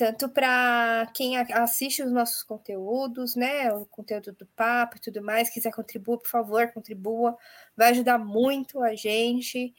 [0.00, 3.70] tanto para quem assiste os nossos conteúdos, né?
[3.74, 7.36] O conteúdo do papo e tudo mais, quiser contribuir, por favor, contribua.
[7.76, 9.74] Vai ajudar muito a gente.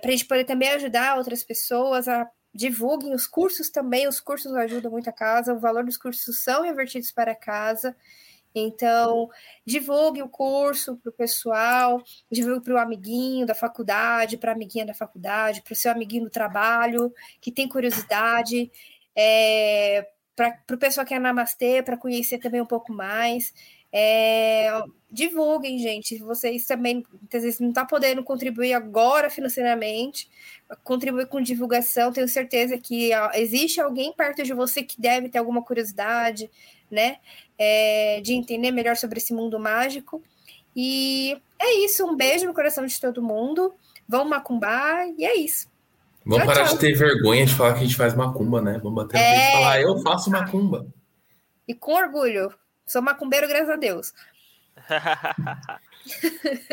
[0.00, 4.08] para a gente poder também ajudar outras pessoas a divulguem os cursos também.
[4.08, 5.52] Os cursos ajudam muito a casa.
[5.52, 7.94] O valor dos cursos são revertidos para a casa.
[8.54, 9.28] Então,
[9.64, 14.84] divulgue o curso para o pessoal, divulgue para o amiguinho da faculdade, para a amiguinha
[14.84, 18.70] da faculdade, para o seu amiguinho do trabalho, que tem curiosidade,
[19.22, 23.52] é, para o pessoal que é namastê, para conhecer também um pouco mais.
[23.92, 24.70] É,
[25.10, 26.16] divulguem, gente.
[26.18, 30.26] Vocês também, muitas vezes, não estão podendo contribuir agora financeiramente,
[30.82, 32.12] contribuir com divulgação.
[32.12, 36.50] Tenho certeza que ó, existe alguém perto de você que deve ter alguma curiosidade,
[36.90, 37.18] né?
[37.58, 40.22] É, de entender melhor sobre esse mundo mágico.
[40.74, 42.06] E é isso.
[42.06, 43.74] Um beijo no coração de todo mundo.
[44.08, 45.69] Vamos macumbar e é isso.
[46.30, 46.74] Vamos Tchau, parar tchau.
[46.74, 48.78] de ter vergonha de falar que a gente faz macumba, né?
[48.82, 49.48] Vamos bater É.
[49.48, 50.86] e falar, eu faço macumba.
[51.66, 52.54] E com orgulho.
[52.86, 54.12] Sou macumbeiro, graças a Deus.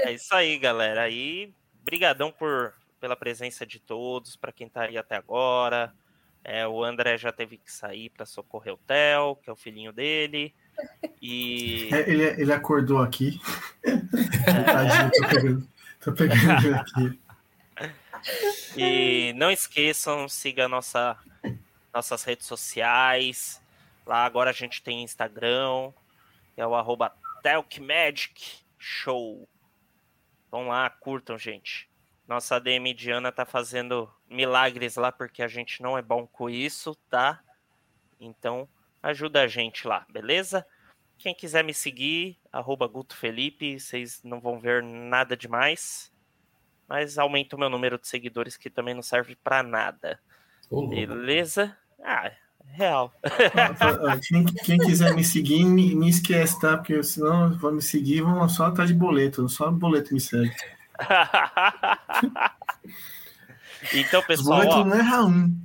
[0.03, 1.01] é isso aí, galera.
[1.01, 1.51] Aí,
[1.83, 5.91] brigadão por pela presença de todos, para quem tá aí até agora.
[6.43, 9.91] É, o André já teve que sair para socorrer o Theo, que é o filhinho
[9.91, 10.53] dele.
[11.21, 13.39] E É, ele, ele acordou aqui.
[13.83, 15.67] Tadinho, tô pegando,
[16.01, 17.19] tô pegando aqui.
[18.75, 21.17] E não esqueçam, siga nossa,
[21.93, 23.61] nossas redes sociais.
[24.05, 25.91] Lá agora a gente tem Instagram,
[26.55, 29.47] é o arroba Telkmagic Show.
[30.49, 31.89] Vão lá, curtam, gente.
[32.27, 36.95] Nossa DM Diana tá fazendo milagres lá porque a gente não é bom com isso,
[37.09, 37.41] tá?
[38.19, 38.67] Então
[39.01, 40.65] ajuda a gente lá, beleza?
[41.17, 46.11] Quem quiser me seguir, arroba Guto Felipe, vocês não vão ver nada demais
[46.87, 50.19] mas aumenta o meu número de seguidores que também não serve pra nada.
[50.71, 50.89] Louco.
[50.89, 51.75] Beleza?
[52.03, 52.31] Ah,
[52.65, 53.13] real.
[54.27, 56.77] Quem, quem quiser me seguir, me, me esquece, tá?
[56.77, 59.47] Porque senão vão me seguir, vão só atrás de boleto.
[59.49, 60.55] Só boleto me segue.
[63.93, 65.55] Então, pessoal, boletos ó, não erra um.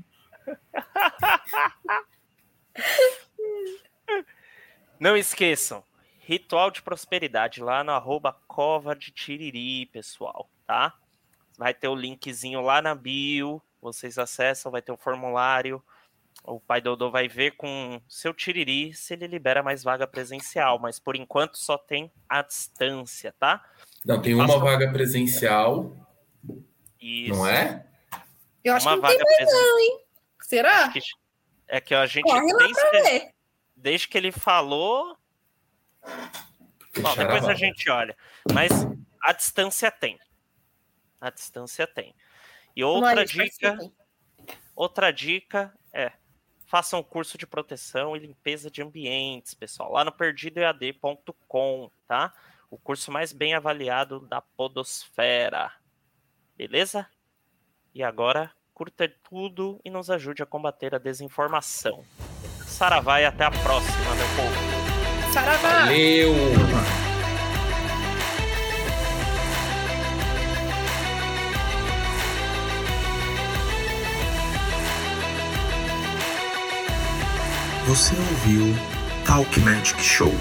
[5.01, 5.83] não esqueçam,
[6.21, 10.93] ritual de prosperidade lá no arroba cova de tiriri, pessoal, tá?
[11.59, 15.83] Vai ter o linkzinho lá na bio, vocês acessam, vai ter o formulário.
[16.45, 20.99] O pai Dodô vai ver com seu tiriri se ele libera mais vaga presencial, mas
[20.99, 23.65] por enquanto só tem a distância, tá?
[24.05, 25.95] Não, tem uma vaga presencial,
[27.01, 27.35] Isso.
[27.37, 27.87] não é?
[28.65, 29.63] Eu acho Uma que não tem vaga mais, presencial.
[29.69, 30.05] não, hein?
[30.41, 30.89] Será?
[30.89, 31.01] que-
[31.69, 33.31] É que a gente Corre lá desde, pra ver.
[33.77, 35.17] desde que ele falou.
[37.01, 37.55] Bom, depois a vaga.
[37.57, 38.17] gente olha.
[38.53, 38.71] Mas
[39.23, 40.19] a distância tem.
[41.23, 42.13] A distância tem.
[42.75, 43.79] E outra dica,
[44.75, 46.11] outra dica é
[46.67, 52.33] façam um curso de proteção e limpeza de ambientes, pessoal, lá no perdidoead.com, tá?
[52.69, 55.71] O curso mais bem avaliado da podosfera.
[56.57, 57.07] Beleza?
[57.95, 62.05] E agora, curta tudo e nos ajude a combater a desinformação.
[62.67, 65.33] Saravá e até a próxima, meu povo.
[65.33, 65.85] Saravá!
[65.85, 67.02] Valeu!
[77.93, 78.75] Você ouviu
[79.27, 80.35] Talk Magic Show.